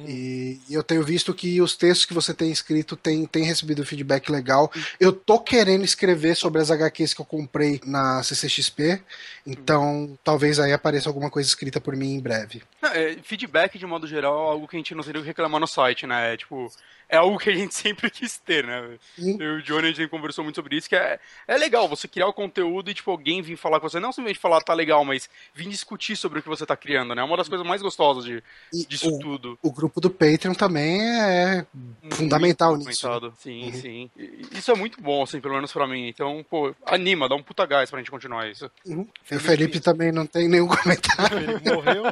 E, 0.08 0.60
e 0.70 0.74
eu 0.74 0.84
tenho 0.84 1.04
visto 1.04 1.34
que 1.34 1.62
os 1.62 1.76
textos 1.76 2.06
que 2.06 2.14
você 2.14 2.34
tem 2.34 2.52
escrito 2.52 2.96
tem, 2.96 3.26
tem 3.26 3.44
recebido 3.44 3.86
feedback 3.86 4.30
legal. 4.30 4.72
Eu 5.00 5.12
tô 5.12 5.40
querendo 5.40 5.84
escrever 5.84 6.36
sobre 6.36 6.62
as 6.62 6.72
HQs 6.72 7.14
que 7.14 7.22
eu 7.22 7.26
comprei 7.26 7.80
na 7.86 8.24
CCXP. 8.24 9.02
Então, 9.46 10.18
talvez 10.24 10.60
aí 10.60 10.72
apareça 10.72 11.10
alguma 11.10 11.30
coisa 11.30 11.48
escrita 11.48 11.82
por 11.82 11.96
mim 11.96 12.14
em 12.14 12.20
breve. 12.20 12.62
Não, 12.82 12.90
é, 12.92 13.18
feedback, 13.24 13.78
de 13.78 13.86
modo 13.86 14.08
geral, 14.08 14.48
é 14.48 14.52
algo 14.52 14.68
que 14.68 14.76
a 14.76 14.80
gente 14.80 14.96
não 14.96 15.04
teria 15.04 15.20
o 15.20 15.24
que 15.24 15.30
reclamar 15.30 15.60
no 15.60 15.68
site, 15.68 16.06
né? 16.08 16.34
É, 16.34 16.38
tipo, 16.38 16.72
é 17.10 17.18
algo 17.18 17.38
que 17.38 17.50
a 17.50 17.56
gente 17.56 17.74
sempre 17.76 18.10
quis 18.10 18.38
ter, 18.38 18.66
né? 18.66 18.98
Eu 19.18 19.62
Johnny, 19.72 19.88
a 19.90 19.92
gente 19.94 20.10
conversou 20.10 20.44
muito 20.44 20.56
sobre 20.56 20.76
isso, 20.76 20.90
que 20.90 20.96
é, 20.96 21.20
é 21.48 21.58
legal 21.58 21.88
você 21.88 22.08
criar 22.08 22.28
o 22.28 22.34
conteúdo 22.34 22.92
e, 22.92 22.94
tipo, 22.94 23.10
alguém 23.12 23.42
vir 23.42 23.56
falar 23.58 23.80
com 23.80 23.88
você, 23.90 24.00
não 24.00 24.12
simplesmente 24.12 24.40
falar, 24.42 24.62
tá 24.62 24.74
legal, 24.74 25.04
mas 25.06 25.30
vir 25.54 25.70
discutir 25.70 26.16
sobre 26.16 26.40
o 26.40 26.44
que 26.44 26.50
você 26.50 26.66
tá 26.66 26.76
criando, 26.76 27.16
né? 27.16 27.22
É 27.22 27.26
uma 27.26 27.38
das 27.38 27.48
coisas 27.50 27.66
mais 27.66 27.82
gostosas 27.82 28.24
de, 28.26 28.44
E 28.74 28.86
disso 28.86 29.10
o, 29.10 29.20
tudo. 29.20 29.58
o 29.62 29.72
grupo 29.72 30.02
do 30.02 30.10
Patreon 30.10 30.54
também 30.54 31.02
é 31.02 31.66
fundamental 32.12 32.72
Muito 32.76 32.88
nisso. 32.88 33.10
né? 33.10 33.32
Sim, 33.40 33.66
Uhum. 33.66 33.74
sim. 33.74 34.10
E- 34.18 34.42
Isso 34.54 34.72
é 34.72 34.76
muito 34.76 35.02
bom, 35.02 35.24
assim, 35.24 35.40
pelo 35.40 35.54
menos 35.56 35.72
pra 35.72 35.88
mim. 35.88 36.08
Então, 36.08 36.46
pô, 36.50 36.76
anima, 36.86 37.28
dá 37.30 37.36
um 37.36 37.44
puta 37.44 37.66
gás 37.66 37.90
pra 37.90 38.00
gente 38.00 38.12
continuar 38.12 38.50
isso. 38.50 38.70
Uhum. 38.86 39.08
E 39.32 39.36
o 39.36 39.40
Felipe 39.40 39.80
também 39.80 40.12
não 40.12 40.26
tem 40.26 40.48
nenhum 40.48 40.68
comentário. 41.12 41.38
Ele 41.40 41.72
morreu. 41.74 42.04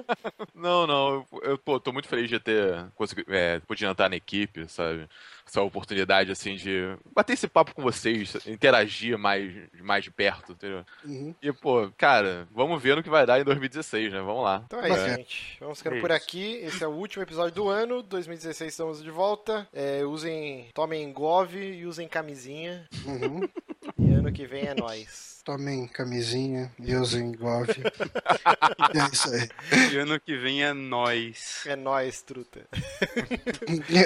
Não, 0.56 0.88
não, 0.88 1.10
eu, 1.14 1.28
eu 1.44 1.58
pô, 1.58 1.80
tô 1.80 1.92
muito 1.92 2.08
feliz 2.08 2.30
de 2.30 2.40
ter 2.40 2.86
conseguido, 2.96 3.34
é, 3.34 3.60
podido 3.60 3.90
entrar 3.92 4.10
na 4.10 4.16
equipe, 4.16 4.68
sabe? 4.68 5.08
Essa 5.50 5.64
oportunidade, 5.64 6.32
assim, 6.32 6.56
de 6.56 6.96
bater 7.12 7.34
esse 7.34 7.48
papo 7.48 7.74
com 7.74 7.82
vocês, 7.82 8.38
interagir 8.46 9.18
mais, 9.18 9.52
mais 9.82 10.04
de 10.04 10.12
perto, 10.12 10.52
entendeu? 10.52 10.86
Uhum. 11.04 11.34
E, 11.42 11.52
pô, 11.52 11.90
cara, 11.98 12.48
vamos 12.54 12.80
ver 12.82 12.96
no 12.96 13.02
que 13.02 13.10
vai 13.10 13.26
dar 13.26 13.40
em 13.42 13.44
2016, 13.44 14.14
né? 14.14 14.20
Vamos 14.22 14.44
lá. 14.44 14.62
Então 14.68 14.80
é 14.80 14.88
isso, 14.90 14.98
Bacana. 14.98 15.18
gente. 15.18 15.58
Vamos 15.60 15.78
ficando 15.80 15.96
É 15.98 16.02
por 16.02 16.12
isso. 16.12 16.18
aqui. 16.24 16.54
Esse 16.64 16.84
é 16.84 16.88
o 16.88 16.92
último 16.92 17.24
episódio 17.24 17.56
do 17.56 17.68
ano. 17.68 18.04
2016 18.04 18.72
estamos 18.72 19.04
de 19.04 19.10
volta. 19.10 19.68
É, 19.74 20.04
usem, 20.06 20.68
tomem 20.74 21.12
Gov 21.12 21.56
e 21.56 21.84
usem 21.86 22.08
camisinha. 22.08 22.88
Uhum. 23.06 23.42
E 23.98 24.14
ano 24.14 24.32
que 24.32 24.46
vem 24.46 24.66
é 24.66 24.74
nóis. 24.80 25.39
Tomem 25.50 25.88
camisinha 25.88 26.72
e 26.78 26.96
usem 26.96 27.32
Gov. 27.32 27.70
E 28.94 28.98
é 29.00 29.10
isso 29.12 29.30
aí. 29.32 29.50
E 29.92 29.98
ano 29.98 30.20
que 30.20 30.38
vem 30.38 30.64
é 30.64 30.74
nós. 30.74 31.64
É 31.66 31.76
nóis, 31.76 32.22
truta. 32.22 32.62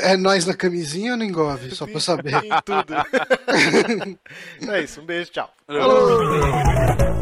É 0.02 0.16
nós 0.16 0.46
na 0.46 0.54
camisinha 0.54 1.12
ou 1.12 1.18
no 1.18 1.24
Engove? 1.24 1.72
Só 1.72 1.86
pra 1.86 1.96
eu 1.96 2.00
saber. 2.00 2.34
Em 2.36 2.50
tudo. 2.64 2.94
é 4.72 4.82
isso. 4.82 5.02
Um 5.02 5.06
beijo, 5.06 5.32
tchau. 5.32 5.54
Falou! 5.68 7.13